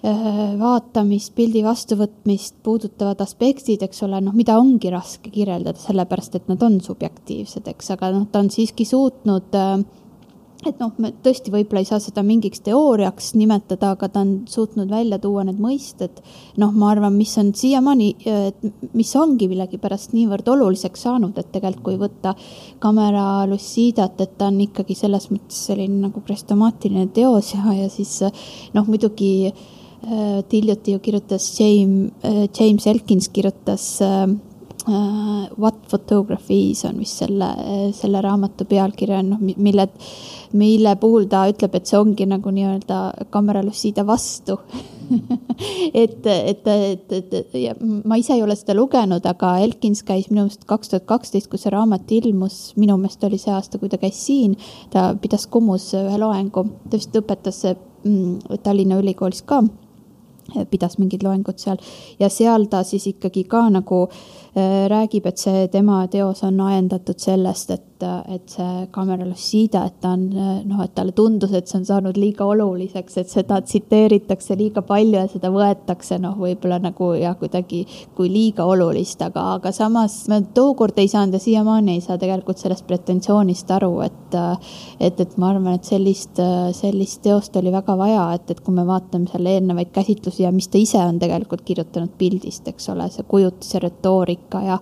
vaatamist, 0.04 1.32
pildi 1.32 1.62
vastuvõtmist 1.64 2.58
puudutavad 2.60 3.22
aspektid, 3.24 3.86
eks 3.86 4.04
ole, 4.04 4.18
noh, 4.20 4.34
mida 4.36 4.58
ongi 4.60 4.90
raske 4.92 5.32
kirjeldada, 5.32 5.80
sellepärast 5.80 6.36
et 6.36 6.50
nad 6.52 6.66
on 6.68 6.76
subjektiivsed, 6.84 7.70
eks, 7.72 7.94
aga 7.96 8.10
noh, 8.12 8.26
ta 8.28 8.42
on 8.44 8.52
siiski 8.52 8.84
suutnud 8.84 9.56
äh, 9.56 9.78
et 10.68 10.80
noh, 10.82 10.92
me 11.02 11.12
tõesti 11.24 11.52
võib-olla 11.54 11.84
ei 11.84 11.88
saa 11.88 12.00
seda 12.04 12.24
mingiks 12.26 12.64
teooriaks 12.66 13.34
nimetada, 13.40 13.94
aga 13.96 14.10
ta 14.12 14.24
on 14.24 14.34
suutnud 14.50 14.92
välja 14.92 15.20
tuua 15.22 15.46
need 15.48 15.60
mõisted. 15.64 16.22
noh, 16.62 16.72
ma 16.72 16.92
arvan, 16.94 17.16
mis 17.18 17.36
on 17.42 17.54
siiamaani, 17.58 18.10
mis 18.94 19.16
ongi 19.20 19.50
millegipärast 19.52 20.14
niivõrd 20.14 20.48
oluliseks 20.54 21.06
saanud, 21.08 21.38
et 21.38 21.52
tegelikult 21.52 21.84
kui 21.84 21.98
võtta 22.00 22.36
kamera 22.80 23.44
Lucidat, 23.50 24.22
et 24.22 24.38
ta 24.38 24.48
on 24.48 24.62
ikkagi 24.64 24.96
selles 24.96 25.28
mõttes 25.34 25.66
selline 25.68 26.00
nagu 26.06 26.22
krestomaatiline 26.24 27.10
teos 27.16 27.54
ja, 27.56 27.76
ja 27.76 27.90
siis 27.92 28.20
noh, 28.74 28.88
muidugi 28.88 29.50
äh, 29.50 30.40
hiljuti 30.54 30.96
ju 30.96 31.04
kirjutas 31.04 31.50
James 31.60 32.12
äh,, 32.24 32.48
James 32.60 32.88
Elkins 32.88 33.30
kirjutas 33.34 34.02
äh, 34.02 34.28
uh, 34.88 35.48
What 35.60 35.88
Photographies 35.90 36.86
on 36.86 37.00
vist 37.00 37.22
selle, 37.24 37.50
selle 37.96 38.22
raamatu 38.24 38.66
pealkiri 38.70 39.16
on, 39.18 39.30
noh, 39.34 39.42
mille, 39.42 39.88
mille 40.60 40.96
puhul 41.00 41.28
ta 41.32 41.46
ütleb, 41.52 41.78
et 41.78 41.90
see 41.90 42.00
ongi 42.00 42.28
nagu 42.30 42.52
nii-öelda 42.54 43.00
Camera 43.34 43.64
Lucida 43.64 44.06
vastu. 44.08 44.60
Et, 45.94 46.26
et, 46.26 46.68
et, 46.68 47.12
et 47.14 47.56
ja 47.60 47.74
ma 47.82 48.16
ise 48.18 48.34
ei 48.34 48.42
ole 48.42 48.56
seda 48.58 48.74
lugenud, 48.74 49.26
aga 49.30 49.52
Elkins 49.62 50.00
käis 50.08 50.30
minu 50.32 50.46
meelest 50.46 50.64
kaks 50.66 50.90
tuhat 50.90 51.06
kaksteist, 51.06 51.50
kui 51.52 51.60
see 51.62 51.74
raamat 51.74 52.10
ilmus, 52.16 52.72
minu 52.80 52.96
meelest 52.98 53.24
oli 53.28 53.38
see 53.38 53.52
aasta, 53.54 53.78
kui 53.78 53.92
ta 53.92 54.00
käis 54.02 54.18
siin, 54.26 54.56
ta 54.96 55.12
pidas 55.22 55.46
Kumus 55.52 55.90
ühe 56.00 56.18
loengu, 56.18 56.64
ta 56.88 56.98
vist 56.98 57.20
õpetas 57.20 57.62
mm, 57.68 58.58
Tallinna 58.64 58.98
Ülikoolis 59.04 59.44
ka. 59.46 59.62
Pidas 60.72 60.98
mingid 61.00 61.24
loengud 61.24 61.60
seal. 61.62 61.78
Ja 62.20 62.32
seal 62.32 62.66
ta 62.72 62.82
siis 62.88 63.06
ikkagi 63.14 63.46
ka 63.50 63.62
nagu 63.72 64.02
äh, 64.08 64.43
räägib, 64.56 65.26
et 65.26 65.42
see 65.42 65.68
tema 65.74 66.04
teos 66.12 66.44
on 66.46 66.60
ajendatud 66.62 67.18
sellest, 67.18 67.72
et, 67.74 68.04
et 68.30 68.54
see 68.54 68.88
Camera 68.94 69.26
Lucida, 69.26 69.86
et 69.88 69.96
ta 70.04 70.12
on 70.14 70.28
noh, 70.30 70.84
et 70.84 70.94
talle 70.94 71.16
tundus, 71.18 71.56
et 71.58 71.70
see 71.70 71.80
on 71.80 71.88
saanud 71.88 72.20
liiga 72.20 72.46
oluliseks, 72.46 73.18
et 73.18 73.32
seda 73.32 73.58
tsiteeritakse 73.66 74.58
liiga 74.60 74.84
palju 74.86 75.18
ja 75.18 75.26
seda 75.32 75.50
võetakse 75.54 76.20
noh, 76.22 76.36
võib-olla 76.38 76.78
nagu 76.84 77.14
jah, 77.18 77.34
kuidagi 77.40 77.82
kui 78.14 78.30
liiga 78.30 78.68
olulist, 78.70 79.24
aga, 79.26 79.56
aga 79.58 79.74
samas 79.74 80.20
ma 80.30 80.38
tookord 80.54 81.02
ei 81.02 81.10
saanud 81.10 81.40
ja 81.40 81.42
siiamaani 81.42 81.98
ei 81.98 82.06
saa 82.06 82.20
tegelikult 82.22 82.62
sellest 82.62 82.86
pretensioonist 82.90 83.74
aru, 83.74 83.96
et 84.06 84.38
et, 85.00 85.20
et 85.20 85.34
ma 85.38 85.52
arvan, 85.52 85.76
et 85.78 85.86
sellist, 85.86 86.40
sellist 86.78 87.22
teost 87.26 87.56
oli 87.60 87.70
väga 87.74 87.94
vaja, 87.98 88.24
et, 88.38 88.50
et 88.50 88.62
kui 88.66 88.74
me 88.74 88.86
vaatame 88.88 89.30
seal 89.30 89.50
eelnevaid 89.50 89.92
käsitlusi 89.94 90.46
ja 90.46 90.52
mis 90.54 90.70
ta 90.74 90.80
ise 90.82 91.02
on 91.02 91.20
tegelikult 91.22 91.62
kirjutanud 91.66 92.16
pildist, 92.18 92.68
eks 92.70 92.90
ole, 92.90 93.06
see 93.14 93.28
kujutis 93.30 93.76
ja 93.76 93.84
retoorika 93.84 94.43
ja 94.66 94.80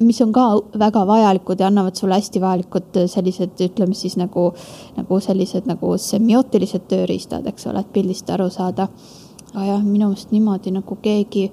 mis 0.00 0.20
on 0.22 0.32
ka 0.32 0.46
väga 0.78 1.06
vajalikud 1.06 1.60
ja 1.60 1.66
annavad 1.66 1.96
sulle 1.96 2.14
hästi 2.14 2.40
vajalikud 2.40 3.02
sellised, 3.06 3.58
ütleme 3.60 3.94
siis 3.94 4.16
nagu, 4.16 4.52
nagu 4.96 5.20
sellised 5.20 5.66
nagu 5.66 5.96
semiootilised 5.98 6.88
tööriistad, 6.88 7.46
eks 7.46 7.66
ole, 7.66 7.80
et 7.80 7.92
pildist 7.92 8.30
aru 8.30 8.50
saada. 8.50 8.88
aga 9.54 9.64
jah, 9.66 9.82
minu 9.84 10.08
meelest 10.08 10.30
niimoodi 10.32 10.70
nagu 10.72 10.96
keegi 11.02 11.50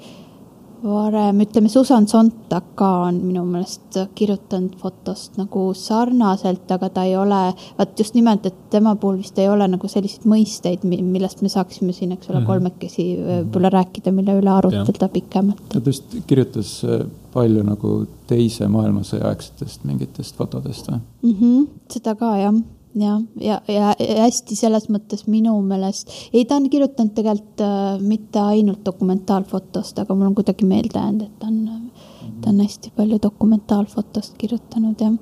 varem, 0.83 1.41
ütleme 1.43 1.69
Susan 1.69 2.07
Sontag 2.07 2.71
ka 2.79 2.89
on 3.07 3.19
minu 3.23 3.43
meelest 3.47 3.97
kirjutanud 4.15 4.77
fotost 4.79 5.37
nagu 5.39 5.69
sarnaselt, 5.77 6.69
aga 6.71 6.89
ta 6.93 7.03
ei 7.07 7.15
ole, 7.19 7.41
vaat 7.77 7.99
just 7.99 8.15
nimelt, 8.17 8.45
et 8.47 8.57
tema 8.71 8.95
puhul 8.99 9.19
vist 9.19 9.39
ei 9.41 9.49
ole 9.51 9.67
nagu 9.69 9.91
selliseid 9.91 10.27
mõisteid, 10.29 10.85
millest 10.87 11.43
me 11.45 11.51
saaksime 11.51 11.93
siin, 11.95 12.13
eks 12.15 12.29
ole 12.29 12.39
-hmm., 12.39 12.47
kolmekesi 12.47 13.07
võib-olla 13.19 13.73
rääkida, 13.75 14.13
mille 14.15 14.39
üle 14.39 14.51
arutleda 14.55 15.09
pikemalt. 15.13 15.61
ta 15.69 15.83
vist 15.85 16.15
kirjutas 16.27 16.81
äh, 16.85 17.05
palju 17.33 17.63
nagu 17.63 17.93
teise 18.27 18.67
maailmasõja 18.67 19.27
aegsetest 19.29 19.83
mingitest 19.83 20.35
fotodest 20.35 20.89
või 20.89 20.99
mm? 20.99 21.33
-hmm, 21.39 21.67
seda 21.89 22.15
ka 22.15 22.35
jah 22.37 22.53
jah, 22.95 23.21
ja, 23.35 23.61
ja, 23.67 23.93
ja 23.99 24.23
hästi 24.23 24.55
selles 24.57 24.87
mõttes 24.89 25.25
minu 25.29 25.53
meelest, 25.65 26.11
ei, 26.33 26.45
ta 26.49 26.57
on 26.57 26.69
kirjutanud 26.71 27.13
tegelikult 27.17 27.63
äh, 27.63 27.99
mitte 28.01 28.41
ainult 28.41 28.81
dokumentaalfotost, 28.85 30.01
aga 30.01 30.15
mul 30.15 30.31
on 30.31 30.37
kuidagi 30.37 30.67
meelde 30.67 30.97
jäänud, 30.97 31.27
et 31.27 31.35
ta 31.41 31.49
on, 31.51 31.91
ta 32.41 32.53
on 32.53 32.63
hästi 32.63 32.93
palju 32.97 33.19
dokumentaalfotost 33.23 34.37
kirjutanud, 34.41 35.01
jah. 35.01 35.13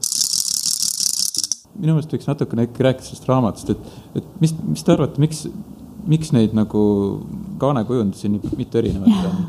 minu 1.78 1.98
meelest 1.98 2.16
võiks 2.16 2.30
natukene 2.30 2.68
äkki 2.70 2.88
rääkida 2.88 3.10
sellest 3.10 3.28
raamatust, 3.30 3.76
et, 3.76 4.00
et 4.22 4.32
mis, 4.44 4.56
mis 4.64 4.88
te 4.88 4.96
arvate, 4.96 5.22
miks, 5.22 5.46
miks 6.08 6.32
neid 6.36 6.56
nagu 6.58 6.82
kaanekujundusi 7.60 8.32
nii 8.32 8.56
mitu 8.58 8.80
erinevat 8.80 9.28
on? 9.28 9.46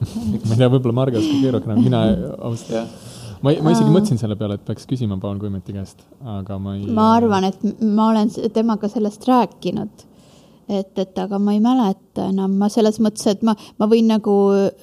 ma 0.48 0.54
ei 0.54 0.56
tea, 0.56 0.72
võib-olla 0.72 0.96
Margus 0.96 1.28
ka 1.28 1.40
keerukam, 1.44 1.84
mina 1.84 2.06
ausalt 2.40 3.09
ma, 3.42 3.54
ma 3.64 3.74
isegi 3.74 3.90
mõtlesin 3.90 4.20
selle 4.20 4.36
peale, 4.40 4.58
et 4.58 4.66
peaks 4.66 4.86
küsima 4.90 5.18
Paul 5.22 5.40
Kuimeti 5.42 5.74
käest, 5.76 6.04
aga 6.38 6.58
ma 6.62 6.76
ei. 6.76 6.86
ma 6.94 7.10
arvan, 7.16 7.48
et 7.50 7.82
ma 7.82 8.10
olen 8.12 8.30
temaga 8.54 8.90
sellest 8.92 9.26
rääkinud 9.28 10.06
et, 10.70 10.98
et 11.02 11.18
aga 11.18 11.38
ma 11.42 11.54
ei 11.54 11.60
mäleta 11.62 12.26
enam, 12.30 12.54
ma 12.60 12.68
selles 12.72 13.00
mõttes, 13.02 13.26
et 13.30 13.42
ma, 13.46 13.54
ma 13.80 13.88
võin 13.90 14.08
nagu 14.10 14.34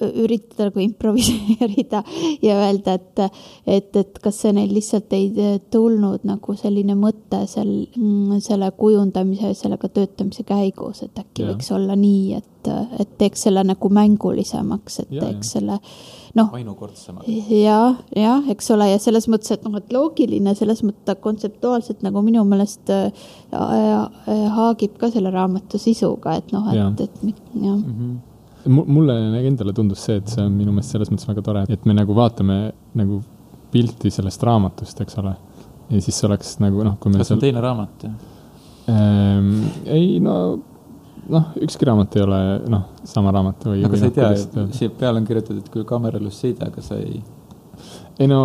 üritada 0.08 0.68
nagu 0.68 0.82
improviseerida 0.84 2.02
ja 2.46 2.58
öelda, 2.66 2.98
et, 2.98 3.22
et, 3.66 3.90
et 4.02 4.20
kas 4.22 4.42
see 4.42 4.54
neil 4.56 4.72
lihtsalt 4.74 5.12
ei 5.16 5.58
tulnud 5.72 6.26
nagu 6.28 6.56
selline 6.58 6.96
mõte 6.98 7.44
seal 7.50 7.72
mm, 7.86 8.38
selle 8.44 8.70
kujundamise, 8.76 9.54
sellega 9.58 9.90
töötamise 9.92 10.44
käigus, 10.48 11.02
et 11.06 11.24
äkki 11.24 11.44
ja. 11.44 11.52
võiks 11.52 11.72
olla 11.74 11.96
nii, 11.98 12.38
et, 12.38 12.72
et 13.00 13.18
teeks 13.20 13.48
selle 13.48 13.64
nagu 13.66 13.92
mängulisemaks, 13.92 15.02
et 15.04 15.14
ja, 15.16 15.24
teeks 15.24 15.54
ja. 15.54 15.58
selle 15.58 15.80
noh. 16.38 16.54
ainukordsemaks. 16.58 17.28
jah, 17.52 17.98
jah, 18.16 18.46
eks 18.54 18.70
ole, 18.74 18.90
ja 18.92 19.00
selles 19.02 19.28
mõttes, 19.30 19.52
et 19.54 19.66
noh, 19.66 19.76
et 19.80 19.92
loogiline, 19.94 20.54
selles 20.58 20.84
mõttes 20.86 21.20
kontseptuaalselt 21.24 22.04
nagu 22.06 22.22
minu 22.24 22.44
meelest 22.48 22.92
äh, 22.94 23.10
äh, 23.52 24.46
haagib 24.56 24.96
ka 25.00 25.12
selle 25.14 25.32
raamatu 25.34 25.80
sisuga, 25.82 26.38
et 26.40 26.54
noh, 26.54 26.70
et, 26.74 27.04
et 27.06 27.20
jah 27.26 27.76
mm. 27.76 27.84
-hmm 27.92 28.16
mulle 28.68 29.14
endale 29.46 29.72
tundus 29.72 30.02
see, 30.04 30.18
et 30.18 30.28
see 30.28 30.42
on 30.44 30.52
minu 30.52 30.72
meelest 30.74 30.92
selles 30.92 31.08
mõttes 31.12 31.28
väga 31.28 31.42
tore, 31.46 31.60
et 31.72 31.84
me 31.88 31.94
nagu 31.96 32.14
vaatame 32.16 32.56
nagu 32.98 33.20
pilti 33.72 34.10
sellest 34.12 34.42
raamatust, 34.44 35.00
eks 35.00 35.18
ole. 35.22 35.34
ja 35.88 36.00
siis 36.04 36.18
oleks 36.24 36.58
nagu 36.60 36.82
noh, 36.84 36.98
kui 37.00 37.12
me. 37.12 37.20
kas 37.22 37.30
see 37.30 37.38
on 37.38 37.44
teine 37.44 37.62
raamat, 37.64 38.04
jah 38.04 38.36
ähm,? 38.92 39.68
ei 39.86 40.18
no 40.20 40.34
noh, 41.32 41.50
ükski 41.64 41.88
raamat 41.88 42.16
ei 42.16 42.24
ole 42.24 42.38
noh, 42.72 42.86
sama 43.08 43.32
raamat 43.34 43.66
või. 43.70 43.82
aga 43.86 44.00
sa 44.00 44.08
ei 44.08 44.14
noh, 44.14 44.46
tea, 44.54 44.64
siia 44.76 44.94
peale 45.00 45.20
on 45.20 45.28
kirjutatud 45.28 45.68
küll 45.72 45.86
Camera 45.88 46.20
Lucida, 46.22 46.70
aga 46.70 46.84
sa 46.84 46.98
ei. 47.00 47.20
ei 48.18 48.30
no, 48.30 48.40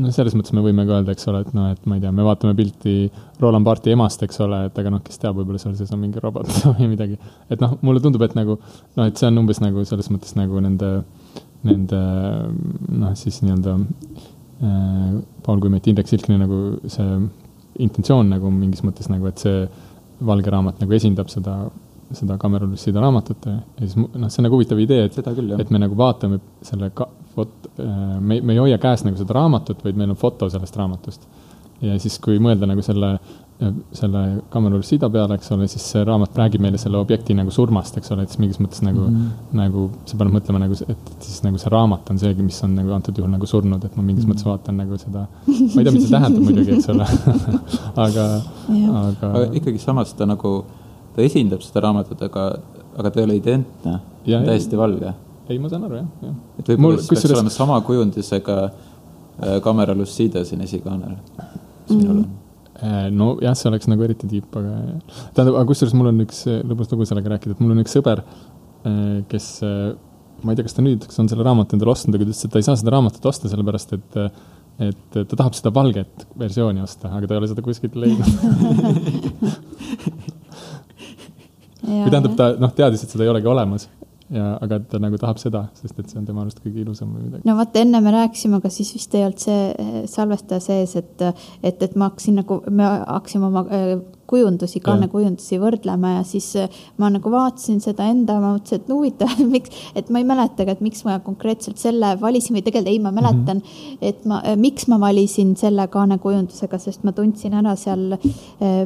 no 0.00 0.14
selles 0.14 0.36
mõttes 0.38 0.54
me 0.56 0.64
võime 0.64 0.86
ka 0.88 0.98
öelda, 0.98 1.14
eks 1.14 1.28
ole, 1.30 1.44
et 1.44 1.52
noh, 1.56 1.68
et 1.74 1.84
ma 1.90 1.98
ei 1.98 2.04
tea, 2.04 2.12
me 2.14 2.26
vaatame 2.26 2.56
pilti 2.58 2.96
Roland 3.42 3.66
Barthi 3.68 3.94
emast, 3.94 4.24
eks 4.26 4.40
ole, 4.46 4.64
et 4.70 4.80
aga 4.80 4.94
noh, 4.96 5.04
kes 5.04 5.20
teab, 5.22 5.38
võib-olla 5.38 5.60
seal 5.62 5.76
sees 5.78 5.92
on 5.94 6.02
mingi 6.02 6.22
robot 6.22 6.50
või 6.72 6.90
midagi. 6.94 7.20
et 7.48 7.62
noh, 7.62 7.76
mulle 7.86 8.02
tundub, 8.04 8.24
et 8.26 8.36
nagu 8.38 8.58
noh, 8.58 9.06
et 9.06 9.20
see 9.20 9.30
on 9.30 9.44
umbes 9.44 9.62
nagu 9.64 9.86
selles 9.88 10.10
mõttes 10.14 10.36
nagu 10.40 10.64
nende, 10.64 10.92
nende 11.68 12.02
noh, 12.90 13.14
siis 13.18 13.40
nii-öelda 13.44 13.78
äh, 13.78 15.16
Paul 15.46 15.62
Kuimeti, 15.62 15.92
Indrek 15.92 16.10
Silkni 16.10 16.40
nagu 16.40 16.60
see 16.88 17.24
intentsioon 17.82 18.28
nagu 18.30 18.50
mingis 18.54 18.84
mõttes 18.86 19.10
nagu, 19.10 19.26
et 19.26 19.40
see 19.42 19.64
valge 20.20 20.52
raamat 20.52 20.80
nagu 20.82 20.96
esindab 20.96 21.30
seda, 21.32 21.56
seda 22.14 22.36
Cameronisse 22.40 22.92
raamatut 22.94 23.48
ja 23.48 23.58
siis 23.80 23.96
noh, 23.98 24.28
see 24.28 24.42
on 24.42 24.48
nagu 24.48 24.58
huvitav 24.58 24.80
idee, 24.82 25.08
et, 25.08 25.18
et 25.58 25.72
me 25.74 25.80
nagu 25.82 25.96
vaatame 25.98 26.40
selle 26.64 26.90
ka-, 26.96 27.10
fot-, 27.34 27.70
äh, 27.78 28.20
me, 28.20 28.40
me 28.40 28.56
ei 28.56 28.62
hoia 28.62 28.78
käes 28.82 29.04
nagu 29.06 29.18
seda 29.20 29.36
raamatut, 29.40 29.82
vaid 29.84 29.98
meil 29.98 30.14
on 30.14 30.20
foto 30.20 30.48
sellest 30.52 30.76
raamatust. 30.78 31.26
ja 31.84 31.98
siis, 32.00 32.18
kui 32.22 32.38
mõelda 32.42 32.68
nagu 32.70 32.82
selle 32.86 33.16
selle 33.92 34.42
Cameron 34.50 34.82
Sida 34.82 35.08
peale, 35.10 35.36
eks 35.38 35.52
ole, 35.54 35.68
siis 35.70 35.84
see 35.92 36.02
raamat 36.04 36.34
räägib 36.38 36.62
meile 36.64 36.78
selle 36.80 36.98
objekti 36.98 37.36
nagu 37.38 37.52
surmast, 37.54 37.96
eks 38.00 38.10
ole, 38.10 38.24
et 38.26 38.32
siis 38.32 38.40
mingis 38.42 38.58
mõttes 38.58 38.82
nagu 38.82 39.04
mm, 39.04 39.14
-hmm. 39.20 39.60
nagu 39.60 39.84
sa 40.10 40.18
paned 40.18 40.34
mõtlema 40.34 40.62
nagu, 40.64 40.74
et 40.74 41.12
siis 41.22 41.44
nagu 41.46 41.60
see 41.62 41.70
raamat 41.70 42.10
on 42.10 42.18
seegi, 42.18 42.42
mis 42.42 42.58
on 42.66 42.74
nagu 42.74 42.92
antud 42.96 43.18
juhul 43.18 43.30
nagu 43.30 43.46
surnud, 43.46 43.84
et 43.84 43.96
ma 43.96 44.02
mingis 44.02 44.26
mm 44.26 44.30
-hmm. 44.30 44.34
mõttes 44.34 44.48
vaatan 44.50 44.76
nagu 44.82 44.98
seda, 44.98 45.26
ma 45.46 45.54
ei 45.54 45.84
tea, 45.84 45.92
mis 45.92 46.02
see 46.02 46.16
tähendab 46.16 46.42
muidugi, 46.42 46.76
eks 46.78 46.88
ole 46.88 47.06
aga, 48.06 48.26
aga. 49.04 49.30
aga 49.30 49.46
ikkagi 49.52 49.78
samas 49.78 50.12
ta 50.18 50.26
nagu, 50.26 50.54
ta 51.14 51.22
esindab 51.22 51.62
seda 51.62 51.86
raamatut, 51.86 52.22
aga, 52.22 52.50
aga 52.98 53.10
ta 53.10 53.20
ei 53.20 53.24
ole 53.30 53.36
identne, 53.36 53.98
täiesti 54.26 54.76
valge. 54.76 55.14
ei, 55.48 55.58
ma 55.58 55.68
saan 55.68 55.84
aru, 55.84 56.02
jah, 56.02 56.06
jah. 56.22 56.38
et 56.58 56.68
võib-olla 56.68 56.96
peaks 56.96 57.20
selles... 57.22 57.38
olema 57.38 57.50
sama 57.50 57.80
kujundisega 57.80 58.62
äh, 58.64 59.94
Lucida 59.94 60.44
siin 60.44 60.60
esikaanel, 60.60 61.20
mis 61.88 62.00
minul 62.00 62.18
on 62.18 62.43
nojah, 63.14 63.54
see 63.58 63.68
oleks 63.70 63.86
nagu 63.90 64.02
eriti 64.06 64.28
tiip, 64.30 64.48
aga 64.58 64.72
tähendab, 65.36 65.54
aga 65.54 65.66
kusjuures 65.68 65.94
mul 65.98 66.10
on 66.10 66.24
üks 66.24 66.42
äh, 66.50 66.62
lõbus 66.66 66.90
lugu 66.92 67.06
sellega 67.08 67.34
rääkida, 67.34 67.54
et 67.54 67.62
mul 67.62 67.74
on 67.74 67.82
üks 67.84 67.94
sõber, 67.94 68.24
äh, 68.24 69.20
kes, 69.30 69.46
ma 70.42 70.52
ei 70.52 70.58
tea, 70.58 70.66
kas 70.66 70.76
ta 70.76 70.84
nüüd, 70.84 71.06
kas 71.06 71.22
on 71.22 71.30
selle 71.30 71.46
raamatu 71.46 71.76
endale 71.76 71.94
ostnud, 71.94 72.14
aga 72.16 72.26
ta 72.26 72.30
ütles, 72.32 72.44
et 72.46 72.52
ta 72.54 72.60
ei 72.62 72.66
saa 72.66 72.76
seda 72.80 72.94
raamatut 72.96 73.30
osta, 73.30 73.50
sellepärast 73.52 73.96
et 73.98 74.20
et 74.82 75.12
ta 75.14 75.36
tahab 75.38 75.54
seda 75.54 75.70
valget 75.70 76.24
versiooni 76.34 76.82
osta, 76.82 77.06
aga 77.14 77.28
ta 77.30 77.36
ei 77.36 77.38
ole 77.38 77.46
seda 77.46 77.62
kuskilt 77.62 77.94
leidnud. 77.94 78.26
Või 81.84 82.10
tähendab, 82.10 82.34
ta 82.34 82.48
noh, 82.58 82.72
teadis, 82.74 83.04
et 83.04 83.12
seda 83.14 83.22
ei 83.22 83.30
olegi 83.30 83.46
olemas 83.46 83.86
ja, 84.32 84.54
aga 84.64 84.78
ta 84.88 85.00
nagu 85.02 85.18
tahab 85.20 85.40
seda, 85.40 85.66
sest 85.76 85.98
et 86.00 86.10
see 86.10 86.18
on 86.20 86.26
tema 86.28 86.44
arust 86.44 86.62
kõige 86.64 86.82
ilusam 86.84 87.12
või 87.12 87.26
midagi. 87.26 87.46
no 87.48 87.56
vot, 87.58 87.76
enne 87.76 88.00
me 88.04 88.14
rääkisime, 88.14 88.60
aga 88.62 88.70
siis 88.72 88.94
vist 88.96 89.14
ei 89.14 89.26
olnud 89.26 89.44
see 89.44 89.62
eh, 89.70 89.96
salvestaja 90.10 90.64
sees, 90.64 90.96
et, 91.00 91.24
et, 91.62 91.82
et 91.88 91.96
ma 92.00 92.10
hakkasin 92.10 92.40
nagu, 92.40 92.60
me 92.70 92.88
hakkasime 92.88 93.50
oma 93.50 93.66
eh, 93.68 93.96
kujundusi, 94.34 94.82
kannekujundusi 94.84 95.58
võrdlema 95.62 96.16
ja 96.18 96.22
siis 96.26 96.50
äh, 96.60 96.82
ma 97.00 97.10
nagu 97.12 97.30
vaatasin 97.32 97.80
seda 97.84 98.08
enda, 98.10 98.38
ma 98.42 98.54
mõtlesin, 98.56 98.82
et 98.82 98.90
no 98.90 98.98
huvitav, 98.98 99.34
miks, 99.54 99.84
et 99.94 100.10
ma 100.12 100.22
ei 100.22 100.28
mäletagi, 100.28 100.74
et 100.74 100.82
miks 100.84 101.04
ma 101.06 101.18
konkreetselt 101.24 101.80
selle 101.80 102.14
valisin 102.20 102.58
või 102.58 102.64
tegelikult 102.66 102.92
ei, 102.92 103.00
ma 103.02 103.12
mäletan 103.14 103.60
mm, 103.60 103.62
-hmm. 103.64 104.02
et 104.10 104.24
ma, 104.28 104.40
miks 104.60 104.88
ma 104.90 104.98
valisin 105.02 105.54
selle 105.60 105.86
kannekujundusega, 105.92 106.80
sest 106.82 107.04
ma 107.06 107.14
tundsin 107.16 107.54
ära 107.54 107.76
seal 107.78 108.16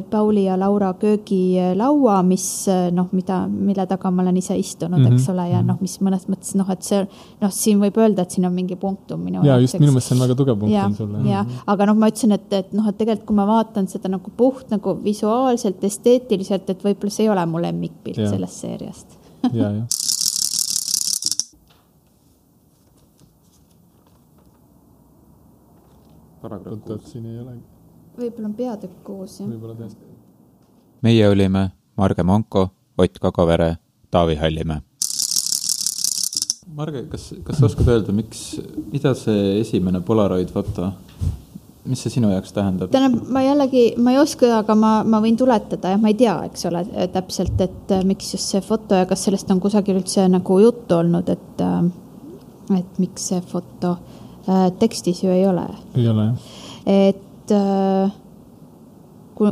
Pauli 0.09 0.45
ja 0.45 0.57
Laura 0.59 0.93
köögilaua, 0.99 2.19
mis 2.23 2.45
noh, 2.95 3.09
mida, 3.15 3.41
mille 3.47 3.85
taga 3.89 4.11
ma 4.11 4.23
olen 4.23 4.37
ise 4.37 4.57
istunud 4.57 4.99
mm, 4.99 5.05
-hmm. 5.05 5.19
eks 5.19 5.29
ole, 5.33 5.47
ja 5.49 5.61
noh, 5.65 5.79
mis 5.81 5.97
mõnes 6.03 6.27
mõttes 6.29 6.55
noh, 6.59 6.69
et 6.71 6.83
see 6.85 7.01
noh, 7.41 7.53
siin 7.53 7.81
võib 7.81 7.97
öelda, 7.97 8.23
et 8.23 8.35
siin 8.35 8.45
on 8.45 8.53
mingi 8.53 8.75
punktum 8.79 9.23
minu 9.25 9.43
ja 9.45 9.59
just 9.59 9.79
minu 9.79 9.93
meelest 9.93 10.11
see 10.11 10.17
on 10.17 10.23
väga 10.25 10.37
tugev 10.39 10.59
punktum 10.59 10.95
sulle. 10.97 11.23
ja, 11.29 11.45
aga 11.67 11.89
noh, 11.89 11.97
ma 11.99 12.09
ütlesin, 12.11 12.35
et, 12.35 12.47
et 12.53 12.73
noh, 12.77 12.87
et 12.89 12.97
tegelikult 12.99 13.27
kui 13.29 13.37
ma 13.37 13.45
vaatan 13.49 13.87
seda 13.91 14.11
nagu 14.11 14.31
puht 14.37 14.71
nagu 14.73 14.95
visuaalselt, 15.03 15.38
esteetiliselt, 15.87 16.69
et 16.69 16.83
võib-olla 16.83 17.13
see 17.13 17.25
ei 17.27 17.31
ole 17.33 17.45
mu 17.49 17.61
lemmikpilt 17.61 18.21
ja. 18.21 18.29
sellest 18.29 18.65
seeriast 18.65 19.17
ja, 19.53 19.71
jah. 19.71 19.87
paragrahv 26.41 26.81
kuus. 26.85 27.11
siin 27.11 27.25
ei 27.25 27.39
olegi. 27.39 27.63
võib-olla 28.17 28.51
on 28.51 28.57
peatükk 28.59 29.01
kuus, 29.03 29.39
jah. 29.39 29.49
võib-olla 29.49 29.77
tõesti. 29.79 30.13
meie 31.05 31.29
olime 31.29 31.69
Marge 31.99 32.23
Manko, 32.23 32.69
Ott 32.99 33.19
Kagovere, 33.19 33.75
Taavi 34.11 34.35
Hallimäe 34.35 34.81
Marge, 36.75 37.03
kas, 37.09 37.31
kas 37.43 37.57
sa 37.57 37.65
oskad 37.65 37.87
öelda, 37.89 38.13
miks, 38.13 38.59
mida 38.91 39.15
see 39.17 39.59
esimene 39.59 40.01
Polaroid 40.05 40.51
foto, 40.53 40.91
mis 41.87 42.01
see 42.03 42.13
sinu 42.13 42.31
jaoks 42.33 42.53
tähendab? 42.55 42.91
tähendab, 42.91 43.27
ma 43.31 43.43
jällegi, 43.43 43.83
ma 44.01 44.13
ei 44.13 44.19
oska, 44.21 44.51
aga 44.59 44.75
ma, 44.75 44.91
ma 45.07 45.21
võin 45.23 45.37
tuletada 45.39 45.93
ja 45.93 45.99
ma 46.01 46.11
ei 46.11 46.17
tea, 46.19 46.35
eks 46.49 46.67
ole, 46.69 46.83
täpselt, 47.13 47.61
et 47.63 47.93
äh, 47.95 48.05
miks 48.07 48.33
just 48.35 48.51
see 48.51 48.61
foto 48.65 48.99
ja 48.99 49.07
kas 49.09 49.23
sellest 49.27 49.51
on 49.53 49.61
kusagil 49.63 49.99
üldse 50.01 50.27
nagu 50.31 50.59
juttu 50.63 50.99
olnud, 50.99 51.31
et, 51.31 51.63
äh, 51.63 52.79
et 52.79 53.01
miks 53.01 53.29
see 53.31 53.43
foto 53.51 53.95
äh, 54.47 54.67
tekstis 54.81 55.23
ju 55.23 55.31
ei 55.33 55.45
ole. 55.47 55.67
ei 55.95 56.09
ole, 56.11 56.31
jah. 56.31 56.49
et 56.99 57.55
äh, 57.55 58.17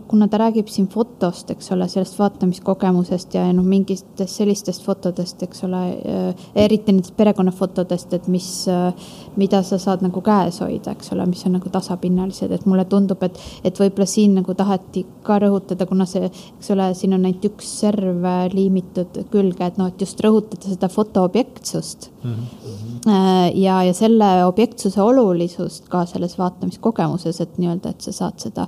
kuna 0.07 0.27
ta 0.27 0.37
räägib 0.37 0.67
siin 0.67 0.87
fotost, 0.91 1.51
eks 1.51 1.71
ole, 1.71 1.87
sellest 1.87 2.17
vaatamiskogemusest 2.19 3.37
ja 3.37 3.45
noh, 3.55 3.63
mingitest 3.67 4.33
sellistest 4.33 4.83
fotodest, 4.83 5.43
eks 5.47 5.63
ole, 5.63 5.81
äh, 5.95 6.47
eriti 6.65 6.91
nendest 6.91 7.15
perekonnafotodest, 7.17 8.13
et 8.17 8.27
mis, 8.31 8.49
äh, 8.71 9.07
mida 9.39 9.61
sa 9.63 9.79
saad 9.79 10.03
nagu 10.03 10.21
käes 10.25 10.59
hoida, 10.63 10.91
eks 10.91 11.13
ole, 11.15 11.25
mis 11.31 11.45
on 11.47 11.55
nagu 11.55 11.71
tasapinnalised, 11.71 12.51
et 12.51 12.67
mulle 12.67 12.85
tundub, 12.91 13.23
et, 13.23 13.39
et 13.63 13.79
võib-olla 13.79 14.09
siin 14.09 14.35
nagu 14.41 14.55
taheti 14.59 15.05
ka 15.23 15.39
rõhutada, 15.43 15.87
kuna 15.87 16.07
see, 16.09 16.27
eks 16.57 16.71
ole, 16.75 16.91
siin 16.97 17.15
on 17.15 17.23
ainult 17.23 17.47
üks 17.47 17.71
serv 17.85 18.27
äh, 18.27 18.43
liimitud 18.53 19.23
külge, 19.31 19.71
et 19.71 19.79
noh, 19.79 19.91
et 19.93 20.03
just 20.03 20.19
rõhutada 20.23 20.67
seda 20.67 20.91
foto 20.91 21.23
objektsust 21.27 22.09
mm. 22.23 22.33
-hmm. 22.33 23.11
ja, 23.55 23.81
ja 23.87 23.93
selle 23.93 24.31
objektsuse 24.45 25.01
olulisust 25.01 25.87
ka 25.87 26.05
selles 26.05 26.37
vaatamiskogemuses, 26.39 27.41
et 27.41 27.57
nii-öelda, 27.57 27.95
et 27.95 28.01
sa 28.01 28.11
saad 28.11 28.43
seda 28.43 28.67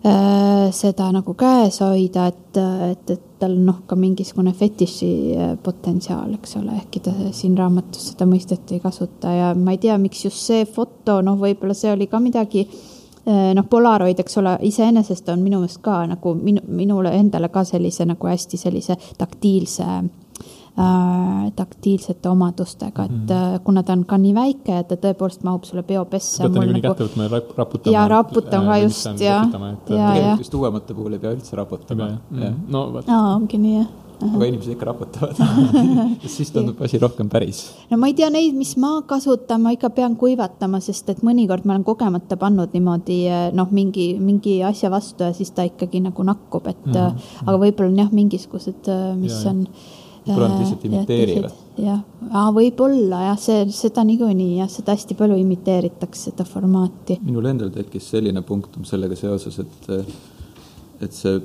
seda 0.00 1.10
nagu 1.12 1.34
käes 1.36 1.82
hoida, 1.84 2.26
et, 2.30 2.56
et, 2.90 3.10
et 3.10 3.26
tal 3.40 3.56
noh, 3.64 3.82
ka 3.88 3.96
mingisugune 3.98 4.52
fetiši 4.56 5.10
äh, 5.34 5.50
potentsiaal, 5.64 6.34
eks 6.36 6.56
ole, 6.60 6.76
ehkki 6.82 7.02
ta 7.04 7.14
siin 7.36 7.56
raamatus 7.58 8.10
seda 8.12 8.28
mõistet 8.28 8.72
ei 8.74 8.80
kasuta 8.82 9.32
ja 9.34 9.50
ma 9.56 9.74
ei 9.74 9.80
tea, 9.82 9.96
miks 10.00 10.24
just 10.26 10.42
see 10.44 10.66
foto, 10.68 11.20
noh, 11.24 11.38
võib-olla 11.40 11.76
see 11.76 11.92
oli 11.94 12.08
ka 12.10 12.20
midagi 12.22 12.66
äh, 12.66 13.50
noh, 13.56 13.66
Polaroid, 13.70 14.20
eks 14.20 14.40
ole, 14.42 14.56
iseenesest 14.68 15.28
on 15.32 15.44
minu 15.44 15.62
meelest 15.62 15.80
ka 15.84 16.02
nagu 16.10 16.34
minu, 16.36 16.64
minule 16.68 17.14
endale 17.16 17.48
ka 17.52 17.64
sellise 17.68 18.06
nagu 18.08 18.30
hästi 18.30 18.60
sellise 18.60 18.98
taktiilse 19.18 19.86
äh, 19.86 19.96
äh, 19.96 20.29
taktiilsete 21.56 22.28
omadustega, 22.28 23.04
et 23.04 23.30
mm. 23.32 23.62
kuna 23.64 23.82
ta 23.82 23.92
on 23.96 24.04
ka 24.08 24.18
nii 24.20 24.34
väike, 24.34 24.78
et 24.80 24.88
ta 24.88 24.98
tõepoolest 25.00 25.42
mahub 25.44 25.64
sulle 25.68 25.82
peopessa. 25.86 26.44
pead 26.44 26.54
ta 26.54 26.60
niikuinii 26.60 26.82
nagu... 26.82 26.94
kätte 26.94 27.08
võtma 27.08 27.26
ja 27.26 27.32
raputama. 27.56 27.94
ja 27.96 28.04
raputan 28.08 28.68
ka 28.70 28.76
just, 28.84 29.24
ja, 29.24 29.40
ja, 29.90 30.12
ja. 30.16 30.36
just 30.38 30.54
uuemate 30.54 30.94
puhul 30.94 31.18
ei 31.18 31.22
pea 31.22 31.34
üldse 31.34 31.58
raputama. 31.58 32.12
Mm. 32.30 32.62
no 32.68 32.86
vot. 32.94 33.10
aa, 33.10 33.34
ongi 33.34 33.60
nii, 33.60 33.80
jah 33.80 33.90
aga 34.20 34.46
inimesed 34.50 34.74
ikka 34.74 34.84
raputavad 34.84 35.38
siis 36.34 36.50
tundub 36.52 36.80
asi 36.84 36.98
rohkem 37.00 37.30
päris. 37.32 37.62
no 37.90 37.96
ma 38.00 38.10
ei 38.10 38.16
tea 38.18 38.28
neid, 38.32 38.56
mis 38.56 38.74
ma 38.80 38.98
kasutan, 39.08 39.62
ma 39.64 39.72
ikka 39.76 39.90
pean 39.96 40.16
kuivatama, 40.20 40.80
sest 40.84 41.08
et 41.12 41.22
mõnikord 41.26 41.64
ma 41.64 41.76
olen 41.76 41.86
kogemata 41.86 42.36
pannud 42.40 42.74
niimoodi 42.76 43.22
noh, 43.56 43.72
mingi, 43.72 44.12
mingi 44.20 44.58
asja 44.66 44.92
vastu 44.92 45.24
ja 45.24 45.32
siis 45.36 45.54
ta 45.56 45.64
ikkagi 45.68 46.02
nagu 46.04 46.26
nakkub, 46.26 46.68
et 46.68 46.84
mm 46.84 46.92
-hmm. 46.92 47.46
aga 47.46 47.56
võib-olla 47.64 47.90
on 47.90 48.04
jah, 48.04 48.12
mingisugused, 48.12 48.92
mis 49.16 49.40
ja, 49.40 49.54
on 49.54 49.64
ja 49.64 49.98
nad 50.26 50.58
lihtsalt 50.58 50.84
imiteerivad. 50.84 51.52
jah, 51.80 52.00
võib-olla 52.54 53.22
jah, 53.28 53.38
see, 53.40 53.62
seda 53.74 54.04
niikuinii 54.06 54.58
jah, 54.58 54.68
seda 54.70 54.94
hästi 54.96 55.16
palju 55.18 55.38
imiteeritakse, 55.40 56.30
seda 56.30 56.44
formaati. 56.48 57.20
minul 57.24 57.48
endal 57.50 57.72
tekkis 57.74 58.10
selline 58.14 58.42
punktum 58.46 58.84
sellega 58.88 59.16
seoses, 59.18 59.58
et, 59.62 59.88
et 61.06 61.16
see 61.16 61.40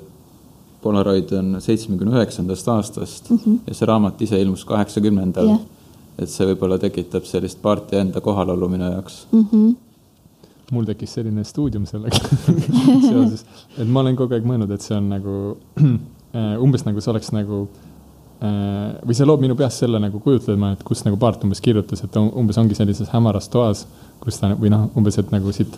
Polaroid 0.85 1.31
on 1.34 1.56
seitsmekümne 1.65 2.19
üheksandast 2.19 2.68
aastast 2.69 3.31
mm 3.31 3.38
-hmm. 3.38 3.57
ja 3.68 3.73
see 3.73 3.88
raamat 3.89 4.22
ise 4.22 4.41
ilmus 4.41 4.65
kaheksakümnendal 4.69 5.47
yeah.. 5.47 5.64
et 6.19 6.30
see 6.30 6.45
võib-olla 6.52 6.77
tekitab 6.80 7.26
sellist 7.26 7.61
parti 7.61 7.97
enda 7.97 8.22
kohalolu 8.22 8.69
minu 8.69 8.91
jaoks 8.91 9.26
mm. 9.31 9.47
-hmm 9.52 9.73
mul 10.72 10.85
tekkis 10.85 11.14
selline 11.14 11.43
stuudium 11.43 11.85
sellega 11.85 12.18
seoses, 13.10 13.45
et 13.77 13.88
ma 13.88 13.99
olen 13.99 14.15
kogu 14.15 14.34
aeg 14.34 14.45
mõelnud, 14.45 14.72
et 14.73 14.81
see 14.81 14.97
on 14.97 15.10
nagu 15.10 15.57
umbes 16.65 16.85
nagu 16.85 17.02
see 17.02 17.11
oleks 17.11 17.31
nagu 17.31 17.60
äh, 17.61 17.94
Äh, 17.94 17.94
või 18.41 19.16
see 19.16 19.28
loob 19.28 19.44
minu 19.44 19.56
peas 19.56 19.78
selle 19.80 19.99
nagu 20.02 20.20
kujutlema, 20.24 20.74
et 20.76 20.82
kus 20.84 21.06
nagu 21.06 21.18
Paart 21.20 21.45
umbes 21.48 21.62
kirjutas, 21.64 22.03
et 22.03 22.18
umbes 22.20 22.57
ongi 22.60 22.76
sellises 22.76 23.12
hämaras 23.14 23.48
toas, 23.52 23.86
kus 24.24 24.41
ta 24.41 24.52
või 24.60 24.72
noh, 24.74 24.90
umbes, 24.99 25.18
et 25.22 25.32
nagu 25.32 25.53
siit, 25.56 25.78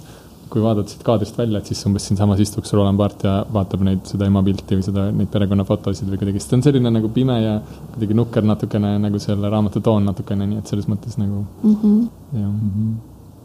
kui 0.50 0.64
vaadata 0.64 0.90
siit 0.90 1.04
kaadrist 1.06 1.38
välja, 1.38 1.62
et 1.62 1.70
siis 1.70 1.84
umbes 1.86 2.08
siinsamas 2.10 2.42
istuks 2.42 2.74
Roland 2.74 2.98
Paart 2.98 3.28
ja 3.28 3.36
vaatab 3.54 3.84
neid, 3.86 4.02
seda 4.10 4.30
ema 4.30 4.42
pilti 4.46 4.80
või 4.80 4.88
seda, 4.88 5.06
neid 5.14 5.30
perekonnafotosid 5.34 6.10
või 6.10 6.22
kuidagi, 6.24 6.42
sest 6.42 6.54
ta 6.54 6.60
on 6.60 6.66
selline 6.66 6.94
nagu 6.98 7.12
pime 7.14 7.38
ja 7.44 7.56
kuidagi 7.94 8.18
nukker 8.18 8.48
natukene 8.48 8.96
nagu 9.06 9.22
selle 9.22 9.54
raamatu 9.54 9.84
toon 9.86 10.10
natukene, 10.10 10.50
nii 10.50 10.62
et 10.64 10.74
selles 10.74 10.90
mõttes 10.90 11.20
nagu 11.22 11.44
mm. 11.44 11.76
-hmm. 11.76 12.04
jah 12.40 12.48
mm 12.50 12.70
-hmm. 12.76 12.94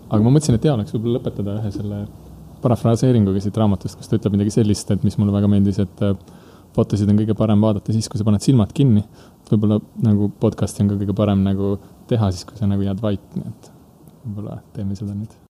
aga 0.08 0.22
ma 0.22 0.36
mõtlesin, 0.36 0.56
et 0.56 0.64
hea 0.64 0.74
oleks 0.74 0.94
võib-olla 0.94 1.18
lõpetada 1.18 1.58
ühe 1.60 1.72
selle 1.74 2.04
parafraseeringuga 2.62 3.40
siit 3.42 3.56
raamatust, 3.58 3.98
kus 3.98 4.08
ta 4.08 4.16
ütleb 4.16 4.38
midagi 4.38 4.54
sellist, 4.54 4.90
et 4.90 5.04
mis 5.04 5.18
mulle 5.18 5.34
väga 5.34 5.50
meeldis, 5.50 5.82
et 5.82 6.06
fotosid 6.76 7.10
on 7.12 7.20
kõige 7.20 7.36
parem 7.38 7.62
vaadata 7.62 7.94
siis, 7.94 8.08
kui 8.08 8.20
sa 8.20 8.26
paned 8.28 8.44
silmad 8.44 8.72
kinni. 8.76 9.04
võib-olla 9.52 9.80
nagu 10.00 10.30
podcast'i 10.40 10.80
on 10.84 10.88
ka 10.88 10.98
kõige 11.02 11.16
parem 11.16 11.44
nagu 11.44 11.76
teha 12.08 12.32
siis, 12.32 12.48
kui 12.48 12.56
sa 12.56 12.70
nagu 12.70 12.84
jääd 12.86 13.04
vait, 13.04 13.30
nii 13.36 13.48
et 13.52 13.72
võib-olla 14.24 14.60
teeme 14.72 14.96
seda 14.96 15.12
nüüd 15.12 15.41